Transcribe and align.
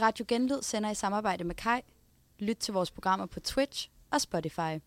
Radio 0.00 0.24
Genlyd 0.28 0.62
sender 0.62 0.90
i 0.90 0.94
samarbejde 0.94 1.44
med 1.44 1.54
Kai. 1.54 1.80
Lyt 2.38 2.56
til 2.56 2.74
vores 2.74 2.90
programmer 2.90 3.26
på 3.26 3.40
Twitch 3.40 3.90
og 4.10 4.20
Spotify. 4.20 4.78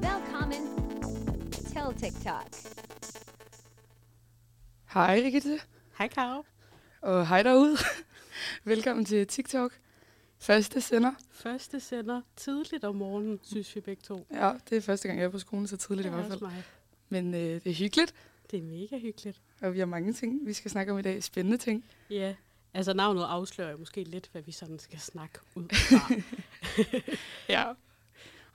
Velkommen 0.00 0.62
til 1.52 2.10
TikTok. 2.10 2.44
Hej 4.94 5.20
Rigitte, 5.24 5.60
Hej, 5.98 6.08
Karo. 6.08 6.44
og 7.02 7.28
hej 7.28 7.42
derude. 7.42 7.76
Velkommen 8.64 9.04
til 9.04 9.26
TikTok. 9.26 9.72
Første 10.48 10.80
sender. 10.80 11.12
Første 11.30 11.80
sender 11.80 12.20
tidligt 12.36 12.84
om 12.84 12.94
morgenen, 12.96 13.40
synes 13.42 13.76
vi 13.76 13.80
begge 13.80 14.02
to. 14.02 14.26
Ja, 14.32 14.52
det 14.70 14.76
er 14.76 14.80
første 14.80 15.08
gang, 15.08 15.20
jeg 15.20 15.26
er 15.26 15.30
på 15.30 15.38
skolen 15.38 15.66
så 15.66 15.76
tidligt 15.76 16.06
i 16.06 16.08
Det 16.10 16.14
er 16.14 16.20
hvert 16.20 16.28
fald. 16.28 16.40
mig. 16.40 16.64
Men 17.08 17.34
øh, 17.34 17.40
det 17.40 17.66
er 17.66 17.74
hyggeligt, 17.74 18.14
Det 18.50 18.58
er 18.58 18.62
mega 18.62 18.98
hyggeligt. 18.98 19.40
og 19.60 19.74
vi 19.74 19.78
har 19.78 19.86
mange 19.86 20.12
ting, 20.12 20.46
vi 20.46 20.52
skal 20.52 20.70
snakke 20.70 20.92
om 20.92 20.98
i 20.98 21.02
dag. 21.02 21.22
Spændende 21.22 21.56
ting. 21.58 21.84
Ja, 22.10 22.34
altså 22.74 22.92
navnet 22.94 23.22
afslører 23.24 23.70
jo 23.70 23.76
måske 23.76 24.04
lidt, 24.04 24.28
hvad 24.32 24.42
vi 24.42 24.52
sådan 24.52 24.78
skal 24.78 24.98
snakke 25.00 25.38
ud 25.54 25.64
fra. 25.68 26.14
Ja. 27.54 27.64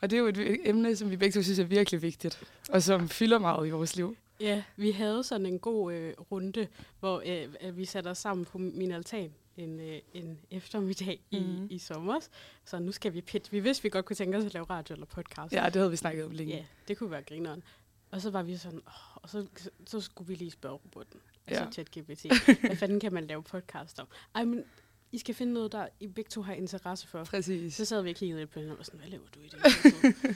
Og 0.01 0.09
det 0.09 0.13
er 0.17 0.21
jo 0.21 0.27
et 0.27 0.59
emne, 0.69 0.95
som 0.95 1.09
vi 1.11 1.17
begge 1.17 1.33
to 1.39 1.43
synes 1.43 1.59
er 1.59 1.63
virkelig 1.63 2.01
vigtigt, 2.01 2.43
og 2.69 2.83
som 2.83 3.09
fylder 3.09 3.39
meget 3.39 3.67
i 3.67 3.69
vores 3.69 3.95
liv. 3.95 4.17
ja, 4.39 4.63
vi 4.75 4.91
havde 4.91 5.23
sådan 5.23 5.45
en 5.45 5.59
god 5.59 5.93
øh, 5.93 6.13
runde, 6.31 6.67
hvor 6.99 7.23
øh, 7.65 7.77
vi 7.77 7.85
satte 7.85 8.07
os 8.07 8.17
sammen 8.17 8.45
på 8.45 8.57
min 8.57 8.91
altan 8.91 9.33
en, 9.57 9.79
øh, 9.79 9.99
en 10.13 10.39
eftermiddag 10.51 11.19
i, 11.31 11.39
Mhm. 11.39 11.67
i 11.69 11.77
sommer. 11.77 12.19
Så 12.65 12.79
nu 12.79 12.91
skal 12.91 13.13
vi 13.13 13.21
pitche. 13.21 13.51
Vi 13.51 13.59
vidste, 13.59 13.83
vi 13.83 13.89
godt 13.89 14.05
kunne 14.05 14.15
tænke 14.15 14.37
os 14.37 14.45
at 14.45 14.53
lave 14.53 14.65
radio 14.69 14.93
eller 14.93 15.05
podcast. 15.05 15.53
Ja, 15.53 15.65
det 15.65 15.75
havde 15.75 15.89
vi 15.91 15.95
snakket 15.97 16.25
om 16.25 16.31
længe. 16.31 16.55
Ja, 16.55 16.65
det 16.87 16.97
kunne 16.97 17.11
være 17.11 17.23
grineren. 17.23 17.63
Og 18.11 18.21
så 18.21 18.29
var 18.29 18.43
vi 18.43 18.57
sådan, 18.57 18.79
åh, 18.87 19.17
og 19.17 19.29
så, 19.29 19.47
så 19.87 20.01
skulle 20.01 20.27
vi 20.27 20.35
lige 20.35 20.51
spørge 20.51 20.73
robotten, 20.75 21.19
altså 21.47 21.63
Ja. 21.63 21.71
ChatGPT, 21.71 22.25
hvad 22.65 22.75
fanden 22.75 22.99
kan 22.99 23.13
man 23.13 23.27
lave 23.27 23.43
podcast 23.43 23.99
om? 23.99 24.07
Ej, 24.35 24.43
men 24.45 24.63
I 25.11 25.17
skal 25.17 25.35
finde 25.35 25.53
noget, 25.53 25.71
der 25.71 25.87
I 25.99 26.07
begge 26.07 26.29
to 26.29 26.41
har 26.41 26.53
interesse 26.53 27.07
for. 27.07 27.23
Præcis. 27.23 27.75
Så 27.75 27.85
sad 27.85 28.01
vi 28.01 28.09
og 28.09 28.15
kiggede 28.15 28.39
lidt 28.39 28.49
på 28.51 28.59
hende 28.59 28.71
og 28.71 28.77
var 28.77 28.83
sådan, 28.83 28.99
hvad 28.99 29.09
laver 29.09 29.27
du 29.35 29.39
i 29.39 29.47
det? 29.47 29.59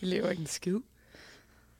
Vi 0.00 0.06
lever 0.06 0.30
ikke 0.30 0.40
en 0.40 0.46
skid. 0.46 0.78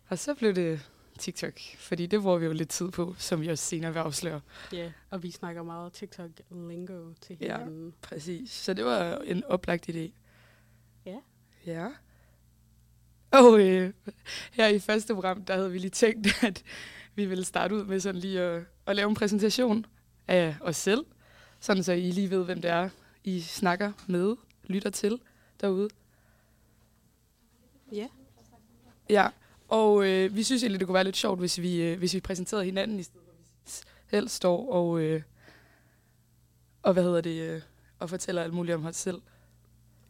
Og 0.08 0.18
så 0.18 0.34
blev 0.34 0.54
det 0.54 0.90
TikTok, 1.18 1.52
fordi 1.78 2.06
det 2.06 2.22
bruger 2.22 2.38
vi 2.38 2.46
jo 2.46 2.52
lidt 2.52 2.68
tid 2.68 2.90
på, 2.90 3.14
som 3.18 3.40
vi 3.40 3.48
også 3.48 3.64
senere 3.64 3.92
vil 3.92 4.00
afsløre. 4.00 4.40
ja, 4.72 4.92
og 5.10 5.22
vi 5.22 5.30
snakker 5.30 5.62
meget 5.62 5.92
TikTok-lingo 5.92 7.12
til 7.20 7.36
Ja. 7.40 7.56
hinanden. 7.58 7.94
Præcis. 8.02 8.50
Så 8.50 8.74
det 8.74 8.84
var 8.84 9.16
en 9.18 9.44
oplagt 9.44 9.88
idé. 9.88 10.10
Ja. 11.06 11.16
Ja. 11.66 11.88
Og 13.30 13.60
øh, 13.60 13.92
her 14.52 14.66
i 14.68 14.78
første 14.78 15.14
program, 15.14 15.44
der 15.44 15.54
havde 15.54 15.72
vi 15.72 15.78
lige 15.78 15.90
tænkt, 15.90 16.26
at 16.44 16.62
vi 17.14 17.26
ville 17.26 17.44
starte 17.44 17.74
ud 17.74 17.84
med 17.84 18.00
sådan 18.00 18.20
lige 18.20 18.40
at, 18.40 18.62
at 18.86 18.96
lave 18.96 19.08
en 19.08 19.14
præsentation 19.14 19.86
af 20.28 20.56
os 20.60 20.76
selv. 20.76 21.04
Sådan 21.60 21.82
så 21.82 21.92
I 21.92 22.10
lige 22.10 22.30
ved, 22.30 22.44
hvem 22.44 22.60
det 22.62 22.70
er, 22.70 22.88
I 23.24 23.40
snakker 23.40 23.92
med, 24.06 24.36
lytter 24.64 24.90
til 24.90 25.20
derude. 25.60 25.88
Ja. 27.92 28.06
Ja, 29.10 29.28
og 29.68 30.06
øh, 30.06 30.36
vi 30.36 30.42
synes 30.42 30.62
egentlig, 30.62 30.80
det 30.80 30.86
kunne 30.86 30.94
være 30.94 31.04
lidt 31.04 31.16
sjovt, 31.16 31.38
hvis 31.38 31.60
vi, 31.60 31.82
øh, 31.82 31.98
hvis 31.98 32.14
vi 32.14 32.20
præsenterede 32.20 32.64
hinanden 32.64 32.98
i 32.98 33.02
stedet 33.02 33.26
for, 33.26 33.32
vi 33.64 33.70
selv 34.10 34.28
står 34.28 34.72
og, 34.72 35.00
øh, 35.00 35.22
og 36.82 36.92
hvad 36.92 37.02
hedder 37.02 37.20
det, 37.20 37.40
øh, 37.40 37.60
og 37.98 38.10
fortæller 38.10 38.42
alt 38.42 38.54
muligt 38.54 38.74
om 38.74 38.84
os 38.86 38.96
selv. 38.96 39.20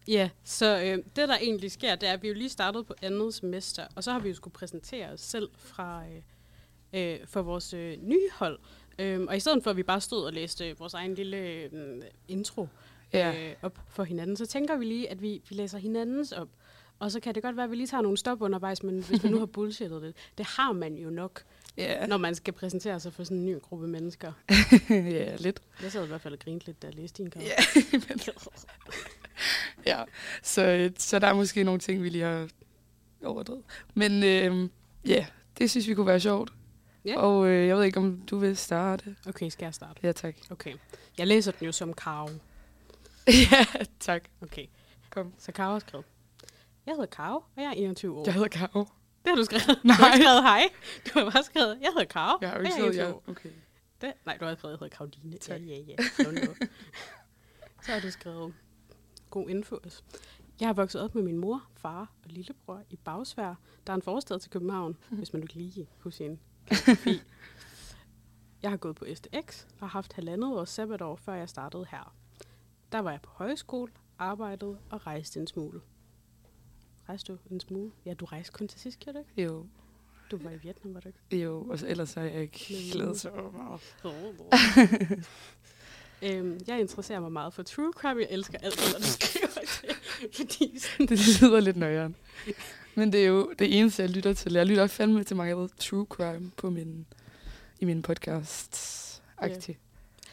Ja, 0.09 0.31
så 0.45 0.81
øh, 0.81 0.99
det 1.17 1.29
der 1.29 1.37
egentlig 1.37 1.73
sker, 1.73 1.95
det 1.95 2.09
er, 2.09 2.13
at 2.13 2.23
vi 2.23 2.29
jo 2.29 2.35
lige 2.35 2.49
startede 2.49 2.85
på 2.85 2.95
andet 3.03 3.35
semester, 3.35 3.87
og 3.95 4.05
så 4.05 4.13
har 4.13 4.19
vi 4.19 4.29
jo 4.29 4.35
skulle 4.35 4.55
præsentere 4.55 5.09
os 5.09 5.21
selv 5.21 5.49
fra, 5.57 6.03
øh, 6.07 6.23
øh, 7.13 7.27
for 7.27 7.43
vores 7.43 7.75
øh, 7.75 7.99
nye 8.03 8.29
hold. 8.33 8.59
Øhm, 8.99 9.29
og 9.29 9.37
i 9.37 9.41
stedet 9.41 9.63
for, 9.63 9.71
at 9.71 9.77
vi 9.77 9.83
bare 9.83 10.01
stod 10.01 10.25
og 10.25 10.33
læste 10.33 10.79
vores 10.79 10.95
egen 10.95 11.15
lille 11.15 11.37
øh, 11.37 11.71
intro 12.29 12.69
Ja. 13.13 13.49
øh, 13.51 13.55
op 13.63 13.79
for 13.89 14.05
hinanden, 14.05 14.37
så 14.37 14.47
tænker 14.47 14.77
vi 14.77 14.85
lige, 14.85 15.11
at 15.11 15.23
vi, 15.23 15.43
vi 15.49 15.55
læser 15.55 15.79
hinandens 15.79 16.33
op. 16.33 16.49
Og 16.99 17.13
så 17.13 17.21
kan 17.21 17.35
det 17.35 17.43
godt 17.43 17.57
være, 17.57 17.65
at 17.65 17.71
vi 17.71 17.77
lige 17.77 17.87
tager 17.87 18.01
nogle 18.03 18.17
stop 18.19 18.43
undervejs, 18.43 18.83
men 18.83 19.03
hvis 19.03 19.23
man 19.23 19.33
nu 19.33 19.39
har 19.39 19.47
bullshittet 19.47 20.03
det, 20.03 20.15
det 20.39 20.47
har 20.47 20.73
man 20.73 20.95
jo 20.95 21.11
nok, 21.11 21.43
Ja, 21.77 22.07
når 22.07 22.17
man 22.17 22.35
skal 22.35 22.53
præsentere 22.55 23.01
sig 23.01 23.13
for 23.13 23.25
sådan 23.25 23.37
en 23.37 23.47
ny 23.47 23.61
gruppe 23.61 23.89
mennesker. 23.89 24.33
ja 24.91 25.37
lidt. 25.37 25.63
Jeg 25.83 25.93
sad 25.93 26.05
i 26.05 26.07
hvert 26.09 26.21
fald 26.21 26.35
og 26.35 26.41
grinte 26.41 26.67
lidt, 26.67 26.83
da 26.83 26.87
jeg 26.87 26.95
læste 26.95 27.23
din 27.23 27.33
Ja, 27.37 27.51
men- 27.93 28.21
ja. 29.87 30.05
Så, 30.43 30.67
øh, 30.67 30.91
så 30.99 31.19
der 31.19 31.27
er 31.27 31.35
måske 31.35 31.65
nogle 31.65 31.81
ting, 31.81 32.03
vi 32.03 32.09
lige 32.09 32.25
har 32.25 32.49
overdrevet. 33.25 33.63
Men 33.95 34.25
øh, 34.25 34.69
ja, 35.07 35.27
det 35.59 35.71
synes 35.71 35.89
vi 35.89 35.95
kunne 35.95 36.07
være 36.07 36.21
sjovt. 36.21 36.53
Ja. 37.05 37.19
Og 37.21 37.47
øh, 37.49 37.67
jeg 37.69 37.77
ved 37.77 37.85
ikke, 37.85 37.99
om 37.99 38.23
du 38.31 38.39
vil 38.39 38.57
starte. 38.57 39.17
Okay, 39.29 39.49
skal 39.51 39.67
jeg 39.67 39.75
starte? 39.75 40.01
Ja, 40.03 40.13
tak. 40.13 40.37
Okay. 40.51 40.75
Jeg 41.19 41.27
læser 41.27 41.53
den 41.53 41.67
jo 41.67 41.73
som 41.73 41.95
Karo. 41.95 42.29
ja, 43.53 43.67
tak. 44.01 44.23
Okay. 44.43 44.67
Kom. 45.11 45.33
Så 45.39 45.53
Karo 45.53 45.73
har 45.73 45.79
skrevet. 45.79 46.07
Jeg 46.89 46.97
hedder 46.97 47.07
Karo, 47.07 47.37
og 47.37 47.63
jeg 47.63 47.65
er 47.65 47.73
21 47.73 48.19
år. 48.19 48.25
Jeg 48.25 48.35
hedder 48.35 48.49
Karo. 48.49 48.79
Det 49.25 49.27
har 49.27 49.37
du 49.37 49.45
skrevet. 49.45 49.79
Du 49.83 49.87
Nej. 49.89 49.97
har 49.97 50.15
ikke 50.15 50.25
skrevet 50.25 50.43
hej. 50.43 50.63
Du 51.07 51.19
har 51.19 51.31
bare 51.31 51.43
skrevet, 51.43 51.79
jeg 51.81 51.89
hedder 51.93 52.05
Karo, 52.05 52.39
Jeg 52.41 52.49
har 52.49 52.57
jo 52.57 52.61
og 52.61 52.67
ikke 52.67 52.77
jeg 52.77 52.87
er 52.89 52.93
skrevet, 52.93 52.95
21 52.95 53.07
ja. 53.07 53.13
år. 53.15 53.23
Okay. 53.27 53.51
Det, 54.01 54.13
nej, 54.27 54.37
du 54.41 54.45
har 54.45 54.55
skrevet, 54.55 54.73
jeg 54.73 54.79
hedder 54.81 54.97
Karoline. 54.97 55.37
Tak. 55.39 55.61
Ja, 55.61 55.67
ja, 55.67 55.79
ja. 55.89 55.97
Så 57.85 57.93
har 57.93 58.01
du 58.01 58.11
skrevet, 58.11 58.55
god 59.31 59.49
info. 59.49 59.79
Jeg 60.61 60.69
har 60.69 60.73
vokset 60.73 61.01
op 61.01 61.15
med 61.15 61.23
min 61.23 61.39
mor, 61.39 61.63
far 61.77 62.01
og 62.25 62.31
lillebror 62.31 62.83
i 62.91 62.97
Bagsvær. 62.97 63.55
Der 63.87 63.93
er 63.93 63.95
en 63.97 64.03
forstad 64.03 64.39
til 64.39 64.51
København, 64.51 64.97
hvis 65.11 65.33
man 65.33 65.41
nu 65.41 65.47
kan 65.47 65.61
lide 65.61 65.87
Hussein. 65.99 66.41
Jeg 68.63 68.71
har 68.71 68.77
gået 68.77 68.97
på 68.97 69.05
STX 69.15 69.65
og 69.65 69.79
har 69.81 69.87
haft 69.87 70.13
halvandet 70.13 70.51
års 70.59 70.71
sabbatår, 70.71 71.17
før 71.17 71.35
jeg 71.35 71.49
startede 71.49 71.87
her. 71.91 72.15
Der 72.93 72.99
var 72.99 73.11
jeg 73.11 73.21
på 73.23 73.31
højskole, 73.35 73.93
arbejdede 74.19 74.79
og 74.91 75.07
rejste 75.07 75.41
en 75.41 75.47
smule. 75.47 75.81
Rejste 77.09 77.33
du 77.33 77.39
en 77.51 77.61
smule? 77.61 77.91
Ja, 78.07 78.15
du 78.15 78.25
rejste 78.25 78.53
kun 78.53 78.69
til 78.69 78.81
sidst, 78.81 78.99
gjorde 79.01 79.19
du 79.19 79.25
ikke? 79.37 79.53
Jo, 79.53 79.67
Du 80.31 80.37
var 80.37 80.51
i 80.51 80.57
Vietnam, 80.63 80.95
var 80.95 81.01
du 81.01 81.09
ikke? 81.31 81.45
jo. 81.45 81.63
Og 81.71 81.79
så, 81.79 81.87
ellers 81.87 82.15
har 82.15 82.23
jeg 82.23 82.43
ikke 82.43 82.91
glædet 82.93 83.21
så 83.21 83.31
meget. 83.53 83.81
øhm, 86.23 86.61
jeg 86.67 86.81
interesserer 86.81 87.21
mig 87.21 87.33
meget 87.33 87.55
for 87.55 87.63
true 87.63 87.93
crime. 87.97 88.21
Jeg 88.21 88.29
elsker 88.31 88.59
alt, 88.59 88.75
hvad 88.91 89.01
du 89.01 89.07
skriver 89.07 89.47
det. 89.61 89.97
Fordi 90.37 90.79
Det 90.99 91.41
lyder 91.43 91.61
lidt 91.61 91.77
nøjeren. 91.77 92.17
Men 92.95 93.13
det 93.13 93.23
er 93.23 93.27
jo 93.29 93.53
det 93.59 93.79
eneste, 93.79 94.03
jeg 94.03 94.11
lytter 94.11 94.33
til. 94.33 94.53
Jeg 94.53 94.67
lytter 94.67 94.87
fandme 94.87 95.25
til 95.25 95.37
mange 95.37 95.69
true 95.69 96.07
crime 96.11 96.51
på 96.57 96.71
min, 96.71 97.07
i 97.81 97.85
min 97.85 98.03
podcast. 98.03 99.23
Aktiv. 99.39 99.75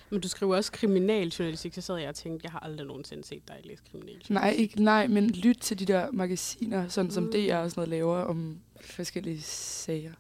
Men 0.09 0.21
du 0.21 0.27
skriver 0.27 0.55
også 0.55 0.71
kriminaljournalistik, 0.71 1.73
så 1.73 1.81
sad 1.81 1.97
jeg 1.97 2.09
og 2.09 2.15
tænkte, 2.15 2.43
jeg 2.43 2.51
har 2.51 2.59
aldrig 2.59 2.87
nogensinde 2.87 3.23
set 3.23 3.47
dig 3.47 3.59
læse 3.63 3.83
kriminaljournalistik. 3.91 4.29
Nej, 4.33 4.49
ikke, 4.49 4.83
nej, 4.83 5.07
men 5.07 5.29
lyt 5.29 5.57
til 5.57 5.79
de 5.79 5.85
der 5.85 6.11
magasiner, 6.11 6.87
sådan 6.87 7.11
som 7.11 7.23
Mm. 7.23 7.31
DR 7.31 7.55
og 7.55 7.69
sådan 7.71 7.71
noget 7.75 7.89
laver 7.89 8.17
om 8.17 8.59
forskellige 8.81 9.41
sager. 9.41 10.13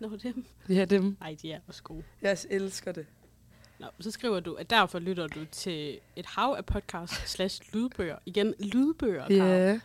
Nå, 0.00 0.16
dem. 0.22 0.44
Ja, 0.68 0.84
dem. 0.84 1.16
Ej, 1.20 1.36
de 1.42 1.52
er 1.52 1.60
også 1.68 1.82
gode. 1.82 2.02
Jeg 2.22 2.38
elsker 2.50 2.92
det. 2.92 3.06
Nå, 3.80 3.86
så 4.00 4.10
skriver 4.10 4.40
du, 4.40 4.54
at 4.54 4.70
derfor 4.70 4.98
lytter 4.98 5.26
du 5.26 5.44
til 5.52 5.98
et 6.16 6.26
hav 6.26 6.54
af 6.58 6.66
podcast 6.66 7.12
slash 7.28 7.62
lydbøger. 7.74 8.16
Igen, 8.26 8.54
lydbøger. 8.60 9.26
Ja. 9.30 9.80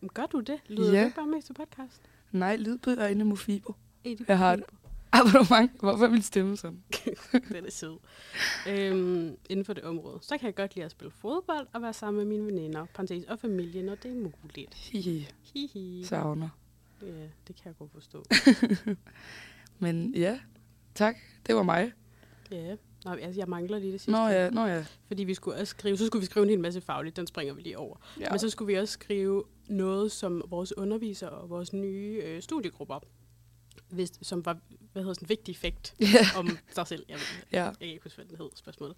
Men 0.00 0.10
Gør 0.14 0.26
du 0.26 0.40
det? 0.40 0.56
Lyder 0.68 0.92
Ja. 0.92 1.00
du 1.00 1.04
ikke 1.04 1.16
bare 1.16 1.26
mest 1.26 1.46
til 1.46 1.54
podcast? 1.54 2.00
Nej, 2.32 2.56
lydbøger 2.56 3.06
inde 3.06 3.20
i 3.20 3.24
Mofibo. 3.24 3.74
Er 4.04 4.14
Jeg 4.28 4.38
har 4.38 4.56
det. 4.56 4.64
Abonnement. 5.20 5.70
Hvorfor 5.80 6.08
min 6.08 6.22
stemme 6.22 6.56
sådan? 6.56 6.82
Den 7.52 7.66
er 7.66 7.70
sød. 7.70 7.96
Øhm, 8.68 9.36
inden 9.50 9.64
for 9.64 9.72
det 9.72 9.84
område. 9.84 10.18
Så 10.22 10.38
kan 10.38 10.46
jeg 10.46 10.54
godt 10.54 10.74
lide 10.74 10.84
at 10.84 10.90
spille 10.90 11.10
fodbold 11.10 11.66
og 11.72 11.82
være 11.82 11.92
sammen 11.92 12.18
med 12.18 12.24
mine 12.38 12.46
veninder, 12.46 12.86
parentes 12.94 13.24
og 13.24 13.38
familie, 13.38 13.82
når 13.82 13.94
det 13.94 14.10
er 14.10 14.14
muligt. 14.14 14.74
Hihi, 14.74 15.28
Hihi. 15.54 16.04
savner. 16.04 16.48
Ja, 17.02 17.06
det 17.48 17.56
kan 17.56 17.64
jeg 17.64 17.74
godt 17.78 17.92
forstå. 17.92 18.24
Men 19.78 20.14
ja, 20.14 20.38
tak. 20.94 21.16
Det 21.46 21.54
var 21.54 21.62
mig. 21.62 21.92
ja. 22.50 22.76
Nå, 23.04 23.10
altså, 23.10 23.40
jeg 23.40 23.48
mangler 23.48 23.78
lige 23.78 23.92
det 23.92 24.00
sidste. 24.00 24.12
Nå 24.12 24.26
ja, 24.26 24.50
nå 24.50 24.66
ja. 24.66 24.84
Fordi 25.06 25.24
vi 25.24 25.34
skulle 25.34 25.56
også 25.56 25.70
skrive, 25.70 25.96
så 25.96 26.06
skulle 26.06 26.20
vi 26.20 26.26
skrive 26.26 26.42
en 26.42 26.50
hel 26.50 26.60
masse 26.60 26.80
fagligt, 26.80 27.16
den 27.16 27.26
springer 27.26 27.54
vi 27.54 27.62
lige 27.62 27.78
over. 27.78 27.96
Ja. 28.20 28.30
Men 28.30 28.38
så 28.38 28.50
skulle 28.50 28.66
vi 28.66 28.78
også 28.78 28.92
skrive 28.92 29.44
noget, 29.68 30.12
som 30.12 30.42
vores 30.48 30.76
undervisere 30.76 31.30
og 31.30 31.50
vores 31.50 31.72
nye 31.72 32.20
øh, 32.24 32.42
studiegrupper, 32.42 32.98
hvis, 33.94 34.12
som 34.22 34.44
var 34.44 34.58
hvad 34.92 35.02
hedder 35.02 35.14
sådan, 35.14 35.24
en 35.26 35.28
vigtig 35.28 35.52
effekt 35.52 35.94
Ja. 36.00 36.06
om 36.38 36.58
sig 36.74 36.86
selv. 36.86 37.04
Jeg, 37.08 37.14
ved, 37.16 37.22
Ja. 37.52 37.64
jeg 37.64 37.74
kan 37.78 37.88
ikke 37.88 38.02
huske, 38.02 38.16
hvad 38.16 38.24
den 38.26 38.36
hed, 38.36 38.48
spørgsmålet. 38.54 38.96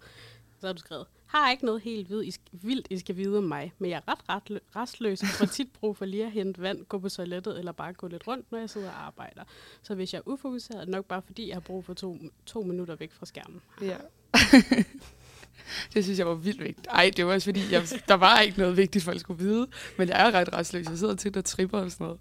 Så 0.59 0.67
har 0.67 0.73
du 0.73 0.79
skrevet, 0.79 1.05
har 1.25 1.51
ikke 1.51 1.65
noget 1.65 1.81
helt 1.81 2.09
vildt, 2.09 2.25
I 2.27 2.31
skal, 2.31 2.45
vildt, 2.51 2.87
I 2.89 2.97
skal 2.99 3.17
vide 3.17 3.37
om 3.37 3.43
mig, 3.43 3.73
men 3.79 3.89
jeg 3.91 4.01
er 4.07 4.11
ret, 4.11 4.19
ret 4.29 4.59
restløs 4.75 5.21
og 5.21 5.27
får 5.27 5.45
tit 5.45 5.67
brug 5.73 5.97
for 5.97 6.05
lige 6.05 6.25
at 6.25 6.31
hente 6.31 6.61
vand, 6.61 6.85
gå 6.85 6.99
på 6.99 7.09
toilettet 7.09 7.59
eller 7.59 7.71
bare 7.71 7.93
gå 7.93 8.07
lidt 8.07 8.27
rundt, 8.27 8.51
når 8.51 8.59
jeg 8.59 8.69
sidder 8.69 8.89
og 8.89 9.05
arbejder. 9.05 9.43
Så 9.83 9.95
hvis 9.95 10.13
jeg 10.13 10.19
er 10.19 10.27
ufokuseret, 10.27 10.75
er 10.79 10.85
det 10.85 10.89
nok 10.89 11.05
bare 11.05 11.21
fordi, 11.21 11.47
jeg 11.47 11.55
har 11.55 11.59
brug 11.61 11.85
for 11.85 11.93
to, 11.93 12.17
to 12.45 12.61
minutter 12.61 12.95
væk 12.95 13.11
fra 13.13 13.25
skærmen. 13.25 13.61
Ja. 13.81 13.97
det 15.93 16.03
synes 16.03 16.19
jeg 16.19 16.27
var 16.27 16.33
vildt 16.35 16.63
vigtigt. 16.63 16.87
Ej, 16.87 17.11
det 17.17 17.25
var 17.25 17.33
også 17.33 17.45
fordi, 17.47 17.61
jeg, 17.71 17.87
der 18.07 18.13
var 18.13 18.39
ikke 18.39 18.57
noget 18.59 18.77
vigtigt, 18.77 19.03
folk 19.03 19.19
skulle 19.19 19.43
vide. 19.43 19.67
Men 19.97 20.07
jeg 20.09 20.27
er 20.27 20.31
ret 20.31 20.53
restløs. 20.53 20.85
Jeg 20.89 20.97
sidder 20.97 21.15
tit 21.15 21.37
og 21.37 21.45
tripper 21.45 21.79
og 21.79 21.91
sådan 21.91 22.03
noget. 22.05 22.19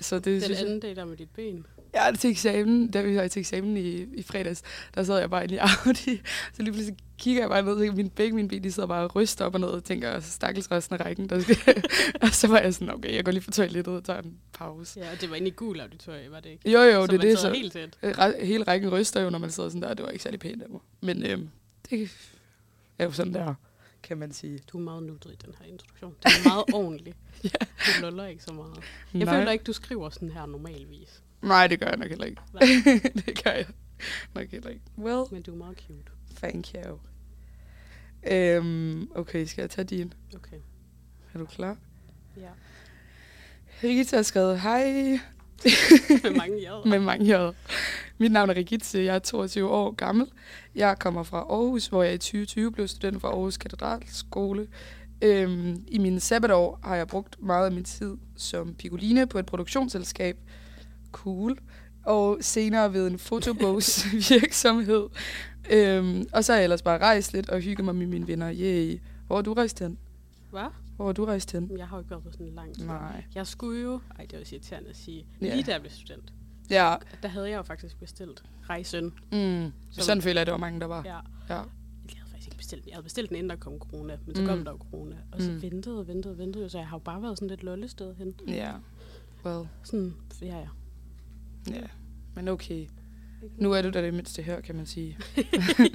Så 0.00 0.16
det 0.16 0.24
Den 0.24 0.40
synes 0.42 0.58
jeg, 0.58 0.66
anden 0.66 0.80
dag 0.80 0.96
der 0.96 1.04
med 1.04 1.16
dit 1.16 1.30
ben. 1.30 1.66
Ja, 2.04 2.12
til 2.18 2.30
eksamen, 2.30 2.90
da 2.90 3.02
vi 3.02 3.16
var 3.16 3.28
til 3.28 3.40
eksamen 3.40 3.76
i, 3.76 3.90
i 4.14 4.22
fredags, 4.22 4.62
der 4.94 5.02
sad 5.02 5.18
jeg 5.18 5.30
bare 5.30 5.44
inde 5.44 5.54
i 5.54 5.58
Audi. 5.58 6.20
Så 6.54 6.62
lige 6.62 6.72
pludselig 6.72 6.96
kigger 7.18 7.42
jeg 7.42 7.50
bare 7.50 7.62
ned, 7.62 7.88
og 7.88 7.96
min, 7.96 8.10
begge 8.10 8.34
mine 8.36 8.48
ben, 8.48 8.64
de 8.64 8.72
sidder 8.72 8.86
bare 8.86 9.04
og 9.04 9.16
ryster 9.16 9.44
op 9.44 9.54
og 9.54 9.60
ned, 9.60 9.68
og 9.68 9.84
tænker, 9.84 10.20
stakkels 10.20 10.70
resten 10.70 10.96
af 11.00 11.04
rækken. 11.04 11.28
Der 11.28 11.40
skal. 11.40 11.84
og 12.22 12.28
så 12.28 12.48
var 12.48 12.58
jeg 12.58 12.74
sådan, 12.74 12.94
okay, 12.94 13.14
jeg 13.14 13.24
går 13.24 13.32
lige 13.32 13.42
på 13.44 13.50
toilettet 13.50 13.94
og 13.94 14.04
tager 14.04 14.22
en 14.22 14.38
pause. 14.52 15.00
Ja, 15.00 15.12
og 15.12 15.20
det 15.20 15.30
var 15.30 15.36
inde 15.36 15.48
i 15.48 15.50
gul 15.56 15.80
auditorium, 15.80 16.32
var 16.32 16.40
det 16.40 16.50
ikke? 16.50 16.70
Jo, 16.70 16.80
jo, 16.80 17.06
så 17.06 17.12
det 17.12 17.14
er 17.24 17.28
det. 17.28 17.38
Så, 17.38 17.52
helt 17.52 17.72
tæt. 17.72 17.98
Re- 18.04 18.44
hele 18.44 18.64
rækken 18.64 18.92
ryster 18.92 19.20
jo, 19.22 19.30
når 19.30 19.38
man 19.38 19.50
sidder 19.50 19.68
sådan 19.68 19.82
der. 19.82 19.94
Det 19.94 20.04
var 20.04 20.10
ikke 20.10 20.22
særlig 20.22 20.40
pænt 20.40 20.62
af 20.62 20.68
mig. 20.70 20.80
Men 21.00 21.26
øhm, 21.26 21.48
det 21.90 22.10
er 22.98 23.04
jo 23.04 23.12
sådan 23.12 23.34
der, 23.34 23.54
kan 24.02 24.18
man 24.18 24.32
sige. 24.32 24.60
Du 24.72 24.78
er 24.78 24.82
meget 24.82 25.02
nuttet 25.02 25.30
i 25.32 25.36
den 25.46 25.54
her 25.60 25.66
introduktion. 25.72 26.14
Det 26.22 26.32
er 26.44 26.48
meget 26.48 26.64
ordentlig. 26.84 27.14
Ja. 27.44 27.48
Du 27.86 28.00
luller 28.02 28.26
ikke 28.26 28.42
så 28.42 28.52
meget. 28.52 28.74
Jeg 29.14 29.24
Nej. 29.24 29.38
føler 29.38 29.52
ikke, 29.52 29.62
du 29.64 29.72
skriver 29.72 30.10
sådan 30.10 30.30
her 30.30 30.46
normalvis. 30.46 31.22
Nej, 31.42 31.66
det 31.66 31.80
gør 31.80 31.86
jeg 31.86 31.96
nok 31.96 32.08
heller 32.08 32.24
ikke. 32.24 32.40
Det 33.26 33.44
gør 33.44 33.50
jeg 33.50 33.66
nok 34.34 34.46
heller 34.50 34.70
ikke. 34.70 34.82
Well, 34.98 35.22
Men 35.32 35.42
du 35.42 35.52
er 35.52 35.56
meget 35.56 35.76
cute. 35.86 36.12
thank 36.36 36.66
you. 36.74 36.98
Øhm, 38.30 39.08
okay, 39.14 39.44
skal 39.44 39.62
jeg 39.62 39.70
tage 39.70 39.84
din? 39.84 40.12
Okay. 40.36 40.56
Er 41.34 41.38
du 41.38 41.44
klar? 41.44 41.76
Ja. 42.36 42.48
Rita 43.84 44.16
har 44.16 44.22
skrevet, 44.22 44.60
hej, 44.60 44.84
Med 46.22 46.36
mange 46.36 46.58
jæder. 46.60 46.84
med 46.86 46.98
mange 46.98 47.26
jøder. 47.26 47.52
Mit 48.18 48.32
navn 48.32 48.50
er 48.50 48.54
Regitze, 48.54 48.98
jeg 48.98 49.14
er 49.14 49.18
22 49.18 49.68
år 49.70 49.90
gammel. 49.94 50.26
Jeg 50.74 50.98
kommer 50.98 51.22
fra 51.22 51.38
Aarhus, 51.38 51.86
hvor 51.86 52.02
jeg 52.02 52.14
i 52.14 52.18
2020 52.18 52.72
blev 52.72 52.88
student 52.88 53.20
fra 53.20 53.28
Aarhus 53.28 53.56
Katedralskole. 53.56 54.68
Øhm, 55.22 55.84
I 55.88 55.98
mine 55.98 56.20
sabbatår 56.20 56.80
har 56.84 56.96
jeg 56.96 57.08
brugt 57.08 57.42
meget 57.42 57.66
af 57.66 57.72
min 57.72 57.84
tid 57.84 58.16
som 58.36 58.74
picoline 58.74 59.26
på 59.26 59.38
et 59.38 59.46
produktionsselskab. 59.46 60.36
Cool. 61.16 61.58
Og 62.04 62.38
senere 62.40 62.92
ved 62.92 63.06
en 63.06 63.18
fotobogsvirksomhed. 63.18 65.08
øhm, 65.74 66.26
og 66.32 66.44
så 66.44 66.52
har 66.52 66.56
jeg 66.58 66.64
ellers 66.64 66.82
bare 66.82 66.98
rejst 66.98 67.32
lidt 67.32 67.50
og 67.50 67.60
hygget 67.60 67.84
mig 67.84 67.94
med 67.96 68.06
mine 68.06 68.26
venner. 68.28 68.52
Yay. 68.54 69.00
Hvor 69.26 69.36
har 69.36 69.42
du 69.42 69.52
rejst 69.52 69.78
hen? 69.78 69.98
Hvad? 70.50 70.66
Hvor 70.96 71.06
har 71.06 71.12
du 71.12 71.24
rejst 71.24 71.52
hen? 71.52 71.70
Jeg 71.78 71.86
har 71.88 71.96
jo 71.96 72.00
ikke 72.00 72.10
været 72.10 72.22
på 72.22 72.30
sådan 72.32 72.46
en 72.46 72.54
lang 72.54 72.74
tur. 72.78 72.84
Nej. 72.86 73.24
Jeg 73.34 73.46
skulle 73.46 73.80
jo, 73.82 74.00
ej 74.18 74.24
det 74.24 74.32
var 74.32 74.40
også 74.40 74.54
irriterende 74.54 74.90
at 74.90 74.96
sige, 74.96 75.26
Ja. 75.40 75.54
lige 75.54 75.62
da 75.64 75.72
jeg 75.72 75.80
blev 75.80 75.90
student, 75.92 76.32
Ja, 76.70 76.94
der 77.22 77.28
havde 77.28 77.50
jeg 77.50 77.56
jo 77.56 77.62
faktisk 77.62 77.98
bestilt 78.00 78.42
rejsen. 78.68 79.04
mm, 79.04 79.72
Som- 79.90 80.02
sådan 80.02 80.22
føler 80.22 80.40
jeg, 80.40 80.46
det 80.46 80.52
var 80.52 80.58
mange, 80.58 80.80
der 80.80 80.86
var. 80.86 81.02
Ja. 81.04 81.14
Ja. 81.14 81.20
Jeg 81.48 81.58
havde 82.16 82.30
faktisk 82.30 82.46
ikke 82.46 82.56
bestilt 82.56 82.82
den. 82.84 82.88
Jeg 82.88 82.94
havde 82.96 83.04
bestilt 83.04 83.28
den, 83.28 83.36
inden 83.36 83.50
der 83.50 83.56
kom 83.56 83.78
corona, 83.78 84.18
men 84.26 84.34
så 84.36 84.42
Mm. 84.42 84.48
kom 84.48 84.64
der 84.64 84.70
jo 84.72 84.78
corona. 84.90 85.16
Og 85.32 85.42
så 85.42 85.50
Mm. 85.50 85.62
ventede 85.62 85.98
og 85.98 86.08
ventede 86.08 86.32
og 86.34 86.38
ventede, 86.38 86.70
så 86.70 86.78
jeg 86.78 86.86
har 86.88 86.96
jo 86.96 87.02
bare 87.04 87.22
været 87.22 87.36
sådan 87.38 87.48
lidt 87.48 87.62
lollested 87.62 88.14
hen. 88.14 88.34
Ja. 88.48 88.72
Well, 89.44 89.68
Sådan, 89.82 90.14
ja 90.42 90.46
ja. 90.58 90.66
Ja. 91.70 91.86
Men 92.34 92.48
okay. 92.48 92.86
Nu 93.58 93.72
er 93.72 93.82
du 93.82 93.90
da 93.90 94.02
det 94.02 94.14
mindste 94.14 94.42
her, 94.42 94.60
kan 94.60 94.74
man 94.74 94.86
sige. 94.86 95.18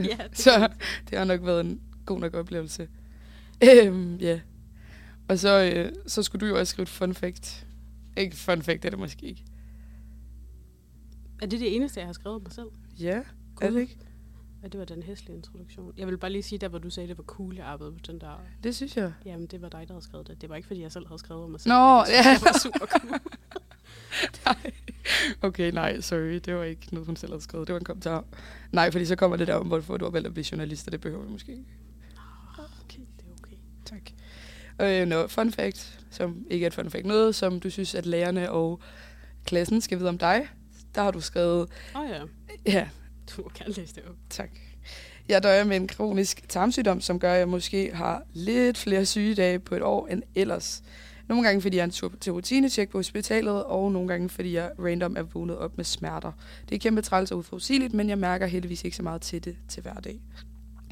ja, 0.09 0.17
det 0.29 0.37
Så 0.45 0.69
det 1.09 1.17
har 1.17 1.25
nok 1.25 1.45
været 1.45 1.61
en 1.61 1.81
god 2.05 2.19
nok 2.19 2.33
oplevelse. 2.33 2.87
Øhm, 3.63 4.15
ja. 4.15 4.39
Og 5.29 5.39
så, 5.39 5.71
øh, 5.75 5.91
så 6.07 6.23
skulle 6.23 6.47
du 6.47 6.53
jo 6.53 6.59
også 6.59 6.71
skrive 6.71 6.83
et 6.83 6.89
fun 6.89 7.13
fact. 7.13 7.67
Ikke 8.17 8.35
fun 8.35 8.61
fact, 8.61 8.85
er 8.85 8.89
det 8.89 8.99
måske 8.99 9.25
ikke. 9.25 9.43
Er 11.41 11.45
det 11.45 11.59
det 11.59 11.75
eneste, 11.75 11.99
jeg 11.99 12.07
har 12.07 12.13
skrevet 12.13 12.43
mig 12.43 12.51
selv? 12.51 12.67
Ja, 12.99 13.17
er 13.17 13.23
Cool. 13.55 13.73
det 13.73 13.79
ikke? 13.81 13.97
Ja, 14.63 14.67
det 14.67 14.79
var 14.79 14.85
den 14.85 15.03
hæslige 15.03 15.35
introduktion. 15.37 15.93
Jeg 15.97 16.07
vil 16.07 16.17
bare 16.17 16.31
lige 16.31 16.43
sige, 16.43 16.59
der 16.59 16.67
hvor 16.67 16.77
du 16.79 16.89
sagde, 16.89 17.09
det 17.09 17.17
var 17.17 17.23
cool, 17.23 17.55
jeg 17.55 17.65
arbejdede 17.65 17.95
på 17.95 18.01
den 18.07 18.21
der... 18.21 18.43
Det 18.63 18.75
synes 18.75 18.97
jeg. 18.97 19.13
Jamen, 19.25 19.47
det 19.47 19.61
var 19.61 19.69
dig, 19.69 19.87
der 19.87 19.93
havde 19.93 20.03
skrevet 20.03 20.27
det. 20.27 20.41
Det 20.41 20.49
var 20.49 20.55
ikke, 20.55 20.67
fordi 20.67 20.81
jeg 20.81 20.91
selv 20.91 21.07
havde 21.07 21.19
skrevet 21.19 21.43
om 21.43 21.49
mig 21.51 21.61
selv. 21.61 21.73
Nå, 21.73 22.03
det 22.05 22.11
ja. 22.11 22.29
jeg 22.29 22.39
var 22.41 22.59
super 22.59 22.85
cool. 22.85 23.19
Okay, 25.41 25.71
nej, 25.71 26.01
sorry. 26.01 26.35
Det 26.45 26.55
var 26.55 26.63
ikke 26.63 26.87
noget, 26.91 27.05
hun 27.07 27.15
selv 27.15 27.31
havde 27.31 27.41
skrevet. 27.43 27.67
Det 27.67 27.73
var 27.73 27.79
en 27.79 27.85
kommentar. 27.85 28.23
Nej, 28.71 28.91
fordi 28.91 29.05
så 29.05 29.15
kommer 29.15 29.37
det 29.37 29.47
der 29.47 29.55
om, 29.55 29.67
hvorfor 29.67 29.97
du 29.97 30.05
har 30.05 30.11
valgt 30.11 30.27
at 30.27 30.33
blive 30.33 30.45
journalist, 30.51 30.87
og 30.87 30.91
det 30.91 31.01
behøver 31.01 31.23
vi 31.23 31.31
måske 31.31 31.51
ikke. 31.51 31.65
okay, 32.85 32.99
det 33.17 33.25
er 33.27 33.43
okay. 33.43 33.55
Tak. 33.85 34.01
Øh, 34.79 35.07
no, 35.07 35.27
fun 35.27 35.51
fact, 35.51 35.99
som 36.11 36.45
ikke 36.49 36.63
er 36.63 36.67
et 36.67 36.73
fun 36.73 36.89
fact. 36.89 37.05
Noget, 37.05 37.35
som 37.35 37.59
du 37.59 37.69
synes, 37.69 37.95
at 37.95 38.05
lærerne 38.05 38.51
og 38.51 38.79
klassen 39.45 39.81
skal 39.81 39.99
vide 39.99 40.09
om 40.09 40.17
dig. 40.17 40.47
Der 40.95 41.01
har 41.01 41.11
du 41.11 41.21
skrevet, 41.21 41.69
Åh 41.95 42.01
oh, 42.01 42.09
ja, 42.09 42.21
ja, 42.65 42.87
du 43.37 43.41
må 43.41 43.51
gerne 43.55 43.73
læse 43.73 43.95
det 43.95 44.03
op. 44.09 44.15
tak. 44.29 44.49
Jeg 45.27 45.43
døjer 45.43 45.63
med 45.63 45.75
en 45.75 45.87
kronisk 45.87 46.49
tarmsygdom, 46.49 47.01
som 47.01 47.19
gør, 47.19 47.33
at 47.33 47.39
jeg 47.39 47.47
måske 47.49 47.91
har 47.93 48.23
lidt 48.33 48.77
flere 48.77 49.05
sygedage 49.05 49.59
på 49.59 49.75
et 49.75 49.81
år 49.81 50.07
end 50.07 50.23
ellers. 50.35 50.83
Nogle 51.31 51.45
gange, 51.47 51.61
fordi 51.61 51.75
jeg 51.77 51.81
er 51.81 51.85
en 51.85 51.91
tur 51.91 52.11
til 52.19 52.33
rutinetjek 52.33 52.89
på 52.89 52.97
hospitalet, 52.97 53.63
og 53.63 53.91
nogle 53.91 54.07
gange, 54.07 54.29
fordi 54.29 54.53
jeg 54.55 54.71
random 54.79 55.15
er 55.17 55.21
vågnet 55.21 55.57
op 55.57 55.77
med 55.77 55.85
smerter. 55.85 56.31
Det 56.69 56.75
er 56.75 56.79
kæmpe 56.79 57.01
træls 57.01 57.31
og 57.31 57.37
uforudsigeligt, 57.37 57.93
men 57.93 58.09
jeg 58.09 58.17
mærker 58.17 58.45
heldigvis 58.45 58.83
ikke 58.83 58.97
så 58.97 59.03
meget 59.03 59.21
til 59.21 59.43
det 59.45 59.55
til 59.67 59.81
hverdag. 59.81 60.21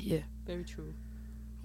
Ja, 0.06 0.12
yeah. 0.14 0.24
Very 0.48 0.64
true. 0.76 0.94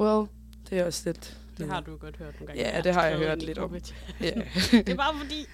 well, 0.00 0.28
det 0.70 0.78
er 0.78 0.84
også 0.84 1.02
lidt... 1.08 1.38
Det 1.58 1.68
har 1.68 1.80
du 1.80 1.96
godt 1.96 2.16
hørt 2.16 2.34
nogle 2.40 2.46
gange. 2.46 2.62
Ja, 2.62 2.74
Jeg 2.76 2.84
det 2.84 2.94
har 2.94 3.02
jeg 3.06 3.12
skrevet 3.16 3.28
hørt 3.28 3.42
lidt 3.42 3.58
om. 3.58 3.74
Ja. 4.20 4.30
Det 4.70 4.88
er 4.88 4.94
bare 4.96 5.14
fordi. 5.18 5.46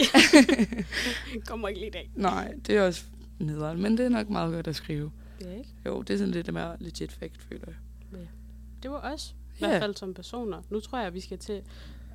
Kommer 1.48 1.68
ikke 1.68 1.80
lige 1.80 1.88
i 1.88 1.92
dag. 1.92 2.10
Nej, 2.14 2.52
det 2.66 2.76
er 2.76 2.82
også 2.86 3.04
nederen, 3.38 3.82
men 3.82 3.98
det 3.98 4.04
er 4.06 4.08
nok 4.08 4.28
meget 4.28 4.52
godt 4.54 4.66
at 4.68 4.76
skrive. 4.76 5.10
Det 5.38 5.48
er 5.48 5.52
ikke. 5.58 5.70
Jo, 5.86 6.02
det 6.02 6.14
er 6.14 6.18
sådan 6.18 6.32
lidt 6.32 6.52
mere 6.52 6.76
legit 6.80 7.12
fact, 7.12 7.42
føler 7.48 7.64
jeg. 7.66 7.74
Det 8.82 8.90
var 8.90 9.12
os. 9.14 9.34
I 9.58 9.60
Ja. 9.60 9.68
hvert 9.68 9.82
fald 9.82 9.94
som 9.96 10.14
personer. 10.14 10.62
Nu 10.70 10.80
tror 10.80 10.98
jeg, 10.98 11.06
at 11.06 11.14
vi 11.14 11.20
skal 11.20 11.38
til 11.38 11.62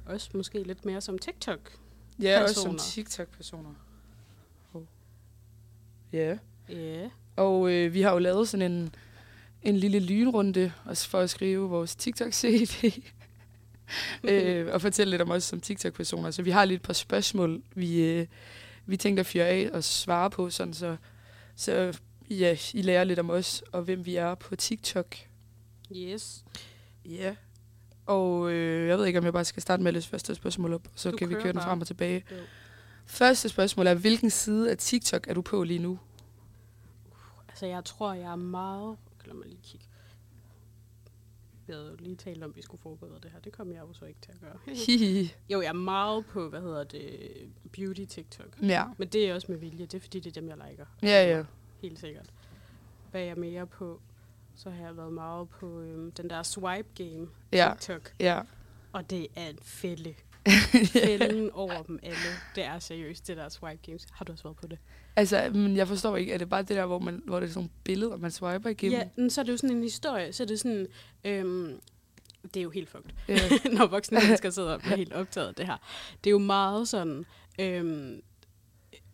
os 0.05 0.33
måske 0.33 0.63
lidt 0.63 0.85
mere 0.85 1.01
som 1.01 1.19
TikTok. 1.19 1.71
Ja, 2.21 2.43
også 2.43 2.55
som 2.55 2.63
Personer. 2.63 2.79
TikTok-personer. 2.79 3.73
Oh. 4.73 4.81
Ja, 6.13 6.37
Ja. 6.69 7.09
og 7.35 7.71
øh, 7.71 7.93
vi 7.93 8.01
har 8.01 8.11
jo 8.13 8.19
lavet 8.19 8.49
sådan 8.49 8.71
en, 8.71 8.95
en 9.63 9.77
lille 9.77 9.99
lynrunde 9.99 10.71
også 10.85 11.09
for 11.09 11.19
at 11.19 11.29
skrive 11.29 11.69
vores 11.69 11.95
TikTok-CV. 11.95 13.01
øh, 14.29 14.73
og 14.73 14.81
fortælle 14.81 15.11
lidt 15.11 15.21
om 15.21 15.31
os 15.31 15.43
som 15.43 15.61
TikTok-personer. 15.61 16.31
Så 16.31 16.41
vi 16.43 16.51
har 16.51 16.65
lidt 16.65 16.79
et 16.81 16.85
par 16.85 16.93
spørgsmål, 16.93 17.63
vi, 17.75 18.01
øh, 18.01 18.27
vi 18.85 18.97
tænkte 18.97 19.19
at 19.19 19.25
fyre 19.25 19.45
af 19.47 19.69
og 19.73 19.83
svare 19.83 20.29
på, 20.29 20.49
sådan 20.49 20.73
så, 20.73 20.97
så 21.55 21.99
ja, 22.29 22.57
I 22.73 22.81
lærer 22.81 23.03
lidt 23.03 23.19
om 23.19 23.29
os 23.29 23.63
og 23.71 23.81
hvem 23.81 24.05
vi 24.05 24.15
er 24.15 24.35
på 24.35 24.55
TikTok. 24.55 25.15
Yes. 25.95 26.43
Ja. 27.05 27.35
Og 28.05 28.51
øh, 28.51 28.87
jeg 28.87 28.97
ved 28.97 29.05
ikke, 29.05 29.19
om 29.19 29.25
jeg 29.25 29.33
bare 29.33 29.45
skal 29.45 29.61
starte 29.61 29.83
med 29.83 29.87
at 29.87 29.93
læse 29.93 30.09
første 30.09 30.35
spørgsmål 30.35 30.73
op, 30.73 30.87
så 30.95 31.11
Du 31.11 31.17
kan 31.17 31.29
vi 31.29 31.33
køre 31.33 31.53
den 31.53 31.61
frem 31.61 31.81
og 31.81 31.87
tilbage. 31.87 32.23
Jo. 32.31 32.35
Første 33.05 33.49
spørgsmål 33.49 33.87
er, 33.87 33.93
hvilken 33.93 34.29
side 34.29 34.71
af 34.71 34.77
TikTok 34.77 35.27
er 35.27 35.33
du 35.33 35.41
på 35.41 35.63
lige 35.63 35.79
nu? 35.79 35.99
Altså, 37.49 37.65
jeg 37.65 37.85
tror, 37.85 38.13
jeg 38.13 38.31
er 38.31 38.35
meget... 38.35 38.97
Lad 39.25 39.33
mig 39.35 39.45
lige 39.47 39.59
kigge. 39.63 39.85
Vi 41.67 41.73
havde 41.73 41.87
jo 41.89 41.95
lige 41.99 42.15
talt 42.15 42.43
om, 42.43 42.49
at 42.49 42.55
vi 42.55 42.61
skulle 42.61 42.81
forberede 42.81 43.19
det 43.23 43.31
her. 43.31 43.39
Det 43.39 43.53
kom 43.53 43.71
jeg 43.71 43.81
jo 43.81 43.93
så 43.93 44.05
ikke 44.05 44.19
til 44.21 44.31
at 44.31 44.39
gøre. 44.41 44.57
Jo, 45.49 45.61
jeg 45.61 45.69
er 45.69 45.73
meget 45.73 46.25
på, 46.25 46.49
hvad 46.49 46.61
hedder 46.61 46.83
det, 46.83 47.29
beauty 47.71 48.05
TikTok. 48.05 48.47
ja. 48.61 48.83
Men 48.97 49.07
det 49.07 49.29
er 49.29 49.33
også 49.35 49.47
med 49.51 49.57
vilje. 49.59 49.85
Det 49.85 49.93
er 49.93 49.99
fordi, 49.99 50.19
det 50.19 50.37
er 50.37 50.41
dem, 50.41 50.49
jeg 50.49 50.57
liker. 50.69 50.85
Ja, 51.03 51.37
ja. 51.37 51.43
Helt 51.81 51.99
sikkert. 51.99 52.29
Hvad 53.11 53.21
er 53.21 53.25
jeg 53.25 53.37
mere 53.37 53.67
på? 53.67 54.01
Så 54.55 54.69
har 54.69 54.85
jeg 54.85 54.97
været 54.97 55.13
meget 55.13 55.49
på 55.49 55.81
øhm, 55.81 56.11
den 56.11 56.29
der 56.29 56.43
swipe 56.43 56.89
game 56.95 57.27
Ja. 57.53 57.73
TikTok. 57.79 58.13
Ja. 58.19 58.41
Og 58.93 59.09
det 59.09 59.27
er 59.35 59.49
en 59.49 59.59
fælde. 59.61 60.13
Fælden 61.05 61.51
over 61.51 61.83
dem 61.83 61.99
alle. 62.03 62.17
Det 62.55 62.63
er 62.65 62.79
seriøst, 62.79 63.27
det 63.27 63.37
der 63.37 63.49
swipe 63.49 63.79
games. 63.85 64.07
Har 64.13 64.25
du 64.25 64.31
også 64.31 64.43
været 64.43 64.57
på 64.57 64.67
det? 64.67 64.79
Altså, 65.15 65.51
men 65.53 65.75
jeg 65.77 65.87
forstår 65.87 66.17
ikke, 66.17 66.33
er 66.33 66.37
det 66.37 66.49
bare 66.49 66.61
det 66.61 66.69
der, 66.69 66.85
hvor, 66.85 66.99
man, 66.99 67.21
hvor 67.25 67.39
det 67.39 67.47
er 67.47 67.51
sådan 67.51 67.59
nogle 67.59 67.69
billeder, 67.83 68.17
man 68.17 68.31
swiper 68.31 68.69
igennem? 68.69 68.99
Ja, 68.99 69.07
men 69.17 69.29
så 69.29 69.41
er 69.41 69.45
det 69.45 69.51
jo 69.51 69.57
sådan 69.57 69.75
en 69.75 69.83
historie. 69.83 70.33
Så 70.33 70.43
er 70.43 70.47
det 70.47 70.59
sådan... 70.59 70.87
Øhm, 71.23 71.79
det 72.43 72.57
er 72.57 72.63
jo 72.63 72.69
helt 72.69 72.89
fucked. 72.89 73.09
Ja. 73.27 73.39
når 73.77 73.85
voksne 73.87 74.19
mennesker 74.19 74.49
sidder 74.49 74.73
og 74.73 74.79
bliver 74.79 74.95
helt 74.95 75.13
optaget 75.13 75.47
af 75.47 75.55
det 75.55 75.65
her. 75.65 75.77
Det 76.23 76.29
er 76.29 76.31
jo 76.31 76.37
meget 76.39 76.87
sådan... 76.87 77.25
Øhm, 77.59 78.21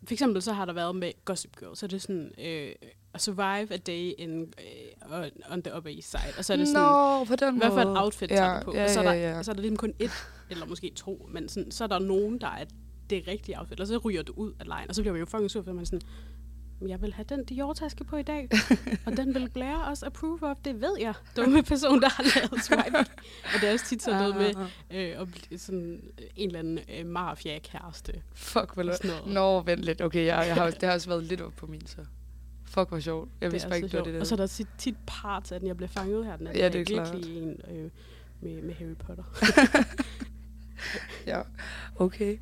for 0.04 0.12
eksempel 0.12 0.42
så 0.42 0.52
har 0.52 0.64
der 0.64 0.72
været 0.72 0.96
med 0.96 1.12
Gossip 1.24 1.56
Girl, 1.58 1.76
så 1.76 1.86
er 1.86 1.88
det 1.88 2.02
sådan... 2.02 2.32
Øh, 2.38 2.72
survive 3.20 3.72
a 3.74 3.76
day 3.76 4.12
in, 4.18 4.40
øh, 4.40 5.18
on, 5.18 5.30
on 5.50 5.62
the 5.62 5.76
Upper 5.76 5.90
East 5.90 6.10
Side. 6.10 6.32
Og 6.38 6.44
så 6.44 6.52
er 6.52 6.56
det 6.56 6.68
sådan... 6.68 6.82
Nå, 6.82 7.24
på 7.24 7.36
den 7.36 7.58
Hvad 7.58 7.68
for 7.70 7.80
et 7.80 7.98
outfit 7.98 8.30
ja, 8.30 8.36
tager 8.36 8.58
du 8.60 8.64
på? 8.64 8.74
Ja, 8.76 8.84
og 8.84 8.90
så 8.90 9.00
er, 9.00 9.04
der, 9.04 9.12
ja, 9.12 9.36
ja. 9.36 9.42
så 9.42 9.50
er 9.50 9.54
der 9.54 9.60
ligesom 9.60 9.76
kun 9.76 9.94
et, 9.98 10.10
eller 10.50 10.66
måske 10.66 10.92
to, 10.96 11.28
men 11.32 11.48
sådan, 11.48 11.70
så 11.70 11.84
er 11.84 11.88
der 11.88 11.98
nogen, 11.98 12.40
der 12.40 12.46
er 12.46 12.64
det 13.10 13.24
rigtige 13.28 13.58
outfit, 13.60 13.80
og 13.80 13.86
så 13.86 13.98
ryger 13.98 14.22
du 14.22 14.32
ud 14.36 14.52
af 14.60 14.66
lejen, 14.66 14.88
og 14.88 14.94
så 14.94 15.02
bliver 15.02 15.12
man 15.12 15.20
jo 15.20 15.26
fucking 15.26 15.50
sur, 15.50 15.62
for 15.62 15.72
man 15.72 15.86
sådan, 15.86 16.00
"Men 16.80 16.88
jeg 16.90 17.02
vil 17.02 17.12
have 17.14 17.24
den 17.28 17.44
Dior-taske 17.44 18.04
på 18.04 18.16
i 18.16 18.22
dag, 18.22 18.48
og 19.06 19.16
den 19.16 19.34
vil 19.34 19.48
Blair 19.50 19.76
også 19.76 20.06
approve 20.06 20.42
of, 20.42 20.56
det 20.64 20.80
ved 20.80 20.96
jeg. 21.00 21.14
Dumme 21.36 21.62
person, 21.62 22.00
der 22.02 22.08
har 22.08 22.22
lavet 22.40 22.64
swipe. 22.64 22.98
og 23.54 23.60
det 23.60 23.68
er 23.68 23.72
også 23.72 23.86
tit 23.86 24.02
sådan 24.02 24.20
noget 24.20 24.36
med 24.36 24.66
øh, 24.90 25.20
at 25.20 25.28
blive 25.32 25.58
sådan 25.58 26.00
en 26.36 26.46
eller 26.46 26.58
anden 26.58 26.78
øh, 26.98 27.06
mafia-kæreste. 27.06 28.22
Fuck, 28.34 28.74
hvor. 28.74 29.28
Nå, 29.28 29.60
vent 29.60 29.80
lidt. 29.80 30.00
Okay, 30.02 30.26
jeg, 30.26 30.44
jeg 30.46 30.54
har, 30.54 30.70
det 30.70 30.82
har 30.82 30.92
også 30.92 31.08
været 31.08 31.24
lidt 31.24 31.40
op 31.40 31.52
på 31.56 31.66
min, 31.66 31.86
så. 31.86 32.00
Fuck, 32.74 32.88
hvor 32.88 33.00
sjovt. 33.00 33.28
Jeg 33.40 33.52
vidste 33.52 33.68
bare 33.68 33.76
ikke, 33.78 33.88
det 33.88 33.98
var 33.98 34.04
det 34.04 34.14
der. 34.14 34.20
Og 34.20 34.26
så 34.26 34.34
er 34.34 34.36
der 34.36 34.46
tit, 34.46 34.68
tit 34.78 34.94
parts 35.06 35.52
af 35.52 35.60
den, 35.60 35.66
jeg 35.68 35.76
bliver 35.76 35.88
fanget 35.88 36.24
her. 36.26 36.36
Den 36.36 36.46
er, 36.46 36.52
Ja, 36.58 36.68
det 36.68 36.90
er 36.90 37.02
virkelig 37.02 37.42
en 37.42 37.60
øh, 37.70 37.90
med, 38.40 38.62
med 38.62 38.74
Harry 38.74 38.94
Potter. 39.06 39.24
Ja, 41.26 41.40
okay. 41.96 42.38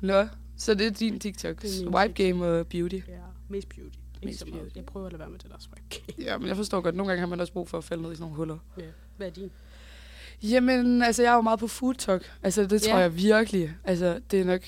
Nå, 0.00 0.26
så 0.56 0.74
det 0.74 0.86
er 0.86 0.90
din 0.90 1.18
TikTok. 1.20 1.62
Det 1.62 1.70
min 1.84 1.94
Wipe 1.94 2.14
TikTok. 2.14 2.38
game 2.40 2.46
og 2.46 2.66
beauty. 2.66 2.94
ja, 2.94 3.00
mest 3.48 3.68
beauty. 3.68 3.96
Ikke 4.14 4.26
Mest 4.26 4.38
så 4.38 4.44
meget. 4.46 4.60
beauty. 4.60 4.76
Jeg 4.76 4.84
prøver 4.84 5.06
at 5.06 5.12
lade 5.12 5.20
være 5.20 5.30
med 5.30 5.38
det 5.38 5.50
der 5.50 5.56
swag. 5.58 6.04
Ja, 6.26 6.38
men 6.38 6.48
jeg 6.48 6.56
forstår 6.56 6.80
godt. 6.80 6.94
Nogle 6.94 7.08
gange 7.10 7.20
har 7.20 7.26
man 7.26 7.40
også 7.40 7.52
brug 7.52 7.68
for 7.68 7.78
at 7.78 7.84
falde 7.84 8.02
ned 8.02 8.12
i 8.12 8.14
sådan 8.14 8.22
nogle 8.22 8.36
huller. 8.36 8.58
ja. 8.78 8.82
Hvad 9.16 9.26
er 9.26 9.30
din? 9.30 9.50
Jamen, 10.42 11.02
altså, 11.02 11.22
jeg 11.22 11.30
er 11.30 11.34
jo 11.34 11.40
meget 11.40 11.58
på 11.58 11.66
food 11.66 11.94
talk. 11.94 12.32
Altså, 12.42 12.66
det 12.66 12.82
tror 12.82 12.92
Ja. 12.96 12.98
jeg 13.02 13.16
virkelig. 13.16 13.74
Altså, 13.84 14.20
det 14.30 14.40
er 14.40 14.44
nok... 14.44 14.60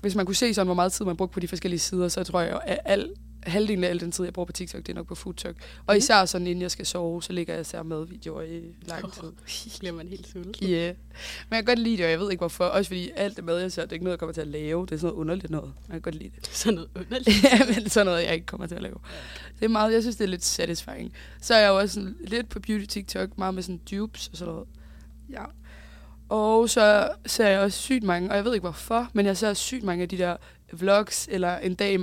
Hvis 0.00 0.14
man 0.14 0.26
kunne 0.26 0.34
se 0.34 0.54
sådan, 0.54 0.66
hvor 0.66 0.74
meget 0.74 0.92
tid 0.92 1.04
man 1.04 1.16
brugte 1.16 1.34
på 1.34 1.40
de 1.40 1.48
forskellige 1.48 1.78
sider, 1.80 2.08
så 2.08 2.24
tror 2.24 2.40
jeg, 2.40 2.60
at 2.66 2.78
al, 2.84 3.10
halvdelen 3.42 3.84
af 3.84 3.88
al 3.88 4.00
den 4.00 4.12
tid, 4.12 4.24
jeg 4.24 4.32
bruger 4.32 4.46
på 4.46 4.52
TikTok, 4.52 4.78
det 4.80 4.88
er 4.88 4.94
nok 4.94 5.06
på 5.06 5.14
food 5.14 5.34
talk. 5.34 5.56
Og 5.86 5.94
Mhm. 5.94 5.96
især 5.98 6.24
sådan, 6.24 6.46
inden 6.46 6.62
jeg 6.62 6.70
skal 6.70 6.86
sove, 6.86 7.22
så 7.22 7.32
ligger 7.32 7.52
jeg 7.54 7.60
og 7.60 7.66
ser 7.66 7.82
madvideoer 7.82 8.42
i 8.42 8.62
lang 8.88 9.12
tid. 9.12 9.32
Bliver 9.78 9.92
man 9.92 10.08
helt 10.08 10.28
sulten? 10.28 10.68
Ja. 10.68 10.74
Yeah. 10.76 10.94
Men 11.48 11.56
jeg 11.56 11.58
kan 11.58 11.64
godt 11.64 11.78
lide 11.78 11.96
det, 11.96 12.04
og 12.04 12.10
jeg 12.10 12.20
ved 12.20 12.30
ikke 12.30 12.40
hvorfor. 12.40 12.64
Også 12.64 12.88
fordi 12.88 13.10
alt 13.16 13.36
det 13.36 13.44
mad, 13.44 13.58
jeg 13.58 13.72
ser, 13.72 13.82
det 13.82 13.88
er 13.88 13.92
ikke 13.92 14.04
noget, 14.04 14.12
jeg 14.14 14.18
kommer 14.18 14.32
til 14.32 14.40
at 14.40 14.46
lave. 14.46 14.86
Det 14.86 14.92
er 14.92 14.96
sådan 14.96 15.06
noget 15.08 15.20
underligt 15.20 15.50
noget. 15.50 15.72
Jeg 15.88 15.92
kan 15.92 16.00
godt 16.00 16.14
lide 16.14 16.30
det. 16.40 16.46
Sådan 16.46 16.74
noget 16.74 16.90
underligt. 16.94 17.42
ja, 17.52 17.58
men 17.74 17.88
sådan 17.90 18.06
noget, 18.06 18.24
jeg 18.24 18.34
ikke 18.34 18.46
kommer 18.46 18.66
til 18.66 18.74
at 18.74 18.82
lave. 18.82 18.96
Det 19.58 19.64
er 19.64 19.68
meget, 19.68 19.92
jeg 19.92 20.02
synes, 20.02 20.16
det 20.16 20.24
er 20.24 20.28
lidt 20.28 20.44
satisfying. 20.44 21.12
Så 21.40 21.54
er 21.54 21.58
jeg 21.60 21.68
jo 21.68 21.78
også 21.78 21.94
sådan, 21.94 22.16
lidt 22.20 22.48
på 22.48 22.60
beauty 22.60 22.84
TikTok, 22.84 23.38
meget 23.38 23.54
med 23.54 23.62
sådan 23.62 23.80
dupes 23.90 24.28
og 24.28 24.36
sådan 24.36 24.52
noget. 24.54 24.68
Ja. 25.30 25.44
Og 26.28 26.70
så 26.70 27.08
ser 27.26 27.48
jeg 27.48 27.60
også 27.60 27.78
sygt 27.78 28.04
mange, 28.04 28.30
og 28.30 28.36
jeg 28.36 28.44
ved 28.44 28.54
ikke 28.54 28.64
hvorfor, 28.64 29.08
men 29.12 29.26
jeg 29.26 29.36
ser 29.36 29.54
sygt 29.54 29.82
mange 29.84 30.02
af 30.02 30.08
de 30.08 30.18
der 30.18 30.36
vlogs, 30.72 31.28
eller 31.30 31.58
en 31.58 31.74
dag, 31.74 32.00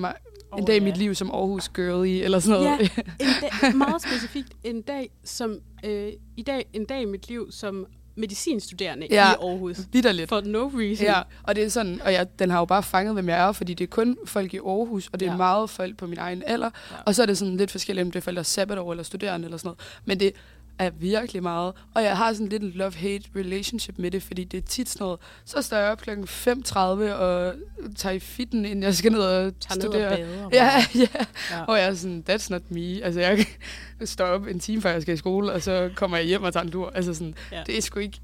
ma- 0.53 0.57
en 0.59 0.65
dag 0.65 0.75
i 0.75 0.79
mit 0.79 0.97
liv 0.97 1.15
som 1.15 1.31
Aarhus 1.31 1.69
girlie, 1.69 2.23
eller 2.23 2.39
sådan 2.39 2.61
noget. 2.63 2.79
Ja. 2.79 2.87
En 3.25 3.27
dag, 3.61 3.75
meget 3.75 4.01
specifikt 4.01 4.49
en 4.63 4.81
dag 4.81 5.09
som 5.23 5.59
øh, 5.83 6.09
i 6.37 6.41
dag 6.41 6.65
en 6.73 6.85
dag 6.85 7.01
i 7.01 7.05
mit 7.05 7.27
liv 7.27 7.47
som 7.51 7.85
medicinstuderende 8.15 9.07
Ja. 9.11 9.31
i 9.31 9.35
Aarhus. 9.41 9.77
Vitterligt. 9.91 10.29
For 10.29 10.41
no 10.45 10.71
reason. 10.75 11.05
Ja, 11.05 11.21
og 11.43 11.55
det 11.55 11.63
er 11.63 11.69
sådan, 11.69 12.01
og 12.05 12.13
jeg, 12.13 12.39
den 12.39 12.49
har 12.49 12.59
jo 12.59 12.65
bare 12.65 12.83
fanget, 12.83 13.13
hvem 13.13 13.29
jeg 13.29 13.47
er, 13.47 13.51
fordi 13.51 13.73
det 13.73 13.83
er 13.83 13.87
kun 13.89 14.17
folk 14.25 14.53
i 14.53 14.57
Aarhus, 14.57 15.09
og 15.13 15.19
det 15.19 15.25
er 15.27 15.31
Ja. 15.31 15.37
meget 15.37 15.69
folk 15.69 15.97
på 15.97 16.07
min 16.07 16.17
egen 16.17 16.43
alder. 16.45 16.69
Ja. 16.91 16.95
Og 17.05 17.15
så 17.15 17.21
er 17.21 17.25
det 17.25 17.37
sådan 17.37 17.57
lidt 17.57 17.71
forskelligt, 17.71 18.05
om 18.05 18.11
det 18.11 18.19
er 18.19 18.23
folk, 18.23 18.35
der 18.35 18.39
er 18.39 18.43
sabbatår 18.43 18.91
eller 18.91 19.03
studerende 19.03 19.45
eller 19.45 19.57
sådan 19.57 19.67
noget. 19.67 19.79
Men 20.05 20.19
det 20.19 20.31
er 20.79 20.89
virkelig 20.89 21.43
meget. 21.43 21.73
Og 21.95 22.03
jeg 22.03 22.17
har 22.17 22.33
sådan 22.33 22.47
lidt 22.47 22.63
en 22.63 22.71
love-hate 22.75 23.29
relationship 23.35 23.97
med 23.97 24.11
det, 24.11 24.23
fordi 24.23 24.43
det 24.43 24.57
er 24.57 24.61
tit 24.67 24.89
sådan 24.89 25.03
noget, 25.05 25.19
så 25.45 25.61
står 25.61 25.77
jeg 25.77 25.91
op 25.91 26.01
klokken 26.01 26.25
5.30 26.25 26.77
og 26.77 27.53
tager 27.95 28.13
i 28.13 28.19
fitten, 28.19 28.65
inden 28.65 28.83
jeg 28.83 28.95
skal 28.95 29.11
ned 29.11 29.19
og 29.19 29.53
Tager 29.59 29.75
ned 29.75 29.81
studere. 29.81 30.11
og 30.11 30.17
bader. 30.17 30.49
Ja, 30.53 30.71
ja. 30.95 31.07
ja. 31.51 31.63
Og 31.67 31.77
jeg 31.77 31.85
er 31.87 31.93
sådan, 31.93 32.23
that's 32.29 32.47
not 32.49 32.71
me. 32.71 33.03
Altså, 33.03 33.19
jeg 33.21 33.45
står 34.05 34.25
op 34.25 34.47
en 34.47 34.59
time, 34.59 34.81
før 34.81 34.91
jeg 34.91 35.01
skal 35.01 35.13
i 35.13 35.17
skole, 35.17 35.51
og 35.51 35.61
så 35.61 35.89
kommer 35.95 36.17
jeg 36.17 36.25
hjem 36.25 36.43
og 36.43 36.53
tager 36.53 36.63
en 36.63 36.71
tur. 36.71 36.89
Altså 36.95 37.13
sådan, 37.13 37.35
Ja. 37.51 37.63
det 37.65 37.77
er 37.77 37.81
sgu 37.81 37.99
ikke... 37.99 38.19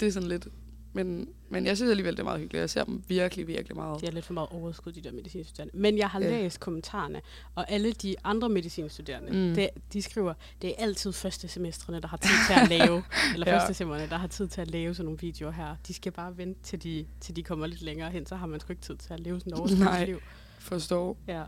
Det 0.00 0.02
er 0.08 0.12
sådan 0.12 0.28
lidt... 0.28 0.46
Men, 0.92 1.28
men 1.54 1.66
jeg 1.66 1.76
synes 1.76 1.90
alligevel, 1.90 2.12
det 2.12 2.20
er 2.20 2.24
meget 2.24 2.40
hyggeligt. 2.40 2.60
Jeg 2.60 2.70
ser 2.70 2.84
dem 2.84 3.02
virkelig, 3.08 3.46
virkelig 3.46 3.76
meget. 3.76 4.00
Det 4.00 4.08
er 4.08 4.12
lidt 4.12 4.24
for 4.24 4.34
meget 4.34 4.48
overskud, 4.52 4.92
de 4.92 5.00
der 5.00 5.12
medicinstuderende. 5.12 5.76
Men 5.78 5.98
jeg 5.98 6.08
har 6.08 6.20
Ja. 6.20 6.30
læst 6.30 6.60
kommentarerne, 6.60 7.20
og 7.54 7.70
alle 7.70 7.92
de 7.92 8.14
andre 8.24 8.48
medicinstuderende, 8.48 9.48
Mm. 9.48 9.54
det, 9.54 9.68
de 9.92 10.02
skriver, 10.02 10.34
det 10.62 10.70
er 10.70 10.74
altid 10.78 11.12
første 11.12 11.48
semestrene, 11.48 12.00
der 12.00 12.08
har 12.08 12.16
tid 12.16 12.30
til 12.46 12.60
at 12.62 12.68
lave, 12.68 13.02
eller 13.34 13.50
Ja. 13.52 13.58
første 13.58 13.74
semesterne, 13.74 14.10
der 14.10 14.16
har 14.18 14.26
tid 14.26 14.48
til 14.48 14.60
at 14.60 14.70
lave 14.70 14.94
sådan 14.94 15.04
nogle 15.04 15.18
videoer 15.20 15.50
her. 15.52 15.76
De 15.88 15.94
skal 15.94 16.12
bare 16.12 16.36
vente, 16.36 16.60
til 16.62 16.82
de, 16.82 17.06
til 17.20 17.36
de 17.36 17.42
kommer 17.42 17.66
lidt 17.66 17.82
længere 17.82 18.10
hen, 18.10 18.26
så 18.26 18.36
har 18.36 18.46
man 18.46 18.60
sgu 18.60 18.72
ikke 18.72 18.82
tid 18.82 18.96
til 18.96 19.12
at 19.14 19.20
leve 19.20 19.40
sådan 19.40 19.52
et 19.52 19.78
Nej. 19.78 19.86
overskudsliv. 19.88 20.20
Forstår. 20.58 21.16
Ja. 21.28 21.42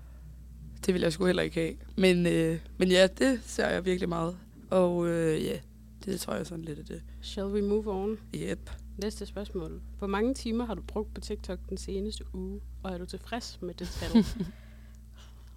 Det 0.86 0.94
vil 0.94 1.02
jeg 1.02 1.12
sgu 1.12 1.26
heller 1.26 1.42
ikke 1.42 1.60
have. 1.60 1.74
Men, 1.96 2.26
øh, 2.26 2.58
men 2.78 2.88
ja, 2.90 3.06
det 3.18 3.40
ser 3.44 3.68
jeg 3.68 3.84
virkelig 3.84 4.08
meget. 4.08 4.36
Og 4.70 5.08
øh, 5.08 5.44
ja, 5.44 5.58
det 6.04 6.20
tror 6.20 6.34
jeg 6.34 6.46
sådan 6.46 6.64
lidt 6.64 6.78
af 6.78 6.84
det. 6.84 7.02
Shall 7.22 7.46
we 7.46 7.62
move 7.62 7.90
on? 7.92 8.18
Yep. 8.34 8.70
Næste 9.02 9.26
spørgsmål. 9.26 9.80
Hvor 9.98 10.06
mange 10.06 10.34
timer 10.34 10.64
har 10.64 10.74
du 10.74 10.82
brugt 10.82 11.14
på 11.14 11.20
TikTok 11.20 11.58
den 11.68 11.76
seneste 11.76 12.24
uge, 12.34 12.60
og 12.82 12.94
er 12.94 12.98
du 12.98 13.06
tilfreds 13.06 13.58
med 13.62 13.74
det 13.74 13.88
tal? 13.88 14.24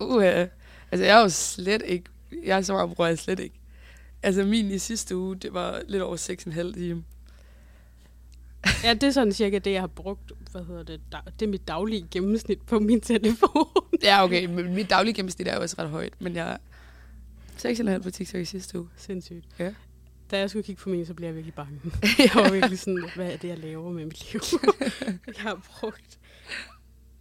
Uh, 0.02 0.24
altså, 0.92 1.06
jeg 1.06 1.18
er 1.18 1.22
jo 1.22 1.30
slet 1.30 1.82
ikke... 1.86 2.06
Jeg 2.44 2.58
er 2.58 2.62
så 2.62 2.74
meget 2.74 2.96
bruger 2.96 3.08
jeg 3.08 3.20
slet 3.20 3.40
ikke. 3.40 3.60
Altså, 4.24 4.44
min 4.44 4.72
i 4.72 4.78
sidste 4.78 5.18
uge, 5.18 5.36
det 5.36 5.54
var 5.54 5.82
lidt 5.88 6.04
over 6.04 6.18
6,5 6.18 6.74
timer. 6.74 7.02
ja, 8.84 8.94
det 8.94 9.04
er 9.04 9.12
sådan 9.12 9.34
cirka 9.34 9.58
det, 9.58 9.72
jeg 9.72 9.82
har 9.82 9.88
brugt. 9.88 10.32
Hvad 10.52 10.66
hedder 10.66 10.84
det? 10.84 11.02
Det 11.40 11.46
er 11.46 11.50
mit 11.50 11.68
daglige 11.68 12.08
gennemsnit 12.12 12.62
på 12.62 12.80
min 12.80 13.02
telefon. 13.02 13.68
Ja, 14.04 14.24
okay, 14.24 14.46
men 14.46 14.74
mit 14.76 14.90
daglige 14.90 15.14
gennemsnit 15.14 15.48
er 15.48 15.56
jo 15.56 15.62
også 15.62 15.76
ret 15.80 15.90
højt. 15.90 16.14
Men 16.20 16.36
jeg 16.36 16.52
er 16.52 16.58
6,5 17.98 18.04
på 18.04 18.12
TikTok 18.12 18.42
i 18.42 18.46
sidste 18.46 18.80
uge. 18.80 18.90
Sindssygt. 18.96 19.46
Ja. 19.60 19.74
Da 20.32 20.40
jeg 20.40 20.50
skulle 20.50 20.64
kigge 20.64 20.82
på 20.82 20.90
min, 20.90 21.06
så 21.06 21.14
blev 21.14 21.28
jeg 21.28 21.36
virkelig 21.36 21.54
bange. 21.54 21.80
jeg 22.20 22.32
var 22.36 22.52
virkelig 22.52 22.80
sådan, 22.80 23.10
hvad 23.16 23.32
er 23.34 23.38
det, 23.38 23.48
jeg 23.48 23.58
laver 23.58 23.92
med 23.92 24.06
mit 24.06 24.34
liv? 24.34 24.42
jeg 25.28 25.36
har 25.38 25.62
brugt 25.80 26.20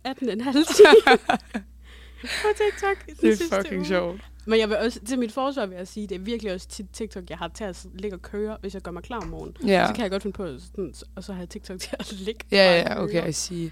18,5 0.08 0.14
timer 0.16 1.16
på 2.42 2.48
TikTok. 2.56 3.06
den 3.06 3.16
Det 3.20 3.40
er 3.52 3.56
fucking 3.56 3.78
uge. 3.80 3.86
sjovt. 3.86 4.20
Men 4.46 4.58
jeg 4.60 4.68
vil 4.68 4.76
også, 4.76 5.00
til 5.04 5.18
mit 5.18 5.32
forsvar 5.32 5.66
vil 5.66 5.76
jeg 5.76 5.88
sige, 5.88 6.06
det 6.06 6.14
er 6.14 6.18
virkelig 6.18 6.52
også 6.52 6.68
tit 6.68 6.86
TikTok, 6.92 7.30
jeg 7.30 7.38
har 7.38 7.48
til 7.48 7.64
at 7.64 7.86
ligge 7.94 8.16
og 8.16 8.22
køre, 8.22 8.56
hvis 8.60 8.74
jeg 8.74 8.82
gør 8.82 8.90
mig 8.90 9.02
klar 9.02 9.18
om 9.20 9.26
morgenen. 9.28 9.68
Ja, 9.68 9.86
Så 9.88 9.94
kan 9.94 10.02
jeg 10.02 10.10
godt 10.10 10.22
finde 10.22 10.36
på, 10.36 10.58
sådan, 10.58 10.94
og 11.16 11.24
så 11.24 11.32
har 11.32 11.40
jeg 11.40 11.48
TikTok 11.48 11.80
til 11.80 11.90
at 11.98 12.12
ligge. 12.12 12.40
ja, 12.50 12.80
ja, 12.80 13.02
okay. 13.02 13.28
I 13.28 13.32
see. 13.32 13.70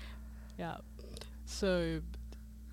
Ja. 0.58 0.70
Så, 1.46 1.66
øh, 1.66 2.02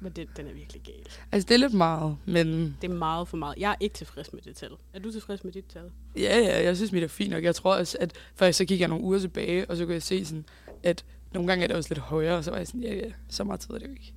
men 0.03 0.11
den, 0.11 0.27
den 0.37 0.47
er 0.47 0.53
virkelig 0.53 0.81
gal. 0.81 0.95
Altså, 1.31 1.47
det 1.47 1.55
er 1.55 1.59
lidt 1.59 1.73
meget, 1.73 2.17
men 2.25 2.77
Det 2.81 2.89
er 2.91 2.93
meget 2.93 3.27
for 3.27 3.37
meget. 3.37 3.55
Jeg 3.57 3.71
er 3.71 3.75
ikke 3.79 3.93
tilfreds 3.95 4.33
med 4.33 4.41
det 4.41 4.55
tal. 4.55 4.71
Er 4.93 4.99
du 4.99 5.11
tilfreds 5.11 5.43
med 5.43 5.51
dit 5.51 5.65
tal? 5.65 5.91
ja, 6.17 6.39
ja, 6.39 6.63
jeg 6.63 6.75
synes, 6.75 6.91
mit 6.91 7.03
er 7.03 7.07
fint 7.07 7.29
nok. 7.29 7.43
Jeg 7.43 7.55
tror 7.55 7.75
også, 7.75 7.97
at 7.99 8.13
faktisk 8.35 8.57
så 8.57 8.65
gik 8.65 8.79
jeg 8.79 8.87
nogle 8.87 9.03
uger 9.03 9.19
tilbage, 9.19 9.69
og 9.69 9.77
så 9.77 9.85
kunne 9.85 9.93
jeg 9.93 10.03
se 10.03 10.25
sådan, 10.25 10.45
at 10.83 11.05
nogle 11.33 11.47
gange 11.47 11.63
er 11.63 11.67
det 11.67 11.77
også 11.77 11.89
lidt 11.89 11.99
højere, 11.99 12.37
og 12.37 12.43
så 12.43 12.51
var 12.51 12.57
jeg 12.57 12.67
sådan, 12.67 12.83
ja, 12.83 12.95
ja, 12.95 13.11
så 13.29 13.43
meget 13.43 13.59
tid 13.59 13.69
er 13.73 13.77
det 13.77 13.85
jo 13.87 13.91
ikke. 13.91 14.13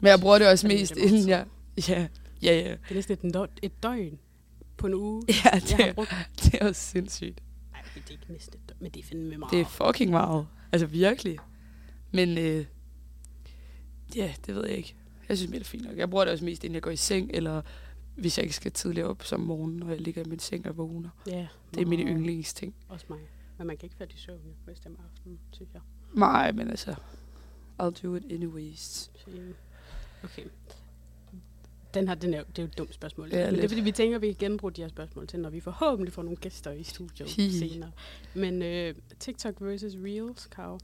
Men 0.00 0.06
jeg 0.10 0.20
bruger 0.20 0.38
det 0.38 0.48
også 0.48 0.66
mest, 0.66 0.94
det 0.94 1.00
inden 1.02 1.28
jeg... 1.28 1.46
Ja, 1.88 2.06
ja, 2.42 2.52
ja. 2.60 2.70
Det 2.70 2.78
er 2.90 2.94
næsten 2.94 3.28
et, 3.28 3.34
dø- 3.34 3.46
et 3.62 3.82
døgn 3.82 4.18
på 4.76 4.86
en 4.86 4.94
uge. 4.94 5.22
Ja, 5.28 5.50
det, 5.58 5.70
Jeg 5.70 5.76
har 5.78 5.84
er, 5.86 5.92
brugt... 5.92 6.14
det 6.44 6.54
er 6.54 6.68
også 6.68 6.80
sindssygt. 6.80 7.42
Nej, 7.72 7.82
det 7.94 8.02
er 8.08 8.10
ikke 8.12 8.24
næsten 8.32 8.54
et 8.60 8.68
døgn, 8.68 8.78
men 8.80 8.90
det 8.90 9.00
er 9.00 9.04
fandme 9.06 9.36
meget. 9.36 9.52
Det 9.52 9.60
er 9.60 9.64
fucking 9.64 10.10
meget. 10.10 10.46
Altså 10.72 10.86
virkelig. 10.86 11.38
Men 12.10 12.38
øh, 12.38 12.64
ja, 14.16 14.32
det 14.46 14.54
ved 14.54 14.66
jeg 14.68 14.76
ikke. 14.76 14.94
Jeg 15.28 15.36
synes, 15.38 15.52
det 15.52 15.60
er 15.60 15.64
fint 15.64 15.84
nok. 15.84 15.96
Jeg 15.96 16.10
bruger 16.10 16.24
det 16.24 16.32
også 16.32 16.44
mest, 16.44 16.64
inden 16.64 16.74
jeg 16.74 16.82
går 16.82 16.90
i 16.90 16.96
seng, 16.96 17.30
eller 17.34 17.62
hvis 18.16 18.38
jeg 18.38 18.44
ikke 18.44 18.56
skal 18.56 18.72
tidligere 18.72 19.08
op 19.08 19.22
som 19.24 19.40
morgen, 19.40 19.76
når 19.76 19.88
jeg 19.88 20.00
ligger 20.00 20.22
i 20.24 20.28
min 20.28 20.38
seng 20.38 20.66
og 20.66 20.76
vågner. 20.76 21.08
Ja, 21.26 21.46
Det 21.74 21.80
er 21.82 21.86
mine 21.86 22.04
meget. 22.04 22.16
yndlingsting. 22.16 22.74
Også 22.88 23.06
mig. 23.08 23.18
Men 23.58 23.66
man 23.66 23.76
kan 23.76 23.86
ikke 23.86 23.96
falde 23.96 24.12
i 24.14 24.18
søvn, 24.18 24.40
hvis 24.64 24.78
det 24.78 24.86
er 24.86 24.90
om 24.90 24.96
aftenen, 25.12 25.38
synes 25.52 25.70
jeg. 25.74 25.80
Nej, 26.14 26.52
men 26.52 26.70
altså, 26.70 26.94
I'll 27.82 27.90
do 28.02 28.14
it 28.14 28.24
anyways. 28.32 29.10
Ja. 29.26 29.32
okay. 30.24 30.44
Den 31.94 32.08
her, 32.08 32.14
den 32.14 32.34
er, 32.34 32.38
jo- 32.38 32.44
det 32.48 32.58
er 32.58 32.62
jo 32.62 32.66
et 32.68 32.78
dumt 32.78 32.94
spørgsmål. 32.94 33.28
Ja, 33.28 33.36
men 33.36 33.46
det 33.46 33.56
er 33.56 33.60
lidt. 33.60 33.70
fordi, 33.72 33.80
vi 33.80 33.92
tænker, 33.92 34.16
at 34.16 34.22
vi 34.22 34.26
kan 34.26 34.36
genbruge 34.38 34.72
de 34.72 34.80
her 34.82 34.88
spørgsmål 34.88 35.26
til, 35.26 35.40
når 35.40 35.50
vi 35.50 35.60
forhåbentlig 35.60 36.12
får 36.12 36.22
nogle 36.22 36.36
gæster 36.36 36.72
i 36.72 36.82
studiet 36.82 37.28
Hi. 37.30 37.50
senere. 37.58 37.90
Men 38.34 38.62
øh, 38.62 38.94
TikTok 39.18 39.54
versus 39.60 39.92
Reels, 40.04 40.46
Karo. 40.46 40.78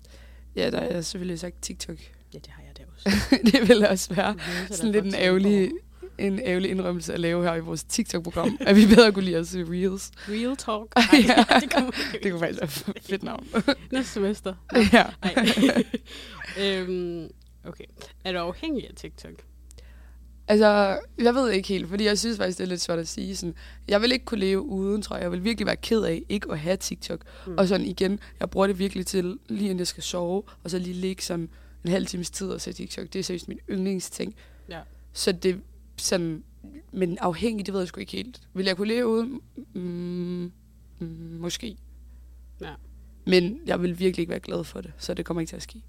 Ja, 0.56 0.70
der 0.70 0.78
er 0.78 1.00
selvfølgelig 1.00 1.38
sagt 1.38 1.62
TikTok. 1.62 1.96
Ja, 2.34 2.38
det 2.38 2.48
har 2.48 2.62
jeg 2.62 2.76
da 2.78 2.82
også. 2.94 3.18
det 3.52 3.68
vil 3.68 3.86
også 3.86 4.14
være 4.14 4.36
da 4.68 4.74
sådan 4.74 4.92
lidt 4.92 5.04
en 5.04 5.14
ærgerlig, 5.14 5.70
en 6.18 6.38
ærgerlig 6.38 6.70
indrømmelse 6.70 7.12
at 7.14 7.20
lave 7.20 7.44
her 7.44 7.54
i 7.54 7.60
vores 7.60 7.84
TikTok-program, 7.84 8.58
at 8.68 8.76
vi 8.76 8.86
bedre 8.86 9.12
kunne 9.12 9.24
lide 9.24 9.36
at 9.36 9.48
se 9.48 9.64
Reels. 9.70 10.10
Real 10.28 10.56
talk. 10.56 10.92
Ja. 11.28 11.44
Nej, 11.50 11.60
det 11.60 11.74
kunne, 11.74 11.92
Det 12.22 12.32
kunne 12.32 12.40
faktisk 12.40 12.60
være 12.86 12.96
et 12.96 13.02
fedt 13.02 13.22
navn. 13.22 13.46
Næste 13.92 14.12
semester. 14.12 14.54
ja. 14.92 15.04
Øhm, 16.60 17.28
okay. 17.64 17.84
Er 18.24 18.32
du 18.32 18.38
afhængig 18.38 18.88
af 18.88 18.94
TikTok? 18.96 19.32
Altså, 20.48 20.98
jeg 21.18 21.34
ved 21.34 21.50
ikke 21.50 21.68
helt, 21.68 21.88
fordi 21.88 22.04
jeg 22.04 22.18
synes 22.18 22.36
faktisk, 22.38 22.58
det 22.58 22.64
er 22.64 22.68
lidt 22.68 22.80
svært 22.80 22.98
at 22.98 23.08
sige. 23.08 23.36
Sådan, 23.36 23.54
jeg 23.88 24.02
vil 24.02 24.12
ikke 24.12 24.24
kunne 24.24 24.40
leve 24.40 24.62
uden, 24.62 25.02
tror 25.02 25.16
jeg. 25.16 25.22
Jeg 25.22 25.32
vil 25.32 25.44
virkelig 25.44 25.66
være 25.66 25.76
ked 25.76 26.02
af 26.02 26.22
ikke 26.28 26.52
at 26.52 26.58
have 26.58 26.76
TikTok. 26.76 27.20
Mm. 27.46 27.54
Og 27.58 27.68
sådan 27.68 27.86
igen, 27.86 28.20
jeg 28.40 28.50
bruger 28.50 28.66
det 28.66 28.78
virkelig 28.78 29.06
til, 29.06 29.38
lige 29.48 29.64
inden 29.64 29.78
jeg 29.78 29.86
skal 29.86 30.02
sove, 30.02 30.42
og 30.64 30.70
så 30.70 30.78
lige 30.78 30.94
ligge 30.94 31.22
sådan 31.22 31.48
en 31.84 31.90
halv 31.90 32.06
times 32.06 32.30
tid 32.30 32.48
og 32.48 32.60
se 32.60 32.72
TikTok. 32.72 33.12
Det 33.12 33.18
er 33.18 33.22
seriøst 33.22 33.48
min 33.48 33.58
yndlingsting. 33.70 34.34
Ja. 34.68 34.80
Så 35.12 35.32
det 35.32 35.60
sådan, 35.96 36.44
men 36.92 37.18
afhængig, 37.18 37.66
det 37.66 37.74
ved 37.74 37.80
jeg 37.80 37.88
sgu 37.88 38.00
ikke 38.00 38.12
helt. 38.12 38.40
Vil 38.54 38.66
jeg 38.66 38.76
kunne 38.76 38.88
leve 38.88 39.06
uden? 39.06 39.40
Mm, 39.74 40.52
mm, 40.98 41.06
måske. 41.40 41.76
Ja. 42.60 42.74
Men 43.26 43.60
jeg 43.66 43.82
vil 43.82 43.98
virkelig 43.98 44.22
ikke 44.22 44.30
være 44.30 44.40
glad 44.40 44.64
for 44.64 44.80
det, 44.80 44.92
så 44.98 45.14
det 45.14 45.24
kommer 45.24 45.40
ikke 45.40 45.50
til 45.50 45.56
at 45.56 45.62
ske. 45.62 45.82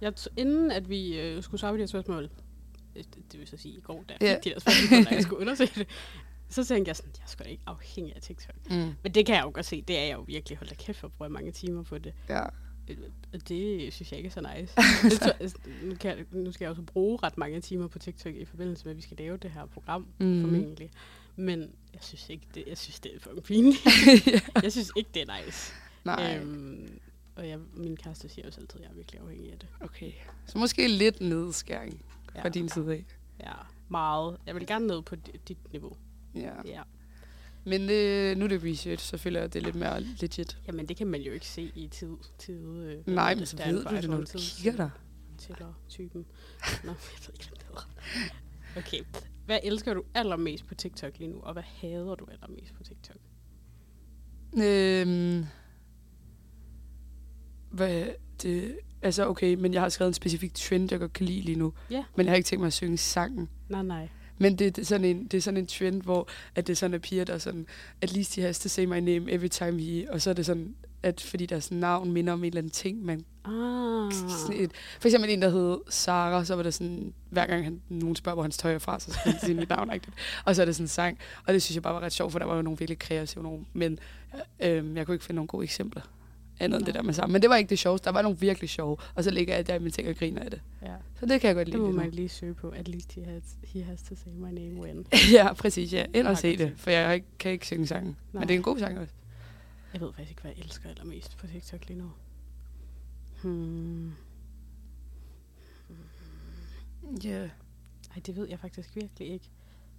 Jeg 0.00 0.12
t- 0.20 0.26
inden 0.36 0.70
at 0.70 0.88
vi 0.88 1.20
øh, 1.20 1.42
skulle 1.42 1.60
svare 1.60 1.72
på 1.72 1.76
de 1.76 1.82
her 1.82 1.86
spørgsmål, 1.86 2.28
øh, 2.96 3.04
det, 3.14 3.32
det 3.32 3.40
vil 3.40 3.48
så 3.48 3.56
sige 3.56 3.74
i 3.74 3.80
går, 3.80 4.04
da 4.08 4.14
Ja. 4.20 4.36
de 4.44 4.48
her 4.48 4.58
spørgsmål, 4.60 5.04
da 5.04 5.10
jeg 5.14 5.22
skulle 5.22 5.40
undersøge 5.40 5.70
det, 5.74 5.86
så 6.48 6.64
tænkte 6.64 6.88
jeg 6.88 6.96
sådan, 6.96 7.12
jeg 7.18 7.38
da 7.38 7.50
ikke 7.50 7.62
afhængig 7.66 8.16
af 8.16 8.22
TikTok. 8.22 8.54
Mm. 8.70 8.92
Men 9.02 9.14
det 9.14 9.26
kan 9.26 9.34
jeg 9.34 9.42
jo 9.44 9.50
godt 9.54 9.66
se, 9.66 9.82
det 9.82 9.98
er 9.98 10.04
jeg 10.04 10.14
jo 10.14 10.20
virkelig. 10.20 10.58
Hold 10.58 10.68
da 10.68 10.74
kæft, 10.74 11.00
hvor 11.00 11.08
bruger 11.08 11.28
mange 11.28 11.52
timer 11.52 11.82
på 11.82 11.98
det. 11.98 12.14
Ja. 12.28 12.42
Øh, 12.90 13.40
Det 13.48 13.92
synes 13.92 14.12
jeg 14.12 14.18
ikke 14.18 14.26
er 14.26 14.30
så 14.30 14.54
nice. 14.56 14.74
Tror, 15.18 15.32
altså, 15.40 15.56
nu, 15.82 15.94
kan 15.94 16.16
jeg, 16.18 16.26
nu 16.32 16.52
skal 16.52 16.64
jeg 16.64 16.70
også 16.70 16.82
bruge 16.82 17.18
ret 17.22 17.38
mange 17.38 17.60
timer 17.60 17.86
på 17.86 17.98
TikTok 17.98 18.34
i 18.34 18.44
forbindelse 18.44 18.84
med, 18.84 18.90
at 18.90 18.96
vi 18.96 19.02
skal 19.02 19.16
lave 19.16 19.36
det 19.36 19.50
her 19.50 19.66
program, 19.66 20.06
Mm. 20.18 20.40
formentlig. 20.42 20.90
Men 21.36 21.60
jeg 21.92 22.00
synes 22.02 22.28
ikke, 22.28 22.46
det, 22.54 22.64
jeg 22.66 22.78
synes, 22.78 23.00
det 23.00 23.14
er 23.14 23.20
fucking 23.20 23.42
pinligt. 23.44 23.86
ja. 24.26 24.40
jeg 24.62 24.72
synes 24.72 24.92
ikke, 24.96 25.10
det 25.14 25.22
er 25.28 25.44
nice. 25.44 25.72
Nej, 26.04 26.38
Øhm, 26.42 27.00
og 27.36 27.48
jeg, 27.48 27.58
min 27.74 27.96
kæreste 27.96 28.28
siger 28.28 28.46
også 28.46 28.60
altid, 28.60 28.80
at 28.80 28.84
jeg 28.84 28.90
er 28.90 28.96
virkelig 28.96 29.20
afhængig 29.20 29.52
af 29.52 29.58
det. 29.58 29.68
okay. 29.80 30.12
Så 30.46 30.58
måske 30.58 30.88
lidt 30.88 31.20
nedskæring 31.20 32.04
Ja, 32.34 32.42
fra 32.42 32.48
din 32.48 32.68
side 32.68 32.92
af. 32.92 33.04
ja 33.40 33.52
meget. 33.88 34.36
Jeg 34.46 34.54
vil 34.54 34.66
gerne 34.66 34.86
ned 34.86 35.02
på 35.02 35.14
di- 35.28 35.36
dit 35.48 35.72
niveau. 35.72 35.96
Ja. 36.34 36.52
Ja. 36.64 36.82
Men 37.64 37.90
øh, 37.90 38.36
nu 38.36 38.44
er 38.44 38.48
det 38.48 38.64
research, 38.64 39.06
så 39.06 39.16
føler 39.16 39.40
jeg, 39.40 39.44
at 39.44 39.52
det 39.52 39.60
er 39.60 39.64
lidt 39.64 39.76
mere 39.76 40.00
legit. 40.00 40.58
Jamen, 40.66 40.88
det 40.88 40.96
kan 40.96 41.06
man 41.06 41.20
jo 41.20 41.32
ikke 41.32 41.46
se 41.46 41.72
i 41.74 41.86
tid. 41.86 42.16
tid 42.38 42.84
øh, 42.84 42.98
Nej, 43.06 43.34
men 43.34 43.46
så 43.46 43.56
ved 43.56 43.84
du 43.84 43.96
det, 43.96 44.10
når 44.10 44.16
du 44.16 44.26
kigger 44.38 44.76
der. 44.76 44.90
Tæller 45.38 45.72
typen. 45.88 46.26
Nå, 46.84 46.90
jeg 46.90 46.96
ved 47.26 47.34
ikke, 47.34 47.48
hvad 47.48 47.58
det 47.58 47.66
hedder. 47.68 47.88
Okay. 48.76 49.00
Hvad 49.46 49.58
elsker 49.62 49.94
du 49.94 50.04
allermest 50.14 50.66
på 50.66 50.74
TikTok 50.74 51.18
lige 51.18 51.28
nu, 51.28 51.40
og 51.40 51.52
hvad 51.52 51.62
hader 51.62 52.14
du 52.14 52.26
allermest 52.30 52.74
på 52.74 52.82
TikTok? 52.82 53.16
Øhm, 54.56 55.44
hvad 57.70 58.06
det, 58.42 58.78
altså 59.02 59.26
okay, 59.26 59.54
men 59.54 59.74
jeg 59.74 59.82
har 59.82 59.88
skrevet 59.88 60.08
en 60.10 60.14
specifik 60.14 60.54
trend, 60.54 60.88
jeg 60.90 61.00
godt 61.00 61.12
kan 61.12 61.26
lide 61.26 61.40
lige 61.40 61.58
nu. 61.58 61.72
Ja. 61.90 62.04
Men 62.16 62.26
jeg 62.26 62.30
har 62.30 62.36
ikke 62.36 62.46
tænkt 62.46 62.60
mig 62.60 62.66
at 62.66 62.72
synge 62.72 62.96
sangen. 62.96 63.48
Nej, 63.68 63.82
nej. 63.82 64.08
Men 64.40 64.56
det, 64.56 64.76
det, 64.76 64.82
er 64.82 64.86
sådan 64.86 65.04
en, 65.04 65.24
det 65.24 65.34
er 65.34 65.42
sådan 65.42 65.58
en 65.58 65.66
trend, 65.66 66.02
hvor 66.02 66.28
at 66.54 66.66
det 66.66 66.72
er 66.72 66.76
sådan, 66.76 66.94
at 66.94 67.02
piger, 67.02 67.24
der 67.24 67.34
er 67.34 67.38
sådan, 67.38 67.66
at 68.00 68.12
least 68.12 68.36
he 68.36 68.42
has 68.42 68.58
to 68.58 68.68
say 68.68 68.84
my 68.84 69.00
name 69.00 69.32
every 69.32 69.48
time 69.48 69.80
he, 69.82 70.10
og 70.10 70.20
så 70.20 70.30
er 70.30 70.34
det 70.34 70.46
sådan, 70.46 70.74
at 71.02 71.20
fordi 71.20 71.46
deres 71.46 71.70
navn 71.70 72.12
minder 72.12 72.32
om 72.32 72.38
en 72.38 72.44
eller 72.44 72.58
anden 72.58 72.70
ting, 72.70 73.04
man 73.04 73.24
Ah. 73.44 74.06
et, 74.54 74.70
for 75.00 75.08
eksempel 75.08 75.30
en, 75.30 75.42
der 75.42 75.48
hed 75.48 75.78
Sara, 75.88 76.44
så 76.44 76.54
var 76.54 76.62
det 76.62 76.74
sådan, 76.74 77.14
hver 77.30 77.46
gang 77.46 77.64
han, 77.64 77.80
nogen 77.88 78.16
spørger, 78.16 78.34
hvor 78.34 78.42
hans 78.42 78.56
tøj 78.56 78.74
er 78.74 78.78
fra, 78.78 79.00
så 79.00 79.12
skal 79.12 79.32
han 79.32 79.40
sige 79.40 79.54
mit 79.54 79.68
navn. 79.68 79.92
Ikke? 79.94 80.06
Og 80.44 80.56
så 80.56 80.62
er 80.62 80.66
det 80.66 80.76
sådan 80.76 80.84
en 80.84 80.88
sang. 80.88 81.18
Og 81.46 81.54
det 81.54 81.62
synes 81.62 81.74
jeg 81.74 81.82
bare 81.82 81.94
var 81.94 82.00
ret 82.00 82.12
sjovt, 82.12 82.32
for 82.32 82.38
der 82.38 82.46
var 82.46 82.56
jo 82.56 82.62
nogle 82.62 82.78
virkelig 82.78 82.98
kreative 82.98 83.42
nogen. 83.44 83.66
Men 83.72 83.98
øh, 84.60 84.96
jeg 84.96 85.06
kunne 85.06 85.14
ikke 85.14 85.24
finde 85.24 85.36
nogle 85.36 85.48
gode 85.48 85.64
eksempler. 85.64 86.02
Andet 86.60 86.78
end 86.78 86.86
det 86.86 86.94
der 86.94 87.02
med 87.02 87.14
sammen. 87.14 87.32
Men 87.32 87.42
det 87.42 87.50
var 87.50 87.56
ikke 87.56 87.70
det 87.70 87.78
sjoveste. 87.78 88.04
Der 88.04 88.10
var 88.12 88.22
nogle 88.22 88.38
virkelig 88.38 88.70
sjove. 88.70 88.96
Og 89.14 89.24
så 89.24 89.30
ligger 89.30 89.54
jeg 89.54 89.66
der 89.66 89.74
i 89.74 89.78
min 89.78 89.92
ting 89.92 90.08
og 90.08 90.16
griner 90.16 90.42
af 90.42 90.50
det. 90.50 90.60
Ja. 90.82 90.94
Så 91.20 91.26
det 91.26 91.40
kan 91.40 91.48
jeg 91.48 91.54
godt 91.56 91.66
Det 91.66 91.74
lide. 91.74 91.82
må 91.82 91.88
lige 91.88 91.96
nu. 91.96 92.02
man 92.02 92.10
lige 92.10 92.28
søge 92.28 92.54
på. 92.54 92.68
At 92.68 92.88
least 92.88 93.12
he 93.12 93.24
has, 93.24 93.42
he 93.64 93.82
has 93.82 94.02
to 94.02 94.14
say 94.16 94.30
my 94.34 94.50
name 94.52 94.80
when. 94.80 95.06
ja, 95.32 95.52
præcis. 95.52 95.92
Ja. 95.92 96.06
Ind 96.14 96.26
og 96.26 96.38
se 96.38 96.56
det. 96.56 96.72
For 96.76 96.90
jeg 96.90 97.22
kan 97.38 97.52
ikke 97.52 97.66
synge 97.66 97.86
sangen. 97.86 98.16
Men 98.32 98.42
det 98.42 98.50
er 98.50 98.54
en 98.54 98.62
god 98.62 98.78
sang 98.78 98.98
også. 98.98 99.14
Jeg 99.92 100.00
ved 100.00 100.12
faktisk 100.12 100.30
ikke, 100.30 100.42
hvad 100.42 100.52
jeg 100.56 100.64
elsker 100.64 100.88
allermest 100.88 101.36
på 101.36 101.46
TikTok 101.46 101.88
lige 101.88 101.98
nu. 101.98 102.10
Hmm. 103.42 104.12
Ja. 107.24 107.28
Yeah. 107.30 107.48
Ej, 108.16 108.22
det 108.26 108.36
ved 108.36 108.48
jeg 108.48 108.58
faktisk 108.58 108.96
virkelig 108.96 109.28
ikke. 109.28 109.50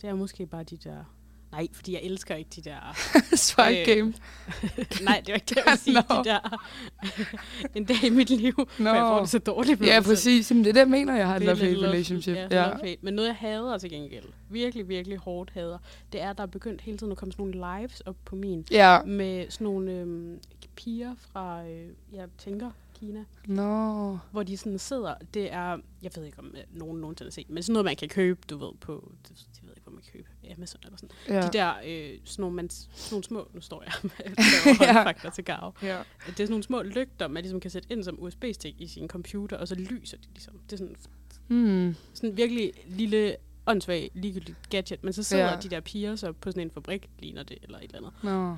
Det 0.02 0.10
er 0.10 0.16
måske 0.16 0.46
bare 0.46 0.64
de 0.64 0.78
der... 0.78 1.04
Nej, 1.52 1.68
fordi 1.74 1.94
jeg 1.94 2.02
elsker 2.04 2.36
ikke 2.36 2.50
de 2.56 2.62
der... 2.62 2.80
Swipe 3.36 3.80
Øh, 3.92 3.98
game. 3.98 4.14
Nej, 5.06 5.22
det 5.26 5.28
var 5.28 5.34
ikke 5.36 5.46
det, 5.50 5.56
jeg 5.56 5.64
ville 5.66 5.78
sige. 5.84 5.94
Nå. 6.10 6.24
De 6.24 6.30
der... 6.30 6.62
en 7.76 7.86
dag 7.86 8.04
i 8.04 8.10
mit 8.10 8.30
liv, 8.30 8.54
Nå. 8.58 8.66
hvor 8.78 8.90
jeg 8.94 9.02
får 9.02 9.20
det 9.20 9.30
så 9.30 9.40
dårligt. 9.40 9.82
Ja, 9.86 10.02
præcis. 10.06 10.52
Jamen, 10.52 10.64
det 10.64 10.70
er 10.70 10.74
det, 10.74 10.80
jeg 10.80 10.88
mener, 10.90 11.16
jeg 11.16 11.28
har 11.28 11.40
love-hate 11.40 11.54
lidt 11.66 11.78
love- 11.80 11.88
relationship. 11.88 12.36
Ja, 12.36 12.48
Ja. 12.52 12.72
love-hate. 12.72 12.98
Men 13.02 13.14
noget, 13.14 13.28
jeg 13.28 13.36
hader 13.36 13.78
til 13.78 13.90
gengæld, 13.90 14.26
virkelig, 14.50 14.90
virkelig 14.90 15.18
hårdt 15.18 15.50
hader, 15.54 15.78
det 16.14 16.22
er, 16.22 16.30
at 16.30 16.38
der 16.38 16.44
er 16.44 16.48
begyndt 16.48 16.82
hele 16.82 16.98
tiden 16.98 17.12
at 17.12 17.18
komme 17.18 17.32
sådan 17.32 17.46
nogle 17.60 17.80
lives 17.82 18.00
op 18.02 18.16
på 18.26 18.36
min, 18.36 18.66
Ja. 18.72 19.02
med 19.04 19.46
sådan 19.50 19.66
nogle 19.66 19.92
øhm, 19.92 20.40
piger 20.76 21.16
fra, 21.18 21.64
øh, 21.68 21.88
jeg 22.14 22.26
tænker, 22.38 22.72
Kina, 23.00 23.20
Nå. 23.46 24.18
hvor 24.32 24.44
de 24.44 24.58
sådan 24.58 24.80
sidder, 24.80 25.14
det 25.34 25.54
er, 25.54 25.78
jeg 26.04 26.12
ved 26.16 26.26
ikke 26.26 26.40
om 26.40 26.54
øh, 26.58 26.80
nogen 26.80 27.02
nogensinde 27.02 27.28
har 27.30 27.32
set, 27.32 27.50
men 27.50 27.64
sådan 27.64 27.74
noget, 27.74 27.86
man 27.86 27.96
kan 27.96 28.10
købe, 28.10 28.40
du 28.50 28.58
ved, 28.58 28.72
på, 28.82 29.12
ikke, 30.08 30.18
man 30.18 30.24
købe, 30.42 30.54
Amazon 30.58 30.82
eller 30.86 30.98
sådan. 30.98 31.16
Ja. 31.28 31.42
De 31.42 31.50
der, 31.54 31.74
øh, 31.86 32.20
sådan, 32.26 32.42
nogle, 32.44 32.56
man, 32.56 32.70
sådan 32.70 32.90
nogle 33.12 33.24
små, 33.24 33.48
nu 33.54 33.62
står 33.62 33.84
jeg 33.84 33.94
med 34.04 34.12
Ja. 34.88 35.04
fakta 35.04 35.30
til 35.30 35.44
gav. 35.44 35.74
ja. 35.82 35.88
Det 35.88 36.30
er 36.30 36.32
sådan 36.32 36.50
nogle 36.50 36.64
små 36.64 36.82
lygter, 36.82 37.28
man 37.28 37.44
ligesom 37.44 37.60
kan 37.60 37.72
sætte 37.72 37.88
ind 37.92 38.04
som 38.04 38.24
USB-stik 38.24 38.76
i 38.82 38.88
sin 38.88 39.08
computer, 39.08 39.58
og 39.58 39.68
så 39.68 39.76
lyser 39.76 40.18
de 40.18 40.28
ligesom. 40.34 40.60
Det 40.70 40.74
er 40.74 40.78
sådan, 40.78 40.96
Hmm. 41.48 41.96
sådan 42.14 42.30
en 42.30 42.38
virkelig 42.38 42.72
lille, 42.88 43.36
åndssvag, 43.68 44.12
ligegyldigt 44.14 44.58
gadget, 44.70 45.04
men 45.04 45.14
så 45.14 45.24
sidder 45.24 45.52
Ja. 45.52 45.58
de 45.64 45.70
der 45.70 45.80
piger 45.80 46.16
så 46.16 46.32
på 46.32 46.52
sådan 46.52 46.64
en 46.68 46.72
fabrik, 46.72 47.10
ligner 47.20 47.44
det, 47.44 47.58
eller 47.64 47.78
et 47.78 47.84
eller 47.84 47.98
andet. 47.98 48.14
Nå. 48.24 48.58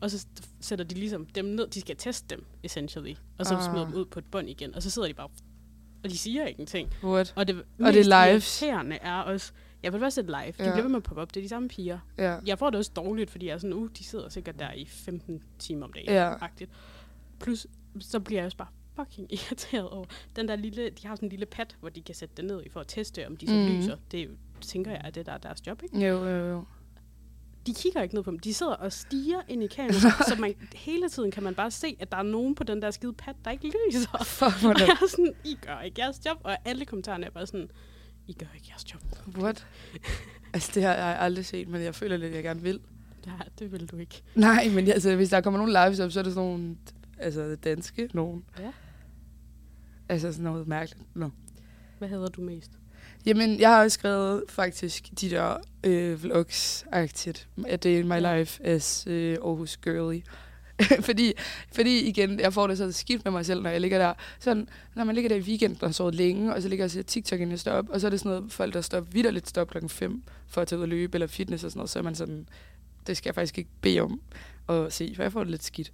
Og 0.00 0.10
så 0.10 0.26
sætter 0.60 0.84
de 0.84 0.94
ligesom 0.94 1.26
dem 1.26 1.44
ned, 1.44 1.66
de 1.66 1.80
skal 1.80 1.96
teste 1.96 2.36
dem, 2.36 2.44
essentially, 2.62 3.14
og 3.38 3.46
så 3.46 3.54
Ah. 3.54 3.60
ah. 3.64 3.70
smider 3.70 3.84
dem 3.86 3.94
ud 3.94 4.04
på 4.04 4.18
et 4.18 4.24
bånd 4.24 4.48
igen, 4.50 4.74
og 4.74 4.82
så 4.82 4.90
sidder 4.90 5.08
de 5.08 5.14
bare, 5.14 5.28
og 6.04 6.10
de 6.10 6.18
siger 6.18 6.46
ingenting. 6.46 6.90
What? 7.04 7.32
Og 7.36 7.48
det, 7.48 7.56
Og 7.56 7.92
det 7.92 8.06
er 8.12 8.26
lives. 8.28 8.62
irriterende 8.62 8.96
er 8.96 9.14
også, 9.14 9.52
jeg 9.82 9.92
vil 9.92 9.98
bare 9.98 10.10
sætte 10.10 10.30
live, 10.30 10.52
de 10.58 10.64
Ja. 10.64 10.72
bliver 10.72 10.82
ved 10.82 10.88
med 10.88 10.96
at 10.96 11.02
poppe 11.02 11.22
op, 11.22 11.34
det 11.34 11.40
er 11.40 11.44
de 11.44 11.48
samme 11.48 11.68
piger. 11.68 11.98
Ja. 12.18 12.38
Jeg 12.46 12.58
får 12.58 12.70
det 12.70 12.78
også 12.78 12.90
dårligt, 12.96 13.30
fordi 13.30 13.46
jeg 13.46 13.52
er 13.54 13.58
sådan, 13.58 13.72
uh, 13.72 13.88
de 13.98 14.04
sidder 14.04 14.28
sikkert 14.28 14.58
der 14.58 14.72
i 14.72 14.84
15 14.84 15.42
timer 15.58 15.86
om 15.86 15.92
dagen. 15.92 16.08
Ja. 16.08 16.34
Agtigt. 16.40 16.70
Plus, 17.40 17.66
så 18.00 18.20
bliver 18.20 18.40
jeg 18.40 18.44
også 18.46 18.56
bare 18.56 18.68
fucking 18.96 19.32
irriteret 19.34 19.88
over 19.88 20.04
den 20.36 20.48
der 20.48 20.56
lille, 20.56 20.90
de 20.90 21.06
har 21.06 21.14
sådan 21.14 21.26
en 21.26 21.30
lille 21.30 21.46
pad, 21.46 21.66
hvor 21.80 21.88
de 21.88 22.02
kan 22.02 22.14
sætte 22.14 22.34
det 22.36 22.44
ned 22.44 22.62
i 22.66 22.68
for 22.68 22.80
at 22.80 22.86
teste, 22.88 23.26
om 23.26 23.36
de 23.36 23.46
så 23.46 23.54
mm. 23.54 23.66
lyser. 23.66 23.96
Det 24.10 24.22
er 24.22 24.26
tænker 24.60 24.90
jeg, 24.90 25.00
at 25.04 25.14
det 25.14 25.26
der 25.26 25.32
er 25.32 25.38
deres 25.38 25.66
job, 25.66 25.82
ikke? 25.82 26.06
Jo, 26.06 26.24
jo, 26.28 26.46
jo. 26.46 26.64
De 27.66 27.74
kigger 27.74 28.02
ikke 28.02 28.14
ned 28.14 28.22
på 28.22 28.30
dem. 28.30 28.38
De 28.38 28.54
sidder 28.54 28.72
og 28.74 28.92
stiger 28.92 29.40
ind 29.48 29.62
i 29.62 29.66
kameraet, 29.66 30.26
så 30.28 30.36
man, 30.38 30.54
hele 30.74 31.08
tiden 31.08 31.30
kan 31.30 31.42
man 31.42 31.54
bare 31.54 31.70
se, 31.70 31.96
at 32.00 32.12
der 32.12 32.18
er 32.18 32.22
nogen 32.22 32.54
på 32.54 32.64
den 32.64 32.82
der 32.82 32.90
skide 32.90 33.12
pad, 33.12 33.34
der 33.44 33.50
ikke 33.50 33.72
lyser. 33.88 34.24
Fuck, 34.24 34.64
Og 34.64 34.80
jeg 34.80 34.88
er 35.02 35.08
sådan, 35.08 35.34
I 35.44 35.58
gør 35.66 35.80
ikke 35.80 36.00
jeres 36.00 36.20
job. 36.26 36.36
Og 36.44 36.56
alle 36.64 36.84
kommentarerne 36.84 37.26
er 37.26 37.30
bare 37.30 37.46
sådan, 37.46 37.70
I 38.26 38.32
gør 38.32 38.46
ikke 38.54 38.66
jeres 38.70 38.94
job. 38.94 39.02
What? 39.38 39.66
Altså, 40.54 40.72
det 40.74 40.82
har 40.82 40.94
jeg 40.94 41.16
aldrig 41.20 41.46
set, 41.46 41.68
men 41.68 41.82
jeg 41.82 41.94
føler 41.94 42.16
lidt, 42.16 42.30
at 42.30 42.36
jeg 42.36 42.42
gerne 42.42 42.62
vil. 42.62 42.80
Ja, 43.26 43.32
det 43.58 43.72
vil 43.72 43.86
du 43.86 43.96
ikke. 43.96 44.22
Nej, 44.34 44.68
men 44.74 44.88
altså, 44.88 45.16
hvis 45.16 45.28
der 45.28 45.40
kommer 45.40 45.58
nogle 45.58 45.72
lives 45.72 46.00
op, 46.00 46.10
så 46.10 46.18
er 46.18 46.24
det 46.24 46.32
sådan 46.32 46.48
nogle, 46.48 46.76
altså 47.18 47.56
danske 47.56 48.08
nogen. 48.14 48.44
Ja. 48.58 48.72
Altså 50.08 50.32
sådan 50.32 50.44
noget 50.44 50.68
mærkeligt. 50.68 51.16
Nå. 51.16 51.30
Hvad 51.98 52.08
hader 52.08 52.28
du 52.28 52.40
mest? 52.40 52.70
Jamen, 53.26 53.60
jeg 53.60 53.68
har 53.68 53.82
også 53.82 53.94
skrevet 53.94 54.44
faktisk 54.48 55.20
de 55.20 55.30
der 55.30 55.56
øh, 55.84 56.24
vlogs-agtigt. 56.24 57.48
A 57.66 57.76
day 57.76 58.00
in 58.00 58.08
my 58.08 58.20
life 58.20 58.64
as 58.64 59.06
øh, 59.06 59.36
Aarhus 59.44 59.76
girly. 59.76 60.20
fordi, 61.08 61.32
fordi 61.72 62.08
igen, 62.08 62.40
jeg 62.40 62.52
får 62.52 62.66
det 62.66 62.78
så 62.78 62.92
skidt 62.92 63.24
med 63.24 63.32
mig 63.32 63.46
selv, 63.46 63.62
når 63.62 63.70
jeg 63.70 63.80
ligger 63.80 63.98
der. 63.98 64.14
Sådan, 64.40 64.68
når 64.94 65.04
man 65.04 65.14
ligger 65.14 65.28
der 65.28 65.36
i 65.36 65.40
weekenden 65.40 65.84
og 65.84 65.94
sover 65.94 66.10
længe, 66.10 66.54
og 66.54 66.62
så 66.62 66.68
ligger 66.68 66.82
jeg 66.82 66.86
og 66.86 66.90
ser 66.90 67.02
TikTok, 67.02 67.40
inden 67.40 67.50
jeg 67.50 67.58
står 67.58 67.72
op, 67.72 67.88
og 67.88 68.00
så 68.00 68.06
er 68.06 68.10
det 68.10 68.20
sådan 68.20 68.38
noget, 68.38 68.52
folk, 68.52 68.74
der 68.74 68.80
står 68.80 68.98
op, 68.98 69.14
vidderligt 69.14 69.48
står 69.48 69.62
op 69.62 69.68
klokken 69.68 69.88
5 69.88 70.22
for 70.48 70.60
at 70.60 70.68
tage 70.68 70.78
ud 70.78 70.82
og 70.82 70.88
løbe, 70.88 71.16
eller 71.16 71.26
fitness 71.26 71.64
og 71.64 71.70
sådan 71.70 71.78
noget, 71.78 71.90
så 71.90 71.98
er 71.98 72.02
man 72.02 72.14
sådan, 72.14 72.48
det 73.06 73.16
skal 73.16 73.28
jeg 73.28 73.34
faktisk 73.34 73.58
ikke 73.58 73.70
bede 73.80 74.00
om 74.00 74.20
at 74.68 74.92
se, 74.92 75.12
for 75.16 75.22
jeg 75.22 75.32
får 75.32 75.40
det 75.40 75.50
lidt 75.50 75.64
skidt. 75.64 75.92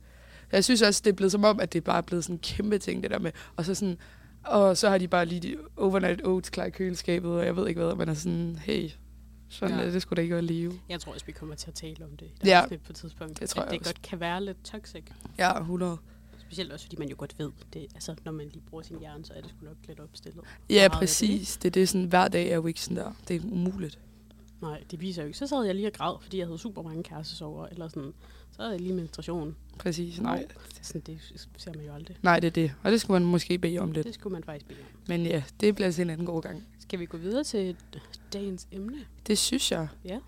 Jeg 0.53 0.65
synes 0.65 0.83
også, 0.83 1.01
det 1.05 1.11
er 1.11 1.15
blevet 1.17 1.33
som 1.33 1.45
om, 1.45 1.61
at 1.61 1.73
det 1.73 1.85
bare 1.85 1.99
er 1.99 2.03
blevet 2.03 2.25
sådan 2.25 2.35
en 2.35 2.41
kæmpe 2.41 2.79
ting, 2.79 3.03
det 3.03 3.11
der 3.11 3.19
med, 3.19 3.31
og 3.57 3.65
så 3.65 3.75
sådan, 3.75 3.99
og 4.45 4.77
så 4.77 4.91
har 4.91 4.99
de 4.99 5.09
bare 5.09 5.27
lige 5.27 5.41
de 5.41 5.57
overnight 5.77 6.27
oats 6.27 6.51
klar 6.51 6.65
i 6.65 6.71
køleskabet, 6.71 7.31
og 7.31 7.45
jeg 7.45 7.57
ved 7.57 7.69
ikke 7.69 7.81
hvad, 7.83 7.95
man 7.95 8.09
er 8.09 8.15
sådan, 8.15 8.59
hey, 8.65 8.91
sådan 9.49 9.79
Ja. 9.79 9.85
er 9.85 9.91
det 9.91 10.03
skulle 10.03 10.17
da 10.17 10.23
ikke 10.23 10.37
at 10.37 10.45
leve. 10.45 10.81
Jeg 10.89 11.01
tror 11.01 11.13
også, 11.13 11.27
vi 11.27 11.33
kommer 11.33 11.55
til 11.55 11.69
at 11.69 11.75
tale 11.75 12.05
om 12.05 12.17
det 12.17 12.27
i 12.27 12.33
Ja. 12.45 12.61
ja. 12.71 12.77
på 12.77 12.91
et 12.91 12.97
tidspunkt. 12.97 13.41
Det 13.41 13.49
tror 13.51 13.63
at 13.63 13.67
jeg 13.67 13.73
det 13.73 13.81
også. 13.81 13.95
godt 13.95 14.03
kan 14.03 14.21
være 14.21 14.45
lidt 14.45 14.65
toxic. 14.65 15.05
Ja, 15.39 15.59
100. 15.61 15.97
Specielt 16.39 16.73
også, 16.73 16.85
fordi 16.87 16.97
man 16.97 17.09
jo 17.09 17.15
godt 17.19 17.39
ved, 17.39 17.51
det, 17.73 17.87
altså, 17.95 18.15
når 18.25 18.33
man 18.33 18.49
lige 18.49 18.63
bruger 18.71 18.83
sin 18.85 18.99
hjerne, 18.99 19.25
så 19.25 19.33
er 19.37 19.41
det 19.41 19.51
sgu 19.51 19.65
nok 19.67 19.77
lidt 19.89 20.01
opstillet. 20.01 20.41
Ja, 20.71 20.75
af 20.75 20.91
det, 20.91 20.99
præcis. 20.99 21.57
Det 21.57 21.77
er 21.77 21.87
sådan, 21.87 22.07
hver 22.07 22.29
dag 22.29 22.49
er 22.51 22.55
jo 22.55 22.67
ikke 22.67 22.81
sådan 22.81 22.97
der. 22.97 23.13
Det 23.29 23.37
er 23.37 23.41
umuligt. 23.45 23.99
Nej, 24.63 24.83
det 24.91 25.01
viser 25.01 25.23
jo 25.23 25.27
ikke. 25.27 25.39
Så 25.39 25.47
sad 25.47 25.65
jeg 25.65 25.75
lige 25.75 25.87
og 25.87 25.93
græd, 25.93 26.15
fordi 26.23 26.39
jeg 26.39 26.47
havde 26.47 26.59
super 26.59 26.83
mange 26.83 27.03
kærestesover, 27.03 27.67
eller 27.67 27.89
sådan. 27.89 28.13
Så 28.51 28.63
havde 28.63 28.73
jeg 28.73 28.81
lige 28.81 28.95
menstruation. 28.95 29.57
Præcis, 29.79 30.21
nej. 30.21 30.39
Det, 30.39 30.79
er 30.81 30.85
sådan, 30.85 31.01
det 31.01 31.19
ser 31.57 31.73
man 31.77 31.87
jo 31.87 31.93
aldrig. 31.95 32.17
Nej, 32.23 32.41
det 32.41 32.47
er 32.47 32.51
det. 32.51 32.73
Og 32.83 32.93
det 32.93 33.01
skulle 33.01 33.21
man 33.23 33.31
måske 33.31 33.59
bede 33.59 33.79
om 33.79 33.93
lidt. 33.93 34.07
Det 34.07 34.15
skulle 34.15 34.33
man 34.33 34.45
faktisk 34.45 34.67
bede 34.69 34.79
om. 34.81 34.87
Men 35.09 35.27
ja, 35.27 35.43
det 35.61 35.75
bliver 35.75 35.91
til 35.91 36.03
en 36.03 36.11
anden 36.11 36.27
god 36.27 36.43
gang. 36.43 36.67
Skal 36.89 36.99
vi 36.99 37.07
gå 37.07 37.17
videre 37.17 37.45
til 37.45 37.77
dagens 38.33 38.67
emne? 38.73 38.97
Det 39.27 39.39
synes 39.39 39.73
jeg. 39.73 39.89
Ja. 40.05 40.19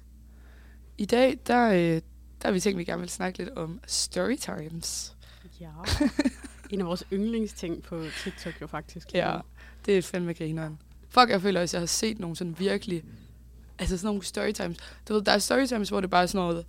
I 0.99 1.05
dag, 1.05 1.39
der, 1.47 1.71
øh, 1.71 1.79
der 1.79 2.03
har 2.45 2.53
vi 2.53 2.61
tænkt, 2.61 2.75
at 2.75 2.79
vi 2.79 2.85
gerne 2.85 3.01
vil 3.01 3.09
snakke 3.09 3.39
lidt 3.39 3.51
om 3.51 3.81
storytimes. 3.87 5.17
Ja. 5.61 5.71
en 6.71 6.81
af 6.81 6.87
vores 6.87 7.05
yndlingsting 7.13 7.83
på 7.83 8.05
TikTok 8.25 8.61
jo 8.61 8.67
faktisk. 8.67 9.15
Ja, 9.15 9.39
det 9.87 9.99
er 9.99 10.03
fandme 10.03 10.35
grineren. 10.35 10.79
Fuck, 11.09 11.31
jeg 11.31 11.43
føler 11.43 11.61
også, 11.61 11.77
at 11.77 11.79
jeg 11.79 11.83
har 11.83 11.87
set 11.87 12.19
nogle 12.19 12.37
sådan 12.37 12.59
virkelig... 12.59 13.05
Altså 13.79 13.97
sådan 13.97 14.07
nogle 14.07 14.25
storytimes. 14.25 14.77
Du 15.09 15.15
ved, 15.15 15.23
der 15.23 15.33
er 15.33 15.39
storytimes, 15.39 15.89
hvor 15.89 16.01
det 16.01 16.11
bare 16.11 16.23
er 16.23 16.27
sådan 16.27 16.47
noget... 16.47 16.67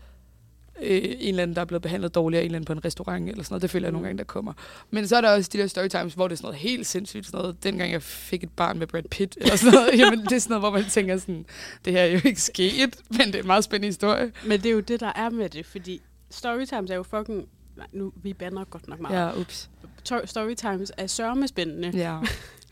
Øh, 0.81 1.01
en 1.03 1.15
eller 1.29 1.43
anden, 1.43 1.55
der 1.55 1.61
er 1.61 1.65
blevet 1.65 1.81
behandlet 1.81 2.15
dårligere, 2.15 2.43
en 2.43 2.45
eller 2.45 2.55
anden 2.57 2.65
på 2.65 2.73
en 2.73 2.85
restaurant 2.85 3.29
eller 3.29 3.43
sådan 3.43 3.53
noget. 3.53 3.61
Det 3.61 3.69
føler 3.69 3.87
jeg 3.87 3.91
nogle 3.91 4.03
Mm. 4.03 4.07
gange, 4.07 4.17
der 4.17 4.23
kommer. 4.23 4.53
Men 4.91 5.07
så 5.07 5.15
er 5.17 5.21
der 5.21 5.29
også 5.31 5.49
de 5.53 5.57
der 5.57 5.67
storytimes, 5.67 6.13
hvor 6.13 6.27
det 6.27 6.33
er 6.35 6.37
sådan 6.37 6.45
noget 6.47 6.59
helt 6.59 6.87
sindssygt. 6.87 7.25
Sådan 7.25 7.37
noget, 7.39 7.63
dengang 7.63 7.91
jeg 7.91 8.01
fik 8.01 8.43
et 8.43 8.49
barn 8.51 8.79
med 8.79 8.87
Brad 8.87 9.03
Pitt, 9.11 9.37
eller 9.41 9.55
sådan 9.55 9.73
noget. 9.73 9.89
Jamen, 9.99 10.19
det 10.23 10.31
er 10.31 10.39
sådan 10.39 10.49
noget, 10.59 10.61
hvor 10.61 10.79
man 10.79 10.89
tænker 10.89 11.17
sådan, 11.17 11.45
det 11.85 11.93
her 11.93 12.01
er 12.01 12.05
jo 12.07 12.19
ikke 12.25 12.41
sket, 12.41 12.95
men 13.09 13.19
det 13.27 13.35
er 13.35 13.39
en 13.39 13.47
meget 13.47 13.63
spændende 13.63 13.87
historie. 13.87 14.31
Men 14.45 14.59
det 14.59 14.65
er 14.65 14.73
jo 14.73 14.79
det, 14.79 14.99
der 14.99 15.11
er 15.15 15.29
med 15.29 15.49
det, 15.49 15.65
fordi 15.65 16.01
Storytimes 16.31 16.91
er 16.91 16.95
jo 16.95 17.03
fucking 17.03 17.45
nej, 17.77 17.87
nu, 17.93 18.13
vi 18.23 18.33
bander 18.33 18.63
godt 18.63 18.87
nok 18.87 18.99
meget. 18.99 19.15
Ja, 19.35 19.39
ups. 19.41 19.69
To- 20.09 20.25
Storytimes 20.25 20.91
er 20.97 21.07
sørmespændende. 21.07 21.89
Ja. 21.93 22.17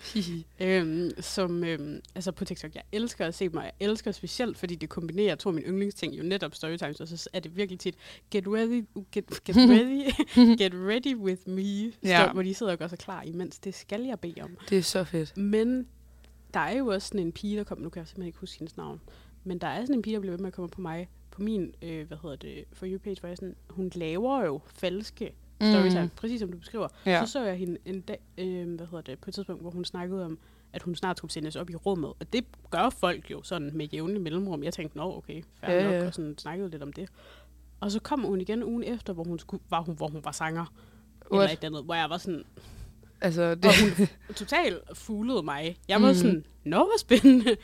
Øhm, 0.59 1.11
som, 1.19 1.63
øhm, 1.63 2.01
altså 2.15 2.31
på 2.31 2.45
TikTok, 2.45 2.75
jeg 2.75 2.83
elsker 2.91 3.25
at 3.25 3.35
se 3.35 3.49
mig. 3.49 3.63
Jeg 3.63 3.87
elsker 3.87 4.11
specielt, 4.11 4.57
fordi 4.57 4.75
det 4.75 4.89
kombinerer 4.89 5.35
to 5.35 5.49
af 5.49 5.53
mine 5.53 5.67
yndlingsting, 5.67 6.17
jo 6.17 6.23
netop 6.23 6.55
storytimes, 6.55 7.01
og 7.01 7.07
så 7.07 7.29
er 7.33 7.39
det 7.39 7.57
virkelig 7.57 7.79
tit, 7.79 7.95
get 8.31 8.43
ready, 8.47 8.85
get, 9.11 9.43
get 9.45 9.55
ready, 9.75 10.11
get 10.61 10.73
ready 10.73 11.15
with 11.15 11.41
me, 11.49 11.93
ja. 12.03 12.31
hvor 12.33 12.41
de 12.41 12.53
sidder 12.53 12.71
og 12.71 12.79
gør 12.79 12.87
sig 12.87 12.99
klar, 12.99 13.21
imens 13.21 13.59
det 13.59 13.75
skal 13.75 14.03
jeg 14.03 14.19
bede 14.19 14.41
om. 14.41 14.57
Det 14.69 14.77
er 14.77 14.81
så 14.81 15.03
fedt. 15.03 15.37
Men 15.37 15.87
der 16.53 16.59
er 16.59 16.77
jo 16.77 16.87
også 16.87 17.07
sådan 17.07 17.21
en 17.21 17.31
pige, 17.31 17.57
der 17.57 17.63
kommer, 17.63 17.83
nu 17.83 17.89
kan 17.89 17.99
jeg 17.99 18.07
simpelthen 18.07 18.27
ikke 18.27 18.39
huske 18.39 18.59
hendes 18.59 18.77
navn, 18.77 19.01
men 19.43 19.57
der 19.57 19.67
er 19.67 19.81
sådan 19.81 19.95
en 19.95 20.01
pige, 20.01 20.13
der 20.13 20.19
bliver 20.19 20.33
ved 20.33 20.39
med 20.39 20.47
at 20.47 20.53
komme 20.53 20.69
på 20.69 20.81
mig, 20.81 21.09
på 21.31 21.41
min, 21.41 21.73
øh, 21.81 22.07
hvad 22.07 22.17
hedder 22.21 22.35
det, 22.35 22.65
for 22.73 22.85
you 22.85 22.99
page, 22.99 23.17
hvor 23.19 23.27
jeg 23.27 23.37
sådan, 23.37 23.55
hun 23.69 23.91
laver 23.95 24.45
jo 24.45 24.61
falske 24.65 25.33
storytime, 25.61 26.03
mm. 26.03 26.09
præcis 26.15 26.39
som 26.39 26.51
du 26.51 26.57
beskriver. 26.57 26.87
Ja. 27.05 27.25
Så 27.25 27.31
så 27.31 27.43
jeg 27.43 27.55
hende 27.55 27.77
en 27.85 28.01
dag, 28.01 28.19
øh, 28.37 28.75
hvad 28.75 28.85
hedder 28.85 29.01
det, 29.01 29.19
på 29.19 29.29
et 29.29 29.33
tidspunkt, 29.33 29.61
hvor 29.61 29.71
hun 29.71 29.85
snakkede 29.85 30.25
om, 30.25 30.39
at 30.73 30.81
hun 30.81 30.95
snart 30.95 31.17
skulle 31.17 31.31
sendes 31.31 31.55
op 31.55 31.69
i 31.69 31.75
rummet. 31.75 32.09
Og 32.19 32.33
det 32.33 32.45
gør 32.69 32.89
folk 32.89 33.31
jo 33.31 33.43
sådan 33.43 33.71
med 33.73 33.85
jævnlig 33.87 34.21
mellemrum. 34.21 34.63
Jeg 34.63 34.73
tænkte, 34.73 34.97
nå 34.97 35.17
okay, 35.17 35.43
fair 35.59 35.71
Ja, 35.75 35.83
nok, 35.83 35.93
ja. 35.93 36.07
og 36.07 36.13
sådan 36.13 36.37
snakkede 36.37 36.69
lidt 36.69 36.83
om 36.83 36.93
det. 36.93 37.09
Og 37.79 37.91
så 37.91 37.99
kom 37.99 38.21
hun 38.21 38.41
igen 38.41 38.63
ugen 38.63 38.83
efter, 38.83 39.13
hvor 39.13 39.23
hun, 39.23 39.39
skulle, 39.39 39.63
var, 39.69 39.81
hun, 39.81 39.95
hvor 39.95 40.07
hun 40.07 40.21
var 40.25 40.31
sanger. 40.31 40.65
Eller 41.31 41.37
What? 41.37 41.53
et 41.53 41.63
andet, 41.63 41.83
hvor 41.83 41.93
jeg 41.95 42.09
var 42.09 42.17
sådan, 42.17 42.43
Altså, 43.21 43.55
det, 43.55 43.65
og 43.65 43.71
hun 43.81 44.07
totalt 44.35 44.97
fuglede 44.97 45.43
mig. 45.43 45.77
Jeg 45.87 46.01
var 46.01 46.07
mm. 46.07 46.15
sådan, 46.15 46.45
nå, 46.63 46.77
hvor 46.77 46.97
spændende. 46.99 47.55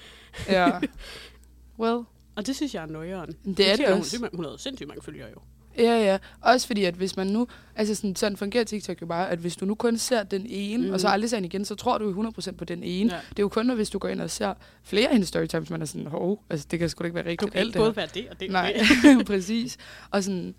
ja. 0.49 0.79
Well, 1.79 2.03
Og 2.35 2.45
det 2.45 2.55
synes 2.55 2.75
jeg 2.75 2.83
er 2.83 2.87
nøjeren. 2.87 3.31
det 3.57 3.71
er 3.71 3.75
det 3.75 3.87
også. 3.87 4.19
Hun, 4.19 4.29
hun 4.33 4.45
havde 4.45 4.59
sindssygt 4.59 4.87
mange 4.87 5.01
følgere 5.03 5.29
jo. 5.29 5.39
Ja, 5.77 6.03
ja. 6.03 6.17
Også 6.41 6.67
fordi, 6.67 6.83
at 6.83 6.93
hvis 6.93 7.17
man 7.17 7.27
nu... 7.27 7.47
Altså, 7.75 7.95
sådan, 7.95 8.15
sådan 8.15 8.37
fungerer 8.37 8.63
TikTok 8.63 9.01
jo 9.01 9.05
bare, 9.05 9.29
at 9.29 9.39
hvis 9.39 9.55
du 9.55 9.65
nu 9.65 9.75
kun 9.75 9.97
ser 9.97 10.23
den 10.23 10.45
ene, 10.49 10.77
mm. 10.77 10.83
Mhm. 10.83 10.93
og 10.93 10.99
så 10.99 11.07
aldrig 11.07 11.29
ser 11.29 11.37
den 11.37 11.45
igen, 11.45 11.65
så 11.65 11.75
tror 11.75 11.97
du 11.97 12.09
jo 12.09 12.31
100% 12.39 12.51
på 12.51 12.65
den 12.65 12.83
ene. 12.83 13.13
Ja. 13.13 13.19
Det 13.29 13.39
er 13.39 13.43
jo 13.43 13.49
kun, 13.49 13.65
når 13.65 13.75
hvis 13.75 13.89
du 13.89 13.99
går 13.99 14.07
ind 14.07 14.21
og 14.21 14.29
ser 14.29 14.53
flere 14.83 15.07
af 15.07 15.11
hendes 15.13 15.27
storytimes, 15.29 15.69
man 15.69 15.81
er 15.81 15.85
sådan, 15.85 16.07
hov, 16.07 16.43
altså, 16.49 16.67
det 16.71 16.79
kan 16.79 16.89
sgu 16.89 17.01
da 17.01 17.05
ikke 17.05 17.15
være 17.15 17.23
Du 17.23 17.29
rigtigt. 17.29 17.51
kan 17.51 17.59
alt 17.59 17.67
ikke 17.67 17.79
både 17.79 17.95
være 17.95 18.07
det 18.13 18.27
og 18.29 18.39
det. 18.39 18.51
Nej, 18.51 18.73
det. 19.03 19.25
præcis. 19.31 19.77
Og 20.11 20.23
sådan, 20.23 20.55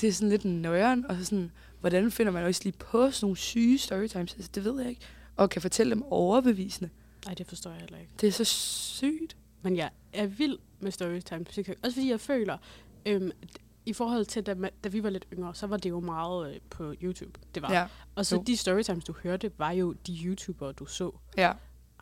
det 0.00 0.08
er 0.08 0.12
sådan 0.12 0.28
lidt 0.28 0.44
nøjeren, 0.44 1.06
og 1.08 1.16
så 1.16 1.24
sådan, 1.24 1.50
hvordan 1.80 2.10
finder 2.10 2.32
man 2.32 2.44
også 2.44 2.60
lige 2.64 2.74
på 2.78 3.10
sådan 3.10 3.24
nogle 3.24 3.36
syge 3.36 3.78
storytimes? 3.78 4.34
Altså, 4.34 4.50
det 4.54 4.64
ved 4.64 4.80
jeg 4.80 4.88
ikke. 4.90 5.00
Og 5.36 5.50
kan 5.50 5.62
fortælle 5.62 5.90
dem 5.90 6.02
overbevisende. 6.02 6.90
Nej, 7.26 7.34
det 7.34 7.46
forstår 7.46 7.70
jeg 7.70 7.80
heller 7.80 7.98
ikke. 7.98 8.12
Det 8.20 8.26
er 8.26 8.32
så 8.32 8.44
sygt. 8.44 9.36
Men 9.62 9.76
jeg 9.76 9.90
er 10.12 10.26
vild 10.26 10.56
med 10.80 10.92
storytime 10.92 11.44
på 11.44 11.52
TikTok. 11.52 11.76
Også 11.84 11.94
fordi 11.94 12.10
jeg 12.10 12.20
føler, 12.20 12.56
øhm, 13.06 13.30
i 13.88 13.92
forhold 13.92 14.24
til, 14.26 14.42
da, 14.46 14.54
da 14.84 14.88
vi 14.88 15.02
var 15.02 15.10
lidt 15.10 15.26
yngre, 15.32 15.54
så 15.54 15.66
var 15.66 15.76
det 15.76 15.90
jo 15.90 16.00
meget 16.00 16.54
øh, 16.54 16.60
på 16.70 16.94
YouTube. 17.02 17.40
Det 17.54 17.62
var. 17.62 17.72
Ja, 17.72 17.86
Og 18.14 18.26
så 18.26 18.36
jo. 18.36 18.42
de 18.42 18.56
storytimes, 18.56 19.04
du 19.04 19.14
hørte, 19.22 19.50
var 19.58 19.70
jo 19.70 19.92
de 20.06 20.18
YouTubere, 20.24 20.72
du 20.72 20.86
så. 20.86 21.10
ja. 21.36 21.52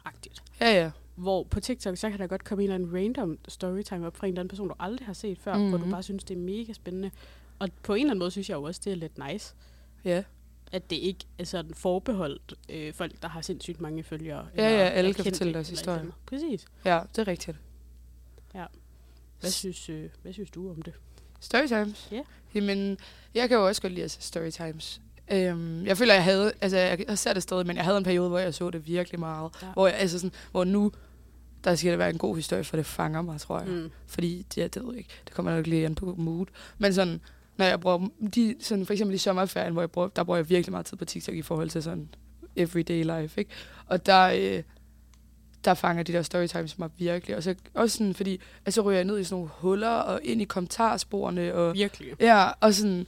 Agtigt. 0.05 0.43
Ja, 0.61 0.73
ja. 0.83 0.91
Hvor 1.15 1.45
på 1.45 1.61
TikTok, 1.61 1.97
så 1.97 2.11
kan 2.11 2.19
der 2.19 2.27
godt 2.27 2.45
komme 2.45 2.65
en 2.65 2.71
eller 2.71 2.75
anden 2.75 2.95
random 2.97 3.39
storytime 3.49 4.07
op 4.07 4.17
fra 4.17 4.27
en 4.27 4.33
eller 4.33 4.41
anden 4.41 4.49
person, 4.49 4.69
du 4.69 4.75
aldrig 4.79 5.07
har 5.07 5.13
set 5.13 5.39
før, 5.39 5.55
mm-hmm. 5.55 5.69
hvor 5.69 5.79
du 5.79 5.85
Mhm. 5.85 5.93
bare 5.93 6.03
synes, 6.03 6.25
det 6.25 6.35
er 6.37 6.39
mega 6.41 6.73
spændende. 6.73 7.11
Og 7.59 7.69
på 7.83 7.95
en 7.95 8.01
eller 8.01 8.11
anden 8.11 8.19
måde 8.19 8.31
synes 8.31 8.49
jeg 8.51 8.57
jo 8.57 8.63
også, 8.63 8.81
det 8.85 8.93
er 8.93 8.97
lidt 8.97 9.19
nice, 9.33 9.55
Ja, 10.05 10.23
at 10.73 10.91
det 10.91 10.97
ikke 10.97 11.25
er 11.39 11.45
sådan 11.45 11.75
forbeholdt 11.75 12.55
øh, 12.69 12.95
folk, 12.95 13.23
der 13.23 13.29
har 13.29 13.41
sindssygt 13.41 13.81
mange 13.81 14.03
følgere. 14.03 14.49
Ja, 14.57 14.63
ja, 14.71 14.89
alle 14.89 15.15
kan 15.15 15.25
fortælle 15.25 15.55
deres 15.55 15.69
eller 15.69 15.79
historie. 15.79 16.01
eller. 16.01 16.13
Præcis. 16.27 16.67
ja, 16.85 17.01
det 17.17 17.19
er 17.19 17.29
rigtigt. 17.29 17.57
Hvad 19.41 19.51
synes, 19.51 19.89
øh, 19.89 20.11
hvad 20.23 20.33
synes 20.33 20.51
du 20.51 20.71
om 20.71 20.83
det? 20.83 20.95
Storytimes? 21.41 22.09
Ja. 22.13 22.21
Jamen, 22.55 22.99
jeg 23.35 23.49
kan 23.49 23.59
jo 23.59 23.67
også 23.67 23.83
godt 23.83 23.93
lide 23.93 24.05
at 24.05 24.11
se 24.11 24.23
storytimes. 24.23 25.01
Øhm, 25.33 25.87
jeg 25.87 25.97
føler, 25.97 26.15
jeg 26.15 26.25
havde, 26.25 26.53
altså 26.61 26.77
jeg, 26.77 27.05
jeg 27.09 27.19
ser 27.19 27.33
det 27.33 27.43
stadig, 27.43 27.67
men 27.67 27.77
jeg 27.77 27.85
havde 27.85 27.99
en 27.99 28.05
periode, 28.05 28.29
hvor 28.29 28.39
jeg 28.39 28.55
så 28.55 28.71
det 28.71 28.87
virkelig 28.87 29.21
meget. 29.21 29.51
Ja. 29.63 29.67
Hvor, 29.73 29.87
jeg, 29.87 29.97
altså 29.97 30.19
sådan, 30.19 30.33
hvor 30.51 30.65
nu, 30.65 30.93
der 31.65 31.75
skal 31.75 31.91
det 31.91 31.99
være 31.99 32.11
en 32.11 32.19
god 32.19 32.37
historie, 32.37 32.65
for 32.65 32.77
det 32.77 32.87
fanger 32.87 33.23
mig, 33.23 33.41
tror 33.41 33.59
jeg. 33.61 33.69
Mm. 33.69 33.91
Fordi, 34.07 34.47
det, 34.55 34.75
det 34.75 34.83
ved 34.83 34.91
jeg 34.91 34.99
ikke, 34.99 35.15
det 35.25 35.35
kommer 35.35 35.57
nok 35.57 35.67
lige 35.67 35.87
an 35.87 35.95
på 35.95 36.15
mood. 36.19 36.47
Men 36.79 36.95
sådan, 36.95 37.21
når 37.57 37.65
jeg 37.65 37.81
bruger, 37.81 38.09
de, 38.35 38.55
sådan 38.61 38.87
for 38.87 38.93
eksempel 38.93 39.15
i 39.15 39.19
sommerferien, 39.19 39.73
hvor 39.73 39.83
jeg 39.83 39.91
bruger, 39.91 40.09
der 40.09 40.25
bruger 40.25 40.37
jeg 40.37 40.49
virkelig 40.49 40.73
meget 40.73 40.87
tid 40.87 40.97
på 40.97 41.05
TikTok 41.05 41.35
i 41.35 41.43
forhold 41.43 41.71
til 41.71 41.83
sådan 41.83 42.09
everyday 42.57 43.21
life, 43.21 43.41
ikke? 43.41 43.51
Og 43.87 44.07
der, 44.07 44.23
øh, 44.25 44.63
der 45.67 45.75
fanger 45.75 46.03
de 46.03 46.13
der 46.13 46.23
storytimes 46.23 46.79
mig 46.79 46.91
virkelig. 46.99 47.37
Og 47.37 47.43
så 47.43 47.55
også 47.75 47.99
sådan, 47.99 48.15
fordi, 48.15 48.41
altså 48.67 48.81
ryger 48.81 48.99
jeg 48.99 49.05
ned 49.05 49.19
i 49.19 49.25
sådan 49.25 49.35
nogle 49.35 49.51
huller, 49.55 49.89
og 49.89 50.21
ind 50.25 50.43
i 50.43 50.45
kommentarsporene, 50.45 51.55
og 51.55 51.75
Virkelig. 51.75 52.09
Ja, 52.21 52.51
og 52.61 52.75
sådan 52.75 53.07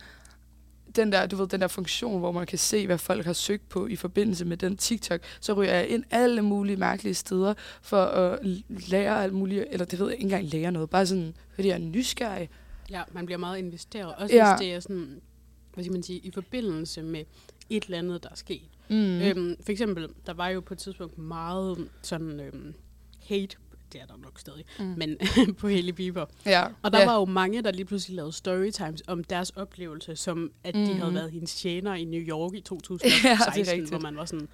den 0.96 1.12
der, 1.12 1.26
du 1.26 1.36
ved, 1.36 1.46
den 1.46 1.60
der 1.60 1.68
funktion, 1.68 2.18
hvor 2.18 2.32
man 2.32 2.46
kan 2.46 2.58
se, 2.58 2.86
hvad 2.86 2.98
folk 2.98 3.26
har 3.26 3.32
søgt 3.32 3.68
på 3.68 3.86
i 3.86 3.96
forbindelse 3.96 4.44
med 4.44 4.56
den 4.56 4.76
TikTok, 4.76 5.20
så 5.40 5.52
ryger 5.52 5.74
jeg 5.74 5.88
ind 5.88 6.04
alle 6.10 6.42
mulige 6.42 6.76
mærkelige 6.76 7.14
steder 7.14 7.54
for 7.82 8.02
at 8.02 8.38
lære 8.68 9.22
alt 9.22 9.34
muligt, 9.34 9.64
eller 9.70 9.86
det 9.86 9.98
ved 9.98 10.06
jeg 10.06 10.14
ikke 10.14 10.22
engang 10.22 10.44
lære 10.44 10.72
noget, 10.72 10.90
bare 10.90 11.06
sådan, 11.06 11.34
fordi 11.54 11.68
jeg 11.68 11.74
er 11.74 11.78
nysgerrig. 11.78 12.48
Ja, 12.90 13.02
man 13.12 13.26
bliver 13.26 13.38
meget 13.38 13.58
investeret. 13.58 14.14
Også 14.14 14.34
ja. 14.34 14.56
hvis 14.56 14.60
det 14.60 14.74
er 14.74 14.80
sådan, 14.80 15.20
hvad 15.74 15.84
skal 15.84 15.92
man 15.92 16.02
sige, 16.02 16.18
i 16.18 16.30
forbindelse 16.30 17.02
med 17.02 17.24
et 17.70 17.84
eller 17.84 17.98
andet, 17.98 18.22
der 18.22 18.28
er 18.28 18.34
sket. 18.36 18.68
Mm. 18.90 18.96
Mm. 18.96 19.20
Øhm, 19.20 19.56
for 19.62 19.72
eksempel, 19.72 20.08
der 20.26 20.32
var 20.34 20.48
jo 20.48 20.60
på 20.60 20.74
et 20.74 20.78
tidspunkt 20.78 21.18
meget 21.18 21.88
sådan 22.02 22.40
øhm, 22.40 22.74
hate, 23.28 23.56
det 23.92 24.00
er 24.00 24.06
der 24.06 24.16
nok 24.16 24.38
stadig, 24.38 24.64
Mm. 24.78 24.84
mm. 24.84 24.94
men 24.98 25.16
på 25.58 25.68
Hailey 25.68 25.92
Bieber. 25.92 26.26
ja, 26.46 26.64
Og 26.82 26.92
der 26.92 26.98
ja. 26.98 27.04
ja. 27.04 27.10
var 27.10 27.18
jo 27.18 27.24
mange, 27.24 27.62
der 27.62 27.70
lige 27.72 27.84
pludselig 27.84 28.16
lavede 28.16 28.32
storytimes 28.32 29.02
om 29.06 29.24
deres 29.24 29.50
oplevelse, 29.50 30.16
som 30.16 30.50
at 30.64 30.74
de 30.74 30.80
Mhm. 30.92 31.00
havde 31.00 31.14
været 31.14 31.30
hendes 31.30 31.54
tjener 31.54 31.94
i 31.94 32.04
New 32.04 32.20
York 32.20 32.54
i 32.54 32.56
Ja, 32.56 32.60
det 32.60 32.64
2016, 32.74 33.60
er 33.68 33.72
rigtigt. 33.72 33.90
hvor 33.90 33.98
man 33.98 34.16
var 34.16 34.24
sådan, 34.24 34.48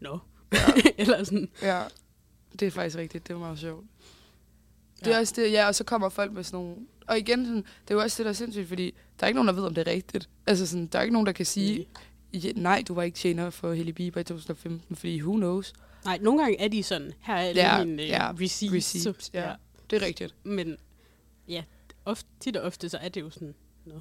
nå. 0.00 0.18
Ja. 0.52 0.58
eller 0.98 1.24
sådan, 1.24 1.48
Ja, 1.62 1.82
det 2.60 2.66
er 2.66 2.70
faktisk 2.70 2.96
rigtigt. 2.96 3.28
Det 3.28 3.34
var 3.36 3.40
meget 3.40 3.58
sjovt. 3.58 3.86
Det 4.98 5.06
er 5.06 5.10
Ja. 5.14 5.18
også 5.20 5.34
det, 5.36 5.52
ja, 5.52 5.66
og 5.66 5.74
så 5.74 5.84
kommer 5.84 6.08
folk 6.08 6.32
med 6.32 6.44
sådan 6.44 6.60
nogle... 6.64 6.76
Og 7.08 7.18
igen, 7.18 7.44
sådan, 7.46 7.56
det 7.62 7.90
er 7.90 7.94
jo 7.94 8.00
også 8.00 8.16
det, 8.18 8.24
der 8.24 8.30
er 8.30 8.34
sindssygt, 8.34 8.68
fordi 8.68 8.94
der 9.20 9.24
er 9.24 9.28
ikke 9.28 9.34
nogen, 9.36 9.48
der 9.48 9.54
ved, 9.54 9.62
om 9.64 9.74
det 9.74 9.88
er 9.88 9.92
rigtigt. 9.92 10.28
Altså, 10.46 10.66
sådan, 10.66 10.86
der 10.86 10.98
er 10.98 11.02
ikke 11.02 11.12
nogen, 11.12 11.26
der 11.26 11.32
kan 11.32 11.46
sige, 11.46 11.78
ja, 11.78 11.84
nej, 12.56 12.84
du 12.88 12.94
var 12.94 13.02
ikke 13.02 13.16
tjener 13.16 13.50
for 13.50 13.68
Hailey 13.74 13.92
Bieber 13.92 14.20
i 14.20 14.24
2015, 14.24 14.96
fordi 14.96 15.22
who 15.22 15.36
knows? 15.36 15.72
Nej, 16.04 16.18
nogle 16.18 16.42
gange 16.42 16.60
er 16.60 16.68
de 16.68 16.82
sådan, 16.82 17.12
her 17.20 17.34
er 17.34 17.50
Ja, 17.54 17.84
mine 17.84 18.02
øh, 18.02 18.08
ja, 18.08 18.30
receipts. 18.40 18.72
receipts, 18.96 19.30
ja. 19.34 19.54
Det 19.90 20.02
er 20.02 20.06
rigtigt. 20.06 20.34
Men 20.44 20.76
ja, 21.48 21.64
ofte, 22.04 22.28
tit 22.40 22.56
og 22.56 22.62
ofte, 22.66 22.88
så 22.88 22.98
er 22.98 23.08
det 23.08 23.20
jo 23.20 23.30
sådan, 23.30 23.54
nå. 23.84 24.00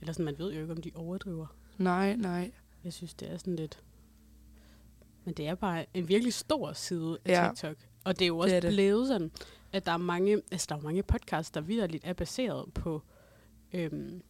Eller 0.00 0.12
sådan, 0.12 0.24
man 0.24 0.38
ved 0.38 0.52
jo 0.52 0.60
ikke, 0.60 0.72
om 0.72 0.82
de 0.82 0.90
overdriver. 0.94 1.46
Nej, 1.78 2.16
nej. 2.16 2.50
Jeg 2.84 2.92
synes, 2.92 3.14
det 3.14 3.30
er 3.30 3.36
sådan 3.38 3.56
lidt... 3.56 3.78
Men 5.24 5.34
det 5.34 5.46
er 5.48 5.54
bare 5.54 5.86
en 5.94 6.08
virkelig 6.08 6.34
stor 6.34 6.72
side 6.72 7.18
af 7.24 7.30
Ja. 7.30 7.44
ja. 7.44 7.48
TikTok. 7.50 7.76
Og 8.04 8.18
det 8.18 8.24
er 8.24 8.26
jo 8.26 8.38
også 8.38 8.48
Det 8.54 8.56
er 8.56 8.60
det. 8.60 8.72
blevet 8.72 9.08
sådan, 9.08 9.30
at 9.72 9.86
der 9.86 9.92
er 9.92 9.96
mange, 9.96 10.42
altså 10.52 10.66
der 10.68 10.76
er 10.76 10.80
mange 10.80 11.02
podcasts, 11.02 11.50
der 11.50 11.60
vidderligt 11.60 12.04
er 12.04 12.12
baseret 12.12 12.74
på, 12.74 13.02
øhm, 13.72 14.22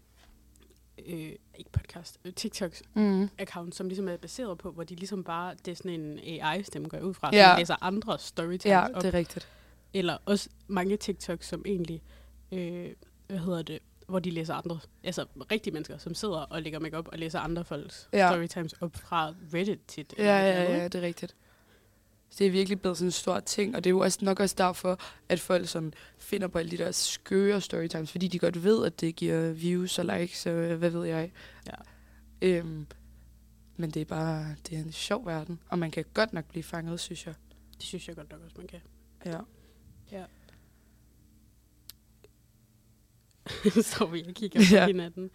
øh, 1.07 1.33
ikke 1.59 1.71
podcast, 1.73 2.19
øh, 2.25 2.33
TikToks 2.33 2.83
Mm. 2.95 3.29
account, 3.39 3.75
som 3.75 3.89
ligesom 3.89 4.09
er 4.09 4.17
baseret 4.17 4.59
på, 4.59 4.71
hvor 4.71 4.85
de 4.85 4.95
ligesom 4.95 5.25
bare, 5.25 5.55
det 5.65 5.71
er 5.73 5.75
sådan 5.77 6.01
en 6.01 6.19
AI-stemme, 6.43 6.89
går 6.89 6.99
ud 7.01 7.15
fra, 7.15 7.31
Ja. 7.33 7.51
som 7.53 7.59
læser 7.59 7.77
andre 7.85 8.19
storytimes 8.19 8.65
Ja, 8.65 8.87
op. 8.95 9.03
det 9.03 9.09
er 9.15 9.19
rigtigt. 9.19 9.49
Eller 9.95 10.17
også 10.25 10.49
mange 10.69 10.97
TikToks, 10.97 11.47
som 11.49 11.63
egentlig, 11.67 12.03
øh, 12.53 12.91
hvad 13.27 13.39
hedder 13.39 13.63
det, 13.63 13.79
hvor 14.09 14.19
de 14.19 14.31
læser 14.31 14.55
andre, 14.55 14.79
altså 15.05 15.25
rigtige 15.53 15.73
mennesker, 15.75 15.99
som 15.99 16.15
sidder 16.15 16.35
og 16.41 16.63
lægger 16.63 16.79
make 16.79 16.97
op 16.99 17.09
og 17.09 17.19
læser 17.19 17.41
andre 17.41 17.65
folks 17.65 18.09
Ja. 18.13 18.19
ja. 18.19 18.31
storytimes 18.33 18.73
op 18.73 18.97
fra 18.97 19.35
Reddit 19.55 19.79
til 19.89 20.07
Ja, 20.19 20.25
ja, 20.25 20.63
ja, 20.77 20.85
det 20.85 20.95
er 20.95 21.03
rigtigt. 21.03 21.35
Det 22.39 22.47
er 22.47 22.51
virkelig 22.51 22.81
blevet 22.81 22.99
sådan 22.99 23.09
en 23.09 23.13
stor 23.13 23.41
ting, 23.41 23.77
og 23.77 23.85
det 23.85 23.91
er 23.91 23.95
jo 23.95 23.99
også 23.99 24.19
nok 24.23 24.41
også 24.41 24.55
derfor, 24.59 25.01
at 25.29 25.41
folk 25.41 25.69
sådan 25.69 25.95
finder 26.19 26.49
på 26.49 26.59
alle 26.59 26.71
de 26.71 26.79
der 26.79 26.93
skøre 26.93 27.61
storytimes, 27.61 28.11
fordi 28.11 28.29
de 28.29 28.39
godt 28.39 28.65
ved, 28.65 28.87
at 28.87 29.01
det 29.01 29.17
giver 29.17 29.53
views 29.53 29.99
og 29.99 30.05
likes, 30.05 30.47
og 30.47 30.53
hvad 30.53 30.91
ved 30.91 31.05
jeg. 31.05 31.33
Ja. 31.67 31.73
Øhm, 32.43 32.87
men 33.77 33.91
det 33.91 34.01
er 34.03 34.05
bare, 34.05 34.55
det 34.69 34.79
er 34.79 34.83
en 34.83 34.93
sjov 34.93 35.27
verden, 35.27 35.61
og 35.69 35.79
man 35.79 35.91
kan 35.91 36.05
godt 36.15 36.33
nok 36.33 36.45
blive 36.45 36.63
fanget, 36.63 37.01
synes 37.01 37.27
jeg. 37.27 37.35
Det 37.75 37.83
synes 37.83 38.09
jeg 38.09 38.17
godt 38.17 38.31
nok 38.31 38.41
også, 38.45 38.55
man 38.59 38.67
kan. 38.67 38.81
Ja. 39.25 39.41
Så 43.83 44.07
vi 44.07 44.25
og 44.29 44.35
kigger 44.35 44.61
på 44.61 44.65
Ja. 44.75 44.81
ja. 44.81 44.87
hinanden. 44.87 45.31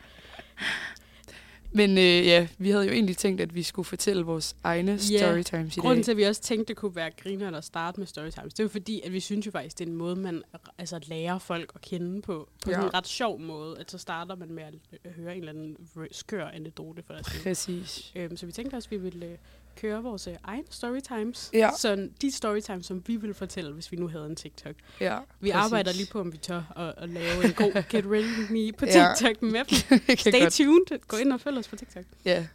Men 1.76 1.98
øh, 1.98 2.04
ja, 2.04 2.48
vi 2.58 2.70
havde 2.70 2.86
jo 2.86 2.92
egentlig 2.92 3.18
tænkt, 3.18 3.42
at 3.42 3.56
vi 3.56 3.64
skulle 3.64 3.86
fortælle 3.86 4.24
vores 4.24 4.56
egne 4.64 4.92
Ja. 5.12 5.18
storytimes 5.18 5.78
i 5.78 5.80
Grunden 5.80 5.98
dag. 5.98 6.04
til, 6.06 6.12
at 6.12 6.18
vi 6.18 6.24
også 6.24 6.42
tænkte, 6.42 6.68
det 6.68 6.78
kunne 6.78 6.96
være 6.96 7.12
grineren 7.18 7.56
at 7.56 7.64
starte 7.64 8.00
med 8.00 8.08
storytimes, 8.08 8.54
det 8.54 8.64
er 8.64 8.68
fordi, 8.70 9.02
at 9.06 9.14
vi 9.14 9.20
synes 9.20 9.46
jo 9.46 9.52
faktisk, 9.52 9.80
det 9.80 9.86
er 9.88 9.90
en 9.92 9.96
måde, 9.98 10.16
man 10.16 10.44
altså, 10.78 11.00
lærer 11.08 11.40
folk 11.40 11.72
at 11.76 11.82
kende 11.82 12.22
på. 12.22 12.50
På 12.66 12.72
Ja. 12.72 12.84
en 12.86 12.94
ret 12.94 13.08
sjov 13.08 13.40
måde. 13.40 13.80
At 13.80 13.92
så 13.92 13.98
starter 13.98 14.36
man 14.36 14.52
med 14.54 14.64
at 14.64 14.74
øh, 15.06 15.12
høre 15.12 15.32
en 15.34 15.40
eller 15.40 15.52
anden 15.52 15.78
skør 16.12 16.48
anekdote 16.48 17.04
for 17.04 17.14
dig. 17.14 17.24
Præcis. 17.44 18.12
Øhm, 18.16 18.38
så 18.38 18.46
vi 18.46 18.52
tænkte 18.52 18.76
også, 18.76 18.88
at 18.88 18.92
vi 18.92 18.98
ville 18.98 19.38
øh, 19.76 19.82
køre 19.82 20.04
vores 20.04 20.28
øh, 20.28 20.36
egen 20.44 20.64
storytimes. 20.70 21.50
Ja. 21.54 21.70
Så 21.78 22.10
de 22.22 22.32
storytimes, 22.32 22.86
som 22.86 23.04
vi 23.08 23.16
ville 23.16 23.34
fortælle, 23.34 23.74
hvis 23.74 23.92
vi 23.92 23.98
nu 23.98 24.08
havde 24.08 24.26
en 24.26 24.36
TikTok. 24.36 24.76
Ja, 25.02 25.20
Vi 25.40 25.52
præcis. 25.52 25.66
arbejder 25.66 25.92
lige 25.94 26.08
på, 26.12 26.20
om 26.20 26.32
vi 26.34 26.38
tør 26.38 26.74
at, 26.76 27.04
at 27.04 27.10
lave 27.10 27.46
en 27.46 27.54
god 27.54 27.84
Get 27.92 28.06
Ready 28.06 28.38
With 28.40 28.52
Me 28.52 28.72
på 28.78 28.86
Ja. 28.86 29.14
TikTok 29.18 29.42
med 29.42 29.52
dem. 29.52 30.00
Det 30.08 30.08
kan 30.08 30.18
Stay 30.18 30.42
godt. 30.42 30.54
tuned. 30.54 31.00
Gå 31.08 31.18
ind 31.18 31.34
og 31.34 31.42
følg 31.42 31.58
os 31.58 31.68
på 31.68 31.76
TikTok. 31.76 32.04
Ja, 32.26 32.48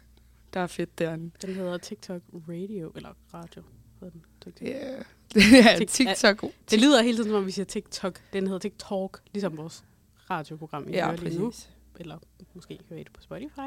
der 0.53 0.59
er 0.59 0.67
fedt 0.67 0.99
derinde. 0.99 1.31
Den 1.41 1.55
hedder 1.55 1.77
TikTok 1.77 2.21
Radio, 2.49 2.91
eller 2.95 3.09
radio. 3.33 3.63
hedder 3.99 4.11
den. 4.11 4.23
TikTok. 4.43 4.67
Ja, 4.67 4.95
er 5.71 5.79
Tik- 5.79 5.85
TikTok. 5.85 6.43
Det 6.71 6.81
lyder 6.81 7.01
hele 7.03 7.17
tiden, 7.17 7.29
som 7.29 7.35
om 7.37 7.45
vi 7.45 7.51
siger 7.51 7.65
TikTok. 7.65 8.21
Den 8.33 8.43
hedder 8.47 8.59
TikTok, 8.59 9.21
ligesom 9.33 9.57
vores 9.57 9.83
radioprogram, 10.29 10.87
I 10.87 10.91
Ja, 10.91 11.05
hører 11.05 11.17
lige 11.17 11.39
nu. 11.39 11.51
Eller 11.99 12.17
måske 12.53 12.79
hører 12.89 12.99
I 12.99 13.03
det 13.03 13.11
på 13.13 13.21
Spotify. 13.21 13.59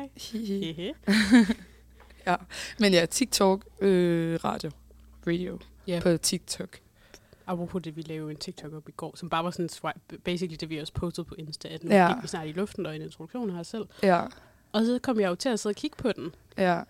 Hehe. 2.26 2.36
Men 2.78 2.92
ja, 2.92 3.06
TikTok, 3.06 3.64
øh, 3.80 4.38
radio, 4.44 4.70
radio 5.26 5.58
Ja. 5.86 6.00
på 6.02 6.16
TikTok. 6.16 6.78
Apropos 7.46 7.82
det, 7.82 7.96
vi 7.96 8.02
lavede 8.02 8.30
en 8.30 8.36
TikTok 8.36 8.72
op 8.72 8.88
i 8.88 8.92
går, 8.92 9.16
som 9.16 9.28
bare 9.28 9.44
var 9.44 9.50
sådan 9.50 9.68
swipe, 9.68 10.18
basically 10.24 10.56
det, 10.60 10.70
vi 10.70 10.78
også 10.78 10.92
postede 10.92 11.24
på 11.24 11.34
Insta, 11.38 11.68
at 11.68 11.84
nu 11.84 11.90
Ja. 11.90 11.96
ja. 12.06 12.14
gik 12.14 12.22
vi 12.22 12.28
snart 12.28 12.46
i 12.48 12.52
luften 12.52 12.86
og 12.86 12.96
en 12.96 13.02
introduktion 13.02 13.50
os 13.50 13.66
selv. 13.66 13.84
Ja, 14.02 14.22
Og 14.72 14.84
så 14.84 14.98
kom 15.02 15.20
jeg 15.20 15.28
jo 15.28 15.34
til 15.34 15.48
at 15.48 15.60
sidde 15.60 15.72
og 15.72 15.76
kigge 15.76 15.96
på 15.96 16.12
den. 16.12 16.34
ja, 16.58 16.80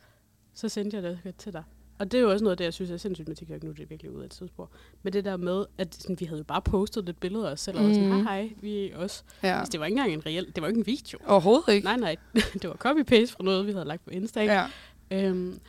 Så 0.55 0.69
sendte 0.69 0.97
jeg 0.97 1.03
det 1.03 1.35
til 1.39 1.53
dig. 1.53 1.63
Og 1.99 2.13
det 2.13 2.19
er 2.19 2.23
jo 2.23 2.31
også 2.31 2.45
noget 2.45 2.53
af 2.53 2.57
det, 2.57 2.65
jeg 2.65 2.73
synes 2.73 2.91
er 2.91 2.97
sindssygt 2.97 3.29
med 3.29 3.37
TikTok. 3.37 3.63
Nu 3.63 3.71
er 3.71 3.75
det 3.75 3.91
virkelig 3.91 4.13
ud 4.13 4.21
af 4.21 4.25
et 4.25 4.31
tidsspor. 4.31 4.71
Men 5.03 5.13
det 5.13 5.25
der 5.25 5.37
med, 5.37 5.65
at 5.79 5.95
sådan, 5.95 6.17
vi 6.21 6.25
havde 6.25 6.39
jo 6.39 6.45
bare 6.45 6.63
postet 6.63 7.05
lidt 7.05 7.21
billeder 7.21 7.49
af 7.49 7.53
os 7.53 7.61
selv, 7.61 7.79
og 7.79 7.95
sådan, 7.95 8.09
Mhm. 8.09 8.25
hej, 8.27 8.43
hej, 8.43 8.53
vi 8.61 8.91
er 8.91 8.97
os. 8.99 9.25
ja. 9.43 9.59
Altså, 9.59 9.73
det 9.73 9.81
var 9.81 9.87
ikke 9.87 9.99
engang 9.99 10.13
en 10.13 10.27
reel, 10.27 10.53
det 10.55 10.63
var 10.63 10.69
ikke 10.69 10.79
en 10.81 10.87
video. 10.87 11.19
Overhovedet 11.27 11.69
ikke. 11.75 11.85
Nej, 11.85 11.97
nej, 11.97 12.17
det 12.63 12.65
var 12.69 12.75
copy-paste 12.87 13.33
fra 13.37 13.45
noget, 13.45 13.67
vi 13.67 13.73
havde 13.73 13.85
lagt 13.85 14.05
på 14.05 14.11
Insta. 14.11 14.41
ikke? 14.41 14.53
Ja. 14.53 14.67
Øhm, 15.13 15.61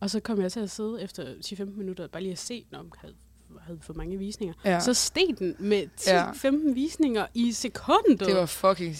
og 0.00 0.10
så 0.10 0.20
kom 0.20 0.40
jeg 0.40 0.52
til 0.52 0.60
at 0.60 0.70
sidde 0.70 1.02
efter 1.02 1.34
10-15 1.46 1.64
minutter, 1.64 2.06
bare 2.06 2.22
lige 2.22 2.32
at 2.32 2.38
se, 2.38 2.66
når 2.70 2.78
jeg 2.78 2.86
havde, 2.98 3.14
havde 3.60 3.78
for 3.82 3.94
mange 3.94 4.18
visninger. 4.18 4.54
ja. 4.64 4.70
Ja. 4.70 4.80
Så 4.80 4.94
steg 4.94 5.26
den 5.38 5.56
med 5.58 5.86
Ja. 6.06 6.30
10-15 6.30 6.74
visninger 6.74 7.26
i 7.34 7.52
sekundet. 7.52 8.20
Det 8.20 8.34
var 8.36 8.46
fucking 8.46 8.96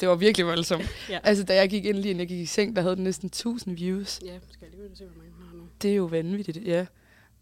Det 0.00 0.08
var 0.08 0.14
virkelig 0.14 0.46
voldsomt. 0.46 0.84
Ja. 1.10 1.18
Altså, 1.22 1.44
da 1.44 1.54
jeg 1.54 1.70
gik 1.70 1.84
ind 1.84 1.96
lige 1.96 2.10
inden 2.10 2.20
jeg 2.20 2.28
gik 2.28 2.40
i 2.40 2.46
seng, 2.46 2.76
der 2.76 2.82
havde 2.82 2.96
den 2.96 3.04
næsten 3.04 3.26
1000 3.26 3.76
views. 3.76 4.20
Ja, 4.24 4.38
skal 4.52 4.68
jeg 4.72 4.80
lige 4.80 4.96
se, 4.96 5.04
hvor 5.04 5.16
mange 5.18 5.32
den 5.38 5.46
har 5.46 5.54
nu. 5.56 5.62
Det 5.82 5.90
er 5.90 5.94
jo 5.94 6.04
vanvittigt, 6.04 6.58
ja. 6.66 6.86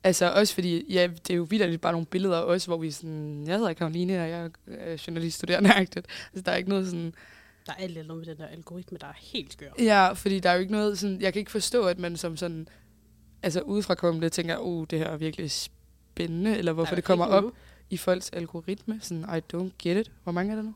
Altså 0.05 0.33
også 0.33 0.55
fordi, 0.55 0.92
ja, 0.92 1.07
det 1.26 1.33
er 1.33 1.37
jo 1.37 1.42
vildt 1.50 1.81
bare 1.81 1.92
nogle 1.92 2.07
billeder 2.07 2.40
os, 2.40 2.64
hvor 2.64 2.76
vi 2.76 2.90
sådan, 2.90 3.44
jeg 3.46 3.57
hedder 3.59 3.72
Karoline, 3.72 4.22
og 4.22 4.28
jeg 4.28 4.50
er 4.66 5.02
journaliststuderende. 5.07 5.74
Altså, 5.74 6.02
der 6.46 6.52
er 6.52 6.57
ikke 6.57 6.68
noget 6.68 6.87
sådan, 6.87 7.14
Der 7.66 7.72
er 7.72 7.77
alt 7.77 7.98
eller 7.98 8.14
med 8.14 8.25
den 8.27 8.37
der 8.37 8.46
algoritme, 8.46 8.98
der 9.01 9.07
er 9.07 9.12
helt 9.16 9.53
skør. 9.53 9.70
Ja, 9.79 10.12
fordi 10.12 10.40
der 10.40 10.51
er 10.51 10.55
jo 10.55 10.61
ikke 10.61 10.72
noget 10.72 10.98
sådan... 10.98 11.20
Jeg 11.20 11.33
kan 11.33 11.40
ikke 11.40 11.51
forstå, 11.51 11.87
at 11.87 11.98
man 11.98 12.16
som 12.16 12.37
sådan... 12.37 12.68
Altså 13.42 13.61
udefra 13.61 13.94
kommende 13.94 14.29
tænker, 14.29 14.57
oh, 14.61 14.87
det 14.90 14.98
her 14.98 15.07
er 15.07 15.16
virkelig 15.16 15.51
spændende, 15.51 16.57
eller 16.59 16.72
hvorfor 16.72 16.94
det 16.94 17.05
kommer 17.05 17.25
op 17.27 17.44
i 17.90 17.96
folks 17.96 18.31
algoritme. 18.31 18.98
Sådan, 19.03 19.22
I 19.38 19.57
don't 19.57 19.70
get 19.79 19.96
it. 20.07 20.11
Hvor 20.22 20.33
mange 20.33 20.53
er 20.53 20.57
der 20.57 20.62
nu? 20.62 20.75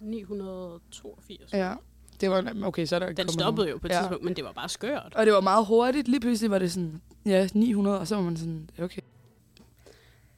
982. 0.00 1.52
Ja. 1.52 1.74
Det 2.20 2.30
var, 2.30 2.54
okay, 2.62 2.86
så 2.86 2.94
er 2.94 2.98
der 2.98 3.12
Den 3.12 3.28
stoppede 3.28 3.66
nogen. 3.66 3.70
jo 3.70 3.78
på 3.78 3.86
et 3.86 3.90
Ja. 3.90 3.98
tidspunkt, 3.98 4.24
men 4.24 4.36
det 4.36 4.44
var 4.44 4.52
bare 4.52 4.68
skørt. 4.68 5.12
Og 5.14 5.26
det 5.26 5.32
var 5.34 5.40
meget 5.40 5.66
hurtigt. 5.66 6.08
Lige 6.08 6.20
pludselig 6.20 6.50
var 6.50 6.58
det 6.58 6.72
sådan, 6.72 7.00
ja, 7.26 7.48
900, 7.54 7.98
og 8.00 8.08
så 8.08 8.14
var 8.14 8.22
man 8.22 8.36
sådan, 8.36 8.70
okay. 8.82 9.00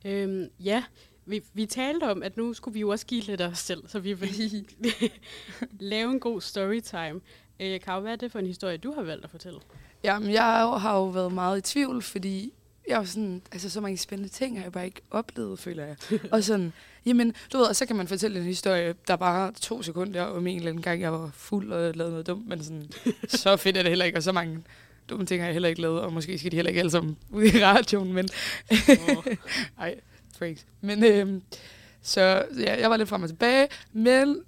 Øhm, 0.05 0.49
ja, 0.61 0.85
vi, 1.31 1.43
vi 1.55 1.67
talte 1.67 2.11
om, 2.11 2.23
at 2.23 2.37
nu 2.37 2.55
skulle 2.55 2.73
vi 2.75 2.81
jo 2.81 2.89
også 2.89 3.07
give 3.07 3.21
lidt 3.23 3.41
af 3.41 3.49
os 3.49 3.59
selv, 3.59 3.89
så 3.89 3.99
vi 3.99 4.13
vil 4.13 4.65
lave 5.81 6.11
en 6.11 6.21
god 6.21 6.41
storytime. 6.41 7.21
Øh, 7.61 7.81
Karo, 7.81 8.01
hvad 8.01 8.13
er 8.13 8.17
det 8.17 8.33
for 8.33 8.39
en 8.39 8.47
historie, 8.47 8.77
du 8.77 8.93
har 8.93 9.03
valgt 9.03 9.25
at 9.25 9.31
fortælle? 9.31 9.59
Jamen, 10.05 10.31
jeg 10.33 10.43
har 10.81 10.97
jo- 10.97 11.05
været 11.07 11.33
meget 11.33 11.59
i 11.59 11.61
tvivl, 11.61 12.03
fordi 12.03 12.53
jeg 12.89 12.99
var 12.99 13.05
sådan, 13.05 13.43
altså 13.53 13.71
så 13.71 13.81
mange 13.81 13.99
spændende 13.99 14.33
ting 14.33 14.57
har 14.59 14.63
jeg 14.65 14.73
bare 14.73 14.85
ikke 14.85 15.01
oplevet, 15.11 15.59
føler 15.59 15.85
jeg. 15.85 15.97
og 16.33 16.45
sådan, 16.45 16.73
jamen, 17.07 17.35
du 17.53 17.59
ved, 17.59 17.67
og 17.67 17.77
så 17.77 17.87
kan 17.87 17.97
man 17.97 18.09
fortælle 18.09 18.39
en 18.39 18.45
historie, 18.45 18.95
der 19.09 19.17
bare 19.17 19.53
to 19.53 19.83
sekunder 19.83 20.23
om 20.23 20.47
en 20.47 20.57
eller 20.57 20.71
anden 20.71 20.83
gang, 20.83 21.01
jeg 21.01 21.13
var 21.13 21.31
fuld 21.35 21.73
og 21.73 21.95
lavede 21.95 22.11
noget 22.13 22.27
dumt, 22.27 22.49
men 22.49 22.65
sådan, 22.65 22.91
så 23.29 23.57
fedt 23.57 23.77
er 23.77 23.83
det 23.83 23.91
heller 23.91 24.05
ikke, 24.05 24.19
og 24.19 24.23
så 24.23 24.33
mange 24.33 24.63
dumme 25.11 25.27
ting 25.27 25.43
har 25.43 25.47
jeg 25.47 25.53
heller 25.53 25.69
ikke 25.69 25.81
lavet, 25.81 26.01
og 26.01 26.13
måske 26.13 26.39
skal 26.39 26.51
de 26.51 26.57
heller 26.57 26.69
ikke 26.69 26.79
alle 26.79 26.91
sammen 26.91 27.17
ud 27.31 27.43
i 27.45 27.65
radioen, 27.65 28.13
men 28.13 28.29
ej, 29.79 30.01
freaks. 30.41 30.67
Men 30.81 31.05
øhm, 31.05 31.43
så 32.03 32.21
ja, 32.59 32.81
jeg 32.81 32.91
var 32.91 32.97
lidt 32.97 33.09
frem 33.09 33.23
og 33.23 33.29
tilbage, 33.29 33.69
men 33.93 34.43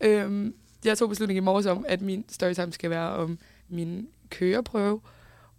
øhm, 0.00 0.54
jeg 0.84 0.98
tog 0.98 1.08
beslutning 1.08 1.36
i 1.36 1.40
morges 1.40 1.66
om, 1.66 1.84
at 1.88 2.02
min 2.02 2.24
storytime 2.28 2.72
skal 2.72 2.90
være 2.90 3.10
om 3.10 3.38
min 3.68 4.08
køreprøve, 4.30 5.00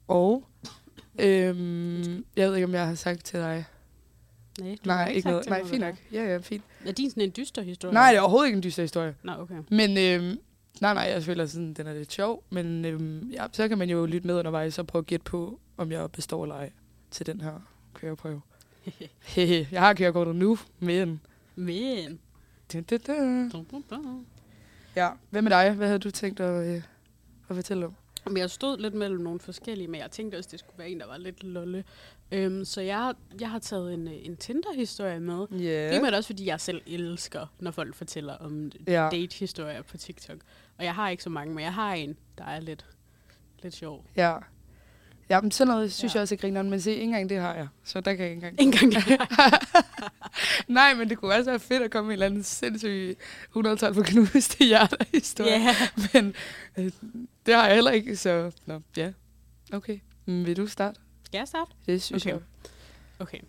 og 0.07 0.45
øhm, 1.19 2.25
jeg 2.35 2.47
ved 2.47 2.55
ikke, 2.55 2.65
om 2.65 2.73
jeg 2.73 2.87
har 2.87 2.95
sagt 2.95 3.25
til 3.25 3.39
dig. 3.39 3.65
Nej, 4.59 4.75
Nej, 4.85 5.09
ikke 5.09 5.29
noget. 5.29 5.49
Nej, 5.49 5.65
fint 5.65 5.81
nok. 5.81 5.95
Ja, 6.11 6.23
ja, 6.23 6.37
fint. 6.37 6.63
Er 6.85 6.91
din 6.91 7.09
sådan 7.09 7.23
en 7.23 7.31
dyster 7.37 7.61
historie? 7.61 7.93
Nej, 7.93 8.11
det 8.11 8.17
er 8.17 8.21
overhovedet 8.21 8.47
ikke 8.47 8.57
en 8.57 8.63
dyster 8.63 8.83
historie. 8.83 9.15
Nå, 9.23 9.31
okay. 9.39 9.55
Men 9.69 9.97
øhm, 9.97 10.39
nej, 10.81 10.93
nej, 10.93 11.03
jeg 11.03 11.23
føler 11.23 11.45
sådan, 11.45 11.73
den 11.73 11.87
er 11.87 11.93
lidt 11.93 12.11
sjov. 12.11 12.43
Men 12.49 12.85
øhm, 12.85 13.29
ja, 13.29 13.45
så 13.51 13.67
kan 13.67 13.77
man 13.77 13.89
jo 13.89 14.05
lytte 14.05 14.27
med 14.27 14.35
undervejs 14.35 14.79
og 14.79 14.87
prøve 14.87 15.01
at 15.01 15.05
gætte 15.05 15.23
på, 15.23 15.59
om 15.77 15.91
jeg 15.91 16.11
består 16.11 16.43
eller 16.43 16.55
ej 16.55 16.71
til 17.11 17.25
den 17.25 17.41
her 17.41 17.53
køreprøve. 17.93 18.41
Jeg 19.71 19.81
har 19.81 19.93
kørekortet 19.93 20.35
nu, 20.35 20.57
men... 20.79 21.21
Men... 21.55 22.19
Da, 22.73 22.81
da, 22.81 22.97
da. 22.97 23.13
Ja, 24.95 25.09
hvad 25.29 25.41
med 25.41 25.51
dig? 25.51 25.71
Hvad 25.73 25.87
havde 25.87 25.99
du 25.99 26.11
tænkt 26.11 26.39
at, 26.39 26.67
øh, 26.67 26.81
at 27.49 27.55
fortælle 27.55 27.85
om? 27.85 27.93
Men 28.25 28.37
jeg 28.37 28.49
stod 28.49 28.77
lidt 28.77 28.93
mellem 28.93 29.21
nogle 29.21 29.39
forskellige, 29.39 29.87
men 29.87 30.01
jeg 30.01 30.11
tænkte 30.11 30.35
også, 30.37 30.49
det 30.51 30.59
skulle 30.59 30.77
være 30.79 30.89
en, 30.89 30.99
der 30.99 31.07
var 31.07 31.17
lidt 31.17 31.43
lolle. 31.43 31.83
Øhm, 32.31 32.65
så 32.65 32.81
jeg, 32.81 32.97
har- 32.97 33.15
jeg 33.39 33.49
har 33.51 33.59
taget 33.59 33.93
en, 33.93 34.07
øh, 34.07 34.13
en 34.25 34.35
Tinder-historie 34.37 35.19
med. 35.19 35.47
Yeah. 35.51 35.93
Det 35.93 36.13
er 36.13 36.17
også, 36.17 36.27
fordi 36.27 36.45
jeg 36.45 36.61
selv 36.61 36.81
elsker, 36.87 37.47
når 37.59 37.71
folk 37.71 37.95
fortæller 37.95 38.33
om 38.33 38.71
ja. 38.87 39.09
date-historier 39.11 39.81
på 39.81 39.97
TikTok. 39.97 40.37
Og 40.77 40.83
jeg 40.83 40.95
har 40.95 41.09
ikke 41.09 41.23
så 41.23 41.29
mange, 41.29 41.53
men 41.55 41.63
jeg 41.63 41.73
har 41.73 41.93
en, 41.93 42.17
der 42.37 42.43
er 42.43 42.59
lidt, 42.59 42.85
lidt 43.63 43.75
sjov. 43.75 44.05
Ja. 44.15 44.35
Ja, 45.29 45.41
men 45.41 45.51
sådan 45.51 45.73
noget 45.73 45.93
synes 45.93 46.13
Ja. 46.13 46.17
jeg 46.17 46.21
også 46.21 46.35
er 46.35 46.39
grineren, 46.39 46.69
men 46.69 46.81
se, 46.81 46.91
ikke 46.91 47.03
engang 47.03 47.29
det 47.29 47.37
har 47.37 47.53
jeg. 47.55 47.67
Så 47.83 48.01
der 48.01 48.13
kan 48.13 48.25
jeg 48.25 48.31
ikke 48.33 48.47
engang... 48.47 48.61
En 48.61 48.91
gang 48.91 49.19
Nej, 50.67 50.93
men 50.93 51.09
det 51.09 51.17
kunne 51.17 51.35
også 51.35 51.49
være 51.51 51.59
fedt 51.59 51.83
at 51.83 51.91
komme 51.91 52.07
med 52.07 52.13
en 52.13 52.23
eller 52.23 52.25
anden 52.25 52.43
sindssyg 52.43 53.17
112 53.49 53.95
for 53.95 54.03
knuste 54.03 54.65
hjerter 54.65 54.97
historie. 55.13 55.51
Ja. 55.51 55.75
Men 56.13 56.33
øh, 56.77 56.91
det 57.45 57.53
har 57.55 57.65
jeg 57.65 57.75
heller 57.75 57.91
ikke, 57.91 58.15
så 58.15 58.51
nå, 58.65 58.81
ja. 58.97 59.11
Okay. 59.73 59.99
Men 60.25 60.45
vil 60.45 60.57
du 60.57 60.67
starte? 60.67 60.99
Skal 61.23 61.37
jeg 61.37 61.47
starte? 61.47 61.71
Det 61.85 62.01
synes 62.03 62.23
Okay. 62.25 62.31
jeg. 62.33 62.41
Okay. 63.19 63.39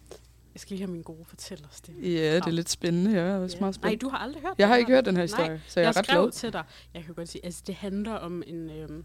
Jeg 0.55 0.61
skal 0.61 0.75
lige 0.77 0.87
have 0.87 0.93
min 0.93 1.03
gode 1.03 1.25
fortællerstemme. 1.29 2.01
Ja, 2.09 2.35
det 2.35 2.47
er 2.47 2.51
lidt 2.51 2.71
spændende. 2.71 3.13
Jeg 3.21 3.29
er 3.29 3.37
også 3.39 3.57
Ja. 3.57 3.61
meget 3.61 3.77
Nej, 3.83 3.89
spændt. 3.91 4.03
du 4.03 4.09
har 4.09 4.19
aldrig 4.19 4.43
hørt 4.43 4.55
Jeg 4.59 4.69
har 4.69 4.75
det 4.75 4.81
ikke 4.81 4.93
hørt 4.93 5.05
den 5.05 5.17
her 5.17 5.23
historie, 5.23 5.49
Nej, 5.49 5.59
så 5.69 5.81
jeg, 5.81 5.85
jeg 5.85 5.91
er 5.95 5.99
ret 5.99 6.05
skrev 6.07 6.23
glad. 6.23 6.33
til 6.33 6.53
dig. 6.53 6.65
Jeg 6.95 7.05
kan 7.05 7.15
godt 7.15 7.29
sige, 7.29 7.45
altså 7.45 7.63
det 7.67 7.75
handler 7.75 8.13
om 8.13 8.43
en... 8.47 8.71
Øhm, 8.71 9.05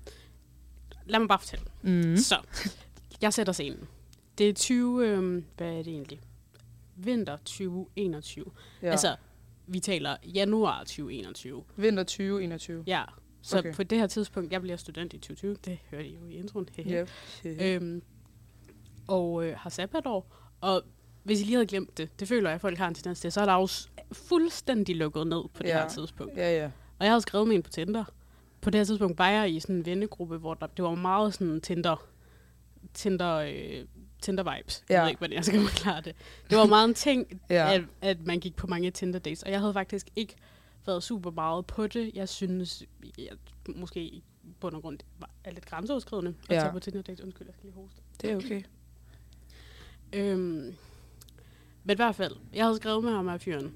lad 1.10 1.20
mig 1.20 1.28
bare 1.28 1.40
fortælle. 1.40 1.66
Mm. 1.82 2.18
Så, 2.18 2.36
jeg 3.22 3.34
sætter 3.34 3.54
scenen. 3.54 3.88
Det 4.38 4.50
er 4.50 4.54
20... 4.54 5.08
Øhm, 5.08 5.46
hvad 5.58 5.68
er 5.68 5.84
det 5.84 5.88
egentlig? 5.88 6.20
Vinter 6.96 7.38
2021. 7.38 8.46
Ja. 8.82 8.92
Altså, 8.92 9.16
vi 9.68 9.80
taler 9.80 10.16
januar 10.24 10.80
2021. 10.80 11.64
Vinter 11.76 12.04
2021. 12.04 12.84
Ja, 12.88 13.04
så 13.42 13.58
Okay. 13.60 13.74
på 13.74 13.84
det 13.84 13.98
her 13.98 14.08
tidspunkt, 14.08 14.52
jeg 14.52 14.62
bliver 14.62 14.78
student 14.78 15.14
i 15.14 15.18
2020, 15.18 15.56
det 15.66 15.80
hørte 15.92 16.08
I 16.08 16.16
jo 16.16 16.26
i 16.28 16.34
introen. 16.34 16.68
Yep. 16.80 17.10
øhm, 17.46 18.02
og 19.08 19.46
øh, 19.46 19.56
har 19.58 19.70
sabbatår. 19.70 20.36
Og 20.62 20.82
hvis 21.24 21.42
I 21.42 21.44
lige 21.44 21.56
havde 21.56 21.68
glemt 21.68 21.98
det, 21.98 22.20
det 22.20 22.28
føler 22.28 22.50
jeg, 22.50 22.56
at 22.56 22.62
folk 22.62 22.78
har 22.78 22.88
en 22.88 22.94
tendens 22.94 23.20
til, 23.20 23.32
så 23.32 23.42
er 23.42 23.46
der 23.46 23.54
jo 23.54 23.68
s- 23.68 23.90
fuldstændig 24.12 24.96
lukket 24.96 25.28
ned 25.28 25.44
på 25.54 25.64
det 25.64 25.70
Ja. 25.70 25.82
her 25.82 25.90
tidspunkt. 25.90 26.38
Ja, 26.38 26.58
ja. 26.58 26.66
Og 27.00 27.06
jeg 27.06 27.12
havde 27.12 27.22
skrevet 27.22 27.48
med 27.48 27.56
en 27.56 27.64
på 27.64 27.70
Tinder. 27.70 28.04
På 28.62 28.70
det 28.70 28.80
her 28.80 28.86
tidspunkt 28.86 29.18
var 29.20 29.30
jeg 29.30 29.52
i 29.56 29.60
sådan 29.60 29.76
en 29.76 29.86
vennegruppe, 29.86 30.38
hvor 30.38 30.54
der, 30.54 30.68
det 30.68 30.84
var 30.86 30.96
meget 30.96 31.34
sådan 31.34 31.62
Tinder, 31.62 32.06
Tinder, 32.94 33.36
øh, 33.36 33.86
Tinder 34.22 34.56
vibes. 34.58 34.84
Jeg 34.90 34.96
Ja. 34.96 35.02
ved 35.02 35.10
ikke, 35.10 35.18
hvordan 35.20 35.36
jeg 35.36 35.46
skal 35.46 35.62
forklare 35.70 36.02
det. 36.02 36.16
Det 36.50 36.58
var 36.58 36.66
meget 36.66 36.88
en 36.88 36.94
ting, 36.94 37.42
Ja. 37.50 37.74
at, 37.74 37.82
at 38.02 38.26
man 38.26 38.40
gik 38.40 38.56
på 38.56 38.68
mange 38.68 38.92
Tinder 38.92 39.20
dates. 39.20 39.44
Og 39.44 39.52
jeg 39.52 39.60
havde 39.60 39.74
faktisk 39.74 40.08
ikke 40.16 40.36
været 40.86 41.04
super 41.04 41.32
meget 41.32 41.66
på 41.66 41.88
det. 41.88 42.12
Jeg 42.14 42.30
synes, 42.30 42.84
jeg, 43.18 43.30
måske 43.76 44.02
i 44.02 44.24
bund 44.60 44.76
og 44.76 44.82
grund 44.82 44.98
var- 45.20 45.30
er 45.44 45.52
lidt 45.52 45.66
grænseoverskridende 45.66 46.34
at 46.50 46.56
Ja. 46.56 46.62
tage 46.62 46.72
på 46.72 46.80
Tinder 46.80 47.02
dates. 47.02 47.22
Undskyld, 47.22 47.48
jeg 47.48 47.54
skal 47.56 47.66
lige 47.70 47.76
hoste. 47.82 48.02
Det 48.22 48.32
er 48.32 48.36
okay. 48.38 48.62
Øhm, 50.14 50.76
men 51.84 51.92
i 51.92 51.96
hvert 51.96 52.16
fald, 52.16 52.36
jeg 52.54 52.66
havde 52.66 52.78
skrevet 52.78 53.04
med 53.04 53.12
ham 53.12 53.30
af 53.30 53.42
fyren. 53.42 53.74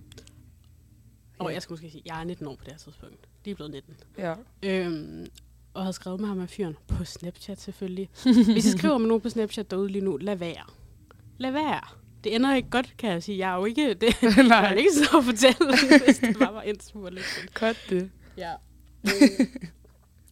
Og 1.40 1.48
Ja. 1.50 1.54
jeg 1.54 1.62
skal 1.62 1.74
måske 1.74 1.90
sige, 1.92 2.02
jeg 2.06 2.20
er 2.20 2.24
19 2.24 2.48
år 2.48 2.56
på 2.56 2.64
det 2.64 2.72
her 2.74 2.78
tidspunkt. 2.80 3.28
Lige 3.46 3.56
blevet 3.56 3.72
19. 3.72 3.96
Ja. 4.18 4.34
Øhm, 4.64 5.26
og 5.74 5.82
havde 5.82 5.94
skrevet 5.94 6.20
med 6.20 6.28
ham 6.28 6.40
af 6.42 6.50
fyren 6.50 6.78
på 6.88 7.06
Snapchat 7.06 7.62
selvfølgelig. 7.62 8.10
Hvis 8.54 8.66
I 8.66 8.72
skriver 8.78 8.98
med 8.98 9.08
nogen 9.08 9.22
på 9.22 9.30
Snapchat 9.30 9.72
derude 9.72 9.90
lige 9.90 10.06
nu, 10.06 10.18
lad 10.18 10.36
være. 10.36 10.64
Lad 11.38 11.52
være. 11.52 11.82
Det 12.24 12.36
ender 12.36 12.56
ikke 12.56 12.70
godt, 12.70 12.94
kan 12.98 13.10
jeg 13.10 13.24
sige. 13.24 13.38
Jeg 13.38 13.52
er 13.54 13.56
jo 13.56 13.66
ikke... 13.66 13.94
Det, 13.94 14.22
jeg 14.38 14.44
Nej, 14.48 14.68
kan 14.68 14.78
ikke 14.78 14.94
så 14.94 15.22
fortælle, 15.22 15.78
hvis 16.06 16.18
det 16.20 16.38
bare 16.40 16.54
var 16.54 16.62
en 16.62 16.80
smule 16.80 17.10
lidt. 17.12 17.46
cut 17.54 17.78
det. 17.90 18.12
Ja. 18.38 18.52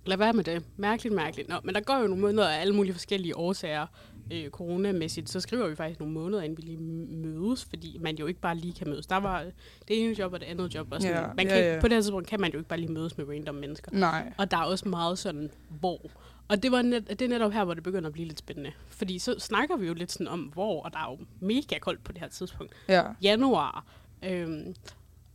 lad 0.05 0.17
være 0.17 0.33
med 0.33 0.43
det. 0.43 0.63
Mærkeligt, 0.77 1.15
mærkeligt. 1.15 1.49
Nå, 1.49 1.55
men 1.63 1.75
der 1.75 1.81
går 1.81 1.95
jo 1.97 2.07
nogle 2.07 2.21
måneder 2.21 2.49
af 2.49 2.61
alle 2.61 2.75
mulige 2.75 2.93
forskellige 2.93 3.37
årsager 3.37 3.87
øh, 4.31 4.49
coronamæssigt. 4.49 5.29
Så 5.29 5.39
skriver 5.39 5.67
vi 5.69 5.75
faktisk 5.75 5.99
nogle 5.99 6.13
måneder, 6.13 6.43
inden 6.43 6.57
vi 6.57 6.61
lige 6.61 6.77
mødes, 7.17 7.65
fordi 7.65 7.97
man 8.01 8.15
jo 8.15 8.25
ikke 8.25 8.39
bare 8.39 8.55
lige 8.57 8.73
kan 8.73 8.89
mødes. 8.89 9.07
Der 9.07 9.15
var 9.17 9.41
det 9.87 10.03
ene 10.03 10.19
job 10.19 10.33
og 10.33 10.39
det 10.39 10.45
andet 10.45 10.75
job. 10.75 10.87
Og 10.91 11.01
sådan. 11.01 11.15
Ja, 11.17 11.27
man 11.27 11.37
kan, 11.37 11.47
ja, 11.47 11.55
ikke- 11.57 11.73
ja. 11.73 11.79
På 11.79 11.87
det 11.87 11.95
her 11.95 12.01
tidspunkt 12.01 12.27
kan 12.27 12.41
man 12.41 12.51
jo 12.51 12.57
ikke 12.57 12.69
bare 12.69 12.79
lige 12.79 12.91
mødes 12.91 13.17
med 13.17 13.27
random 13.29 13.55
mennesker. 13.55 13.91
Nej. 13.91 14.33
Og 14.37 14.51
der 14.51 14.57
er 14.57 14.63
også 14.63 14.89
meget 14.89 15.17
sådan, 15.19 15.51
hvor. 15.69 16.11
Og 16.47 16.63
det, 16.63 16.71
var 16.71 16.81
net, 16.81 17.09
det 17.09 17.21
er 17.21 17.29
netop 17.29 17.51
her, 17.51 17.63
hvor 17.63 17.73
det 17.73 17.83
begynder 17.83 18.07
at 18.07 18.13
blive 18.13 18.27
lidt 18.27 18.39
spændende. 18.39 18.71
Fordi 18.87 19.19
så 19.19 19.35
snakker 19.39 19.77
vi 19.77 19.87
jo 19.87 19.93
lidt 19.93 20.11
sådan 20.11 20.27
om, 20.27 20.39
hvor, 20.39 20.83
og 20.83 20.93
der 20.93 20.99
er 20.99 21.11
jo 21.11 21.25
mega 21.39 21.77
koldt 21.79 22.03
på 22.03 22.11
det 22.11 22.21
her 22.21 22.27
tidspunkt. 22.29 22.73
Ja. 22.87 23.03
Januar. 23.23 23.85
Øhm, 24.25 24.75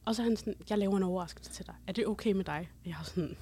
og 0.04 0.14
så 0.14 0.22
er 0.22 0.24
han 0.26 0.36
sådan, 0.36 0.54
jeg 0.70 0.78
laver 0.78 0.96
en 0.96 1.02
overraskelse 1.02 1.50
til 1.52 1.66
dig. 1.66 1.74
Er 1.86 1.92
det 1.92 2.06
okay 2.06 2.32
med 2.32 2.44
dig? 2.44 2.70
Jeg 2.86 2.90
er 3.00 3.04
sådan, 3.04 3.36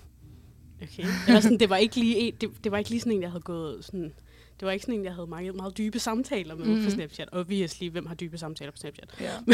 okay. 0.82 1.04
Eller 1.28 1.40
sådan, 1.40 1.60
det 1.60 1.70
var 1.70 1.76
ikke 1.76 1.96
lige, 1.96 2.32
det, 2.40 2.50
det 2.64 2.72
var 2.72 2.78
ikke 2.78 2.90
lige 2.90 3.00
sådan 3.00 3.12
en, 3.12 3.22
jeg 3.22 3.30
havde 3.30 3.42
gået 3.42 3.84
sådan, 3.84 4.12
det 4.60 4.66
var 4.66 4.72
ikke 4.72 4.84
sådan 4.84 4.98
en, 4.98 5.04
jeg 5.04 5.14
havde 5.14 5.26
meget, 5.26 5.54
meget 5.54 5.78
dybe 5.78 5.98
samtaler 5.98 6.54
med 6.54 6.64
mm. 6.66 6.72
på 6.74 6.80
Mhm. 6.80 6.90
Snapchat. 6.90 7.28
Og 7.32 7.48
vi 7.48 7.54
lige, 7.80 7.90
hvem 7.90 8.06
har 8.06 8.14
dybe 8.14 8.38
samtaler 8.38 8.70
på 8.72 8.76
Snapchat? 8.76 9.14
Ja. 9.20 9.30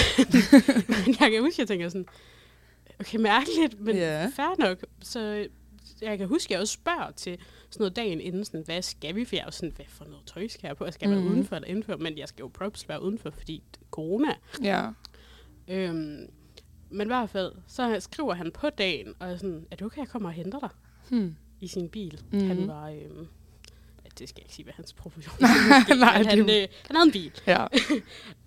Men 1.06 1.16
jeg 1.20 1.30
kan 1.30 1.40
huske, 1.42 1.60
jeg 1.60 1.68
tænker 1.68 1.88
sådan, 1.88 2.06
okay, 3.00 3.18
mærkeligt, 3.18 3.80
men 3.80 3.96
yeah. 3.96 4.32
fair 4.32 4.54
nok. 4.58 4.78
Så 5.02 5.46
jeg 6.02 6.18
kan 6.18 6.28
huske, 6.28 6.46
at 6.46 6.50
jeg 6.50 6.60
også 6.60 6.72
spørger 6.74 7.10
til 7.10 7.38
sådan 7.70 7.82
noget 7.82 7.96
dagen 7.96 8.20
inden, 8.20 8.44
sådan, 8.44 8.62
hvad 8.64 8.82
skal 8.82 9.14
vi? 9.14 9.24
For 9.24 9.36
jeg 9.36 9.40
er 9.40 9.46
jo 9.46 9.50
sådan, 9.50 9.72
hvad 9.76 9.86
for 9.88 10.04
noget 10.04 10.20
tøj 10.26 10.48
skal 10.48 10.66
jeg 10.68 10.76
på? 10.76 10.90
Skal 10.90 11.08
jeg 11.08 11.16
være 11.16 11.24
Mhm. 11.24 11.32
udenfor 11.34 11.56
eller 11.56 11.68
indenfor? 11.68 11.96
Men 11.96 12.18
jeg 12.18 12.28
skal 12.28 12.42
jo 12.42 12.48
props 12.54 12.88
være 12.88 13.02
udenfor, 13.02 13.30
fordi 13.30 13.62
corona. 13.90 14.34
Ja. 14.62 14.88
Øhm, 15.68 16.26
men 16.90 17.06
i 17.06 17.10
hvert 17.10 17.30
fald, 17.30 17.52
så 17.66 17.96
skriver 18.00 18.34
han 18.34 18.50
på 18.52 18.70
dagen, 18.70 19.14
og 19.18 19.30
er 19.30 19.36
sådan, 19.36 19.66
er 19.70 19.76
det 19.76 19.86
okay, 19.86 19.98
jeg 19.98 20.08
kommer 20.08 20.28
og 20.28 20.32
henter 20.32 20.58
dig 20.58 20.68
Hmm. 21.08 21.36
i 21.60 21.66
sin 21.68 21.88
bil? 21.88 22.20
Mhm. 22.32 22.46
Han 22.46 22.68
var, 22.68 22.88
øhm, 22.90 23.28
det 24.20 24.28
skal 24.28 24.40
jeg 24.40 24.44
ikke 24.46 24.54
sige, 24.54 24.64
hvad 24.64 24.74
hans 24.74 24.92
profession 24.92 25.34
Nej, 25.98 26.18
men 26.18 26.26
han, 26.26 26.38
det- 26.48 26.62
øh, 26.62 26.68
han 26.86 26.96
havde 26.96 27.06
en 27.06 27.12
bil. 27.12 27.32
Ja. 27.46 27.66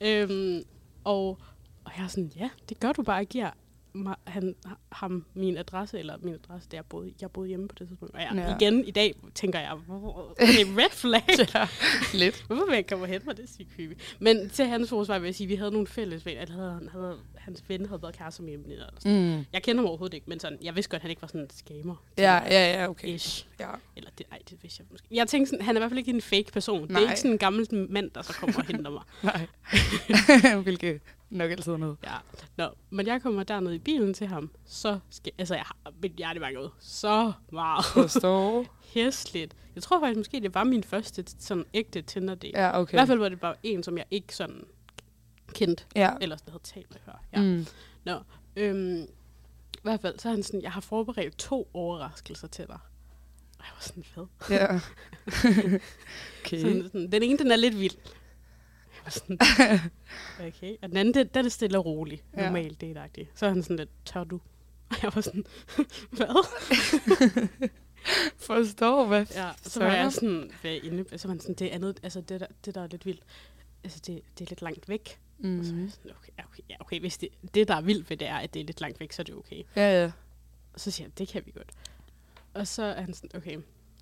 Øhm, 0.08 0.64
og, 1.04 1.40
og 1.86 1.92
jeg 1.98 2.04
er 2.04 2.08
sådan, 2.08 2.32
ja, 2.36 2.50
det 2.70 2.80
gør 2.80 2.92
du 2.92 3.04
bare, 3.04 3.26
giver 3.26 3.50
han, 4.28 4.56
ham 4.92 5.26
min 5.34 5.58
adresse, 5.58 6.00
eller 6.00 6.18
min 6.22 6.34
adresse, 6.34 6.70
der 6.72 6.78
jeg 6.78 6.86
boede, 6.86 7.14
jeg 7.22 7.32
boede 7.32 7.48
hjemme 7.50 7.68
på 7.68 7.76
det 7.80 7.88
tidspunkt. 7.88 8.16
Og 8.16 8.22
jeg, 8.22 8.30
Ja. 8.36 8.56
igen 8.56 8.86
i 8.86 8.92
dag 8.92 9.16
tænker 9.36 9.60
jeg, 9.60 9.72
okay, 9.90 10.66
red 10.78 10.90
flag. 10.92 11.24
ja. 11.56 11.68
Lidt. 12.14 12.44
Hvorfor 12.48 12.66
vil 12.66 12.74
jeg 12.76 12.88
komme 12.88 13.08
hente 13.08 13.26
mig? 13.26 13.38
Det 13.38 13.50
sygt 13.50 13.76
creepy. 13.76 13.94
Men 14.20 14.50
til 14.50 14.66
hans 14.66 14.90
forsvar 14.90 15.20
vil 15.20 15.28
jeg 15.28 15.36
sige, 15.36 15.46
at 15.46 15.50
vi 15.50 15.56
havde 15.56 15.72
nogle 15.72 15.88
fælles 15.88 16.26
venner. 16.26 16.42
Eller 16.42 16.56
havde, 16.56 16.74
han 16.74 16.90
havde, 16.92 17.18
hans 17.38 17.64
ven 17.68 17.86
havde 17.86 18.02
været 18.02 18.18
kæreste 18.18 18.44
med. 18.44 18.54
Eller 18.54 18.86
sådan. 19.00 19.38
Mm. 19.38 19.46
Jeg 19.54 19.64
kender 19.64 19.82
ham 19.82 19.88
overhovedet 19.88 20.14
ikke, 20.14 20.30
men 20.30 20.40
sådan, 20.40 20.58
jeg 20.62 20.76
vidste 20.76 20.90
godt, 20.90 21.00
at 21.00 21.02
han 21.02 21.10
ikke 21.10 21.22
var 21.22 21.28
sådan 21.28 21.42
en 21.42 21.50
scammer. 21.50 21.96
Ja, 22.18 22.34
ja, 22.36 22.74
ja, 22.82 22.90
okay. 22.90 23.08
Ish. 23.08 23.48
Ja. 23.60 23.70
Eller 23.96 24.10
det, 24.18 24.26
ej, 24.32 24.40
det 24.50 24.58
vidste 24.64 24.82
jeg 24.82 24.88
måske. 24.92 25.08
Jeg 25.12 25.28
tænkte 25.28 25.50
sådan, 25.50 25.66
han 25.66 25.76
er 25.76 25.80
i 25.80 25.82
hvert 25.82 25.92
fald 25.92 26.00
ikke 26.00 26.12
en 26.12 26.22
fake 26.22 26.52
person. 26.54 26.80
Nej. 26.80 26.88
Det 27.00 27.06
er 27.08 27.10
ikke 27.12 27.20
sådan 27.20 27.32
en 27.32 27.38
gammel 27.38 27.68
mand, 27.90 28.12
der 28.12 28.22
så 28.22 28.34
kommer 28.34 28.58
og 28.60 28.66
henter 28.66 28.92
mig. 28.92 29.04
Nej. 29.24 29.48
Hvilket 30.64 31.02
nok 31.38 31.52
altid 31.52 31.78
noget. 31.78 31.98
Ja. 32.04 32.16
Nå, 32.58 32.70
men 32.90 33.08
jeg 33.08 33.22
kommer 33.22 33.44
derned 33.44 33.74
i 33.74 33.80
bilen 33.80 34.14
til 34.14 34.28
ham. 34.28 34.52
Så 34.66 35.00
skal, 35.10 35.34
altså, 35.38 35.56
jeg 35.56 35.64
har 35.64 35.94
mit 36.02 36.12
hjerte 36.12 36.40
banket. 36.40 36.72
Så 36.80 37.32
meget 37.52 37.86
Forstår. 37.86 38.66
hæsligt. 38.94 39.56
Jeg 39.76 39.84
tror 39.84 40.00
faktisk 40.00 40.18
måske, 40.18 40.40
det 40.40 40.56
var 40.56 40.64
min 40.64 40.84
første 40.84 41.26
sådan 41.40 41.66
ægte 41.74 42.02
tinder 42.02 42.36
date. 42.36 42.60
Ja, 42.60 42.78
I 42.78 42.82
okay. 42.82 42.98
hvert 42.98 43.08
fald 43.08 43.20
var 43.20 43.30
det 43.30 43.40
bare 43.40 43.56
en, 43.64 43.84
som 43.84 43.98
jeg 43.98 44.06
ikke 44.12 44.36
sådan 44.36 44.64
kendte. 45.54 45.84
Ja. 45.96 46.14
Eller 46.22 46.38
sådan 46.38 46.52
havde 46.52 46.64
talt 46.64 46.92
med 46.92 47.00
før. 47.06 47.24
Ja. 47.34 47.42
Mm. 47.42 47.66
Nå, 48.06 48.20
øhm, 48.56 49.02
i 49.74 49.82
hvert 49.84 50.02
fald, 50.02 50.20
så 50.20 50.30
er 50.30 50.34
han 50.34 50.44
sådan, 50.44 50.62
jeg 50.62 50.72
har 50.72 50.82
forberedt 50.82 51.38
to 51.38 51.70
overraskelser 51.74 52.48
til 52.48 52.68
dig. 52.68 52.80
Og 53.60 53.66
jeg 53.66 53.72
var 53.76 53.82
sådan, 53.82 54.04
fed. 54.04 54.26
Ja. 54.50 54.68
okay. 56.46 56.60
Sådan, 56.62 56.84
sådan, 56.84 57.12
den 57.12 57.24
ene, 57.24 57.38
den 57.38 57.52
er 57.52 57.56
lidt 57.56 57.80
vild. 57.80 57.96
Sådan, 59.20 59.40
okay. 60.48 60.76
Og 60.82 60.90
den 60.90 60.98
anden, 60.98 61.14
den, 61.14 61.28
den 61.34 61.46
er 61.46 61.50
stille 61.50 61.78
og 61.78 61.86
rolig. 61.86 62.24
Ja. 62.38 62.46
Normalt, 62.46 62.82
det 62.82 62.98
er 62.98 63.08
Så 63.36 63.46
er 63.46 63.50
han 63.50 63.64
sådan 63.64 63.78
lidt, 63.78 63.90
tør 64.06 64.24
du? 64.24 64.40
Og 64.90 64.96
jeg 65.04 65.12
var 65.16 65.22
sådan, 65.22 65.46
hvad? 66.18 66.46
Forstår, 68.38 69.06
hvad? 69.08 69.26
Ja, 69.36 69.50
så 69.64 69.80
var 69.80 69.94
jeg 69.96 70.14
sådan, 70.14 70.52
hvad 70.62 70.80
inde, 70.84 71.18
så 71.18 71.28
var 71.28 71.34
han 71.34 71.40
sådan, 71.40 71.56
det 71.56 71.68
andet, 71.70 72.00
altså 72.04 72.22
det 72.22 72.40
der, 72.40 72.48
det 72.66 72.76
der 72.76 72.82
er 72.84 72.88
lidt 72.88 73.06
vildt, 73.06 73.24
altså 73.84 74.00
det, 74.08 74.22
det 74.40 74.46
er 74.46 74.50
lidt 74.50 74.62
langt 74.62 74.90
væk. 74.90 75.20
Mm. 75.40 75.60
Og 75.60 75.66
så 75.66 75.72
var 75.72 75.78
Mm. 75.80 75.84
jeg 75.84 75.92
sådan, 75.92 76.12
okay, 76.12 76.32
ja, 76.38 76.44
okay, 76.46 76.64
ja, 76.70 76.76
okay, 76.80 77.00
hvis 77.00 77.18
det, 77.18 77.30
det 77.54 77.68
der 77.68 77.76
er 77.76 77.82
vildt 77.82 78.10
ved 78.10 78.18
det 78.18 78.28
er, 78.28 78.36
at 78.38 78.54
det 78.54 78.60
er 78.60 78.64
lidt 78.66 78.82
langt 78.82 79.00
væk, 79.00 79.12
så 79.12 79.22
er 79.22 79.24
det 79.24 79.36
okay. 79.36 79.64
Ja, 79.76 80.04
ja. 80.04 80.12
Og 80.74 80.80
så 80.80 80.92
siger 80.92 81.08
jeg, 81.08 81.18
det 81.18 81.28
kan 81.28 81.42
vi 81.46 81.52
godt. 81.52 81.72
Og 82.54 82.68
så 82.68 82.84
er 82.84 83.02
han 83.02 83.14
sådan, 83.14 83.30
okay. 83.36 83.58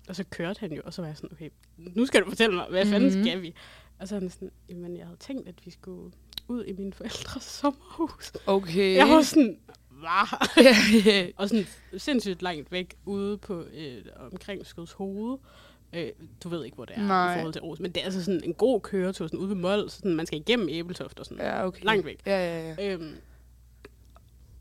Og 0.08 0.16
så 0.16 0.24
kørte 0.24 0.60
han 0.60 0.72
jo, 0.72 0.82
og 0.84 0.94
så 0.94 1.02
var 1.02 1.08
jeg 1.08 1.16
sådan, 1.16 1.32
okay, 1.32 1.50
nu 1.76 2.06
skal 2.06 2.22
du 2.22 2.28
fortælle 2.28 2.54
mig, 2.56 2.66
hvad 2.70 2.86
fanden 2.86 3.12
Mhm. 3.14 3.24
skal 3.24 3.42
vi? 3.42 3.54
Og 4.02 4.08
så 4.08 4.16
er 4.16 4.20
han 4.20 4.30
sådan, 4.30 4.50
jamen 4.68 4.96
jeg 4.96 5.04
havde 5.06 5.18
tænkt, 5.20 5.48
at 5.48 5.54
vi 5.64 5.70
skulle 5.70 6.12
ud 6.48 6.64
i 6.64 6.72
mine 6.72 6.92
forældres 6.92 7.42
sommerhus. 7.60 8.32
Okay. 8.46 8.96
Jeg 8.96 9.08
var 9.08 9.22
sådan, 9.22 9.58
hvad? 9.90 10.38
ja. 11.06 11.26
og 11.36 11.48
sådan 11.48 11.66
sindssygt 11.96 12.42
langt 12.42 12.72
væk 12.72 12.94
ude 13.04 13.38
på 13.38 13.60
øh, 13.62 14.04
omkring 14.32 14.66
Skøds 14.66 14.92
hoved. 14.92 15.38
Øh, 15.92 16.10
du 16.44 16.48
ved 16.48 16.64
ikke, 16.64 16.74
hvor 16.74 16.84
det 16.84 16.96
er 16.96 17.02
Nej. 17.06 17.32
i 17.34 17.38
forhold 17.38 17.52
til 17.52 17.60
Aarhus, 17.60 17.80
men 17.80 17.92
det 17.92 18.00
er 18.00 18.04
altså 18.04 18.24
sådan 18.24 18.40
en 18.44 18.54
god 18.54 18.80
køretur 18.80 19.26
sådan 19.26 19.38
ude 19.38 19.48
ved 19.48 19.56
Mold, 19.56 19.88
sådan 19.88 20.14
man 20.14 20.26
skal 20.26 20.38
igennem 20.38 20.68
Æbeltoft 20.68 21.18
og 21.20 21.26
sådan. 21.26 21.44
Ja, 21.44 21.66
okay. 21.66 21.84
Langt 21.84 22.06
væk. 22.06 22.20
Ja, 22.26 22.38
ja, 22.38 22.74
ja. 22.78 22.92
Øhm, 22.92 23.14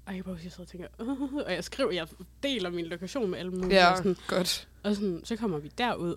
og 0.06 0.16
jeg 0.16 0.24
bare 0.24 0.34
jeg 0.44 0.52
sidder 0.52 0.62
og 0.62 0.68
tænker, 0.68 0.88
uh, 1.00 1.34
og 1.34 1.52
jeg 1.54 1.64
skriver, 1.64 1.92
jeg 1.92 2.08
deler 2.44 2.70
min 2.70 2.86
lokation 2.86 3.30
med 3.30 3.40
alle 3.40 3.52
mulige, 3.52 3.76
Ja, 3.76 3.92
og, 3.92 3.98
sådan, 3.98 4.16
godt. 4.28 4.68
og 4.84 4.96
sådan, 4.96 5.22
så 5.24 5.36
kommer 5.36 5.58
vi 5.60 5.72
derud. 5.78 6.16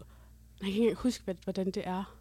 Jeg 0.63 0.73
kan 0.73 0.83
ikke 0.83 0.95
huske, 0.95 1.25
hvad- 1.25 1.35
hvordan 1.45 1.67
det 1.71 1.83
er 1.87 2.17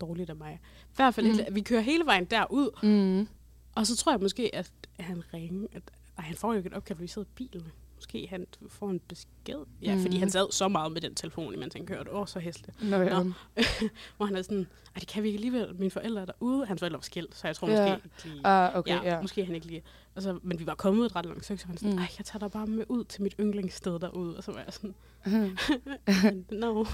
dårligt 0.00 0.30
af 0.30 0.36
mig. 0.36 0.60
I 0.82 0.92
hvert 0.96 1.14
fald, 1.14 1.26
mm. 1.48 1.54
vi 1.54 1.60
kører 1.60 1.80
hele 1.80 2.04
vejen 2.06 2.24
derud, 2.24 2.70
Mm. 2.82 3.28
og 3.74 3.86
så 3.86 3.96
tror 3.96 4.12
jeg 4.12 4.20
måske, 4.20 4.54
at 4.54 4.70
han 4.98 5.22
ringer, 5.34 5.66
at 5.72 5.82
ej, 6.18 6.24
han 6.24 6.36
får 6.36 6.52
jo 6.52 6.56
ikke 6.56 6.66
et 6.66 6.74
opkald, 6.74 6.98
vi 6.98 7.06
sidder 7.06 7.28
i 7.28 7.32
bilen. 7.34 7.66
Måske 7.96 8.26
han 8.30 8.46
får 8.68 8.90
en 8.90 9.00
besked. 9.08 9.58
Ja, 9.82 9.94
mm. 9.94 10.02
fordi 10.02 10.16
han 10.16 10.30
sad 10.30 10.52
så 10.52 10.68
meget 10.68 10.92
med 10.92 11.00
den 11.00 11.14
telefon, 11.14 11.54
imens 11.54 11.74
han 11.74 11.86
kørte. 11.86 12.12
Åh, 12.14 12.26
så 12.26 12.38
hæsligt. 12.40 12.82
Nå, 12.82 12.96
ja. 12.96 13.22
Nå. 13.22 13.32
Hvor 14.16 14.26
han 14.26 14.36
er 14.36 14.42
sådan, 14.42 14.66
ej, 14.94 14.98
det 15.00 15.08
kan 15.08 15.22
vi 15.22 15.28
ikke 15.28 15.36
alligevel. 15.36 15.74
Mine 15.78 15.90
forældre 15.90 16.20
er 16.20 16.24
derude. 16.26 16.66
Hans 16.66 16.78
forældre 16.80 16.96
var 16.96 17.02
skilt, 17.02 17.34
så 17.36 17.46
jeg 17.48 17.56
tror 17.56 17.68
Ja. 17.68 17.74
måske 17.96 18.08
ikke 18.24 18.28
lige... 18.36 18.46
Ah, 18.46 18.76
okay, 18.78 18.90
ja, 19.04 19.14
ja. 19.14 19.20
måske 19.20 19.44
han 19.44 19.54
ikke 19.54 19.66
lige... 19.66 19.82
Og 20.14 20.22
så, 20.22 20.38
men 20.42 20.58
vi 20.58 20.66
var 20.66 20.74
kommet 20.74 21.06
et 21.06 21.16
ret 21.16 21.26
langt 21.26 21.44
stykke, 21.44 21.60
så 21.62 21.66
han 21.66 21.76
sådan, 21.76 21.92
Mm. 21.92 21.98
ej, 21.98 22.06
jeg 22.18 22.26
tager 22.26 22.38
dig 22.38 22.50
bare 22.50 22.66
med 22.66 22.84
ud 22.88 23.04
til 23.04 23.22
mit 23.22 23.34
yndlingssted 23.40 23.98
derude. 24.00 24.36
Og 24.36 24.44
så 24.44 24.52
var 24.52 24.58
jeg 24.64 24.72
sådan, 24.72 24.94
Mhm. 25.26 26.44
no. 26.50 26.84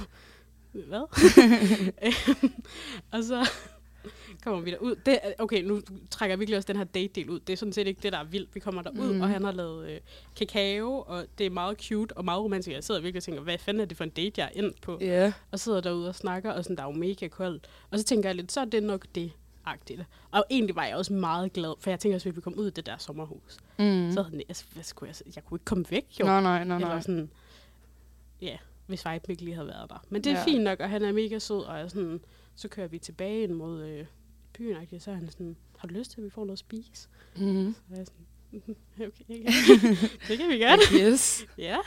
Hvad? 0.73 1.07
og 3.13 3.25
så 3.25 3.49
kommer 4.45 4.61
vi 4.61 4.71
derud. 4.71 4.97
Det, 5.07 5.19
er- 5.23 5.33
okay, 5.39 5.63
nu 5.63 5.81
trækker 6.11 6.33
jeg 6.33 6.39
virkelig 6.39 6.57
også 6.57 6.67
den 6.67 6.77
her 6.77 6.85
date-del 6.85 7.31
ud. 7.31 7.41
Det 7.41 7.53
er 7.53 7.57
sådan 7.57 7.73
set 7.73 7.87
ikke 7.87 8.01
det, 8.03 8.13
der 8.13 8.19
er 8.19 8.25
vildt. 8.25 8.55
Vi 8.55 8.61
kommer 8.61 8.83
derud, 8.83 9.15
mm. 9.15 9.21
og 9.21 9.29
han 9.29 9.45
har 9.45 9.53
lavet 9.53 9.91
øh, 9.91 10.01
kakao, 10.37 11.05
og 11.07 11.27
det 11.39 11.47
er 11.47 11.51
meget 11.51 11.79
cute 11.83 12.17
og 12.17 12.25
meget 12.25 12.43
romantisk. 12.43 12.75
Jeg 12.75 12.85
sidder 12.85 13.01
virkelig 13.01 13.19
og 13.21 13.25
tænker, 13.25 13.43
hvad 13.43 13.59
fanden 13.59 13.81
er 13.81 13.85
det 13.85 13.97
for 13.97 14.05
en 14.05 14.11
date, 14.11 14.41
jeg 14.41 14.51
er 14.55 14.59
ind 14.65 14.73
på? 14.83 14.99
Ja. 15.01 15.33
Og 15.51 15.61
sidder 15.61 15.81
derude 15.81 16.09
og 16.09 16.15
snakker, 16.15 16.53
og 16.53 16.65
sådan, 16.65 16.77
der 16.77 16.83
er 16.83 16.87
jo 16.87 16.93
mega 16.93 17.29
koldt. 17.29 17.67
Og 17.91 17.99
så 17.99 18.05
tænker 18.05 18.29
jeg 18.29 18.37
lidt, 18.37 18.53
så 18.53 18.61
er 18.61 18.65
det 18.65 18.83
nok 18.83 19.07
det. 19.15 19.33
Agtigt. 19.69 20.01
Og 20.31 20.45
egentlig 20.51 20.77
var 20.77 20.85
jeg 20.87 20.97
også 20.97 21.13
meget 21.13 21.53
glad, 21.53 21.75
for 21.81 21.91
jeg 21.91 22.01
tænker 22.01 22.15
også, 22.17 22.29
at 22.29 22.37
vi 22.37 22.41
kom 22.41 22.55
ud 22.55 22.67
af 22.67 22.73
det 22.73 22.87
der 22.87 22.97
sommerhus. 22.99 23.57
Mm. 23.79 24.13
Så 24.13 24.23
havde 24.23 24.37
jeg, 24.37 24.45
altså, 24.49 24.65
hvad 24.73 24.85
skulle 24.85 25.13
jeg, 25.27 25.35
jeg 25.37 25.45
kunne 25.45 25.57
ikke 25.57 25.65
komme 25.65 25.85
væk, 25.91 26.07
jo. 26.21 26.25
Nej, 26.25 26.41
nej, 26.43 26.61
Eller 26.61 26.79
nej. 26.79 27.01
sådan, 27.01 27.31
ja, 28.43 28.57
hvis 28.87 29.05
Vibe 29.13 29.25
ikke 29.29 29.45
lige 29.45 29.55
havde 29.55 29.69
været 29.69 29.91
der. 29.91 30.05
Men 30.09 30.25
det 30.25 30.33
er 30.33 30.39
Ja. 30.39 30.45
fint 30.45 30.65
nok, 30.65 30.81
og 30.81 30.91
han 30.91 31.05
er 31.05 31.13
mega 31.13 31.39
sød, 31.39 31.61
og 31.61 31.79
jeg 31.79 31.91
sådan, 31.91 32.21
så 32.57 32.69
kører 32.69 32.89
vi 32.89 32.99
tilbage 32.99 33.43
ind 33.43 33.53
mod 33.53 33.83
øh, 33.85 34.07
byen, 34.53 34.77
og 34.77 34.87
så 35.01 35.11
er 35.11 35.15
han 35.15 35.31
sådan, 35.31 35.57
har 35.79 35.89
du 35.89 35.95
lyst 35.95 36.11
til, 36.11 36.21
at 36.21 36.25
vi 36.25 36.31
får 36.31 36.45
noget 36.45 36.53
at 36.53 36.59
spise? 36.59 37.09
Mm. 37.37 37.75
Så 37.89 37.95
er 37.95 37.97
jeg 37.97 38.07
sådan, 38.07 38.27
"Mhm, 38.51 38.77
okay, 39.07 39.41
okay. 39.41 39.97
det 40.29 40.39
kan 40.39 40.49
vi 40.49 40.59
godt. 40.63 40.81
Yes. 41.03 41.45
ja. 41.59 41.79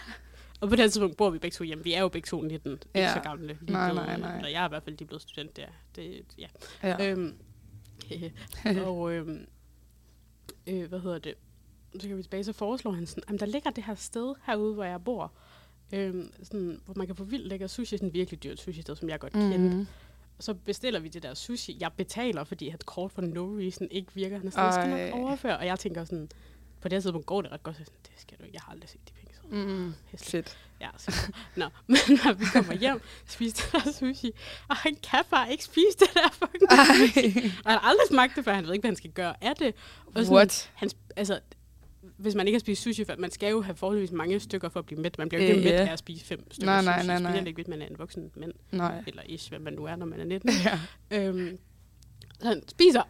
Og 0.61 0.69
på 0.69 0.75
det 0.75 0.91
tidspunkt 0.91 1.17
bor 1.17 1.29
vi 1.29 1.39
begge 1.39 1.55
to 1.55 1.63
hjemme. 1.63 1.83
Vi 1.83 1.93
er 1.93 2.01
jo 2.01 2.07
begge 2.07 2.25
to 2.27 2.41
19, 2.41 2.71
ikke 2.71 2.81
Ja. 2.95 3.13
så 3.13 3.19
gamle. 3.19 3.57
Lige 3.61 3.71
Nej, 3.71 3.93
nej, 3.93 4.17
nej. 4.19 4.35
Eller 4.35 4.49
jeg 4.49 4.61
er 4.63 4.67
i 4.67 4.69
hvert 4.69 4.83
fald 4.83 4.97
lige 4.97 5.07
blevet 5.07 5.21
student 5.21 5.55
der. 5.57 5.65
Det, 5.95 6.21
ja. 6.37 6.47
Ja. 6.83 7.11
Øhm, 7.11 7.35
og 8.87 9.11
øhm, 9.13 9.45
øh, 10.67 10.89
hvad 10.89 10.99
hedder 10.99 11.19
det? 11.19 11.33
Så 11.99 12.07
kan 12.07 12.17
vi 12.17 12.23
tilbage, 12.23 12.43
så 12.43 12.53
foreslår 12.53 12.91
han 12.91 13.07
sådan, 13.07 13.23
"Jamen, 13.27 13.39
der 13.39 13.45
ligger 13.45 13.69
det 13.69 13.83
her 13.83 13.95
sted 13.95 14.35
herude, 14.45 14.73
hvor 14.73 14.83
jeg 14.83 15.03
bor, 15.03 15.33
øhm, 15.93 16.31
sådan, 16.43 16.81
hvor 16.85 16.93
man 16.97 17.07
kan 17.07 17.15
få 17.15 17.23
vildt 17.23 17.47
lækker 17.47 17.67
sushi, 17.67 17.97
sådan 17.97 18.13
virkelig 18.13 18.43
dyrt 18.43 18.59
sushi 18.59 18.81
sted, 18.81 18.95
som 18.95 19.09
jeg 19.09 19.19
godt 19.19 19.33
kendte. 19.33 19.87
Og 20.39 20.43
så 20.43 20.53
bestiller 20.53 20.99
vi 20.99 21.07
det 21.07 21.23
der 21.23 21.33
sushi. 21.33 21.77
Jeg 21.79 21.91
betaler, 21.93 22.43
fordi 22.43 22.69
hans 22.69 22.83
kort 22.85 23.11
for 23.11 23.21
no 23.21 23.57
reason 23.57 23.87
ikke 23.91 24.11
virker. 24.13 24.37
Han 24.37 24.47
er 24.47 24.51
sådan, 24.51 24.65
jeg 24.65 24.73
skal 24.73 25.11
nok 25.13 25.25
overføre. 25.25 25.57
Og 25.57 25.65
jeg 25.65 25.79
tænker 25.79 26.05
sådan, 26.05 26.29
på 26.81 26.87
det 26.89 26.95
her 26.95 27.01
tidspunkt 27.01 27.25
går 27.25 27.41
det 27.41 27.51
ret 27.51 27.63
godt. 27.63 27.75
Så 27.77 27.83
sådan, 27.83 27.99
det 28.03 28.11
skal 28.17 28.37
du 28.37 28.43
ikke. 28.43 28.55
Jeg 28.55 28.61
har 28.65 28.71
aldrig 28.71 28.89
set 28.89 29.01
de 29.07 29.13
penge. 29.13 29.33
Så. 29.35 29.41
Mm. 29.55 29.93
Fedt. 30.17 30.57
Ja, 30.81 30.89
så, 30.97 31.31
nå, 31.55 31.65
men 31.87 31.97
når 32.07 32.33
vi 32.33 32.45
kommer 32.53 32.73
hjem, 32.73 33.01
spiser 33.27 33.69
det 33.71 33.85
der 33.85 33.91
sushi, 33.91 34.31
og 34.69 34.75
han 34.75 34.95
kan 34.95 35.23
bare 35.29 35.51
ikke 35.51 35.63
spise 35.63 35.97
det 35.99 36.07
der 36.13 36.29
fucking 36.29 36.71
sushi. 36.71 37.51
Og 37.65 37.71
han 37.71 37.79
har 37.79 37.89
aldrig 37.89 38.07
smagt 38.09 38.35
det 38.35 38.45
før, 38.45 38.53
han 38.53 38.65
ved 38.65 38.73
ikke, 38.73 38.81
hvad 38.81 38.91
han 38.91 38.95
skal 38.95 39.11
gøre 39.11 39.43
af 39.43 39.55
det. 39.55 39.75
Og 40.05 40.13
sådan, 40.15 40.33
What? 40.35 40.71
Han, 40.73 40.89
altså, 41.15 41.39
hvis 42.19 42.35
man 42.35 42.47
ikke 42.47 42.55
har 42.55 42.59
spist 42.59 42.81
sushi 42.81 43.03
før, 43.05 43.15
man 43.17 43.31
skal 43.31 43.49
jo 43.51 43.61
have 43.61 43.75
forholdsvis 43.75 44.11
mange 44.11 44.39
stykker 44.39 44.69
for 44.69 44.79
at 44.79 44.85
blive 44.85 45.01
mæt. 45.01 45.17
Man 45.17 45.29
bliver 45.29 45.41
jo 45.43 45.47
ikke 45.47 45.59
Øh, 45.59 45.63
mæt 45.65 45.73
ja. 45.73 45.87
af 45.87 45.93
at 45.93 45.99
spise 45.99 46.25
fem 46.25 46.51
stykker 46.51 46.65
Nej, 46.65 46.81
nej, 46.83 46.97
sushi. 46.99 47.07
nej, 47.07 47.19
nej. 47.19 47.29
Specielt 47.31 47.47
ikke, 47.47 47.57
hvis 47.57 47.67
man 47.67 47.81
er 47.81 47.85
en 47.87 47.95
voksen 47.99 48.31
mand, 48.35 48.53
Nej. 48.71 49.03
eller 49.07 49.21
ish, 49.25 49.49
hvad 49.49 49.59
man 49.59 49.73
nu 49.73 49.85
er, 49.85 49.95
når 49.95 50.05
man 50.05 50.19
er 50.19 50.25
19. 50.25 50.49
Ja. 50.65 50.79
Øhm, 51.27 51.57
så 52.41 52.47
han 52.47 52.63
spiser 52.67 53.01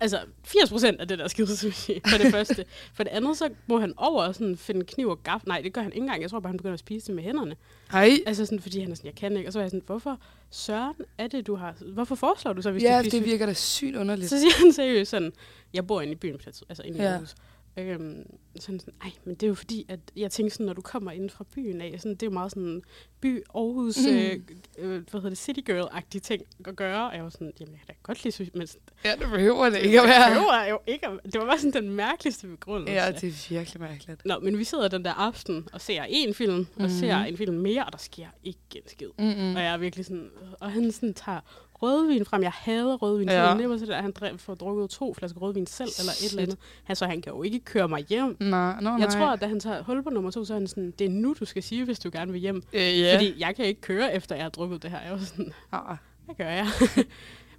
altså 0.00 0.18
80% 0.46 0.86
af 1.00 1.08
det 1.08 1.18
der 1.18 1.28
skide 1.28 1.56
sushi, 1.56 2.00
for 2.10 2.18
det 2.18 2.30
første. 2.30 2.64
For 2.94 3.02
det 3.04 3.10
andet, 3.10 3.36
så 3.38 3.48
må 3.66 3.80
han 3.80 3.94
over 3.96 4.22
og 4.24 4.34
sådan 4.34 4.56
finde 4.56 4.84
kniv 4.86 5.08
og 5.08 5.22
gaffel. 5.22 5.48
Nej, 5.48 5.60
det 5.60 5.72
gør 5.72 5.80
han 5.82 5.92
ikke 5.92 6.00
engang. 6.00 6.22
Jeg 6.22 6.30
tror 6.30 6.40
bare, 6.40 6.48
han 6.50 6.56
begynder 6.56 6.72
at 6.74 6.78
spise 6.80 7.06
det 7.06 7.14
med 7.14 7.22
hænderne. 7.22 7.56
Hej. 7.92 8.10
Altså 8.26 8.46
sådan, 8.46 8.60
fordi 8.60 8.80
han 8.80 8.90
er 8.90 8.94
sådan, 8.94 9.06
jeg 9.08 9.14
kan 9.14 9.36
ikke. 9.36 9.48
Og 9.48 9.52
så 9.52 9.58
er 9.58 9.62
jeg 9.62 9.70
sådan, 9.70 9.82
hvorfor 9.86 10.18
søren 10.50 10.94
er 11.18 11.26
det, 11.26 11.46
du 11.46 11.54
har... 11.54 11.74
Hvorfor 11.92 12.14
foreslår 12.14 12.52
du 12.52 12.62
så, 12.62 12.70
hvis 12.70 12.82
Ja, 12.82 12.98
du 12.98 13.02
spiser 13.04 13.18
det 13.18 13.26
virker 13.26 13.46
da 13.46 13.52
sygt 13.52 13.96
underligt. 13.96 14.30
Så 14.30 14.38
siger 14.40 14.52
han 14.64 14.72
seriøst 14.72 15.10
sådan, 15.10 15.32
jeg 15.74 15.86
bor 15.86 16.00
inde 16.00 16.12
i 16.12 16.16
byen, 16.16 16.40
altså 16.68 16.82
inde 16.82 16.98
i 16.98 17.02
Ja. 17.02 17.08
Aarhus. 17.08 17.34
Øhm, 17.76 18.22
sådan 18.60 18.80
sådan, 18.80 18.94
ej, 19.02 19.10
men 19.24 19.34
det 19.34 19.42
er 19.42 19.48
jo 19.48 19.54
fordi, 19.54 19.86
at 19.88 20.00
jeg 20.16 20.30
tænker 20.30 20.50
sådan, 20.50 20.66
når 20.66 20.72
du 20.72 20.80
kommer 20.80 21.10
ind 21.10 21.30
fra 21.30 21.44
byen 21.54 21.80
af, 21.80 21.94
sådan, 21.98 22.12
det 22.14 22.22
er 22.22 22.26
jo 22.26 22.30
meget 22.32 22.50
sådan 22.52 22.82
by, 23.20 23.42
Aarhus, 23.54 23.96
Mm. 23.98 24.12
mm. 24.12 24.18
øh, 24.18 24.40
øh, 24.78 24.90
hvad 24.90 25.20
hedder 25.20 25.28
det, 25.28 25.38
city 25.38 25.60
girl-agtige 25.70 26.20
ting 26.20 26.42
at 26.66 26.76
gøre. 26.76 27.10
Og 27.10 27.14
jeg 27.16 27.24
var 27.24 27.30
sådan, 27.30 27.52
jamen 27.60 27.72
jeg 27.72 27.80
kan 27.86 27.94
da 27.94 27.94
godt 28.02 28.24
lide 28.24 28.34
sushi, 28.34 28.50
men 28.54 28.66
sådan, 28.66 28.82
Ja, 29.04 29.10
det 29.12 29.30
behøver 29.30 29.70
det 29.70 29.78
ikke 29.78 30.00
at 30.00 30.04
det 30.04 30.10
være. 30.10 30.30
behøver 30.30 30.64
jo 30.70 30.78
ikke 30.86 31.06
at, 31.06 31.20
det 31.32 31.40
var 31.40 31.46
bare 31.46 31.58
sådan 31.58 31.82
den 31.84 31.90
mærkeligste 31.90 32.46
begrundelse. 32.46 32.92
Ja, 32.92 33.12
det 33.12 33.24
er 33.24 33.48
virkelig 33.50 33.80
mærkeligt. 33.80 34.22
Nå, 34.24 34.38
men 34.38 34.58
vi 34.58 34.64
sidder 34.64 34.88
den 34.88 35.04
der 35.04 35.12
aften 35.12 35.68
og 35.72 35.80
ser 35.80 36.04
en 36.08 36.34
film, 36.34 36.54
mm-hmm. 36.54 36.84
og 36.84 36.90
ser 36.90 37.16
en 37.16 37.36
film 37.36 37.54
mere, 37.56 37.84
og 37.84 37.92
der 37.92 37.98
sker 37.98 38.26
ikke 38.44 38.58
en 38.74 38.82
skid. 38.88 39.08
Mm-mm. 39.18 39.54
Og 39.56 39.62
jeg 39.62 39.72
er 39.72 39.76
virkelig 39.76 40.04
sådan, 40.06 40.30
og 40.60 40.72
han 40.72 40.92
sådan 40.92 41.14
tager 41.14 41.40
rødvin 41.84 42.24
frem. 42.24 42.42
Jeg 42.42 42.52
hader 42.54 42.94
rødvin. 42.96 43.28
Ja. 43.28 43.50
Ja. 43.50 43.58
Det 43.58 43.68
var 43.68 43.76
sådan, 43.76 43.94
at 43.94 44.02
han 44.02 44.12
drev, 44.12 44.38
får 44.38 44.54
drukket 44.54 44.90
to 44.90 45.14
flasker 45.14 45.40
rødvin 45.40 45.66
selv, 45.66 45.88
eller 45.98 46.12
et 46.12 46.30
eller 46.30 46.42
andet. 46.42 46.58
Han, 46.84 46.96
så 46.96 47.06
han 47.06 47.22
kan 47.22 47.32
jo 47.32 47.42
ikke 47.42 47.60
køre 47.60 47.88
mig 47.88 48.04
hjem. 48.08 48.36
Nej, 48.40 48.80
no, 48.80 48.90
Jeg 48.90 48.98
nej. 48.98 49.08
tror, 49.10 49.26
at 49.26 49.40
da 49.40 49.46
han 49.46 49.60
tager 49.60 49.82
hul 49.82 50.02
på 50.02 50.10
nummer 50.10 50.30
to, 50.30 50.44
så 50.44 50.54
er 50.54 50.58
han 50.58 50.66
sådan, 50.66 50.90
det 50.98 51.04
er 51.04 51.08
nu, 51.10 51.34
du 51.40 51.44
skal 51.44 51.62
sige, 51.62 51.84
hvis 51.84 51.98
du 51.98 52.10
gerne 52.12 52.32
vil 52.32 52.40
hjem. 52.40 52.62
Øh, 52.72 53.00
ja. 53.00 53.14
Fordi 53.14 53.34
jeg 53.38 53.56
kan 53.56 53.64
ikke 53.64 53.80
køre, 53.80 54.14
efter 54.14 54.34
jeg 54.34 54.44
har 54.44 54.50
drukket 54.50 54.82
det 54.82 54.90
her. 54.90 55.00
Jeg 55.00 55.12
var 55.12 55.18
sådan, 55.18 55.52
Ah, 55.72 55.96
hvad 56.24 56.34
gør 56.34 56.48
jeg? 56.50 56.66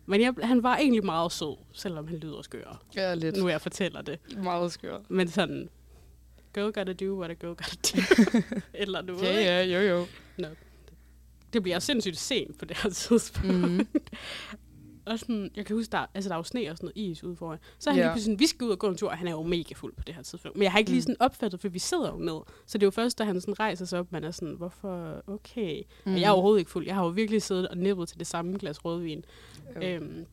Men 0.07 0.21
jeg, 0.21 0.34
han 0.43 0.63
var 0.63 0.78
egentlig 0.78 1.05
meget 1.05 1.32
sød, 1.32 1.57
selvom 1.73 2.07
han 2.07 2.17
lyder 2.17 2.41
skør. 2.41 2.82
ja, 2.95 3.13
lidt. 3.13 3.38
Nu 3.38 3.49
jeg 3.49 3.61
fortæller 3.61 4.01
det. 4.01 4.19
Meget 4.43 4.71
skør. 4.71 4.97
Men 5.09 5.28
sådan, 5.28 5.69
girl 6.53 6.71
gotta 6.71 6.93
do 6.93 7.19
what 7.19 7.32
a 7.32 7.34
girl 7.34 7.47
gotta 7.55 7.76
do. 7.84 8.01
eller 8.73 9.01
noget. 9.01 9.23
Ja, 9.23 9.63
ja, 9.65 9.80
jo, 9.82 9.95
jo. 9.97 10.05
Det 11.56 11.64
bliver 11.64 11.80
sindssygt 11.80 12.18
sent 12.18 12.58
på 12.60 12.66
det 12.66 12.78
her 12.78 12.89
tidspunkt. 13.06 13.72
Mm. 13.72 13.88
Og 15.06 15.20
sådan, 15.20 15.51
jeg 15.56 15.66
kan 15.66 15.76
huske, 15.76 15.91
der, 15.91 16.06
altså, 16.14 16.30
der 16.30 16.36
er 16.36 16.39
jo 16.39 16.43
sne 16.43 16.70
og 16.72 16.78
sådan 16.78 16.91
noget 16.95 17.12
is 17.12 17.24
ude 17.24 17.36
foran. 17.36 17.58
Så 17.80 17.89
er 17.89 17.93
han 17.93 17.99
Ja. 17.99 18.06
lige 18.06 18.12
pludselig 18.14 18.24
sådan, 18.34 18.39
vi 18.39 18.47
skal 18.47 18.66
ud 18.66 18.72
og 18.72 18.80
gå 18.80 18.88
en 18.89 18.97
tur, 18.97 19.10
og 19.10 19.18
han 19.18 19.28
er 19.28 19.32
jo 19.32 19.43
mega 19.43 19.74
fuld 19.76 19.93
på 19.95 20.03
det 20.08 20.16
her 20.16 20.22
tidspunkt. 20.24 20.58
Men 20.58 20.64
jeg 20.64 20.72
har 20.72 20.80
ikke 20.80 20.91
lige 20.91 20.99
Mm. 20.99 21.01
sådan 21.01 21.16
opfattet, 21.22 21.62
for 21.62 21.70
vi 21.70 21.80
sidder 21.80 22.12
jo 22.12 22.18
ned. 22.18 22.39
Så 22.66 22.78
det 22.78 22.84
er 22.84 22.88
jo 22.88 22.91
først, 22.91 23.18
da 23.20 23.24
han 23.24 23.41
sådan 23.41 23.60
rejser 23.60 23.86
sig 23.86 23.99
op, 23.99 24.12
man 24.12 24.24
er 24.24 24.32
sådan, 24.32 24.53
hvorfor, 24.56 25.22
okay. 25.28 25.82
Mm. 26.06 26.14
Og 26.14 26.20
jeg 26.22 26.28
er 26.28 26.32
overhovedet 26.32 26.60
ikke 26.60 26.72
fuld. 26.72 26.86
Jeg 26.86 26.95
har 26.95 27.03
jo 27.03 27.10
virkelig 27.10 27.41
siddet 27.41 27.68
og 27.68 27.78
nippet 27.78 28.08
til 28.10 28.20
det 28.20 28.28
samme 28.28 28.58
glas 28.58 28.86
rødvin 28.86 29.26
Jo. 29.76 29.82
øhm, 29.82 30.26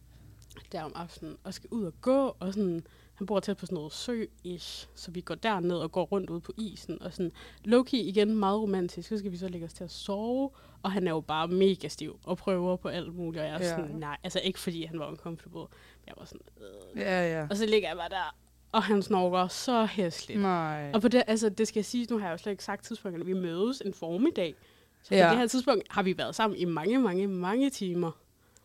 der 0.73 0.83
om 0.83 0.93
aftenen, 0.95 1.37
og 1.45 1.55
skal 1.55 1.69
ud 1.71 1.85
og 1.85 1.93
gå, 2.01 2.37
og 2.41 2.55
sådan, 2.55 2.83
han 3.23 3.27
bor 3.27 3.41
tæt 3.41 3.57
på 3.57 3.67
sådan 3.67 3.75
noget 3.77 3.93
sø-ish, 3.93 4.89
så 4.95 5.11
vi 5.11 5.21
går 5.21 5.35
derned 5.35 5.77
og 5.77 5.93
går 5.93 6.05
rundt 6.05 6.31
ude 6.31 6.41
på 6.41 6.53
isen, 6.59 7.03
og 7.03 7.13
sådan, 7.13 7.33
low-key 7.69 7.97
igen 7.97 8.35
meget 8.35 8.61
romantisk, 8.61 9.09
så 9.09 9.19
skal 9.19 9.33
vi 9.33 9.37
så 9.37 9.49
lægge 9.49 9.67
os 9.67 9.73
til 9.73 9.85
at 9.85 9.91
sove, 9.91 10.51
og 10.83 10.93
han 10.93 11.07
er 11.07 11.11
jo 11.11 11.21
bare 11.21 11.49
mega 11.49 11.89
stiv, 11.89 12.19
og 12.25 12.37
prøver 12.39 12.77
på 12.77 12.89
alt 12.89 13.15
muligt, 13.15 13.41
og 13.43 13.49
jeg 13.49 13.55
er 13.55 13.65
Ja. 13.65 13.69
sådan, 13.71 13.97
nej, 13.97 14.17
altså 14.25 14.41
ikke 14.45 14.59
fordi 14.59 14.85
han 14.85 14.99
var 14.99 15.07
uncomfortable, 15.09 15.59
men 15.61 16.07
jeg 16.07 16.15
var 16.19 16.25
sådan, 16.25 16.41
øh. 16.61 17.01
Ja, 17.01 17.39
ja. 17.41 17.47
og 17.51 17.57
så 17.57 17.67
ligger 17.67 17.89
jeg 17.89 17.97
bare 17.97 18.09
der, 18.09 18.37
og 18.73 18.83
han 18.83 19.03
snorker 19.03 19.49
så 19.49 19.85
hæsligt. 19.87 20.41
Nej. 20.41 20.91
Og 20.95 21.03
på 21.03 21.09
det, 21.09 21.23
altså, 21.27 21.49
det 21.49 21.69
skal 21.69 21.79
jeg 21.81 21.85
sige, 21.85 22.07
nu 22.11 22.19
har 22.19 22.27
jeg 22.27 22.33
jo 22.33 22.39
slet 22.39 22.53
ikke 22.53 22.65
sagt 22.65 22.85
tidspunktet, 22.85 23.27
vi 23.27 23.33
mødes 23.33 23.83
en 23.85 23.95
formiddag. 23.95 24.55
Så 25.03 25.09
på 25.09 25.15
Ja. 25.15 25.31
det 25.31 25.39
her 25.39 25.47
tidspunkt 25.47 25.83
har 25.91 26.03
vi 26.03 26.19
været 26.19 26.35
sammen 26.35 26.59
i 26.59 26.65
mange, 26.65 26.99
mange, 26.99 27.27
mange 27.29 27.71
timer. 27.71 28.11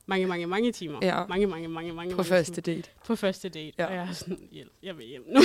Mange, 0.10 0.28
mange, 0.28 0.48
mange 0.48 0.72
timer. 0.72 1.00
Ja. 1.02 1.26
Mange, 1.26 1.48
mange, 1.48 1.68
mange, 1.68 1.94
mange, 1.94 2.12
På 2.12 2.18
mange 2.18 2.30
første 2.30 2.62
timer. 2.62 2.76
date. 2.76 2.90
På 3.06 3.16
første 3.16 3.50
date. 3.50 3.74
Ja. 3.80 3.86
Og 3.86 3.94
jeg 3.94 4.04
er 4.04 4.12
sådan, 4.12 4.48
hjælp, 4.52 4.72
jeg 4.84 4.98
vil 4.98 5.06
hjem 5.06 5.24
nu. 5.28 5.42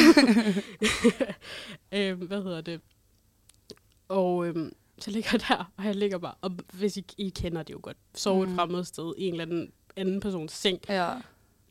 øhm, 1.99 2.27
hvad 2.27 2.43
hedder 2.43 2.61
det? 2.61 2.81
Og 4.09 4.47
øhm, 4.47 4.73
så 4.99 5.11
ligger 5.11 5.29
jeg 5.33 5.41
der, 5.49 5.73
og 5.77 5.85
jeg 5.85 5.95
ligger 5.95 6.19
bare, 6.19 6.35
og 6.41 6.51
hvis 6.73 6.97
I, 6.97 7.05
I 7.19 7.29
kender 7.29 7.63
det 7.63 7.73
jo 7.75 7.79
godt, 7.83 7.97
sove 8.15 8.47
Mm. 8.47 8.51
et 8.53 8.57
fremmed 8.57 8.85
sted 8.85 9.15
i 9.19 9.25
en 9.25 9.33
eller 9.35 9.45
anden 9.45 9.73
anden 9.97 10.21
persons 10.21 10.53
seng, 10.53 10.79
Ja. 10.89 11.11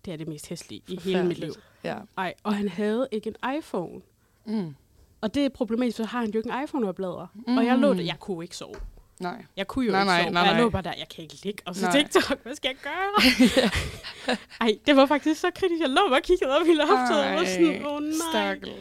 det 0.06 0.14
er 0.14 0.18
det 0.18 0.28
mest 0.28 0.50
hæslige 0.50 0.82
i 0.88 1.00
hele 1.04 1.24
mit 1.26 1.38
liv. 1.38 1.54
Ja. 1.84 1.98
Ej, 2.18 2.34
og 2.44 2.56
han 2.56 2.68
havde 2.70 3.08
ikke 3.12 3.28
en 3.44 3.58
iPhone. 3.58 4.02
Mm. 4.46 4.76
Og 5.22 5.34
det 5.34 5.46
er 5.46 5.50
problematisk, 5.50 5.98
for 5.98 6.04
så 6.04 6.08
har 6.10 6.20
han 6.20 6.32
jo 6.32 6.40
ikke 6.40 6.50
en 6.58 6.64
iPhone 6.64 6.90
at 6.90 6.96
bladre. 6.96 7.28
Mm. 7.48 7.58
Og 7.58 7.66
jeg 7.66 7.78
lå 7.78 7.94
der, 7.94 8.02
jeg 8.04 8.20
kunne 8.20 8.44
ikke 8.46 8.58
sove. 8.58 8.76
Nej. 9.22 9.46
Jeg 9.58 9.68
kunne 9.68 9.86
jo 9.86 9.92
Nej, 9.92 10.02
ikke 10.02 10.08
nej, 10.12 10.22
sove. 10.24 10.32
nej, 10.34 10.42
og 10.42 10.48
jeg 10.48 10.54
nej. 10.56 10.62
lå 10.64 10.70
bare 10.70 10.82
der, 10.82 10.94
jeg 10.98 11.08
kan 11.16 11.24
ikke 11.24 11.36
ligge. 11.44 11.62
Og 11.66 11.76
så 11.76 11.86
Nej. 11.86 11.92
TikTok, 12.02 12.44
hvad 12.44 12.56
skal 12.56 12.70
jeg 12.70 12.78
gøre? 12.84 13.70
Ej, 14.62 14.78
det 14.88 14.96
var 14.96 15.06
faktisk 15.06 15.42
så 15.42 15.48
kritisk. 15.56 15.82
Jeg 15.82 15.90
lå 15.90 16.02
bare 16.10 16.20
og 16.20 16.24
kiggede 16.24 16.52
op 16.60 16.68
i 16.68 16.74
loftet, 16.74 17.20
og 17.26 17.32
var 17.36 17.46
sådan, 17.46 17.86
åh 17.86 17.94
oh, 17.94 18.02
nej. 18.02 18.12
Stakkel. 18.32 18.72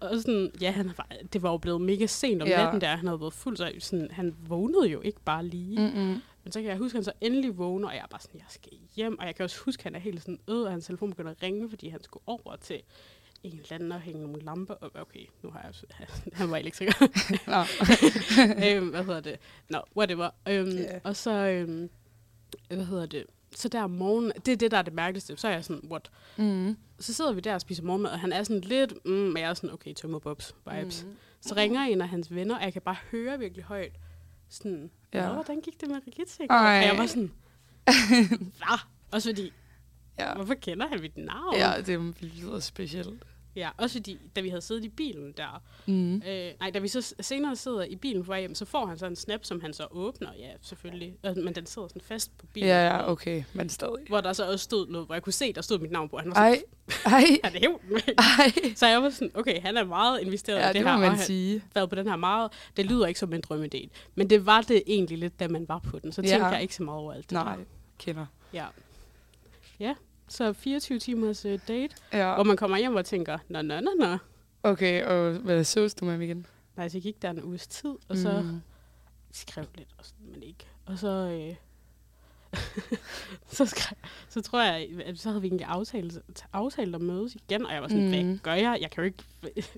Og 0.00 0.20
sådan, 0.20 0.50
ja, 0.60 0.70
han 0.70 0.92
var, 0.96 1.06
det 1.32 1.42
var 1.42 1.50
jo 1.50 1.56
blevet 1.58 1.80
mega 1.80 2.06
sent 2.06 2.42
om 2.42 2.48
Ja. 2.48 2.56
natten 2.62 2.80
der. 2.80 2.96
Han 2.96 3.06
havde 3.06 3.20
været 3.20 3.32
fuld, 3.34 3.56
så 3.56 3.72
sådan, 3.78 4.08
han 4.12 4.34
vågnede 4.48 4.88
jo 4.88 5.00
ikke 5.00 5.20
bare 5.24 5.46
lige. 5.46 5.78
Mm. 5.80 5.84
Mm-mm. 6.00 6.22
Men 6.44 6.52
så 6.52 6.60
kan 6.60 6.68
jeg 6.70 6.76
huske, 6.78 6.94
at 6.98 6.98
han 6.98 7.04
så 7.04 7.12
endelig 7.20 7.58
vågner, 7.58 7.88
og 7.88 7.94
jeg 7.94 8.02
er 8.02 8.06
bare 8.10 8.20
sådan, 8.20 8.38
jeg 8.40 8.46
skal 8.48 8.72
hjem. 8.96 9.18
Og 9.18 9.26
jeg 9.26 9.34
kan 9.34 9.44
også 9.44 9.60
huske, 9.64 9.80
at 9.80 9.84
han 9.84 9.94
er 9.94 9.98
helt 9.98 10.20
sådan 10.22 10.38
øde, 10.48 10.64
og 10.66 10.70
hans 10.72 10.86
telefon 10.86 11.10
begynder 11.10 11.30
at 11.30 11.42
ringe, 11.42 11.68
fordi 11.70 11.88
han 11.88 12.02
skulle 12.02 12.22
over 12.26 12.56
til 12.56 12.80
en 13.46 13.58
eller 13.60 13.72
anden 13.72 13.92
og 13.92 14.00
hænge 14.00 14.22
nogle 14.22 14.42
lamper 14.44 14.74
op. 14.80 14.90
Okay, 14.94 15.26
nu 15.42 15.50
har 15.50 15.62
jeg 15.62 16.08
han 16.32 16.50
var 16.50 16.56
elektriker. 16.56 16.92
Nå. 17.52 17.60
øhm, 18.76 18.88
hvad 18.88 19.04
hedder 19.04 19.20
det? 19.20 19.36
Nå, 19.68 19.78
no, 19.78 19.82
whatever. 19.96 20.30
Øhm, 20.48 20.68
yeah. 20.68 21.00
Og 21.04 21.16
så, 21.16 21.30
øhm, 21.30 21.90
hvad 22.68 22.84
hedder 22.86 23.06
det? 23.06 23.24
Så 23.54 23.68
der 23.68 23.82
om 23.82 23.90
morgenen, 23.90 24.32
det 24.46 24.52
er 24.52 24.56
det, 24.56 24.70
der 24.70 24.78
er 24.78 24.82
det 24.82 24.92
mærkeligste. 24.92 25.36
Så 25.36 25.48
er 25.48 25.52
jeg 25.52 25.64
sådan, 25.64 25.88
what? 25.90 26.10
Mm. 26.36 26.76
Så 26.98 27.12
sidder 27.14 27.32
vi 27.32 27.40
der 27.40 27.54
og 27.54 27.60
spiser 27.60 27.82
morgenmad, 27.82 28.10
og 28.10 28.20
han 28.20 28.32
er 28.32 28.42
sådan 28.42 28.60
lidt, 28.60 28.94
mm, 29.04 29.10
men 29.12 29.36
jeg 29.36 29.50
er 29.50 29.54
sådan, 29.54 29.72
okay, 29.72 29.92
tømmer 29.94 30.18
bobs 30.18 30.54
vibes. 30.70 31.04
Mm. 31.04 31.16
Så 31.40 31.54
ringer 31.54 31.80
en 31.82 32.00
af 32.00 32.08
hans 32.08 32.34
venner, 32.34 32.56
og 32.56 32.62
jeg 32.62 32.72
kan 32.72 32.82
bare 32.82 32.96
høre 33.10 33.38
virkelig 33.38 33.64
højt, 33.64 33.92
sådan, 34.48 34.90
Ja. 35.14 35.32
hvordan 35.32 35.60
gik 35.60 35.80
det 35.80 35.88
med 35.88 35.96
Rigitte? 36.06 36.46
Ej. 36.50 36.78
Og 36.78 36.84
jeg 36.86 36.98
var 36.98 37.06
sådan, 37.06 37.32
hvad? 38.56 38.78
Også 39.12 39.28
fordi, 39.28 39.52
Ja. 40.18 40.34
hvorfor 40.34 40.54
kender 40.54 40.88
han 40.88 41.00
mit 41.00 41.16
navn? 41.16 41.54
ja, 41.56 41.72
det 41.86 42.22
lyder 42.22 42.60
specielt. 42.60 43.22
Ja. 43.56 43.70
Også 43.76 43.98
fordi, 43.98 44.18
da 44.36 44.40
vi 44.40 44.48
havde 44.48 44.60
siddet 44.62 44.84
i 44.84 44.88
bilen 44.88 45.32
der, 45.36 45.62
Mm. 45.88 46.14
Øh, 46.14 46.50
nej, 46.60 46.70
da 46.70 46.78
vi 46.78 46.88
så 46.88 47.14
senere 47.20 47.56
sidder 47.56 47.84
i 47.84 47.96
bilen 47.96 48.22
på 48.22 48.26
vej 48.26 48.40
hjem, 48.40 48.54
så 48.54 48.64
får 48.64 48.86
han 48.86 48.98
så 48.98 49.06
en 49.06 49.16
snap, 49.16 49.44
som 49.44 49.60
han 49.60 49.72
så 49.72 49.86
åbner, 49.90 50.28
ja, 50.38 50.50
selvfølgelig. 50.62 51.14
Men 51.22 51.54
den 51.54 51.66
sidder 51.66 51.88
sådan 51.88 52.02
fast 52.02 52.38
på 52.38 52.46
bilen. 52.46 52.68
Ja, 52.68 52.86
ja, 52.86 53.10
okay, 53.10 53.42
men 53.52 53.68
stadig. 53.68 53.94
Hvor 54.08 54.20
der 54.20 54.32
så 54.32 54.50
også 54.52 54.62
stod 54.64 54.86
noget, 54.88 55.06
hvor 55.06 55.14
jeg 55.14 55.22
kunne 55.22 55.32
se, 55.32 55.52
der 55.52 55.60
stod 55.60 55.78
mit 55.78 55.90
navn 55.90 56.08
på. 56.08 56.18
Han 56.18 56.28
var 56.30 56.34
Ej, 56.36 56.60
sådan, 56.88 57.12
ej, 57.12 57.24
er 57.44 57.48
det 57.48 57.60
hævn? 57.60 57.80
ej. 58.18 58.74
så 58.76 58.86
jeg 58.86 59.02
var 59.02 59.10
sådan, 59.10 59.30
okay, 59.34 59.60
han 59.60 59.76
er 59.76 59.84
meget 59.84 60.20
investeret 60.20 60.56
Ja, 60.58 60.64
i 60.64 60.66
det, 60.68 60.74
det 60.74 60.90
her, 60.90 60.98
man 60.98 61.10
han 61.10 61.18
sige. 61.18 61.62
været 61.74 61.88
på 61.88 61.94
den 61.94 62.08
her 62.08 62.16
meget, 62.16 62.52
det 62.76 62.86
lyder 62.86 63.06
ikke 63.06 63.20
som 63.20 63.32
en 63.32 63.40
drømmedate, 63.40 63.88
men 64.14 64.30
det 64.30 64.46
var 64.46 64.60
det 64.60 64.82
egentlig 64.86 65.18
lidt, 65.18 65.40
da 65.40 65.48
man 65.48 65.68
var 65.68 65.78
på 65.78 65.98
den, 65.98 66.12
så 66.12 66.22
Ja. 66.22 66.28
tænkte 66.28 66.46
jeg 66.46 66.62
ikke 66.62 66.74
så 66.74 66.82
meget 66.82 67.00
over 67.00 67.12
alt 67.12 67.24
det 67.30 67.32
Nej, 67.32 67.56
der. 67.56 67.62
kender. 67.98 68.26
Ja. 68.52 68.66
Ja, 69.80 69.94
så 70.28 70.52
24 70.52 70.98
timers 70.98 71.44
uh, 71.44 71.52
date, 71.68 71.94
Ja, 72.12 72.34
hvor 72.34 72.44
man 72.44 72.56
kommer 72.56 72.76
hjem 72.78 72.94
og 72.96 73.04
tænker, 73.04 73.38
nå, 73.48 73.62
nå, 73.62 73.80
nå, 73.80 73.90
nå. 73.98 74.16
okay, 74.62 75.04
og 75.04 75.32
hvad 75.32 75.64
sås 75.64 75.94
du 75.94 76.04
med 76.04 76.12
ham 76.12 76.22
igen? 76.22 76.46
Nej, 76.76 76.88
så 76.88 77.00
gik 77.00 77.22
der 77.22 77.30
en 77.30 77.42
uges 77.44 77.66
tid, 77.66 77.94
og 78.08 78.16
så 78.16 78.40
Mm. 78.42 78.60
skrev 79.32 79.64
lidt, 79.74 79.88
og 79.98 80.04
sådan, 80.04 80.26
men 80.32 80.42
ikke. 80.42 80.66
Og 80.86 80.98
så, 80.98 81.08
øh, 81.08 81.54
så, 83.56 83.66
skrev, 83.66 83.96
så 84.28 84.42
tror 84.42 84.62
jeg, 84.62 84.88
at 85.06 85.18
så 85.18 85.28
havde 85.28 85.40
vi 85.42 85.48
egentlig 85.48 85.66
aftalt, 85.66 86.18
aftalt 86.52 86.94
at 86.94 87.00
mødes 87.00 87.34
igen, 87.34 87.66
og 87.66 87.72
jeg 87.74 87.82
var 87.82 87.88
sådan, 87.88 88.04
mm. 88.04 88.10
Hvad 88.10 88.38
gør 88.42 88.52
jeg? 88.54 88.78
Jeg 88.80 88.90
kan 88.90 89.04
jo 89.04 89.06
ikke, 89.06 89.24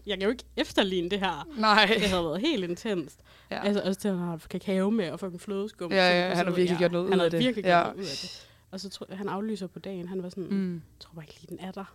jeg 0.07 0.19
kan 0.19 0.23
jo 0.23 0.31
ikke 0.31 0.45
efterligne 0.57 1.11
det 1.11 1.19
her. 1.21 1.49
Nej. 1.57 1.87
Det 1.99 2.09
havde 2.11 2.25
været 2.25 2.41
helt 2.41 2.65
intenst. 2.65 3.21
Ja. 3.51 3.57
Ja. 3.57 3.63
Altså 3.63 3.83
også 3.83 4.01
til, 4.01 4.09
at 4.09 4.15
han 4.19 4.25
har 4.29 4.41
kakao 4.51 4.91
med 4.91 5.11
og 5.11 5.21
fucking 5.21 5.41
flødeskum. 5.41 5.93
Ja, 5.93 6.21
ja, 6.21 6.31
og 6.31 6.37
han 6.37 6.47
har 6.47 6.55
virkelig 6.55 6.79
gjort 6.79 6.93
noget 6.93 7.09
han 7.09 7.19
ud 7.19 7.25
af 7.25 7.25
har 7.25 7.31
det. 7.31 7.39
virkelig 7.47 7.65
Ja. 7.65 7.83
gjort 7.83 7.97
noget 7.97 8.07
ud 8.07 8.11
af 8.11 8.17
det. 8.23 8.45
Og 8.71 8.81
så 8.81 8.89
tror 8.89 9.07
han 9.11 9.29
aflyser 9.29 9.67
på 9.67 9.79
dagen. 9.79 10.09
Han 10.09 10.23
var 10.23 10.29
sådan, 10.29 10.47
mm. 10.51 10.75
Jeg 10.75 10.81
tror 11.01 11.13
bare 11.15 11.25
ikke 11.25 11.35
lige, 11.41 11.57
den 11.57 11.67
er 11.67 11.71
der. 11.73 11.95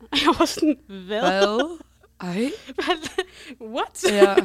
Og 0.00 0.18
jeg 0.24 0.34
var 0.38 0.44
sådan, 0.44 0.78
hvad? 0.86 1.04
Hvad? 1.06 1.78
Ej. 2.20 2.50
What? 3.74 4.04
Ja. 4.12 4.36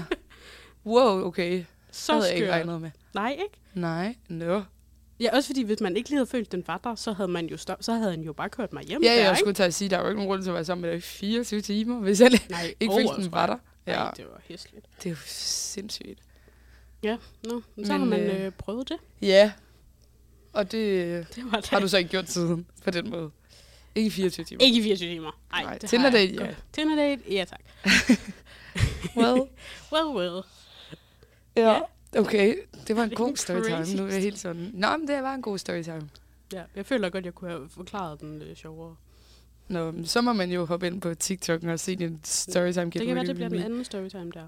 Wow, 0.85 1.25
okay. 1.25 1.63
Så 1.91 2.13
havde 2.13 2.25
jeg 2.27 2.35
ikke 2.35 2.51
regnet 2.51 2.81
med. 2.81 2.91
Nej, 3.13 3.31
ikke? 3.31 3.59
Nej, 3.73 4.15
no. 4.27 4.61
Ja, 5.19 5.35
også 5.35 5.49
fordi 5.49 5.63
hvis 5.63 5.81
man 5.81 5.97
ikke 5.97 6.09
lige 6.09 6.17
havde 6.17 6.27
følt, 6.27 6.51
den 6.51 6.63
var 6.67 6.77
der, 6.77 6.95
så 6.95 7.11
havde 7.13 7.27
man 7.27 7.45
jo 7.45 7.57
stop, 7.57 7.83
så 7.83 7.93
havde 7.93 8.11
han 8.11 8.21
jo 8.21 8.33
bare 8.33 8.49
kørt 8.49 8.73
mig 8.73 8.83
hjem 8.83 9.03
Ja, 9.03 9.07
der, 9.09 9.15
jeg 9.15 9.29
ikke? 9.29 9.39
skulle 9.39 9.53
tage 9.53 9.67
at 9.67 9.73
sige, 9.73 9.89
der 9.89 9.97
er 9.97 10.01
jo 10.01 10.07
ikke 10.07 10.15
nogen 10.15 10.29
grund 10.29 10.43
til 10.43 10.49
at 10.49 10.53
være 10.53 10.65
sammen 10.65 10.81
med 10.81 10.89
dig 10.89 10.97
i 10.97 11.01
24 11.01 11.61
timer, 11.61 11.99
hvis 11.99 12.21
jeg 12.21 12.39
Nej, 12.49 12.73
ikke 12.79 12.93
følte, 12.93 13.23
den 13.23 13.31
var 13.31 13.45
der. 13.47 13.57
Ja, 13.87 13.95
Nej, 13.95 14.11
det 14.17 14.25
var 14.25 14.41
hæsligt. 14.45 14.85
det 14.97 15.05
er 15.05 15.09
jo 15.09 15.15
sindssygt. 15.25 16.19
Ja, 17.03 17.17
nå, 17.43 17.61
men 17.75 17.85
så 17.85 17.91
Men, 17.91 18.01
har 18.01 18.07
man 18.07 18.19
øh, 18.19 18.45
øh, 18.45 18.51
prøvet 18.51 18.89
det. 18.89 18.97
Ja, 19.21 19.51
og 20.53 20.71
det 20.71 21.25
Det 21.35 21.51
var 21.51 21.57
det. 21.59 21.69
har 21.69 21.79
du 21.79 21.87
så 21.87 21.97
ikke 21.97 22.09
gjort 22.09 22.29
siden, 22.29 22.65
på 22.83 22.91
den 22.91 23.09
måde. 23.09 23.31
Ikke 23.95 24.07
i 24.07 24.09
24 24.09 24.45
timer. 24.45 24.61
Ikke 24.61 24.79
i 24.79 24.83
24 24.83 25.09
timer. 25.13 25.39
Ej, 25.53 25.63
Nej, 25.63 25.77
Tinder-date, 25.77 26.17
jeg 26.33 26.39
ja. 26.39 26.45
godt. 26.45 26.57
Tinder-date, 26.73 27.33
ja 27.33 27.45
tak. 27.45 27.59
Well, 29.17 29.41
Well, 29.93 30.07
well. 30.17 30.43
ja. 31.55 31.79
Okay, 32.17 32.55
det 32.87 32.95
var 32.95 33.03
en 33.03 33.09
Det 33.09 33.17
god 33.17 33.35
storytime. 33.35 33.75
crazy 33.77 33.95
Nu 33.95 34.03
er 34.07 34.11
jeg 34.11 34.21
helt 34.21 34.39
sådan... 34.39 34.71
Nå, 34.73 34.97
men 34.97 35.07
det 35.07 35.23
var 35.23 35.33
en 35.33 35.41
god 35.41 35.57
storytime. 35.57 36.09
Ja, 36.53 36.63
jeg 36.75 36.85
føler 36.85 37.09
godt, 37.09 37.25
jeg 37.25 37.33
kunne 37.33 37.49
have 37.51 37.69
forklaret 37.69 38.21
den 38.21 38.39
lidt 38.39 38.57
sjovere. 38.59 38.95
Nå, 39.67 39.93
så 40.05 40.21
må 40.21 40.33
man 40.33 40.51
jo 40.51 40.65
hoppe 40.65 40.87
ind 40.87 41.01
på 41.01 41.13
TikTok 41.13 41.63
og 41.63 41.79
se 41.79 41.95
din 41.95 42.19
storytime. 42.23 42.89
Det 42.89 43.05
kan 43.05 43.15
være, 43.15 43.25
det 43.25 43.35
bliver 43.35 43.49
den 43.49 43.63
anden 43.63 43.85
storytime 43.85 44.31
der. 44.33 44.47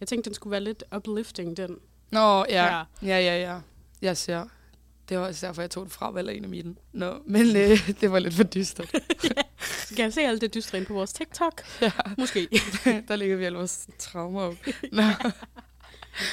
Jeg 0.00 0.08
tænkte, 0.08 0.30
den 0.30 0.34
skulle 0.34 0.50
være 0.52 0.60
lidt 0.60 0.84
uplifting, 0.96 1.56
den. 1.56 1.76
Nå, 2.10 2.44
ja. 2.48 2.76
Ja. 2.76 2.82
Ja, 3.02 3.18
ja, 3.20 3.40
ja. 3.52 3.58
Jeg 4.02 4.16
ser. 4.16 4.44
Det 5.08 5.18
var 5.18 5.26
også 5.26 5.46
derfor, 5.46 5.62
jeg 5.62 5.70
tog 5.70 5.84
det 5.84 5.92
fra, 5.92 6.18
eller 6.18 6.32
en 6.32 6.44
af 6.44 6.50
mine. 6.50 6.74
Nå, 6.92 7.14
men 7.26 7.56
øh, 7.56 7.90
det 8.00 8.12
var 8.12 8.18
lidt 8.18 8.34
for 8.34 8.42
dystert. 8.42 8.90
Så 9.88 9.94
kan 9.94 10.04
jeg 10.04 10.12
se 10.12 10.20
alt 10.20 10.40
det 10.40 10.54
dystre 10.54 10.78
ind 10.78 10.86
på 10.86 10.94
vores 10.94 11.12
TikTok? 11.12 11.62
Ja. 11.80 11.90
Måske. 12.18 12.48
Der 13.08 13.16
ligger 13.16 13.36
vi 13.36 13.44
alle 13.44 13.58
vores 13.58 13.88
traumer 13.98 14.42
op. 14.42 14.54
Nå. 14.92 15.02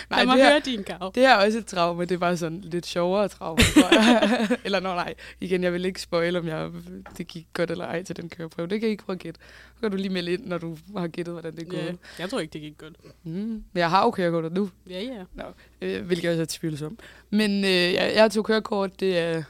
Nej, 0.09 0.19
Lad 0.19 0.25
mig 0.25 0.37
det, 0.37 0.43
her, 0.43 0.51
høre 0.51 0.59
din 0.59 0.83
gav. 0.83 1.11
det 1.15 1.25
er 1.25 1.35
også 1.35 1.57
et 1.57 1.65
traume. 1.65 2.05
Det 2.05 2.11
er 2.15 2.19
bare 2.19 2.37
sådan 2.37 2.61
lidt 2.61 2.85
sjovere 2.85 3.27
traume. 3.27 3.59
jeg. 3.91 4.47
eller 4.65 4.79
nå, 4.79 4.89
nej. 4.95 5.13
Igen, 5.41 5.63
jeg 5.63 5.73
vil 5.73 5.85
ikke 5.85 6.01
spoil, 6.01 6.35
om 6.35 6.47
jeg, 6.47 6.71
det 7.17 7.27
gik 7.27 7.47
godt 7.53 7.71
eller 7.71 7.85
ej 7.85 8.03
til 8.03 8.15
den 8.15 8.29
køreprøve. 8.29 8.67
Det 8.67 8.79
kan 8.79 8.89
I 8.89 8.91
ikke 8.91 9.03
prøve 9.03 9.15
at 9.15 9.19
gætte. 9.19 9.39
Så 9.75 9.81
kan 9.81 9.91
du 9.91 9.97
lige 9.97 10.09
melde 10.09 10.33
ind, 10.33 10.45
når 10.45 10.57
du 10.57 10.77
har 10.97 11.07
gættet, 11.07 11.33
hvordan 11.33 11.55
det 11.55 11.69
gået. 11.69 11.85
Ja, 11.85 11.93
jeg 12.19 12.29
tror 12.29 12.39
ikke, 12.39 12.53
det 12.53 12.61
gik 12.61 12.77
godt. 12.77 12.93
Mm. 13.23 13.31
Men 13.31 13.63
jeg 13.75 13.89
har 13.89 14.03
jo 14.03 14.11
kørekort 14.11 14.53
nu. 14.53 14.69
Ja, 14.89 15.01
ja. 15.01 15.43
øh, 15.81 16.05
hvilket 16.05 16.29
også 16.29 16.41
er 16.41 16.45
tvivlsom. 16.49 16.97
Men 17.29 17.51
øh, 17.65 17.71
jeg, 17.71 18.13
jeg 18.15 18.31
tog 18.31 18.45
kørekort, 18.45 18.99
det 18.99 19.17
er, 19.17 19.43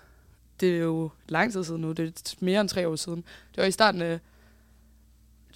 det 0.60 0.76
er 0.76 0.80
jo 0.80 1.10
lang 1.28 1.52
tid 1.52 1.64
siden 1.64 1.82
nu, 1.82 1.92
det 1.92 2.08
er 2.08 2.36
mere 2.40 2.62
end 2.62 2.70
tre 2.70 2.88
år 2.88 2.96
siden. 2.96 3.24
Det 3.52 3.58
var 3.58 3.66
i 3.66 3.72
starten 3.72 4.02
af 4.02 4.20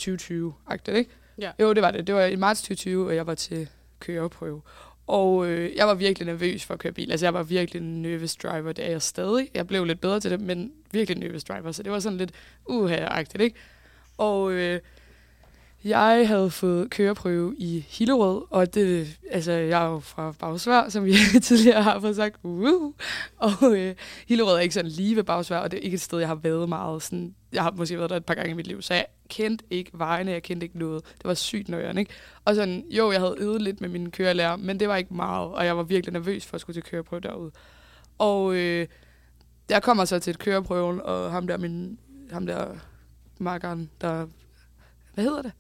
2020-agtigt, 0.02 0.96
ikke? 0.98 1.12
Ja. 1.42 1.52
Jo, 1.60 1.74
det 1.74 1.84
var 1.84 1.92
det. 1.92 2.08
Det 2.08 2.16
var 2.16 2.26
i 2.26 2.36
marts 2.36 2.62
2020, 2.62 3.08
og 3.08 3.16
jeg 3.16 3.28
var 3.28 3.36
til 3.36 3.70
køreprøve. 4.00 4.62
Og 5.08 5.48
øh, 5.48 5.76
jeg 5.76 5.88
var 5.88 5.94
virkelig 5.94 6.26
nervøs 6.26 6.66
for 6.66 6.74
at 6.74 6.80
køre 6.80 6.92
bil. 6.92 7.12
Altså, 7.12 7.26
jeg 7.26 7.34
var 7.34 7.44
virkelig 7.44 7.82
en 7.82 8.02
nervous 8.02 8.36
driver. 8.36 8.72
Det 8.72 8.86
er 8.86 8.90
jeg 8.90 9.02
stadig. 9.02 9.50
Jeg 9.54 9.68
blev 9.68 9.86
lidt 9.86 10.02
bedre 10.02 10.20
til 10.20 10.32
det, 10.32 10.42
men 10.42 10.72
virkelig 10.92 11.20
nervous 11.20 11.44
driver. 11.44 11.72
Så 11.72 11.84
det 11.84 11.92
var 11.92 12.00
sådan 12.00 12.18
lidt 12.18 12.32
uha-agtigt, 12.70 13.42
ikke? 13.42 13.56
Og 14.18 14.52
øh, 14.52 14.80
jeg 15.84 16.28
havde 16.28 16.52
fået 16.52 16.90
køreprøve 16.90 17.56
i 17.58 17.86
Hillerød, 17.90 18.42
og 18.50 18.74
det, 18.74 19.18
altså, 19.32 19.52
jeg 19.52 19.86
er 19.86 19.90
jo 19.90 20.00
fra 20.00 20.32
Bagsvær, 20.40 20.90
som 20.90 21.06
vi 21.06 21.14
tidligere 21.44 21.84
har 21.84 22.00
fået 22.00 22.16
sagt. 22.16 22.36
Uh, 22.44 22.94
og 23.38 23.78
øh, 23.78 23.96
Hillerød 24.28 24.56
er 24.56 24.60
ikke 24.60 24.74
sådan 24.74 24.92
lige 24.92 25.16
ved 25.16 25.24
Bagsvær, 25.24 25.58
og 25.58 25.72
det 25.72 25.78
er 25.78 25.82
ikke 25.82 25.96
et 25.96 26.02
sted, 26.02 26.20
jeg 26.20 26.28
har 26.28 26.36
været 26.36 26.70
meget. 26.70 27.04
Sådan, 27.04 27.36
jeg 27.54 27.64
har 27.64 27.72
måske 27.72 27.98
været 27.98 28.10
der 28.10 28.16
et 28.16 28.26
par 28.26 28.34
gange 28.34 28.52
i 28.52 28.54
mit 28.54 28.68
liv, 28.68 28.82
så 28.82 28.94
jeg 28.94 29.06
kendte 29.30 29.66
ikke 29.70 29.92
vejene, 29.94 30.32
jeg 30.32 30.44
kendte 30.44 30.66
ikke 30.66 30.80
noget. 30.80 31.04
Det 31.06 31.26
var 31.26 31.34
sygt 31.34 31.70
nøjeren, 31.70 31.98
ikke? 31.98 32.12
Og 32.46 32.56
sådan, 32.56 32.86
jo, 32.90 33.12
jeg 33.12 33.20
havde 33.20 33.36
øvet 33.38 33.62
lidt 33.62 33.82
med 33.82 33.90
min 33.90 34.12
kørelærer, 34.12 34.56
men 34.56 34.80
det 34.80 34.88
var 34.88 34.96
ikke 34.96 35.14
meget, 35.14 35.50
og 35.50 35.66
jeg 35.66 35.78
var 35.78 35.84
virkelig 35.84 36.14
nervøs 36.14 36.46
for 36.46 36.56
at 36.56 36.62
skulle 36.62 36.76
til 36.76 36.84
køreprøve 36.84 37.20
derude. 37.20 37.52
Og 38.18 38.56
øh, 38.56 38.88
jeg 39.70 39.84
kommer 39.84 40.06
så 40.06 40.20
til 40.20 40.32
et 40.32 40.40
køreprøven, 40.40 41.02
og 41.02 41.32
ham 41.32 41.48
der, 41.48 41.58
min, 41.58 42.00
ham 42.32 42.46
der 42.46 42.68
makkeren, 43.38 43.90
der, 44.02 44.28
hvad 45.14 45.24
hedder 45.24 45.42
det? 45.42 45.52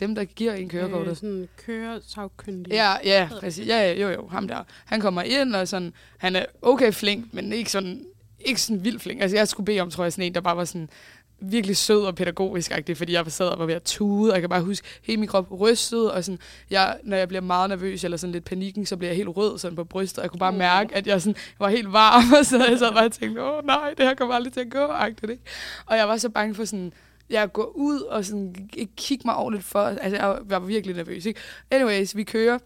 Dem, 0.00 0.14
der 0.14 0.24
giver 0.24 0.52
en 0.52 0.68
kørekortet. 0.68 1.10
Øh, 1.10 1.16
sådan 1.16 1.48
køresagkyndig. 1.56 2.72
Ja, 2.72 2.94
ja, 3.04 3.28
præcis. 3.40 3.66
Ja, 3.66 3.78
ja, 3.78 4.00
jo, 4.00 4.08
jo, 4.08 4.28
ham 4.28 4.48
der. 4.48 4.64
Han 4.84 5.00
kommer 5.00 5.22
ind, 5.22 5.54
og 5.54 5.68
sådan, 5.68 5.92
han 6.18 6.36
er 6.36 6.44
okay 6.62 6.92
flink, 6.92 7.34
men 7.34 7.52
ikke 7.52 7.70
sådan, 7.70 8.06
ikke 8.40 8.60
sådan 8.60 8.84
vildt 8.84 9.02
flink. 9.02 9.22
Altså, 9.22 9.36
jeg 9.36 9.48
skulle 9.48 9.64
bede 9.64 9.80
om, 9.80 9.90
tror 9.90 10.04
jeg, 10.04 10.12
sådan 10.12 10.24
en, 10.24 10.34
der 10.34 10.40
bare 10.40 10.56
var 10.56 10.64
sådan 10.64 10.88
virkelig 11.40 11.76
sød 11.76 12.04
og 12.04 12.14
pædagogisk 12.14 12.72
fordi 12.94 13.12
jeg 13.12 13.24
sad 13.28 13.46
og 13.46 13.58
var 13.58 13.66
ved 13.66 13.74
at 13.74 13.82
tude, 13.82 14.30
og 14.30 14.34
jeg 14.34 14.42
kan 14.42 14.50
bare 14.50 14.62
huske, 14.62 14.86
hele 15.02 15.20
min 15.20 15.28
krop 15.28 15.60
rystede, 15.60 16.14
og 16.14 16.24
sådan, 16.24 16.38
jeg, 16.70 16.98
når 17.02 17.16
jeg 17.16 17.28
bliver 17.28 17.40
meget 17.40 17.70
nervøs, 17.70 18.04
eller 18.04 18.16
sådan 18.16 18.32
lidt 18.32 18.44
panikken, 18.44 18.86
så 18.86 18.96
bliver 18.96 19.10
jeg 19.10 19.16
helt 19.16 19.28
rød 19.28 19.58
sådan 19.58 19.76
på 19.76 19.84
brystet, 19.84 20.18
og 20.18 20.22
jeg 20.22 20.30
kunne 20.30 20.38
bare 20.38 20.52
mærke, 20.52 20.94
at 20.94 21.06
jeg 21.06 21.22
sådan, 21.22 21.36
var 21.58 21.68
helt 21.68 21.92
varm, 21.92 22.32
og 22.38 22.46
så 22.46 22.64
jeg 22.64 22.78
sad 22.78 22.92
bare 22.92 23.04
og 23.04 23.12
tænkte, 23.12 23.42
åh 23.42 23.66
nej, 23.66 23.94
det 23.98 24.06
her 24.06 24.14
kommer 24.14 24.34
aldrig 24.34 24.52
til 24.52 24.60
at 24.60 24.70
gå, 24.70 24.78
agtigt, 24.78 25.30
ikke? 25.30 25.42
Og 25.86 25.96
jeg 25.96 26.08
var 26.08 26.16
så 26.16 26.28
bange 26.28 26.54
for 26.54 26.64
sådan, 26.64 26.92
jeg 27.30 27.52
går 27.52 27.72
ud 27.76 28.00
og 28.00 28.24
sådan, 28.24 28.54
kigge 28.96 29.22
mig 29.24 29.36
ordentligt 29.36 29.64
for. 29.66 29.80
Altså, 29.80 30.16
jeg 30.16 30.28
var- 30.28 30.34
jeg 30.50 30.60
var 30.62 30.66
virkelig 30.66 30.96
nervøs, 30.96 31.26
ikke? 31.26 31.40
Anyways, 31.70 32.16
vi 32.16 32.24
kører. 32.24 32.58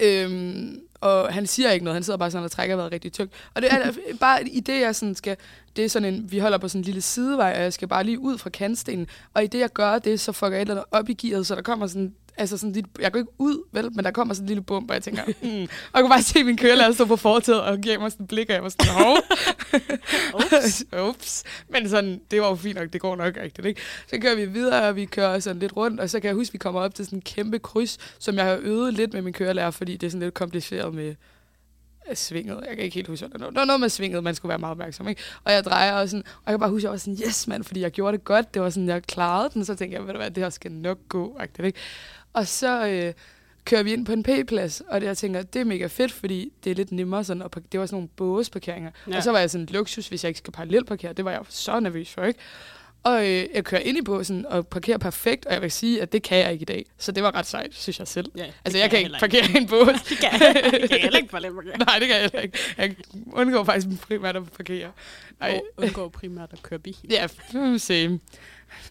Øhm, 0.00 0.80
og 1.00 1.32
han 1.34 1.46
siger 1.46 1.70
ikke 1.70 1.84
noget, 1.84 1.94
han 1.94 2.02
sidder 2.02 2.16
bare 2.18 2.30
sådan 2.30 2.44
og 2.44 2.50
trækker 2.50 2.76
vejret 2.76 2.92
rigtig 2.92 3.12
tungt. 3.12 3.32
Og 3.54 3.62
det 3.62 3.72
er 3.72 3.92
bare 4.20 4.48
i 4.48 4.60
det, 4.60 4.80
jeg 4.80 4.94
sådan 4.96 5.14
skal, 5.14 5.36
det 5.76 5.84
er 5.84 5.88
sådan 5.88 6.14
en, 6.14 6.32
vi 6.32 6.38
holder 6.38 6.58
på 6.58 6.68
sådan 6.68 6.80
en 6.80 6.84
lille 6.84 7.00
sidevej, 7.00 7.52
og 7.56 7.62
jeg 7.62 7.72
skal 7.72 7.88
bare 7.88 8.04
lige 8.04 8.18
ud 8.18 8.38
fra 8.38 8.50
kantstenen. 8.50 9.06
Og 9.34 9.44
i 9.44 9.46
det, 9.46 9.58
jeg 9.58 9.72
gør 9.72 9.98
det, 9.98 10.20
så 10.20 10.32
fucker 10.32 10.48
jeg 10.56 10.56
et 10.56 10.60
eller 10.68 10.74
andet 10.74 10.84
op 10.90 11.08
i 11.08 11.14
gearet, 11.14 11.46
så 11.46 11.54
der 11.54 11.62
kommer 11.62 11.86
sådan, 11.86 12.14
altså 12.38 12.56
sådan 12.56 12.72
lidt, 12.72 12.86
jeg 13.00 13.12
går 13.12 13.18
ikke 13.18 13.32
ud, 13.38 13.62
vel, 13.72 13.92
men 13.92 14.04
der 14.04 14.10
kommer 14.10 14.34
sådan 14.34 14.44
en 14.44 14.48
lille 14.48 14.62
bump, 14.62 14.90
og 14.90 14.94
jeg 14.94 15.02
tænker, 15.02 15.22
mm. 15.42 15.62
og 15.62 15.94
jeg 15.94 16.00
kunne 16.02 16.08
bare 16.08 16.22
se 16.22 16.44
min 16.44 16.56
kørelærer 16.56 16.92
stå 16.92 17.04
på 17.04 17.16
fortaget 17.16 17.62
og 17.62 17.78
give 17.78 17.98
mig 17.98 18.12
sådan 18.12 18.24
et 18.24 18.28
blik, 18.28 18.48
og 18.48 18.54
jeg 18.54 18.62
var 18.62 18.68
sådan, 18.68 18.92
hov. 18.92 19.16
Ups. 20.34 20.84
Ups. 21.08 21.44
Men 21.72 21.88
sådan, 21.88 22.20
det 22.30 22.40
var 22.40 22.48
jo 22.48 22.54
fint 22.54 22.78
nok, 22.78 22.92
det 22.92 23.00
går 23.00 23.16
nok 23.16 23.36
rigtigt, 23.36 23.66
ikke? 23.66 23.80
Så 24.06 24.18
kører 24.20 24.34
vi 24.34 24.44
videre, 24.44 24.88
og 24.88 24.96
vi 24.96 25.04
kører 25.04 25.38
sådan 25.40 25.60
lidt 25.60 25.76
rundt, 25.76 26.00
og 26.00 26.10
så 26.10 26.20
kan 26.20 26.28
jeg 26.28 26.34
huske, 26.34 26.50
at 26.50 26.52
vi 26.52 26.58
kommer 26.58 26.80
op 26.80 26.94
til 26.94 27.04
sådan 27.04 27.18
en 27.18 27.22
kæmpe 27.22 27.58
kryds, 27.58 27.98
som 28.18 28.34
jeg 28.34 28.44
har 28.44 28.58
øvet 28.60 28.94
lidt 28.94 29.12
med 29.12 29.22
min 29.22 29.32
kørelærer, 29.32 29.70
fordi 29.70 29.96
det 29.96 30.06
er 30.06 30.10
sådan 30.10 30.22
lidt 30.22 30.34
kompliceret 30.34 30.94
med 30.94 31.14
øh, 32.10 32.16
svinget. 32.16 32.60
Jeg 32.68 32.76
kan 32.76 32.84
ikke 32.84 32.94
helt 32.94 33.08
huske, 33.08 33.26
hvad 33.26 33.38
det 33.38 33.56
var. 33.56 33.64
Noget 33.64 33.80
med 33.80 33.88
svinget, 33.88 34.24
man 34.24 34.34
skulle 34.34 34.50
være 34.50 34.58
meget 34.58 34.70
opmærksom, 34.70 35.08
ikke? 35.08 35.22
Og 35.44 35.52
jeg 35.52 35.64
drejer 35.64 35.92
og 35.92 36.08
sådan, 36.08 36.24
og 36.26 36.42
jeg 36.46 36.52
kan 36.52 36.60
bare 36.60 36.70
huske, 36.70 36.80
at 36.80 36.84
jeg 36.84 36.90
var 36.90 36.96
sådan, 36.96 37.18
yes 37.26 37.46
mand, 37.46 37.64
fordi 37.64 37.80
jeg 37.80 37.90
gjorde 37.90 38.16
det 38.16 38.24
godt. 38.24 38.54
Det 38.54 38.62
var 38.62 38.70
sådan, 38.70 38.88
jeg 38.88 39.02
klarede 39.02 39.50
den, 39.54 39.64
så 39.64 39.74
tænkte 39.74 39.98
jeg, 39.98 40.06
ved 40.06 40.12
du 40.12 40.18
hvad, 40.18 40.30
det 40.30 40.42
her 40.42 40.50
skal 40.50 40.72
nok 40.72 40.98
gå, 41.08 41.40
ikke? 41.64 41.78
Og 42.38 42.46
så 42.46 42.86
øh, 42.88 43.12
kører 43.64 43.82
vi 43.82 43.92
ind 43.92 44.06
på 44.06 44.12
en 44.12 44.22
P-plads, 44.22 44.82
og 44.88 45.00
det, 45.00 45.06
jeg 45.06 45.16
tænker, 45.16 45.42
det 45.42 45.60
er 45.60 45.64
mega 45.64 45.86
fedt, 45.86 46.12
fordi 46.12 46.52
det 46.64 46.70
er 46.70 46.74
lidt 46.74 46.92
nemmere 46.92 47.24
sådan, 47.24 47.42
og 47.42 47.50
det 47.72 47.80
var 47.80 47.86
sådan 47.86 47.96
nogle 47.96 48.08
båsparkeringer. 48.16 48.90
Ja. 49.10 49.16
Og 49.16 49.22
så 49.22 49.30
var 49.30 49.38
jeg 49.38 49.50
sådan 49.50 49.68
luksus, 49.70 50.08
hvis 50.08 50.24
jeg 50.24 50.28
ikke 50.28 50.38
skal 50.38 50.52
parallelparkere. 50.52 51.12
Det 51.12 51.24
var 51.24 51.30
jeg 51.30 51.40
så 51.48 51.80
nervøs 51.80 52.10
for, 52.10 52.24
ikke? 52.24 52.40
Og 53.02 53.28
øh, 53.28 53.46
jeg 53.54 53.64
kører 53.64 53.80
ind 53.80 53.98
i 53.98 54.02
båsen 54.02 54.46
og 54.46 54.66
parkerer 54.66 54.98
perfekt, 54.98 55.46
og 55.46 55.52
jeg 55.52 55.62
vil 55.62 55.70
sige, 55.70 56.02
at 56.02 56.12
det 56.12 56.22
kan 56.22 56.38
jeg 56.38 56.52
ikke 56.52 56.62
i 56.62 56.64
dag. 56.64 56.86
Så 56.98 57.12
det 57.12 57.22
var 57.22 57.34
ret 57.34 57.46
sejt, 57.46 57.74
synes 57.74 57.98
jeg 57.98 58.08
selv. 58.08 58.32
Ja, 58.36 58.46
Altså, 58.64 58.78
jeg 58.78 58.90
kan 58.90 58.98
ikke 58.98 59.04
heller 59.04 59.18
parkere 59.18 59.44
i 59.54 59.56
en 59.56 59.66
bås. 59.72 60.02
Det 60.08 60.18
kan 60.18 60.28
jeg, 60.32 60.54
det 60.64 60.90
kan 60.90 61.00
jeg 61.00 61.14
ikke 61.14 61.40
lidt 61.40 61.78
Nej, 61.86 61.98
det 61.98 62.08
kan 62.08 62.16
jeg 62.16 62.20
heller 62.20 62.40
ikke. 62.40 62.58
Jeg 62.78 62.94
undgår 63.32 63.64
faktisk 63.64 64.00
primært 64.00 64.36
at 64.36 64.42
parkere. 64.52 64.90
Nej, 65.40 65.50
Og 65.76 65.84
undgår 65.84 66.08
primært 66.08 66.48
at 66.52 66.62
køre 66.62 66.78
bil. 66.78 66.96
Ja, 67.10 67.26
same. 67.78 68.20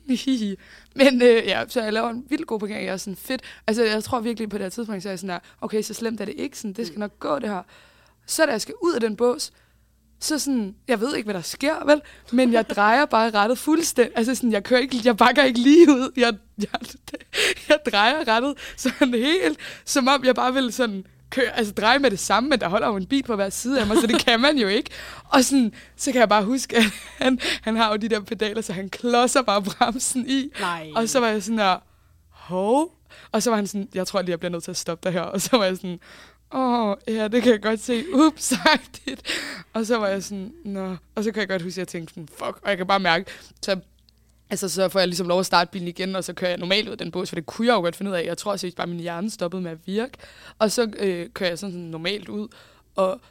Men 0.96 1.22
øh, 1.22 1.44
ja, 1.46 1.64
så 1.68 1.84
jeg 1.84 1.94
laver 1.94 2.10
en 2.10 2.26
vildt 2.30 2.48
god 2.48 2.60
parkering. 2.60 2.86
Jeg 2.86 2.94
er 2.94 2.98
sådan 2.98 3.16
fedt. 3.16 3.42
Altså, 3.68 3.84
jeg 3.84 4.04
tror 4.04 4.20
virkelig 4.20 4.50
på 4.50 4.58
det 4.58 4.66
her 4.66 4.70
tidspunkt, 4.70 5.04
så 5.04 5.10
er 5.10 5.12
jeg 5.12 5.20
sådan 5.20 5.30
der, 5.30 5.40
okay, 5.62 5.82
så 5.82 5.94
slemt 5.94 6.22
er 6.22 6.26
det 6.26 6.36
ikke. 6.38 6.58
Sådan, 6.58 6.74
det 6.74 6.88
skal 6.88 7.00
nok 7.00 7.20
gå, 7.20 7.40
det 7.40 7.50
her. 7.50 7.62
Så 8.26 8.46
da 8.46 8.52
jeg 8.52 8.62
skal 8.62 8.74
ud 8.82 8.94
af 8.94 9.02
den 9.02 9.16
bås, 9.16 9.52
så 10.20 10.40
sådan, 10.40 10.76
jeg 10.88 11.02
ved 11.02 11.16
ikke, 11.16 11.26
hvad 11.28 11.34
der 11.34 11.42
sker, 11.42 11.86
vel? 11.86 12.02
Men 12.32 12.54
jeg 12.54 12.70
drejer 12.70 13.06
bare 13.06 13.30
rettet 13.30 13.58
fuldstændig. 13.58 14.18
Altså 14.18 14.36
sådan, 14.36 14.52
jeg 14.52 14.64
kører 14.64 14.80
ikke, 14.80 15.02
jeg 15.06 15.18
bakker 15.18 15.44
ikke 15.44 15.60
lige 15.60 15.90
ud. 15.90 16.12
Jeg, 16.18 16.34
jeg, 16.58 16.80
jeg 17.70 17.80
drejer 17.92 18.28
rettet 18.28 18.54
sådan 18.78 19.14
helt, 19.14 19.60
som 19.86 20.08
om 20.08 20.26
jeg 20.26 20.36
bare 20.36 20.54
vil 20.54 20.74
sådan 20.74 21.06
køre, 21.30 21.58
altså 21.58 21.74
dreje 21.74 22.00
med 22.00 22.12
det 22.12 22.20
samme, 22.20 22.50
men 22.50 22.60
der 22.60 22.68
holder 22.68 22.88
jo 22.88 22.96
en 22.96 23.06
bil 23.06 23.24
på 23.24 23.36
hver 23.36 23.50
side 23.50 23.82
af 23.82 23.88
mig, 23.88 23.98
så 23.98 24.08
det 24.08 24.20
kan 24.26 24.40
man 24.40 24.58
jo 24.58 24.68
ikke. 24.68 24.90
Og 25.24 25.44
sådan, 25.44 25.74
så 25.96 26.12
kan 26.12 26.20
jeg 26.20 26.30
bare 26.30 26.44
huske, 26.44 26.78
at 26.78 26.84
han, 27.18 27.40
han 27.62 27.76
har 27.76 27.92
jo 27.92 27.96
de 27.96 28.10
der 28.10 28.20
pedaler, 28.20 28.62
så 28.62 28.74
han 28.74 28.90
klodser 28.90 29.42
bare 29.42 29.62
bremsen 29.64 30.26
i. 30.30 30.50
Nej. 30.60 30.90
Og 30.96 31.10
så 31.10 31.20
var 31.20 31.28
jeg 31.28 31.44
sådan 31.44 31.58
der, 31.58 31.78
hov. 32.30 32.94
Og 33.32 33.44
så 33.44 33.50
var 33.50 33.58
han 33.58 33.68
sådan, 33.68 33.90
jeg 33.94 34.08
tror 34.08 34.22
lige, 34.22 34.32
jeg 34.32 34.40
bliver 34.40 34.52
nødt 34.52 34.64
til 34.64 34.72
at 34.72 34.78
stoppe 34.78 35.04
dig 35.04 35.14
her. 35.14 35.22
Og 35.22 35.42
så 35.42 35.58
var 35.58 35.66
jeg 35.66 35.76
sådan, 35.76 36.00
åh, 36.52 36.96
ja, 37.08 37.28
det 37.28 37.44
kan 37.44 37.52
jeg 37.52 37.62
godt 37.62 37.80
se. 37.80 38.04
Ups. 38.14 38.54
Og 39.74 39.86
så 39.86 39.98
var 39.98 40.08
jeg 40.08 40.24
sådan, 40.24 40.54
nå. 40.66 40.96
Og 41.16 41.24
så 41.24 41.32
kan 41.32 41.40
jeg 41.40 41.50
godt 41.50 41.62
huske, 41.62 41.74
at 41.74 41.78
jeg 41.78 41.88
tænkte 41.88 42.14
sådan, 42.14 42.28
fuck. 42.28 42.60
Og 42.64 42.70
jeg 42.70 42.78
kan 42.78 42.88
bare 42.88 43.00
mærke, 43.00 43.26
så 43.62 43.80
Altså, 44.50 44.70
så 44.70 44.90
får 44.90 45.00
jeg 45.00 45.08
ligesom 45.08 45.28
lov 45.28 45.40
at 45.40 45.46
starte 45.46 45.72
bilen 45.72 45.88
igen, 45.88 46.16
og 46.16 46.24
så 46.24 46.34
kører 46.34 46.52
jeg 46.52 46.60
normalt 46.60 46.88
ud 46.88 46.92
af 46.92 46.98
den 46.98 47.12
bås, 47.12 47.30
for 47.30 47.36
det 47.36 47.46
kunne 47.46 47.68
jeg 47.68 47.74
jo 47.74 47.80
godt 47.80 47.96
finde 47.96 48.12
ud 48.12 48.16
af. 48.16 48.26
Jeg 48.26 48.38
tror 48.38 48.52
også, 48.52 48.68
at 48.68 48.76
bare 48.76 48.88
min 48.88 49.00
hjerne 49.00 49.30
stoppede 49.30 49.62
med 49.62 49.72
at 49.72 49.78
virke. 49.86 50.14
Og 50.60 50.72
så 50.72 50.92
øh, 51.00 51.30
kører 51.34 51.50
jeg 51.50 51.60
sådan, 51.60 51.74
sådan 51.74 51.86
normalt 51.86 52.30
ud, 52.30 52.48
og 52.96 53.22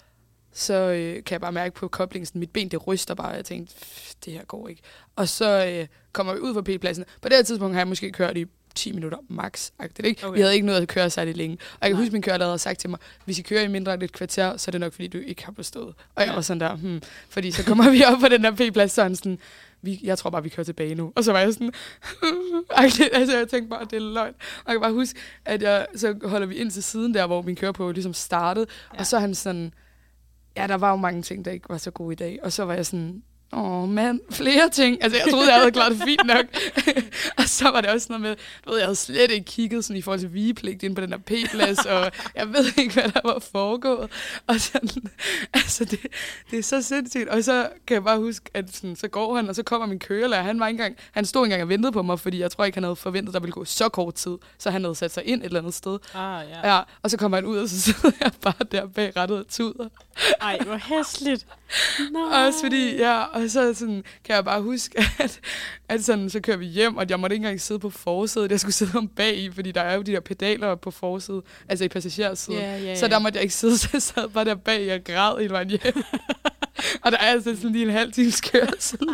så 0.52 0.74
øh, 0.74 1.14
kan 1.24 1.32
jeg 1.32 1.40
bare 1.40 1.52
mærke 1.52 1.74
på 1.74 1.88
koblingen, 1.88 2.26
sådan, 2.26 2.38
mit 2.40 2.50
ben 2.50 2.68
det 2.68 2.86
ryster 2.86 3.14
bare, 3.14 3.30
og 3.30 3.36
jeg 3.36 3.44
tænkte, 3.44 3.74
"Pff, 3.80 4.12
det 4.24 4.32
her 4.32 4.44
går 4.44 4.68
ikke. 4.68 4.82
Og 5.16 5.28
så 5.28 5.66
øh, 5.66 5.86
kommer 6.12 6.34
vi 6.34 6.40
ud 6.40 6.54
fra 6.54 6.60
P-pladsen. 6.62 7.04
På 7.22 7.28
det 7.28 7.36
her 7.36 7.42
tidspunkt 7.42 7.74
har 7.74 7.80
jeg 7.80 7.88
måske 7.88 8.12
kørt 8.12 8.36
i 8.36 8.44
10 8.74 8.92
minutter 8.92 9.18
max. 9.28 9.70
Ikke? 10.04 10.26
Okay. 10.26 10.36
Vi 10.36 10.40
havde 10.40 10.54
ikke 10.54 10.66
nået 10.66 10.76
at 10.80 10.88
køre 10.88 11.10
særlig 11.10 11.36
længe. 11.36 11.56
Og 11.60 11.78
jeg 11.82 11.88
kan 11.90 11.94
Nej. 11.96 12.02
huske, 12.02 12.12
min 12.12 12.22
kørelærer 12.22 12.48
havde 12.48 12.58
sagt 12.58 12.80
til 12.80 12.90
mig, 12.90 12.98
hvis 13.24 13.38
I 13.38 13.42
kører 13.42 13.62
i 13.62 13.68
mindre 13.68 13.94
end 13.94 14.02
et 14.02 14.12
kvarter, 14.12 14.56
så 14.56 14.68
er 14.68 14.70
det 14.70 14.80
nok, 14.80 14.92
fordi 14.92 15.06
du 15.08 15.18
ikke 15.18 15.44
har 15.44 15.52
bestået. 15.52 15.94
Og 16.14 16.22
jeg 16.22 16.26
Ja. 16.28 16.34
var 16.34 16.40
sådan 16.40 16.60
der, 16.60 16.76
hmm. 16.76 17.02
fordi 17.28 17.50
så 17.50 17.64
kommer 17.64 17.90
vi 17.90 18.04
op 18.04 18.18
på 18.20 18.28
den 18.28 18.44
der 18.44 18.50
P-plads, 18.50 18.92
så 18.92 19.02
han 19.02 19.16
sådan, 19.16 19.38
vi, 19.86 20.00
jeg 20.02 20.18
tror 20.18 20.30
bare, 20.30 20.42
vi 20.42 20.48
kører 20.48 20.64
tilbage 20.64 20.94
nu. 20.94 21.12
Og 21.16 21.24
så 21.24 21.32
var 21.32 21.40
jeg 21.40 21.52
sådan, 21.52 21.72
altså 23.12 23.36
jeg 23.38 23.48
tænkte 23.48 23.68
bare, 23.70 23.84
det 23.84 23.92
er 23.92 24.00
løgn. 24.00 24.34
Og 24.64 24.72
jeg 24.72 24.74
kan 24.74 24.80
bare 24.80 24.92
huske, 24.92 25.18
at 25.44 25.62
jeg, 25.62 25.86
så 25.96 26.18
holder 26.24 26.46
vi 26.46 26.54
ind 26.54 26.70
til 26.70 26.82
siden 26.82 27.14
der, 27.14 27.26
hvor 27.26 27.42
min 27.42 27.56
køreprøve 27.56 27.92
ligesom 27.92 28.14
startede. 28.14 28.66
Ja. 28.94 28.98
Og 28.98 29.06
så 29.06 29.16
er 29.16 29.20
han 29.20 29.34
sådan, 29.34 29.74
ja, 30.56 30.66
der 30.66 30.74
var 30.74 30.90
jo 30.90 30.96
mange 30.96 31.22
ting, 31.22 31.44
der 31.44 31.50
ikke 31.50 31.68
var 31.68 31.78
så 31.78 31.90
gode 31.90 32.12
i 32.12 32.16
dag. 32.16 32.38
Og 32.42 32.52
så 32.52 32.64
var 32.64 32.74
jeg 32.74 32.86
sådan, 32.86 33.22
åh 33.52 33.88
mand, 33.88 34.20
flere 34.30 34.70
ting. 34.70 35.02
Altså, 35.02 35.18
jeg 35.18 35.26
troede, 35.30 35.52
jeg 35.52 35.58
havde 35.58 35.72
klaret 35.72 35.92
det 35.92 36.02
fint 36.04 36.26
nok. 36.26 36.46
og 37.38 37.44
så 37.48 37.70
var 37.70 37.80
det 37.80 37.90
også 37.90 38.06
noget 38.08 38.22
med, 38.22 38.36
du 38.64 38.70
ved, 38.70 38.78
jeg 38.78 38.86
havde 38.86 38.96
slet 38.96 39.30
ikke 39.30 39.44
kigget 39.44 39.84
sådan, 39.84 39.96
i 39.96 40.02
forhold 40.02 40.20
til 40.20 40.34
vigepligt 40.34 40.82
ind 40.82 40.94
på 40.94 41.00
den 41.00 41.12
der 41.12 41.18
p-plads, 41.18 41.86
og 41.86 42.12
jeg 42.34 42.52
ved 42.52 42.64
ikke, 42.78 42.94
hvad 42.94 43.08
der 43.08 43.20
var 43.24 43.38
foregået. 43.38 44.10
Og 44.46 44.60
sådan, 44.60 44.88
altså, 45.54 45.84
det, 45.84 46.06
det 46.50 46.58
er 46.58 46.62
så 46.62 46.82
sindssygt. 46.82 47.28
Og 47.28 47.44
så 47.44 47.68
kan 47.86 47.94
jeg 47.94 48.04
bare 48.04 48.18
huske, 48.18 48.50
at 48.54 48.74
sådan, 48.74 48.96
så 48.96 49.08
går 49.08 49.36
han, 49.36 49.48
og 49.48 49.54
så 49.54 49.62
kommer 49.62 49.86
min 49.86 49.98
kørelærer. 49.98 50.42
Han, 50.42 50.60
var 50.60 50.66
ikke 50.66 50.78
engang, 50.80 50.96
han 51.12 51.24
stod 51.24 51.44
engang 51.44 51.62
og 51.62 51.68
ventede 51.68 51.92
på 51.92 52.02
mig, 52.02 52.20
fordi 52.20 52.40
jeg 52.40 52.50
tror 52.50 52.64
ikke, 52.64 52.76
han 52.76 52.82
havde 52.82 52.96
forventet, 52.96 53.30
at 53.30 53.34
der 53.34 53.40
ville 53.40 53.52
gå 53.52 53.64
så 53.64 53.88
kort 53.88 54.14
tid. 54.14 54.36
Så 54.58 54.70
han 54.70 54.84
havde 54.84 54.94
sat 54.94 55.14
sig 55.14 55.24
ind 55.24 55.40
et 55.40 55.44
eller 55.44 55.60
andet 55.60 55.74
sted. 55.74 55.98
Ah, 56.14 56.44
ja. 56.50 56.74
Ja, 56.74 56.80
og 57.02 57.10
så 57.10 57.16
kommer 57.16 57.36
han 57.36 57.44
ud, 57.44 57.58
og 57.58 57.68
så 57.68 57.80
sidder 57.92 58.10
jeg 58.20 58.30
bare 58.42 58.64
der 58.72 58.86
bag 58.86 59.16
rettet 59.16 59.38
og 59.38 59.48
tuder. 59.48 59.88
Ej, 60.40 60.58
hvor 60.66 60.76
hæsligt. 60.76 61.46
Nej. 62.10 62.46
Også 62.46 62.60
fordi, 62.60 62.96
ja, 62.96 63.24
og 63.42 63.50
så 63.50 63.74
sådan, 63.74 64.04
kan 64.24 64.34
jeg 64.34 64.44
bare 64.44 64.62
huske, 64.62 64.98
at, 65.18 65.40
at 65.88 66.04
sådan, 66.04 66.30
så 66.30 66.40
kører 66.40 66.56
vi 66.56 66.66
hjem, 66.66 66.96
og 66.96 67.06
jeg 67.10 67.20
måtte 67.20 67.34
ikke 67.36 67.44
engang 67.44 67.60
sidde 67.60 67.78
på 67.80 67.90
forsædet. 67.90 68.50
Jeg 68.50 68.60
skulle 68.60 68.74
sidde 68.74 68.98
om 68.98 69.08
bag 69.08 69.36
i, 69.36 69.50
fordi 69.50 69.72
der 69.72 69.80
er 69.80 69.94
jo 69.94 70.02
de 70.02 70.12
der 70.12 70.20
pedaler 70.20 70.74
på 70.74 70.90
forsædet, 70.90 71.42
altså 71.68 71.84
i 71.84 71.88
passagersiden. 71.88 72.58
Ja, 72.60 72.78
ja, 72.78 72.94
Så 72.94 73.06
ja. 73.06 73.10
der 73.12 73.18
måtte 73.18 73.36
jeg 73.36 73.42
ikke 73.42 73.54
sidde, 73.54 73.78
så 73.82 73.88
jeg 73.92 74.02
sad 74.02 74.28
bare 74.28 74.44
der 74.44 74.54
bag 74.54 74.94
og 74.94 75.04
græd 75.04 75.38
hele 75.40 75.52
vejen 75.52 75.70
hjem. 75.70 75.80
og 77.04 77.12
der 77.12 77.18
er 77.18 77.26
altså 77.26 77.56
sådan 77.56 77.72
lige 77.72 77.84
en 77.84 77.90
halv 77.90 78.12
times 78.12 78.40
kørsel. 78.40 79.08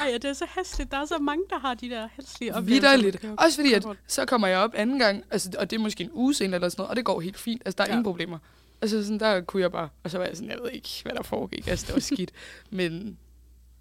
Ej, 0.00 0.08
ja, 0.10 0.14
det 0.14 0.24
er 0.24 0.32
så 0.32 0.46
hæsligt. 0.58 0.90
Der 0.90 0.96
er 0.96 1.06
så 1.06 1.18
mange, 1.18 1.44
der 1.50 1.58
har 1.58 1.74
de 1.74 1.90
der 1.90 2.08
hæslige 2.16 2.54
oplevelser. 2.54 2.90
Vidderligt. 2.96 3.24
Også 3.38 3.58
fordi, 3.58 3.72
at 3.72 3.84
så 4.06 4.24
kommer 4.26 4.46
jeg 4.48 4.58
op 4.58 4.70
anden 4.74 4.98
gang, 4.98 5.24
altså, 5.30 5.50
og 5.58 5.70
det 5.70 5.76
er 5.76 5.80
måske 5.80 6.04
en 6.04 6.10
uge 6.12 6.34
senere 6.34 6.54
eller 6.54 6.68
sådan 6.68 6.80
noget, 6.80 6.90
og 6.90 6.96
det 6.96 7.04
går 7.04 7.20
helt 7.20 7.38
fint. 7.38 7.62
Altså, 7.64 7.76
der 7.78 7.84
er 7.84 7.88
Ja. 7.88 7.92
ingen 7.92 8.04
problemer. 8.04 8.38
Altså, 8.82 9.02
sådan, 9.04 9.20
der 9.20 9.40
kunne 9.40 9.62
jeg 9.62 9.72
bare, 9.72 9.88
og 10.04 10.10
så 10.10 10.18
var 10.18 10.24
jeg 10.26 10.36
sådan, 10.36 10.50
jeg 10.50 10.58
ved 10.62 10.70
ikke, 10.70 10.88
hvad 11.02 11.12
der 11.12 11.22
foregik. 11.22 11.66
Altså, 11.68 11.86
det 11.86 11.94
var 11.94 12.00
skidt. 12.00 12.30
Men 12.70 13.18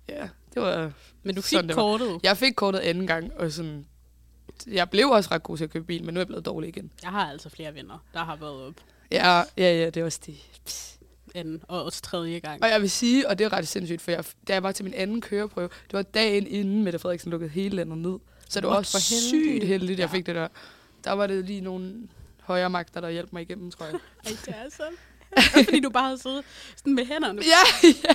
ja, 0.09 0.27
det 0.53 0.61
var... 0.61 0.91
Men 1.23 1.35
du 1.35 1.41
fik 1.41 1.57
sådan, 1.57 1.75
kortet. 1.75 2.19
Jeg 2.23 2.37
fik 2.37 2.53
kortet 2.55 2.79
anden 2.79 3.07
gang, 3.07 3.33
og 3.33 3.51
sådan... 3.51 3.85
Jeg 4.67 4.89
blev 4.89 5.07
også 5.09 5.29
ret 5.31 5.43
god 5.43 5.57
til 5.57 5.63
at 5.63 5.69
købe 5.69 5.85
bil, 5.85 6.03
men 6.03 6.13
nu 6.13 6.17
er 6.17 6.21
jeg 6.21 6.27
blevet 6.27 6.45
dårlig 6.45 6.67
igen. 6.67 6.91
Jeg 7.03 7.11
har 7.11 7.31
altså 7.31 7.49
flere 7.49 7.75
venner, 7.75 8.03
der 8.13 8.19
har 8.19 8.35
været 8.35 8.67
op 8.67 8.73
Ja, 9.11 9.37
ja, 9.37 9.43
ja, 9.57 9.85
det 9.85 9.97
er 9.97 10.05
også 10.05 10.19
det. 10.25 10.35
anden 11.35 11.63
og 11.67 11.83
også 11.83 12.01
tredje 12.01 12.39
gang. 12.39 12.63
Og 12.63 12.69
jeg 12.69 12.81
vil 12.81 12.89
sige, 12.89 13.29
og 13.29 13.39
det 13.39 13.45
er 13.45 13.53
ret 13.53 13.67
sindssygt, 13.67 14.01
for 14.01 14.11
jeg, 14.11 14.23
da 14.47 14.53
jeg 14.53 14.63
var 14.63 14.71
til 14.71 14.85
min 14.85 14.93
anden 14.93 15.21
køreprøve, 15.21 15.69
det 15.83 15.93
var 15.93 16.01
dagen 16.01 16.47
inden 16.47 16.83
Mette 16.83 16.99
Frederiksen 16.99 17.31
lukkede 17.31 17.49
hele 17.49 17.75
landet 17.75 17.97
ned. 17.97 18.17
Så 18.49 18.59
det 18.61 18.67
var 18.67 18.73
What, 18.73 18.79
også 18.95 19.15
heldig. 19.31 19.57
sygt 19.59 19.67
heldigt, 19.67 19.99
jeg 19.99 20.09
Ja. 20.09 20.13
fik 20.17 20.25
det 20.25 20.35
der. 20.35 20.47
Der 21.03 21.11
var 21.11 21.27
det 21.27 21.45
lige 21.45 21.61
nogle 21.61 22.07
højere 22.47 22.69
magter, 22.69 23.01
der 23.01 23.09
hjalp 23.09 23.33
mig 23.33 23.41
igennem, 23.41 23.71
tror 23.71 23.85
jeg. 23.85 23.95
Ej, 24.25 24.31
det 24.45 24.47
er 24.57 24.69
så... 24.69 24.83
Også 25.37 25.63
fordi 25.63 25.79
du 25.79 25.89
bare 25.89 26.03
havde 26.03 26.17
siddet 26.21 26.43
sådan 26.77 26.95
med 26.95 27.05
hænderne 27.05 27.41
ja, 27.41 27.87
ja, 28.03 28.13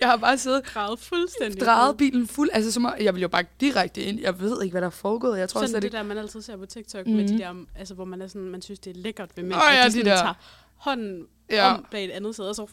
jeg 0.00 0.08
har 0.08 0.16
bare 0.16 0.38
siddet 0.38 0.62
drejet 0.74 0.98
fuldstændig. 0.98 1.60
drejet 1.60 1.96
bilen 1.96 2.26
fuld. 2.28 2.50
Altså, 2.52 2.72
som, 2.72 2.84
om- 2.84 2.94
jeg 3.00 3.14
ville 3.14 3.22
jo 3.22 3.28
bare 3.28 3.44
direkte 3.60 4.02
ind. 4.02 4.20
Jeg 4.20 4.40
ved 4.40 4.62
ikke, 4.62 4.72
hvad 4.72 4.80
der 4.80 4.86
er 4.86 4.90
foregået. 4.90 5.38
Jeg 5.38 5.48
tror 5.48 5.60
Sådan 5.60 5.74
det 5.74 5.84
ikke... 5.84 5.96
der, 5.96 6.02
man 6.02 6.18
altid 6.18 6.42
ser 6.42 6.56
på 6.56 6.66
TikTok, 6.66 7.06
mm-hmm. 7.06 7.16
med 7.16 7.24
Mhm. 7.28 7.36
de 7.38 7.42
der, 7.42 7.54
altså, 7.78 7.94
hvor 7.94 8.04
man 8.04 8.22
er 8.22 8.26
sådan, 8.26 8.42
man 8.48 8.62
synes, 8.62 8.78
det 8.78 8.96
er 8.96 9.00
lækkert 9.00 9.30
ved 9.36 9.44
mænd, 9.44 9.54
at 9.54 9.74
ja, 9.76 9.80
de 9.82 9.86
de 9.86 9.92
sådan 9.92 10.06
der. 10.06 10.16
tager 10.16 10.34
hånden 10.76 11.26
Ja. 11.50 11.74
om 11.74 11.86
bag 11.90 12.04
et 12.04 12.10
andet 12.10 12.36
sæde, 12.36 12.48
og 12.48 12.54
så... 12.56 12.66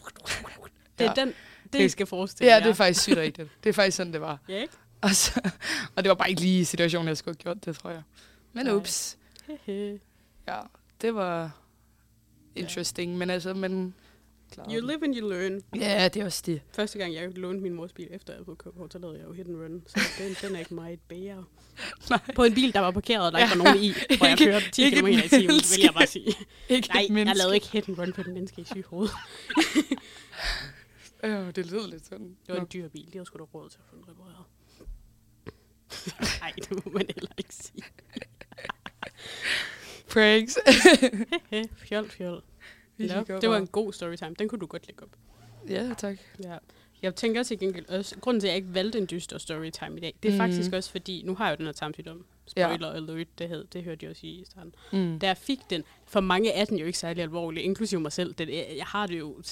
Det 0.98 1.04
er 1.06 1.12
Ja. 1.16 1.20
den, 1.24 1.28
det, 1.28 1.72
Det- 1.72 1.80
I 1.80 1.88
skal 1.88 2.06
forestille 2.06 2.48
Ja, 2.50 2.56
jer. 2.56 2.62
det 2.62 2.70
er 2.70 2.74
faktisk 2.74 3.00
sygt 3.02 3.16
rigtigt. 3.16 3.48
Det 3.64 3.68
er 3.68 3.74
faktisk 3.74 3.96
sådan, 3.96 4.12
det 4.12 4.20
var. 4.20 4.38
Ja, 4.48 4.60
ikke? 4.60 4.74
Og, 5.02 5.10
så, 5.14 5.40
og 5.96 6.04
det 6.04 6.08
var 6.08 6.14
bare 6.14 6.30
ikke 6.30 6.40
lige 6.40 6.64
situationen, 6.64 7.08
jeg 7.08 7.16
skulle 7.16 7.36
have 7.44 7.54
gjort 7.54 7.64
det, 7.64 7.78
tror 7.78 7.90
jeg. 7.90 8.02
Men 8.52 8.70
ups. 8.70 9.16
Ja, 10.48 10.60
det 11.04 11.14
var 11.14 11.50
interesting. 12.54 13.18
Men 13.18 13.30
altså, 13.30 13.54
men... 13.54 13.94
You 14.58 14.86
live 14.86 15.04
and 15.04 15.16
you 15.16 15.28
learn. 15.30 15.62
Ja, 15.76 16.08
det 16.08 16.20
er 16.20 16.24
også 16.24 16.42
det. 16.46 16.62
Første 16.72 16.98
gang, 16.98 17.14
jeg 17.14 17.38
lånte 17.38 17.62
min 17.62 17.74
mors 17.74 17.92
bil, 17.92 18.08
efter 18.10 18.32
jeg 18.32 18.36
havde 18.36 18.44
fået 18.44 18.58
kørekort, 18.58 18.92
så 18.92 18.98
lavede 18.98 19.18
jeg 19.18 19.26
jo 19.26 19.32
hit 19.32 19.46
and 19.48 19.56
run. 19.56 19.82
Så 19.86 20.00
den, 20.18 20.36
den 20.42 20.54
er 20.56 20.58
ikke 20.58 20.74
meget 20.74 21.00
bedre. 21.08 21.44
Nej. 22.10 22.20
På 22.34 22.44
en 22.44 22.54
bil, 22.54 22.72
der 22.74 22.80
var 22.80 22.90
parkeret, 22.90 23.26
og 23.26 23.32
der 23.32 23.38
ikke 23.38 23.50
Ja. 23.52 23.58
var 23.58 23.64
nogen 23.64 23.84
i, 23.84 23.92
hvor 24.16 24.26
jeg 24.26 24.38
kørte 24.48 24.70
10 24.70 24.82
ikke 24.82 24.96
km 25.00 25.06
i 25.06 25.28
timen, 25.28 25.48
vil 25.48 25.80
jeg 25.82 25.94
bare 25.94 26.06
sige. 26.06 26.34
Ikke 26.68 26.88
Nej, 26.88 27.06
jeg 27.26 27.36
lavede 27.36 27.54
ikke 27.54 27.68
hit 27.68 27.88
and 27.88 27.98
run 27.98 28.12
på 28.12 28.22
den 28.22 28.34
menneske 28.34 28.60
i 28.60 28.64
syge 28.64 28.84
hoved. 28.88 29.08
Øh, 31.24 31.54
det 31.56 31.70
lød 31.70 31.90
lidt 31.90 32.06
sådan. 32.06 32.36
Det 32.46 32.54
var 32.54 32.60
en 32.60 32.66
dyr 32.72 32.88
bil. 32.88 33.06
De 33.06 33.12
havde 33.12 33.26
sgu 33.26 33.38
da 33.38 33.44
råd 33.44 33.68
til 33.70 33.78
at 33.78 33.84
få 33.90 33.96
den 33.96 34.04
repareret. 34.08 34.44
Nej, 36.40 36.52
det 36.56 36.84
må 36.84 36.92
man 36.92 37.06
heller 37.14 37.30
ikke 37.38 37.54
sige. 37.54 37.82
Pranks. 40.08 40.58
Fjol, 41.76 42.08
fjol. 42.10 42.42
Vi 42.96 43.08
det 43.08 43.48
var 43.50 43.56
en 43.56 43.66
god 43.66 43.92
storytime. 43.92 44.34
Den 44.38 44.48
kunne 44.48 44.58
du 44.60 44.66
godt 44.66 44.86
lægge 44.86 45.02
op. 45.02 45.08
Ja, 45.68 45.94
tak. 45.98 46.16
Ja. 46.44 46.56
Jeg 47.02 47.14
tænker 47.14 47.42
til 47.42 47.58
gengæld 47.58 47.88
også, 47.88 48.16
grunden 48.20 48.40
til, 48.40 48.46
at 48.46 48.50
jeg 48.50 48.56
ikke 48.56 48.74
valgte 48.74 48.98
en 48.98 49.06
dyster 49.10 49.38
storytime 49.38 49.96
i 49.96 50.00
dag, 50.00 50.14
det 50.22 50.28
er 50.28 50.32
mm. 50.32 50.38
faktisk 50.38 50.72
også 50.72 50.90
fordi, 50.90 51.22
nu 51.24 51.34
har 51.34 51.48
jeg 51.48 51.52
jo 51.52 51.56
den 51.56 51.66
her 51.66 51.72
tarmsygdom. 51.72 52.24
Spoiler 52.46 52.88
ja. 52.88 52.94
alert, 52.94 53.26
det, 53.38 53.48
hed, 53.48 53.64
det 53.72 53.84
hørte 53.84 53.98
jeg 54.02 54.10
også 54.10 54.26
i 54.26 54.44
starten. 54.50 54.74
Mm. 54.92 55.18
Da 55.18 55.26
jeg 55.26 55.36
fik 55.36 55.58
den, 55.70 55.84
for 56.06 56.20
mange 56.20 56.52
er 56.52 56.64
den 56.64 56.78
jo 56.78 56.86
ikke 56.86 56.98
særlig 56.98 57.22
alvorlig, 57.22 57.62
inklusive 57.64 58.00
mig 58.00 58.12
selv. 58.12 58.34
Den, 58.34 58.48
jeg 58.48 58.74
jeg 58.76 58.86
har 58.86 59.06
det 59.06 59.18
jo 59.18 59.42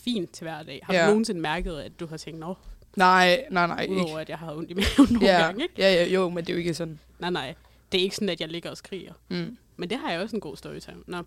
fint 0.00 0.30
til 0.32 0.44
hver 0.44 0.62
dag. 0.62 0.80
Har 0.82 0.94
Ja. 0.94 1.02
du 1.02 1.06
nogensinde 1.06 1.40
mærket, 1.40 1.76
at 1.78 2.00
du 2.00 2.06
har 2.06 2.16
tænkt, 2.16 2.40
nå, 2.40 2.54
Nej, 2.96 3.44
nej, 3.50 3.66
nej. 3.66 3.82
Ikke. 3.82 3.94
udover 3.94 4.18
at 4.18 4.28
jeg 4.28 4.38
har 4.38 4.54
ondt 4.54 4.70
i 4.70 4.74
maven 4.74 5.12
nogle 5.12 5.26
Ja, 5.26 5.40
gange, 5.42 5.62
ikke? 5.62 5.74
ja, 5.78 5.92
ja, 5.94 6.08
jo, 6.08 6.28
men 6.28 6.44
det 6.44 6.48
er 6.48 6.54
jo 6.54 6.58
ikke 6.58 6.74
sådan. 6.74 6.98
Nej, 7.18 7.30
nej. 7.30 7.54
Det 7.92 7.98
er 7.98 8.02
ikke 8.02 8.14
sådan, 8.16 8.28
at 8.28 8.40
jeg 8.40 8.48
ligger 8.48 8.70
og 8.70 8.76
skriger. 8.76 9.12
Mm. 9.28 9.56
Men 9.80 9.90
det 9.90 9.98
har 9.98 10.10
jeg 10.12 10.20
også 10.20 10.36
en 10.36 10.40
god 10.40 10.56
storytime. 10.56 11.02
Nå. 11.06 11.22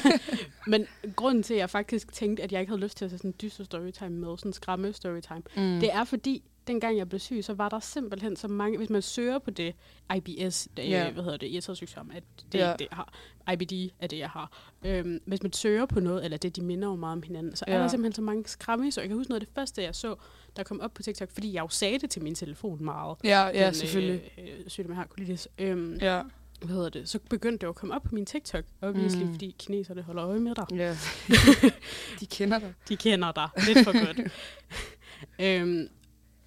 Men 0.66 0.86
grunden 1.16 1.42
til, 1.42 1.54
at 1.54 1.60
jeg 1.60 1.70
faktisk 1.70 2.12
tænkte, 2.12 2.42
at 2.42 2.52
jeg 2.52 2.60
ikke 2.60 2.70
havde 2.70 2.82
lyst 2.82 2.96
til 2.98 3.04
at 3.04 3.10
tage 3.10 3.18
sådan 3.18 3.30
en 3.30 3.34
dyster 3.42 3.64
storytime 3.64 4.10
med, 4.10 4.36
sådan 4.38 4.48
en 4.48 4.52
skræmme 4.52 4.92
storytime, 4.92 5.42
Mm. 5.56 5.80
det 5.80 5.92
er 5.92 6.04
fordi, 6.04 6.42
dengang 6.66 6.96
jeg 6.98 7.08
blev 7.08 7.18
syg, 7.20 7.44
så 7.44 7.54
var 7.54 7.68
der 7.68 7.80
simpelthen 7.80 8.36
så 8.36 8.48
mange, 8.48 8.78
hvis 8.78 8.90
man 8.90 9.02
søger 9.02 9.38
på 9.38 9.50
det, 9.50 9.74
IBS, 10.16 10.68
det, 10.76 10.84
yeah. 10.88 11.12
hvad 11.14 11.22
hedder 11.24 11.36
det, 11.38 11.46
irritationssygdom, 11.46 12.10
at 12.14 12.22
det, 12.52 12.60
yeah. 12.60 12.78
det 12.78 12.86
jeg 12.90 12.96
har. 12.96 13.12
IBD 13.52 13.90
er 14.00 14.06
det, 14.06 14.18
jeg 14.18 14.30
har. 14.30 14.52
Øhm, 14.84 15.20
hvis 15.26 15.42
man 15.42 15.52
søger 15.52 15.86
på 15.86 16.00
noget, 16.00 16.24
eller 16.24 16.36
det, 16.38 16.56
de 16.56 16.62
minder 16.62 16.88
jo 16.88 16.96
meget 16.96 17.12
om 17.12 17.22
hinanden, 17.22 17.56
så 17.56 17.64
er 17.68 17.76
Ja. 17.76 17.82
der 17.82 17.88
simpelthen 17.88 18.12
så 18.14 18.22
mange 18.22 18.44
skræmme. 18.46 18.92
Så 18.92 19.00
jeg 19.00 19.08
kan 19.08 19.16
huske 19.16 19.30
noget 19.30 19.40
af 19.40 19.46
det 19.46 19.54
første, 19.54 19.82
jeg 19.82 19.94
så, 19.94 20.14
der 20.56 20.62
kom 20.62 20.80
op 20.80 20.94
på 20.94 21.02
TikTok, 21.02 21.30
fordi 21.32 21.52
jeg 21.52 21.62
jo 21.62 21.68
sagde 21.68 21.98
det 21.98 22.10
til 22.10 22.22
min 22.22 22.34
telefon 22.34 22.84
meget. 22.84 23.16
Ja, 23.24 23.46
ja, 23.46 23.66
den, 23.66 23.74
selvfølgelig. 23.74 24.30
Øh, 24.38 24.44
øh, 24.44 24.50
sygdom, 24.66 24.90
jeg 24.90 24.96
har, 24.96 25.06
colitis. 25.06 25.48
Øhm, 25.58 25.98
Ja, 26.00 26.22
hvad 26.58 26.74
hedder 26.76 26.88
det, 26.88 27.08
så 27.08 27.18
begyndte 27.30 27.58
det 27.58 27.62
jo 27.64 27.68
at 27.68 27.74
komme 27.74 27.94
op 27.94 28.02
på 28.02 28.14
min 28.14 28.26
TikTok, 28.26 28.64
obviously, 28.82 29.22
Mm. 29.22 29.32
fordi 29.32 29.54
kineserne 29.58 30.02
holder 30.02 30.26
øje 30.26 30.40
med 30.40 30.54
dig. 30.54 30.66
ja. 30.70 30.96
De 32.20 32.26
kender 32.26 32.58
dig. 32.58 32.74
De 32.88 32.96
kender 32.96 33.32
dig 33.32 33.48
lidt 33.66 33.84
for 33.84 34.06
godt. 34.06 34.32
øhm, 35.46 35.88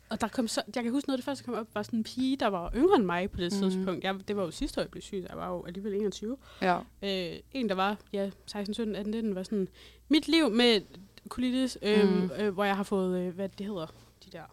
og 0.10 0.22
der 0.22 0.28
kom 0.28 0.48
så, 0.48 0.62
jeg 0.76 0.84
kan 0.84 0.92
huske 0.92 1.10
noget 1.10 1.18
af 1.18 1.20
det 1.22 1.26
første, 1.26 1.44
der 1.46 1.52
kom 1.52 1.60
op, 1.62 1.68
var 1.76 1.84
sådan 1.84 2.00
en 2.00 2.04
pige, 2.04 2.38
der 2.38 2.48
var 2.48 2.72
yngre 2.76 2.96
end 2.96 3.06
mig 3.06 3.32
på 3.32 3.38
det 3.38 3.54
mm. 3.54 3.60
tidspunkt. 3.60 4.04
Jeg, 4.04 4.16
det 4.28 4.36
var 4.36 4.44
jo 4.44 4.52
sidste 4.52 4.80
år, 4.80 4.84
jeg 4.84 4.92
blev 4.92 5.02
syg, 5.02 5.22
så 5.24 5.28
jeg 5.30 5.38
var 5.38 5.50
jo 5.50 5.66
alligevel 5.66 5.94
21. 5.94 6.38
Ja. 6.62 6.80
Øh, 7.02 7.40
en, 7.54 7.70
der 7.70 7.76
var 7.76 7.98
ja, 8.14 8.30
16, 8.46 8.74
17, 8.74 8.96
18, 8.96 9.12
19, 9.12 9.36
var 9.36 9.44
sådan, 9.44 9.68
mit 10.10 10.28
liv 10.28 10.50
med 10.50 10.82
colitis, 11.30 11.78
øhm, 11.82 12.08
Mm. 12.12 12.30
øh, 12.40 12.54
hvor 12.54 12.64
jeg 12.64 12.76
har 12.76 12.84
fået, 12.84 13.20
øh, 13.20 13.36
hvad 13.36 13.50
det 13.50 13.66
hedder, 13.66 13.86
de 14.26 14.32
der, 14.32 14.44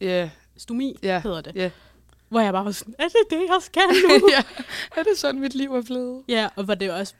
Ja, 0.00 0.30
stomi 0.56 0.98
Ja. 1.02 1.20
hedder 1.22 1.40
det. 1.40 1.56
ja. 1.56 1.70
Hvor 2.30 2.40
jeg 2.40 2.52
bare 2.52 2.64
var 2.64 2.70
sådan, 2.72 2.94
er 2.98 3.04
det 3.04 3.16
det, 3.30 3.36
jeg 3.48 3.58
skal 3.60 3.82
nu? 4.20 4.28
ja. 4.36 4.42
Er 4.96 5.02
det 5.02 5.18
sådan, 5.18 5.40
mit 5.40 5.54
liv 5.54 5.74
er 5.74 5.82
blevet? 5.82 6.22
Ja, 6.28 6.48
og 6.56 6.64
hvor 6.64 6.74
det 6.74 6.90
også 6.92 7.14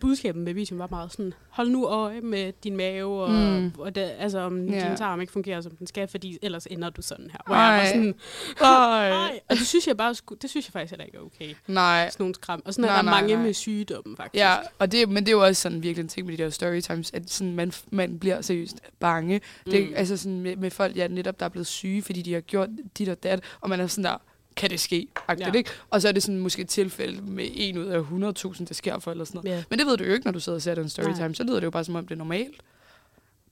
budskabet 0.00 0.42
med 0.42 0.54
videoen 0.54 0.78
var 0.78 0.86
meget 0.90 1.12
sådan, 1.12 1.34
hold 1.50 1.68
nu 1.68 1.86
øje 1.86 2.20
med 2.20 2.52
din 2.64 2.76
mave, 2.76 3.22
og, 3.22 3.30
Mm. 3.30 3.72
og 3.78 3.94
det, 3.94 4.10
altså 4.18 4.38
om 4.38 4.56
yeah. 4.68 4.88
din 4.88 4.96
tarm 4.96 5.20
ikke 5.20 5.32
fungerer, 5.32 5.60
som 5.60 5.76
den 5.76 5.86
skal, 5.86 6.08
fordi 6.08 6.38
ellers 6.42 6.66
ender 6.66 6.90
du 6.90 7.02
sådan 7.02 7.30
her. 7.32 7.38
Hvor 7.46 7.54
jeg 7.54 7.62
var 7.64 7.78
Ej. 7.78 7.86
sådan, 7.86 8.14
nej. 8.60 9.40
Og 9.50 9.56
det 9.56 9.66
synes 9.66 9.86
jeg 9.86 9.96
bare, 9.96 10.14
det 10.42 10.50
synes 10.50 10.66
jeg 10.66 10.72
faktisk 10.72 10.90
heller 10.90 11.04
ikke 11.04 11.18
er 11.18 11.22
okay. 11.22 11.54
Nej. 11.66 12.08
Sådan 12.10 12.24
nogle 12.24 12.34
skram. 12.34 12.62
Og 12.64 12.74
sådan 12.74 12.88
Nej, 12.88 12.92
er 12.98 13.02
der 13.02 13.10
nej, 13.10 13.20
mange 13.20 13.34
nej. 13.34 13.44
med 13.44 13.54
sygdommen, 13.54 14.16
faktisk. 14.16 14.40
Ja, 14.40 14.56
og 14.78 14.92
det, 14.92 15.08
men 15.08 15.16
det 15.26 15.28
er 15.28 15.36
jo 15.36 15.44
også 15.44 15.62
sådan 15.62 15.82
virkelig 15.82 16.02
en 16.02 16.08
ting 16.08 16.26
med 16.26 16.36
de 16.36 16.42
der 16.42 16.50
storytimes, 16.50 17.10
at 17.14 17.30
sådan, 17.30 17.54
man, 17.54 17.72
man 17.90 18.18
bliver 18.18 18.40
seriøst 18.40 18.76
bange. 19.00 19.40
Det, 19.66 19.88
Mm. 19.88 19.94
Altså 19.96 20.16
sådan 20.16 20.40
med, 20.40 20.56
med 20.56 20.70
folk, 20.70 20.96
ja, 20.96 21.08
netop 21.08 21.40
der 21.40 21.46
er 21.46 21.50
blevet 21.50 21.66
syge, 21.66 22.02
fordi 22.02 22.22
de 22.22 22.32
har 22.34 22.40
gjort 22.40 22.68
dit 22.98 23.08
og 23.08 23.22
dat, 23.22 23.40
og 23.60 23.68
man 23.68 23.80
er 23.80 23.86
sådan 23.86 24.04
der, 24.04 24.16
kan 24.56 24.70
det 24.70 24.80
ske? 24.80 25.06
Ja. 25.28 25.34
Ja. 25.38 25.52
Ikke? 25.52 25.70
Og 25.90 26.02
så 26.02 26.08
er 26.08 26.12
det 26.12 26.22
sådan 26.22 26.38
måske 26.40 26.62
et 26.62 26.68
tilfælde 26.68 27.22
med 27.22 27.48
en 27.54 27.78
ud 27.78 27.86
af 27.86 28.00
100.000, 28.44 28.64
det 28.64 28.76
sker 28.76 28.98
for, 28.98 29.10
eller 29.10 29.24
sådan 29.24 29.40
noget. 29.44 29.56
Ja. 29.58 29.64
Men 29.70 29.78
det 29.78 29.86
ved 29.86 29.96
du 29.96 30.04
jo 30.04 30.12
ikke, 30.12 30.24
når 30.24 30.32
du 30.32 30.40
sidder 30.40 30.56
og 30.56 30.62
ser 30.62 30.74
den 30.74 30.88
storytime. 30.88 31.26
Nej. 31.26 31.34
Så 31.34 31.44
lyder 31.44 31.54
det 31.60 31.64
jo 31.64 31.70
bare, 31.70 31.84
som 31.84 31.96
om 31.96 32.06
det 32.06 32.14
er 32.14 32.18
normalt. 32.18 32.60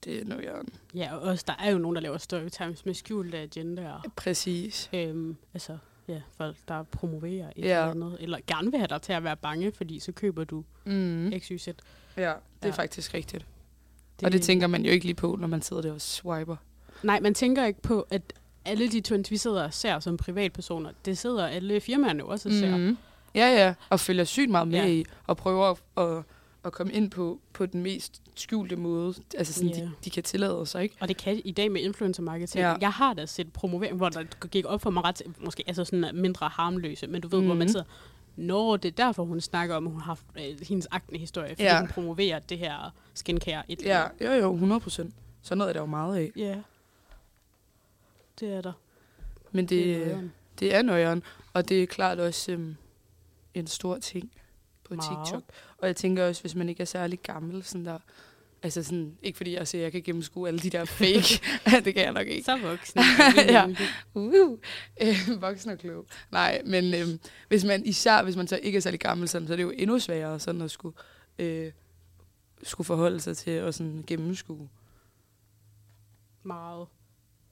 Det 0.05 0.21
er 0.21 0.25
noget, 0.25 0.45
jeg... 0.45 0.53
ja, 0.95 1.15
og 1.15 1.21
også, 1.21 1.45
der 1.47 1.55
er 1.59 1.71
jo 1.71 1.79
nogen, 1.79 1.95
der 1.97 2.03
laver 2.03 2.19
storytimes 2.19 2.87
med 2.87 2.95
skjulte 2.95 3.39
agendaer. 3.39 4.05
Præcis. 4.17 4.91
Øhm, 4.93 5.37
altså, 5.55 5.79
ja, 6.09 6.21
folk, 6.37 6.57
der 6.69 6.83
promoverer 6.83 7.51
et 7.57 7.65
Ja. 7.65 7.81
eller 7.81 7.91
andet. 7.91 8.17
Eller 8.21 8.39
gerne 8.47 8.71
vil 8.71 8.79
have 8.81 8.89
dig 8.89 9.03
til 9.03 9.13
at 9.13 9.25
være 9.25 9.37
bange, 9.37 9.73
fordi 9.73 9.99
så 10.01 10.13
køber 10.13 10.45
du 10.45 10.65
Mm. 10.85 11.33
XYZ. 11.39 11.65
Det, 11.67 11.77
Ja, 12.17 12.23
det 12.23 12.29
er 12.63 12.69
Ja. 12.69 12.71
faktisk 12.71 13.15
rigtigt. 13.15 13.47
Det... 14.21 14.27
Og 14.27 14.33
det 14.33 14.43
tænker 14.43 14.67
man 14.67 14.85
jo 14.85 14.91
ikke 14.91 15.05
lige 15.07 15.15
på, 15.15 15.37
når 15.41 15.47
man 15.49 15.63
sidder 15.63 15.83
der 15.83 15.93
og 15.93 16.01
swiper. 16.01 16.57
Nej, 17.03 17.21
man 17.21 17.35
tænker 17.35 17.67
ikke 17.67 17.83
på, 17.83 18.07
at 18.11 18.33
alle 18.71 18.89
de 18.89 19.01
trends, 19.01 19.31
vi 19.31 19.37
sidder 19.37 19.65
og 19.65 19.75
ser 19.75 19.99
som 20.01 20.17
privatpersoner, 20.17 20.91
det 21.05 21.19
sidder 21.19 21.47
alle 21.47 21.81
firmaerne 21.81 22.19
jo 22.19 22.29
også 22.29 22.49
og 22.49 22.55
ser. 22.55 22.77
Mm. 22.77 22.97
Ja, 23.35 23.49
ja. 23.67 23.75
Og 23.91 24.01
følger 24.01 24.25
sygt 24.25 24.51
meget 24.51 24.69
med 24.69 24.79
Ja. 24.79 24.87
i, 24.89 25.05
og 25.27 25.37
prøver 25.37 25.67
at, 25.97 26.05
at 26.19 26.23
at 26.65 26.73
komme 26.73 26.93
ind 26.93 27.11
på, 27.11 27.41
på 27.53 27.67
den 27.67 27.83
mest 27.83 28.23
skjulte 28.37 28.77
måde. 28.77 29.15
Altså 29.39 29.53
sådan, 29.53 29.69
Ja. 29.71 29.77
de, 29.81 29.91
de 30.05 30.11
kan 30.11 30.23
tillade 30.23 30.67
sig, 30.67 30.83
ikke? 30.83 30.97
Og 31.01 31.09
det 31.09 31.17
kan 31.17 31.43
i 31.45 31.51
dag 31.53 31.73
med 31.73 31.81
influencer 31.81 32.23
marketing. 32.23 32.63
Ja. 32.63 32.75
Jeg 32.81 32.91
har 32.91 33.15
da 33.15 33.27
set 33.27 33.53
promovering, 33.53 33.97
hvor 33.97 34.09
der 34.09 34.23
gik 34.47 34.65
op 34.67 34.83
for 34.83 34.91
mig 34.91 35.05
ret, 35.05 35.23
måske 35.45 35.65
altså 35.67 35.85
sådan 35.85 36.11
mindre 36.15 36.49
harmløse, 36.49 37.07
men 37.07 37.21
du 37.21 37.29
ved, 37.29 37.39
mm. 37.41 37.47
hvor 37.47 37.55
man 37.55 37.65
Mhm. 37.65 37.69
sidder, 37.73 37.85
Nå, 38.37 38.77
det 38.77 38.89
er 38.89 39.05
derfor, 39.07 39.25
hun 39.25 39.41
snakker 39.41 39.75
om, 39.77 39.87
at 39.87 39.93
hun 39.93 40.01
har 40.01 40.07
haft 40.07 40.23
øh, 40.39 40.67
hendes 40.69 40.89
akne-historie, 40.91 41.49
fordi 41.49 41.63
ja. 41.63 41.79
hun 41.81 41.89
promoverer 41.89 42.39
det 42.39 42.59
her 42.59 42.93
skincare. 43.15 43.63
Et 43.69 43.83
Ja, 43.83 44.03
jo 44.25 44.33
jo, 44.33 44.53
100 44.53 44.81
procent. 44.81 45.15
Sådan 45.43 45.59
noget 45.59 45.69
er 45.69 45.73
der 45.73 45.81
jo 45.81 45.87
meget 45.87 46.17
af. 46.17 46.31
Ja. 46.37 46.57
Det 48.41 48.53
er 48.53 48.61
der. 48.61 48.73
Men 49.53 49.67
Det 49.67 50.03
er 50.03 50.23
det 50.61 50.75
er 50.75 50.83
nøjeren, 50.83 51.23
og 51.53 51.69
det 51.69 51.83
er 51.83 51.87
klart 51.87 52.19
også 52.19 52.53
øhm, 52.53 52.77
en 53.55 53.67
stor 53.67 53.99
ting 53.99 54.33
på 54.85 54.95
Meget. 54.95 55.27
TikTok. 55.27 55.43
Og 55.79 55.87
jeg 55.87 55.97
tænker 55.97 56.27
også, 56.27 56.43
hvis 56.43 56.55
man 56.55 56.69
ikke 56.69 56.81
er 56.81 56.85
særlig 56.85 57.19
gammel, 57.23 57.65
sådan 57.65 57.85
der, 57.85 57.99
altså 58.63 58.83
sådan, 58.83 59.19
ikke 59.23 59.37
fordi 59.37 59.55
jeg 59.55 59.69
siger, 59.69 59.83
at 59.83 59.85
jeg 59.85 59.93
kan 59.93 60.03
gennemskue 60.03 60.49
alle 60.49 60.61
de 60.61 60.71
der 60.71 60.85
fake, 61.01 61.41
det 61.85 61.95
kan 61.95 62.05
jeg 62.05 62.13
nok 62.13 62.27
ikke. 62.27 62.45
Så 62.45 62.59
voksen. 62.59 63.01
Ja. 63.55 63.67
Uh, 64.15 64.59
øh, 65.03 65.43
voksen 65.43 65.71
og 65.71 65.79
klog. 65.79 66.07
Nej, 66.31 66.63
men 66.65 66.95
øhm, 66.95 67.21
hvis 67.49 67.65
man 67.65 67.87
især, 67.87 68.23
hvis 68.23 68.37
man 68.37 68.49
så 68.49 68.61
ikke 68.63 68.77
er 68.77 68.81
særlig 68.81 69.01
gammel, 69.01 69.29
sådan, 69.29 69.47
så 69.47 69.53
er 69.55 69.57
det 69.57 69.63
jo 69.63 69.73
endnu 69.77 69.99
sværere 69.99 70.41
sådan 70.41 70.61
at 70.61 70.71
skulle, 70.71 70.97
øh, 71.39 71.73
skulle 72.63 72.87
forholde 72.87 73.21
sig 73.21 73.37
til 73.37 73.63
og 73.63 73.75
sådan 73.75 74.05
gennemskue. 74.07 74.69
Meget. 76.43 76.87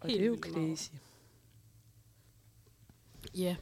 Og 0.00 0.08
Helt 0.08 0.20
det 0.20 0.24
er 0.24 0.28
jo 0.28 0.38
crazy. 0.42 0.90
Ja. 3.36 3.56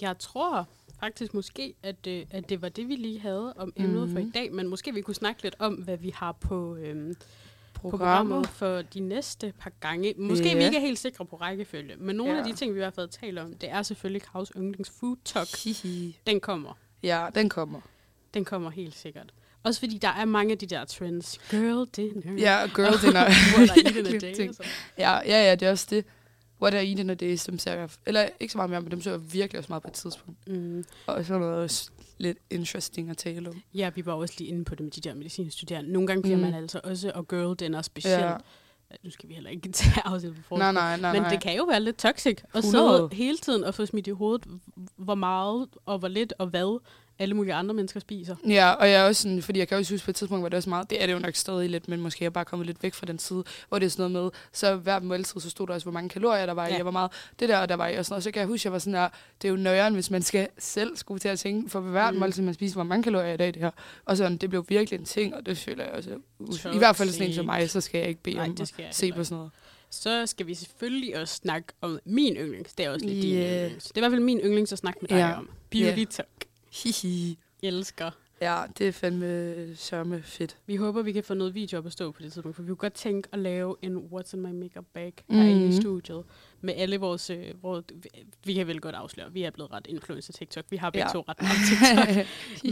Jeg 0.00 0.18
tror 0.18 0.68
faktisk 1.00 1.34
måske, 1.34 1.74
at, 1.82 2.06
øh, 2.06 2.26
at 2.30 2.48
det 2.48 2.62
var 2.62 2.68
det, 2.68 2.88
vi 2.88 2.96
lige 2.96 3.20
havde 3.20 3.52
om 3.56 3.72
emnet 3.76 4.10
for 4.10 4.18
i 4.18 4.22
Mhm. 4.22 4.32
dag, 4.32 4.52
men 4.52 4.68
måske 4.68 4.94
vi 4.94 5.00
kunne 5.00 5.14
snakke 5.14 5.42
lidt 5.42 5.56
om, 5.58 5.74
hvad 5.74 5.96
vi 5.96 6.10
har 6.10 6.32
på, 6.32 6.76
Programmer. 6.80 7.14
programmet 7.74 8.46
for 8.48 8.82
de 8.82 9.00
næste 9.00 9.52
par 9.58 9.70
gange. 9.80 10.14
Måske 10.18 10.48
Ja. 10.48 10.56
vi 10.58 10.64
ikke 10.64 10.76
er 10.76 10.80
helt 10.80 10.98
sikre 10.98 11.26
på 11.26 11.36
rækkefølge, 11.36 11.96
men 11.96 12.16
nogle 12.16 12.32
Ja. 12.32 12.38
af 12.38 12.44
de 12.44 12.52
ting, 12.54 12.72
vi 12.72 12.76
i 12.78 12.82
hvert 12.82 12.94
fald 12.94 13.08
taler 13.08 13.42
om, 13.44 13.54
det 13.54 13.68
er 13.70 13.82
selvfølgelig 13.82 14.22
Kravs 14.22 14.52
yndlings 14.56 14.90
food 14.90 15.16
talk. 15.24 15.48
Hihi. 15.64 16.18
Den 16.26 16.40
kommer. 16.40 16.72
Ja, 17.02 17.28
den 17.34 17.48
kommer. 17.48 17.80
Den 18.34 18.44
kommer 18.44 18.70
helt 18.70 18.94
sikkert. 18.96 19.34
Også 19.64 19.80
fordi 19.80 19.98
der 19.98 20.08
er 20.08 20.24
mange 20.24 20.52
af 20.52 20.58
de 20.58 20.66
der 20.66 20.84
trends. 20.84 21.38
Girl 21.50 21.86
dinner. 21.96 22.32
Ja, 22.42 22.66
girl 22.74 23.06
dinner. 23.06 23.24
What 23.56 23.70
are 23.70 23.78
eating 23.84 24.06
a 24.06 24.10
Virkelig 24.10 24.36
day? 24.38 24.48
og. 24.48 24.64
Ja, 24.98 25.12
ja, 25.16 25.48
ja, 25.48 25.54
det 25.54 25.66
er 25.66 25.70
også 25.70 25.86
det. 25.90 26.04
What 26.62 26.74
are 26.74 26.86
eating 26.88 27.10
a 27.10 27.14
days, 27.14 27.44
dem 27.44 27.58
ser 27.58 27.74
jeg, 27.74 27.88
eller 28.06 28.28
ikke 28.40 28.52
så 28.52 28.58
meget 28.58 28.70
mere, 28.70 28.80
men 28.80 28.90
dem 28.90 29.02
så 29.02 29.10
jeg 29.10 29.32
virkelig 29.32 29.58
også 29.58 29.68
meget 29.68 29.82
på 29.82 29.88
et 29.88 29.94
tidspunkt. 29.94 30.48
Mm. 30.48 30.84
Og 31.06 31.24
sådan 31.24 31.40
noget 31.40 31.56
også 31.56 31.90
lidt 32.18 32.38
interesting 32.50 33.10
at 33.10 33.16
tale 33.16 33.48
om. 33.48 33.62
Ja, 33.74 33.90
vi 33.94 34.06
var 34.06 34.12
også 34.12 34.34
lige 34.38 34.48
inde 34.50 34.64
på 34.64 34.74
det 34.74 34.80
med 34.84 34.90
de 34.90 35.00
der 35.00 35.14
medicinstuderende. 35.14 35.92
Nogle 35.92 36.06
gange 36.06 36.22
bliver 36.22 36.36
Mm. 36.36 36.42
man 36.42 36.54
altså 36.54 36.80
også, 36.84 37.12
og 37.14 37.28
girl 37.28 37.56
dinner 37.56 37.82
specielt. 37.82 38.20
Ja. 38.24 38.36
Nu 39.04 39.10
skal 39.10 39.28
vi 39.28 39.34
heller 39.34 39.50
ikke 39.50 39.68
tage 39.72 40.02
afsnit 40.04 40.32
på 40.32 40.36
Nej, 40.36 40.42
forskning. 40.48 40.72
nej, 40.74 40.96
nej, 41.00 41.12
Men 41.12 41.22
nej. 41.22 41.30
det 41.30 41.40
kan 41.42 41.56
jo 41.56 41.64
være 41.64 41.80
lidt 41.80 41.96
toxic 41.98 42.38
at 42.54 42.64
100. 42.64 42.96
sidde 42.98 43.08
hele 43.12 43.38
tiden 43.38 43.64
og 43.64 43.74
få 43.74 43.86
smidt 43.86 44.06
i 44.06 44.10
hovedet, 44.10 44.46
hvor 44.96 45.14
meget 45.14 45.66
og 45.86 45.98
hvor 45.98 46.08
lidt 46.08 46.32
og 46.38 46.46
hvad 46.46 46.80
alle 47.18 47.34
mulige 47.34 47.54
andre 47.54 47.74
mennesker 47.74 48.00
spiser. 48.00 48.36
Ja, 48.48 48.70
og 48.70 48.90
jeg 48.90 49.00
er 49.02 49.06
også 49.06 49.22
sådan, 49.22 49.42
fordi 49.42 49.58
jeg 49.58 49.68
kan 49.68 49.78
også 49.78 49.94
huske 49.94 50.04
på 50.04 50.10
et 50.10 50.14
tidspunkt, 50.16 50.42
hvor 50.42 50.48
det 50.48 50.56
også 50.56 50.68
meget, 50.68 50.90
det 50.90 51.02
er 51.02 51.06
det 51.06 51.12
jo 51.12 51.18
nok 51.18 51.34
stadig 51.34 51.70
lidt, 51.70 51.88
men 51.88 52.00
måske 52.00 52.22
er 52.22 52.24
jeg 52.24 52.32
bare 52.32 52.44
kommet 52.44 52.66
lidt 52.66 52.82
væk 52.82 52.94
fra 52.94 53.06
den 53.06 53.18
side, 53.18 53.44
hvor 53.68 53.78
det 53.78 53.86
er 53.86 53.90
sådan 53.90 54.10
noget 54.10 54.24
med, 54.24 54.30
så 54.52 54.76
hver 54.76 55.00
måltid, 55.00 55.40
så 55.40 55.50
stod 55.50 55.66
der 55.66 55.74
også, 55.74 55.84
hvor 55.84 55.92
mange 55.92 56.08
kalorier 56.08 56.46
der 56.46 56.52
var 56.52 56.66
i, 56.66 56.70
Ja. 56.70 56.76
og 56.76 56.82
hvor 56.82 56.90
meget 56.90 57.10
det 57.40 57.48
der, 57.48 57.66
der 57.66 57.74
var 57.74 57.88
i, 57.88 57.96
og 57.96 58.04
sådan 58.04 58.12
noget. 58.12 58.24
Så 58.24 58.30
kan 58.30 58.40
jeg 58.40 58.46
huske, 58.48 58.66
jeg 58.66 58.72
var 58.72 58.78
sådan 58.78 58.94
der, 58.94 59.08
det 59.42 59.48
er 59.48 59.50
jo 59.52 59.56
nøjeren, 59.56 59.94
hvis 59.94 60.10
man 60.10 60.22
skal 60.22 60.48
selv 60.58 60.96
skulle 60.96 61.18
til 61.20 61.28
at 61.28 61.38
tænke, 61.38 61.70
for 61.70 61.80
hver 61.80 62.10
Mm. 62.10 62.16
måltid, 62.18 62.42
man 62.42 62.54
spiser, 62.54 62.74
hvor 62.74 62.84
mange 62.84 63.02
kalorier 63.02 63.36
er 63.38 63.44
i 63.44 63.50
det 63.50 63.56
her. 63.62 63.70
Og 64.04 64.16
sådan, 64.16 64.36
det 64.36 64.50
blev 64.50 64.64
virkelig 64.68 64.98
en 64.98 65.04
ting, 65.06 65.34
og 65.34 65.46
det 65.46 65.58
føler 65.58 65.84
jeg 65.84 65.92
også, 65.92 66.10
i 66.74 66.78
hvert 66.78 66.96
fald 66.96 67.10
sådan 67.10 67.28
en 67.28 67.34
som 67.34 67.44
mig, 67.46 67.70
så 67.70 67.80
skal 67.80 67.98
jeg 67.98 68.08
ikke 68.08 68.22
bede 68.22 68.36
Nej, 68.36 68.44
om 68.46 68.56
at 68.60 68.72
jeg 68.78 68.88
se 68.92 69.12
på 69.12 69.24
sådan 69.24 69.36
noget. 69.36 69.50
Så 69.90 70.26
skal 70.26 70.46
vi 70.46 70.54
selvfølgelig 70.54 71.20
også 71.20 71.34
snakke 71.34 71.68
om 71.80 71.98
min 72.04 72.36
yndlings. 72.36 72.72
Det 72.74 72.86
er 72.86 72.90
også 72.90 73.06
lidt 73.06 73.22
din 73.22 73.34
Yeah. 73.34 73.62
yndlings. 73.64 73.84
Det 73.84 73.92
er 73.96 73.98
i 73.98 74.00
hvert 74.00 74.12
fald 74.12 74.22
min 74.22 74.38
yndlings 74.40 74.72
at 74.72 74.78
snakke 74.78 74.98
med 75.02 75.08
dig 75.08 75.16
Ja. 75.16 75.38
om. 75.38 75.48
Beauty 75.70 75.98
Ja. 75.98 76.04
talk. 76.10 76.43
Hihi. 76.82 77.38
Elsker. 77.62 78.10
Ja, 78.40 78.62
det 78.78 78.88
er 78.88 78.92
fandme 78.92 79.76
sørme 79.76 80.22
fedt. 80.22 80.56
Vi 80.66 80.76
håber, 80.76 81.02
vi 81.02 81.12
kan 81.12 81.24
få 81.24 81.34
noget 81.34 81.54
video 81.54 81.78
op 81.78 81.86
at 81.86 81.92
stå 81.92 82.10
på 82.10 82.22
det 82.22 82.32
tidspunkt, 82.32 82.56
for 82.56 82.62
vi 82.62 82.66
kunne 82.68 82.76
godt 82.76 82.92
tænke 82.94 83.28
at 83.32 83.38
lave 83.38 83.76
en 83.82 83.96
What's 83.96 84.34
in 84.36 84.42
my 84.42 84.50
makeup 84.50 84.84
bag 84.94 85.12
herinde 85.30 85.62
i 85.64 85.68
Mhm. 85.68 85.80
studiet 85.80 86.24
med 86.60 86.74
alle 86.76 86.96
vores, 86.96 87.30
øh, 87.30 87.62
vores... 87.62 87.84
Vi 88.44 88.54
kan 88.54 88.66
vel 88.66 88.80
godt 88.80 88.94
afsløre, 88.94 89.32
vi 89.32 89.42
er 89.42 89.50
blevet 89.50 89.72
ret 89.72 89.86
influencer 89.86 90.32
TikTok. 90.32 90.64
Vi 90.70 90.76
har 90.76 90.90
begge 90.90 91.06
Ja. 91.08 91.12
to 91.12 91.24
ret 91.28 91.42
meget 91.42 91.56
TikTok. 91.68 92.26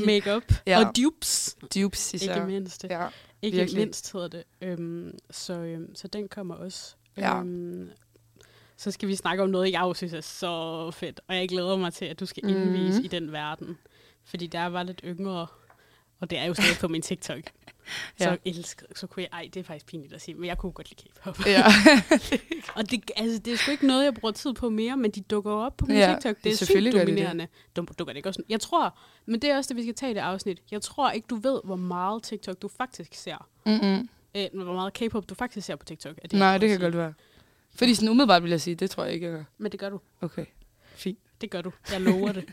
makeup 0.06 0.42
Ja. 0.66 0.78
og 0.86 0.96
dupes, 0.96 1.56
Dupes 1.74 2.14
ikke 2.14 2.24
især. 2.24 2.46
mindst. 2.46 2.84
Ja. 2.90 3.06
Ikke 3.42 3.56
virkelig. 3.58 3.78
mindst 3.80 4.12
hedder 4.12 4.28
det. 4.28 4.42
Øhm, 4.62 5.18
så, 5.30 5.52
øhm, 5.58 5.94
så 5.94 6.08
den 6.08 6.28
kommer 6.28 6.54
også. 6.54 6.94
Ja. 7.16 7.40
Øhm, 7.40 7.90
så 8.76 8.90
skal 8.90 9.08
vi 9.08 9.14
snakke 9.16 9.42
om 9.42 9.50
noget, 9.50 9.72
jeg 9.72 9.82
også 9.82 9.98
synes 9.98 10.12
er 10.12 10.20
så 10.20 10.90
fedt. 10.90 11.20
Og 11.28 11.36
jeg 11.36 11.48
glæder 11.48 11.76
mig 11.76 11.92
til, 11.94 12.04
at 12.04 12.20
du 12.20 12.26
skal 12.26 12.48
indvise 12.48 12.96
Mhm. 12.98 13.04
i 13.04 13.08
den 13.08 13.32
verden. 13.32 13.78
Fordi 14.24 14.46
der 14.46 14.66
var 14.66 14.82
lidt 14.82 15.00
yngre, 15.04 15.46
og 16.20 16.30
det 16.30 16.38
er 16.38 16.44
jo 16.44 16.54
stadig 16.54 16.76
på 16.80 16.88
min 16.88 17.02
TikTok. 17.02 17.38
Så 18.18 18.24
Ja. 18.24 18.30
ja. 18.30 18.36
elskede, 18.44 18.88
så 18.96 19.06
kunne 19.06 19.22
jeg, 19.22 19.28
ej, 19.32 19.48
det 19.54 19.60
er 19.60 19.64
faktisk 19.64 19.86
pinligt 19.86 20.12
at 20.12 20.20
sige, 20.20 20.34
men 20.34 20.44
jeg 20.44 20.58
kunne 20.58 20.72
godt 20.72 20.90
lide 20.90 21.08
K-pop. 21.10 21.46
ja. 21.46 21.62
Og 22.76 22.90
det, 22.90 23.10
altså, 23.16 23.38
det 23.38 23.52
er 23.52 23.56
sgu 23.56 23.70
ikke 23.70 23.86
noget, 23.86 24.04
jeg 24.04 24.14
bruger 24.14 24.32
tid 24.32 24.52
på 24.52 24.70
mere, 24.70 24.96
men 24.96 25.10
de 25.10 25.20
dukker 25.20 25.50
op 25.52 25.76
på 25.76 25.86
min 25.86 25.96
Ja, 25.96 26.14
TikTok. 26.14 26.36
Det 26.44 26.52
er 26.52 26.56
sygt 26.56 26.68
gør 26.72 26.80
de 26.80 26.84
det. 26.90 26.92
dominerende. 27.06 27.48
De 27.76 27.86
dukker 27.98 28.04
det 28.12 28.16
ikke 28.16 28.28
også. 28.28 28.42
Jeg 28.48 28.60
tror, 28.60 28.98
men 29.26 29.42
det 29.42 29.50
er 29.50 29.56
også 29.56 29.68
det, 29.68 29.76
vi 29.76 29.82
skal 29.82 29.94
tage 29.94 30.10
i 30.10 30.14
det 30.14 30.20
afsnit. 30.20 30.62
Jeg 30.70 30.82
tror 30.82 31.10
ikke, 31.10 31.26
du 31.30 31.36
ved, 31.36 31.60
hvor 31.64 31.76
meget 31.76 32.22
TikTok 32.22 32.62
du 32.62 32.68
faktisk 32.68 33.14
ser. 33.14 33.48
Mm-mm. 33.66 34.08
Øh, 34.34 34.62
hvor 34.64 34.72
meget 34.74 34.92
K-pop 34.92 35.28
du 35.28 35.34
faktisk 35.34 35.66
ser 35.66 35.76
på 35.76 35.84
TikTok. 35.84 36.18
Er 36.22 36.28
det, 36.28 36.38
Nej, 36.38 36.58
det 36.58 36.68
kan 36.68 36.74
at 36.74 36.80
godt 36.80 36.96
være. 36.96 37.14
Fordi 37.74 37.94
sådan 37.94 38.08
umiddelbart 38.08 38.42
vil 38.42 38.50
jeg 38.50 38.60
sige, 38.60 38.74
det 38.74 38.90
tror 38.90 39.04
jeg 39.04 39.14
ikke, 39.14 39.26
jeg 39.26 39.32
gør. 39.32 39.40
sige. 39.42 39.46
Men 39.58 39.72
det 39.72 39.80
gør 39.80 39.88
du. 39.88 40.00
Okay, 40.20 40.44
fint. 40.94 41.18
Det 41.40 41.50
gør 41.50 41.60
du. 41.62 41.72
Jeg 41.92 42.00
lover 42.00 42.32
det. 42.32 42.44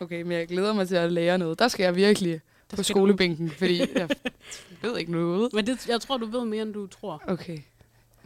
Okay, 0.00 0.22
men 0.22 0.32
jeg 0.32 0.48
glæder 0.48 0.72
mig 0.72 0.88
til 0.88 0.94
at 0.96 1.12
lære 1.12 1.38
noget. 1.38 1.58
Der 1.58 1.68
skal 1.68 1.84
jeg 1.84 1.96
virkelig 1.96 2.32
Der 2.70 2.76
på 2.76 2.82
skal 2.82 2.94
du. 2.94 2.98
skolebænken, 2.98 3.50
fordi 3.50 3.80
jeg 3.98 4.08
ved 4.82 4.98
ikke 4.98 5.12
noget. 5.12 5.52
Men 5.52 5.66
det, 5.66 5.88
jeg 5.88 6.00
tror, 6.00 6.16
du 6.16 6.26
ved 6.26 6.44
mere, 6.44 6.62
end 6.62 6.74
du 6.74 6.86
tror. 6.86 7.22
Okay. 7.26 7.58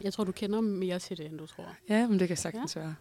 Jeg 0.03 0.13
tror, 0.13 0.23
du 0.23 0.31
kender 0.31 0.61
mere 0.61 0.99
til 0.99 1.17
det, 1.17 1.25
end 1.25 1.37
du 1.37 1.45
tror. 1.45 1.75
Ja, 1.89 2.07
men 2.07 2.19
det 2.19 2.27
kan 2.27 2.37
sagtens 2.37 2.75
være. 2.75 2.95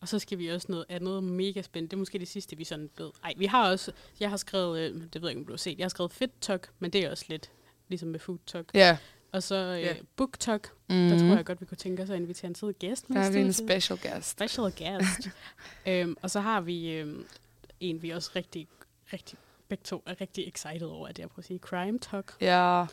Og 0.00 0.08
så 0.08 0.18
skal 0.18 0.38
vi 0.38 0.48
også 0.48 0.66
noget 0.70 0.84
andet 0.88 1.24
mega 1.24 1.62
spændende. 1.62 1.90
Det 1.90 1.96
er 1.96 1.98
måske 1.98 2.18
det 2.18 2.28
sidste, 2.28 2.56
vi 2.56 2.64
sådan 2.64 2.90
ved. 2.98 3.10
Ej, 3.24 3.32
vi 3.36 3.46
har 3.46 3.70
også, 3.70 3.92
jeg 4.20 4.30
har 4.30 4.36
skrevet, 4.36 4.78
øh, 4.80 4.94
det 4.94 5.14
ved 5.14 5.20
jeg 5.22 5.30
ikke, 5.30 5.40
om 5.40 5.46
du 5.46 5.52
har 5.52 5.56
set, 5.58 5.78
jeg 5.78 5.84
har 5.84 5.88
skrevet 5.88 6.12
fit 6.12 6.30
talk, 6.40 6.68
men 6.78 6.90
det 6.90 7.04
er 7.04 7.10
også 7.10 7.24
lidt 7.28 7.50
ligesom 7.88 8.08
med 8.08 8.18
food 8.20 8.38
talk. 8.46 8.70
Ja. 8.74 8.96
Og 9.32 9.42
så 9.42 9.54
øh, 9.54 9.80
Ja. 9.80 9.94
book 10.16 10.38
talk, 10.40 10.70
Mm-hmm. 10.88 11.08
der 11.08 11.18
tror 11.18 11.36
jeg 11.36 11.44
godt, 11.44 11.60
vi 11.60 11.66
kunne 11.66 11.76
tænke 11.76 12.02
os 12.02 12.10
at 12.10 12.16
invitere 12.16 12.48
en 12.48 12.54
tid 12.54 12.72
gæst 12.72 13.10
med 13.10 13.16
Der 13.20 13.26
er 13.26 13.32
vi 13.32 13.38
en 13.38 13.52
special 13.52 13.98
guest. 14.02 14.30
Special 14.30 14.72
guest. 14.78 15.28
øhm, 15.88 16.16
og 16.22 16.30
så 16.30 16.40
har 16.40 16.60
vi 16.60 16.90
øhm, 16.90 17.24
en, 17.80 18.02
vi 18.02 18.10
er 18.10 18.14
også 18.16 18.30
rigtig, 18.36 18.68
rigtig, 19.12 19.38
begge 19.68 19.82
to 19.84 20.02
er 20.06 20.20
rigtig 20.20 20.48
excited 20.48 20.86
over, 20.86 21.08
at 21.08 21.18
jeg 21.18 21.28
prøver 21.28 21.38
at 21.38 21.44
sige 21.44 21.58
crime 21.58 21.98
talk. 21.98 22.32
Ja. 22.40 22.86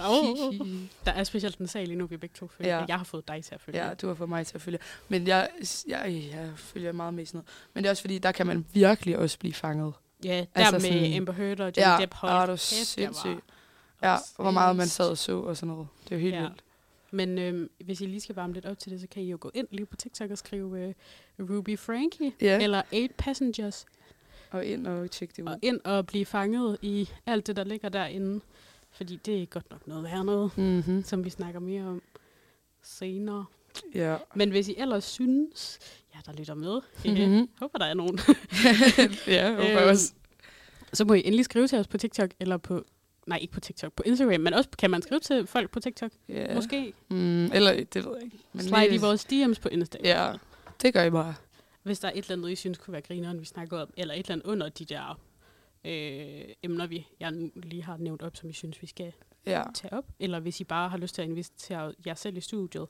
Oh. 0.00 0.38
Der 1.04 1.12
er 1.12 1.24
specielt 1.24 1.58
en 1.58 1.66
sag 1.68 1.86
lige 1.86 1.96
nu, 1.96 2.06
vi 2.06 2.16
begge 2.16 2.34
to 2.38 2.48
følger. 2.48 2.72
Ja. 2.74 2.78
Ja. 2.78 2.84
Jeg 2.88 2.96
har 2.96 3.04
fået 3.04 3.28
dig 3.28 3.44
til 3.44 3.54
at 3.54 3.60
følge. 3.60 3.86
Ja, 3.86 3.94
du 3.94 4.06
har 4.06 4.14
fået 4.14 4.28
mig 4.28 4.46
til 4.46 4.54
at 4.54 4.62
følge. 4.62 4.78
Men 5.08 5.26
jeg, 5.26 5.50
jeg, 5.88 6.28
jeg 6.32 6.50
følger 6.56 6.92
meget 6.92 7.14
med 7.14 7.26
sådan 7.26 7.38
noget. 7.38 7.48
Men 7.74 7.84
det 7.84 7.88
er 7.88 7.90
også 7.90 8.02
fordi, 8.02 8.18
der 8.18 8.32
kan 8.32 8.46
man 8.46 8.66
virkelig 8.72 9.18
også 9.18 9.38
blive 9.38 9.54
fanget. 9.54 9.92
ja 10.24 10.28
der 10.38 10.46
Altså 10.54 10.72
med 10.72 10.80
sådan- 10.80 11.16
Amber 11.16 11.32
Heard 11.32 11.60
og 11.60 11.72
Johnny 11.76 11.92
Ja, 11.92 11.96
Depp. 12.00 12.14
Hold 12.14 12.46
du 12.46 12.52
kæft, 12.52 12.70
jeg 12.72 12.86
sindssyg. 12.86 13.28
var 13.30 13.42
Ja, 14.12 14.16
hvor 14.36 14.50
meget 14.50 14.76
man 14.76 14.86
sad 14.86 15.08
og 15.10 15.18
så 15.18 15.40
og 15.40 15.56
sådan 15.56 15.74
noget. 15.74 15.88
Det 16.04 16.12
er 16.12 16.16
jo 16.16 16.20
helt 16.22 16.34
Ja. 16.34 16.40
vildt. 16.40 16.64
Men 17.10 17.38
øhm, 17.38 17.70
hvis 17.84 18.00
I 18.00 18.06
lige 18.06 18.20
skal 18.20 18.34
varme 18.34 18.52
lidt 18.54 18.66
op 18.66 18.78
til 18.78 18.92
det, 18.92 19.00
så 19.00 19.06
kan 19.06 19.22
I 19.22 19.30
jo 19.30 19.36
gå 19.40 19.50
ind 19.54 19.66
lige 19.70 19.86
på 19.86 19.96
TikTok 19.96 20.30
og 20.30 20.38
skrive 20.38 20.80
øh, 20.80 20.94
Ruby 21.40 21.78
Frankie 21.78 22.32
Ja, 22.40 22.60
eller 22.62 22.82
Eight 22.92 23.14
Passengers 23.16 23.86
og 24.52 24.64
ind 24.64 24.86
og 24.86 25.10
tjekke 25.10 25.34
det 25.36 25.42
ud. 25.42 25.48
og 25.48 25.58
ind 25.62 25.80
og 25.84 26.06
blive 26.06 26.26
fanget 26.26 26.78
i 26.82 27.08
alt 27.26 27.46
det, 27.46 27.56
der 27.56 27.64
ligger 27.64 27.88
derinde. 27.88 28.40
Fordi 28.90 29.16
det 29.16 29.42
er 29.42 29.46
godt 29.46 29.70
nok 29.70 29.86
noget 29.86 30.04
værre 30.04 30.24
noget, 30.24 30.58
Mm-hmm. 30.58 31.04
som 31.04 31.24
vi 31.24 31.30
snakker 31.30 31.60
mere 31.60 31.82
om 31.82 32.02
senere. 32.82 33.44
Ja. 33.94 34.16
Men 34.34 34.50
hvis 34.50 34.68
I 34.68 34.74
ellers 34.78 35.04
synes, 35.04 35.78
ja, 36.14 36.20
der 36.26 36.38
lytter 36.38 36.54
med, 36.54 36.80
Mhm. 37.28 37.48
håber 37.60 37.78
der 37.78 37.86
er 37.86 37.94
nogen, 37.94 38.18
ja, 39.26 39.44
jeg 39.44 39.50
håber 39.54 39.80
Øhm, 39.82 39.88
også. 39.90 40.12
så 40.92 41.04
må 41.04 41.14
I 41.14 41.22
endelig 41.24 41.44
skrive 41.44 41.68
til 41.68 41.78
os 41.78 41.86
på 41.88 41.98
TikTok, 41.98 42.30
eller 42.40 42.56
på, 42.56 42.84
nej 43.26 43.38
ikke 43.38 43.52
på 43.52 43.60
TikTok, 43.60 43.92
på 43.92 44.02
Instagram, 44.06 44.40
men 44.40 44.54
også 44.54 44.68
kan 44.78 44.90
man 44.90 45.02
skrive 45.02 45.20
til 45.20 45.46
folk 45.46 45.70
på 45.70 45.80
TikTok, 45.80 46.10
Ja. 46.28 46.54
måske. 46.54 46.92
Mm, 47.08 47.44
eller, 47.44 47.84
det 47.92 48.04
ved 48.04 48.12
jeg 48.16 48.24
ikke. 48.24 48.38
Men 48.52 48.62
Slide 48.62 48.80
lige- 48.80 48.94
i 48.94 48.98
vores 48.98 49.24
DM's 49.32 49.60
på 49.62 49.68
Instagram. 49.68 50.04
Ja, 50.06 50.32
det 50.82 50.94
gør 50.94 51.02
I 51.04 51.10
bare. 51.10 51.34
Hvis 51.82 51.98
der 52.00 52.08
er 52.08 52.12
et 52.12 52.18
eller 52.24 52.32
andet, 52.36 52.50
I 52.50 52.54
synes 52.56 52.78
kunne 52.78 52.92
være 52.92 53.02
grineren, 53.02 53.40
vi 53.40 53.44
snakker 53.44 53.78
om, 53.78 53.90
eller 53.96 54.14
et 54.14 54.18
eller 54.18 54.32
andet 54.32 54.46
under 54.46 54.68
de 54.68 54.84
der 54.84 55.20
øh, 55.84 56.54
emner, 56.62 56.86
vi, 56.86 57.06
jeg 57.20 57.32
lige 57.54 57.82
har 57.82 57.96
nævnt 57.96 58.22
op, 58.22 58.36
som 58.36 58.50
I 58.50 58.52
synes, 58.52 58.82
vi 58.82 58.86
skal 58.86 59.12
Ja. 59.46 59.62
tage 59.74 59.92
op. 59.92 60.04
Eller 60.20 60.40
hvis 60.40 60.60
I 60.60 60.64
bare 60.64 60.88
har 60.88 60.98
lyst 60.98 61.14
til 61.14 61.22
at 61.22 61.28
invitere 61.28 61.94
jer 62.06 62.14
selv 62.14 62.36
i 62.36 62.40
studiet 62.40 62.86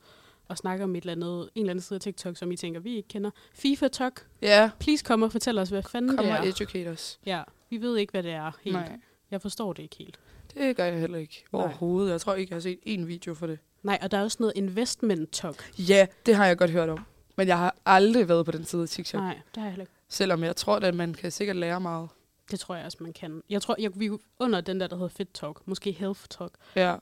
og 0.49 0.59
snakke 0.59 0.85
om 0.85 0.97
et 0.97 1.01
eller 1.01 1.13
andet, 1.13 1.51
en 1.55 1.61
eller 1.63 1.71
anden 1.71 1.83
side 1.83 1.97
af 1.97 2.01
TikTok, 2.01 2.37
som 2.37 2.53
I 2.53 2.57
tænker, 2.57 2.81
vi 2.81 2.97
ikke 2.97 3.09
kender. 3.09 3.31
FIFA 3.55 3.89
Talk. 3.89 4.27
Ja, 4.43 4.71
Please 4.81 5.05
kom 5.05 5.23
og 5.23 5.33
fortæl 5.33 5.59
os, 5.59 5.69
hvad 5.69 5.83
fanden 5.83 6.17
kom 6.17 6.25
det 6.27 6.39
og 6.39 6.47
er. 6.47 6.51
educate 6.51 6.89
os. 6.89 7.21
Ja, 7.27 7.43
vi 7.71 7.81
ved 7.81 7.97
ikke, 7.97 8.11
hvad 8.11 8.23
det 8.23 8.33
er 8.33 8.51
helt. 8.63 8.77
Nej. 8.77 8.99
Jeg 9.31 9.43
forstår 9.43 9.73
det 9.73 9.83
ikke 9.83 9.97
helt. 9.97 10.19
Det 10.55 10.77
gør 10.77 10.85
jeg 10.85 11.01
heller 11.01 11.19
ikke 11.19 11.45
Nej. 11.53 11.63
overhovedet. 11.63 12.11
Jeg 12.13 12.21
tror 12.21 12.35
ikke, 12.35 12.51
jeg 12.51 12.57
har 12.57 12.61
set 12.61 12.79
en 12.83 13.09
video 13.09 13.35
for 13.35 13.47
det. 13.47 13.59
Nej, 13.83 13.99
og 14.03 14.11
der 14.11 14.19
er 14.19 14.23
også 14.23 14.37
noget 14.41 14.53
investment 14.57 15.33
talk. 15.33 15.73
Ja, 15.79 16.07
det 16.27 16.35
har 16.37 16.47
jeg 16.47 16.59
godt 16.59 16.71
hørt 16.71 16.89
om. 16.89 16.99
Men 17.37 17.49
jeg 17.49 17.59
har 17.59 17.77
aldrig 17.87 18.29
været 18.29 18.45
på 18.47 18.53
den 18.53 18.65
side 18.65 18.83
af 18.83 18.89
TikTok. 18.89 19.21
Nej, 19.21 19.35
det 19.35 19.57
har 19.57 19.63
jeg 19.63 19.71
heller 19.73 19.83
ikke. 19.83 19.93
Selvom 20.09 20.45
jeg 20.45 20.57
tror, 20.57 20.77
at 20.77 20.95
man 20.95 21.15
kan 21.15 21.33
sikkert 21.33 21.57
lære 21.57 21.81
meget. 21.81 22.09
Det 22.51 22.61
tror 22.61 22.75
jeg 22.75 22.85
også, 22.87 22.99
man 23.01 23.13
kan. 23.13 23.43
Jeg 23.51 23.63
tror, 23.63 23.77
jeg, 23.79 23.91
vi 24.01 24.07
er 24.07 24.17
under 24.39 24.61
den 24.61 24.81
der, 24.81 24.87
der 24.87 24.97
hedder 24.97 25.09
Fit 25.09 25.29
Talk, 25.35 25.69
måske 25.69 25.93
Health 25.93 26.21
Talk, 26.31 26.53
Ja. 26.77 26.97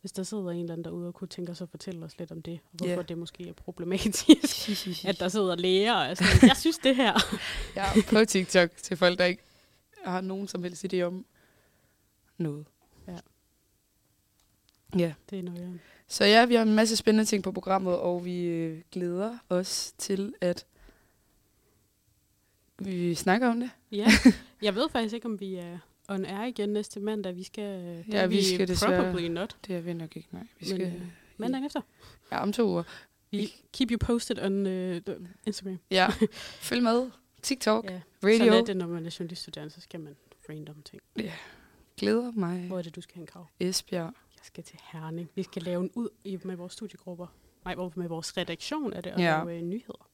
hvis 0.00 0.12
der 0.12 0.22
sidder 0.22 0.50
en 0.50 0.58
eller 0.60 0.72
anden 0.72 0.84
derude 0.84 1.08
og 1.08 1.14
kunne 1.14 1.28
tænke 1.28 1.52
os 1.52 1.60
at 1.60 1.68
fortælle 1.68 2.04
os 2.04 2.18
lidt 2.18 2.32
om 2.32 2.42
det, 2.42 2.60
og 2.64 2.70
hvorfor 2.72 2.92
Ja. 2.92 3.02
det 3.02 3.18
måske 3.18 3.48
er 3.48 3.52
problematisk, 3.52 4.28
at 5.08 5.20
der 5.20 5.28
sidder 5.28 5.54
læger 5.56 5.94
og 6.10 6.16
sådan, 6.16 6.48
jeg 6.48 6.56
synes 6.56 6.78
det 6.78 6.96
her. 6.96 7.12
ja, 7.76 7.84
på 8.10 8.24
TikTok 8.24 8.70
til 8.76 8.96
folk, 8.96 9.18
der 9.18 9.24
ikke 9.24 9.42
har 10.04 10.20
nogen 10.20 10.48
som 10.48 10.62
helst 10.62 10.84
idé 10.94 11.00
om 11.00 11.26
noget. 12.38 12.66
Ja. 13.08 13.18
Ja. 14.98 15.14
Det 15.30 15.38
er 15.38 15.42
noget, 15.42 15.80
Så 16.08 16.24
ja, 16.24 16.46
vi 16.46 16.54
har 16.54 16.62
en 16.62 16.74
masse 16.74 16.96
spændende 16.96 17.24
ting 17.24 17.44
på 17.44 17.52
programmet, 17.52 17.98
og 17.98 18.24
vi 18.24 18.42
øh, 18.44 18.82
glæder 18.92 19.38
os 19.48 19.92
til, 19.98 20.34
at 20.40 20.66
vi 22.78 23.14
snakker 23.14 23.48
om 23.48 23.60
det. 23.60 23.70
Ja, 23.92 24.06
jeg 24.62 24.74
ved 24.74 24.88
faktisk 24.88 25.14
ikke, 25.14 25.26
om 25.26 25.40
vi 25.40 25.54
er 25.54 25.78
on 26.08 26.24
air 26.24 26.44
igen 26.44 26.68
næste 26.68 27.00
mandag. 27.00 27.36
Vi 27.36 27.42
skal, 27.42 27.64
det 27.80 28.04
Ja, 28.12 28.22
er 28.22 28.26
vi 28.26 28.44
skal 28.44 28.68
desværre- 28.68 29.02
Probably 29.02 29.26
not. 29.28 29.56
Det 29.66 29.76
er 29.76 29.80
vi 29.80 29.92
nok 29.92 30.16
ikke, 30.16 30.28
nej. 30.32 30.42
Vi 30.60 30.66
Men, 30.70 30.76
skal, 30.80 30.80
øh, 30.94 31.02
Mandagen 31.36 31.66
efter. 31.66 31.80
ja, 32.32 32.42
om 32.42 32.52
to 32.52 32.68
uger. 32.68 32.82
Vi 33.30 33.54
keep 33.72 33.90
you 33.90 33.98
posted 33.98 34.38
on 34.42 34.66
uh, 34.66 35.16
Instagram. 35.46 35.78
Ja, 35.90 36.08
følg 36.68 36.82
med. 36.82 37.10
TikTok, 37.42 37.84
Ja. 37.90 38.00
radio. 38.24 38.38
Sådan 38.38 38.52
er 38.52 38.64
det, 38.64 38.76
når 38.76 38.86
man 38.86 39.06
er 39.06 39.16
journaliststuderende, 39.18 39.74
så 39.74 39.80
skal 39.80 40.00
man 40.00 40.16
random 40.48 40.82
ting. 40.82 41.02
Glæder 41.96 42.30
mig. 42.32 42.60
Hvor 42.66 42.78
er 42.78 42.82
det, 42.82 42.96
du 42.96 43.00
skal 43.00 43.16
hen, 43.16 43.26
Krav? 43.26 43.46
Esbjerg. 43.60 44.12
Skal 44.44 44.64
til 44.64 44.78
Herning. 44.92 45.30
Vi 45.34 45.42
skal 45.42 45.62
lave 45.62 45.80
en 45.80 45.90
ud 45.94 46.08
i, 46.24 46.38
med 46.42 46.56
vores 46.56 46.72
studiegrupper. 46.72 47.26
Nej, 47.64 47.74
med 47.94 48.08
vores 48.08 48.36
redaktion 48.36 48.92
er 48.92 49.00
det, 49.00 49.12
og 49.12 49.20
Ja. 49.20 49.38
lave 49.44 49.56
øh, 49.56 49.62
nyheder. 49.62 50.08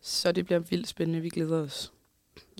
Så 0.00 0.32
det 0.32 0.44
bliver 0.44 0.58
vildt 0.58 0.88
spændende. 0.88 1.20
Vi 1.20 1.28
glæder 1.28 1.62
os. 1.62 1.92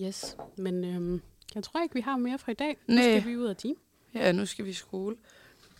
Yes. 0.03 0.37
Men 0.57 0.83
øhm, 0.85 1.21
jeg 1.55 1.63
tror 1.63 1.81
ikke, 1.83 1.95
vi 1.95 2.01
har 2.01 2.17
mere 2.17 2.37
fra 2.39 2.51
i 2.51 2.55
dag. 2.55 2.77
Nu 2.87 2.95
Nej. 2.95 3.19
skal 3.19 3.31
vi 3.31 3.37
ud 3.37 3.45
af 3.45 3.55
team. 3.55 3.75
Ja, 4.13 4.31
nu 4.31 4.45
skal 4.45 4.65
vi 4.65 4.69
i 4.69 4.73
skole. 4.73 5.15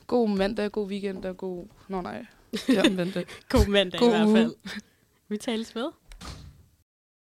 God 0.07 0.29
mandag, 0.29 0.71
god 0.71 0.87
weekend 0.87 1.25
og 1.25 1.37
god... 1.37 1.67
Nå 1.87 2.01
nej, 2.01 2.25
det 2.51 2.77
er 2.77 2.89
omvendt. 2.89 3.17
God 3.49 3.67
mandag 3.67 3.99
God 3.99 4.07
i 4.07 4.11
hvert 4.11 4.29
fald. 4.29 4.55
Vi 5.27 5.37
tales 5.37 5.75
ved. 5.75 5.91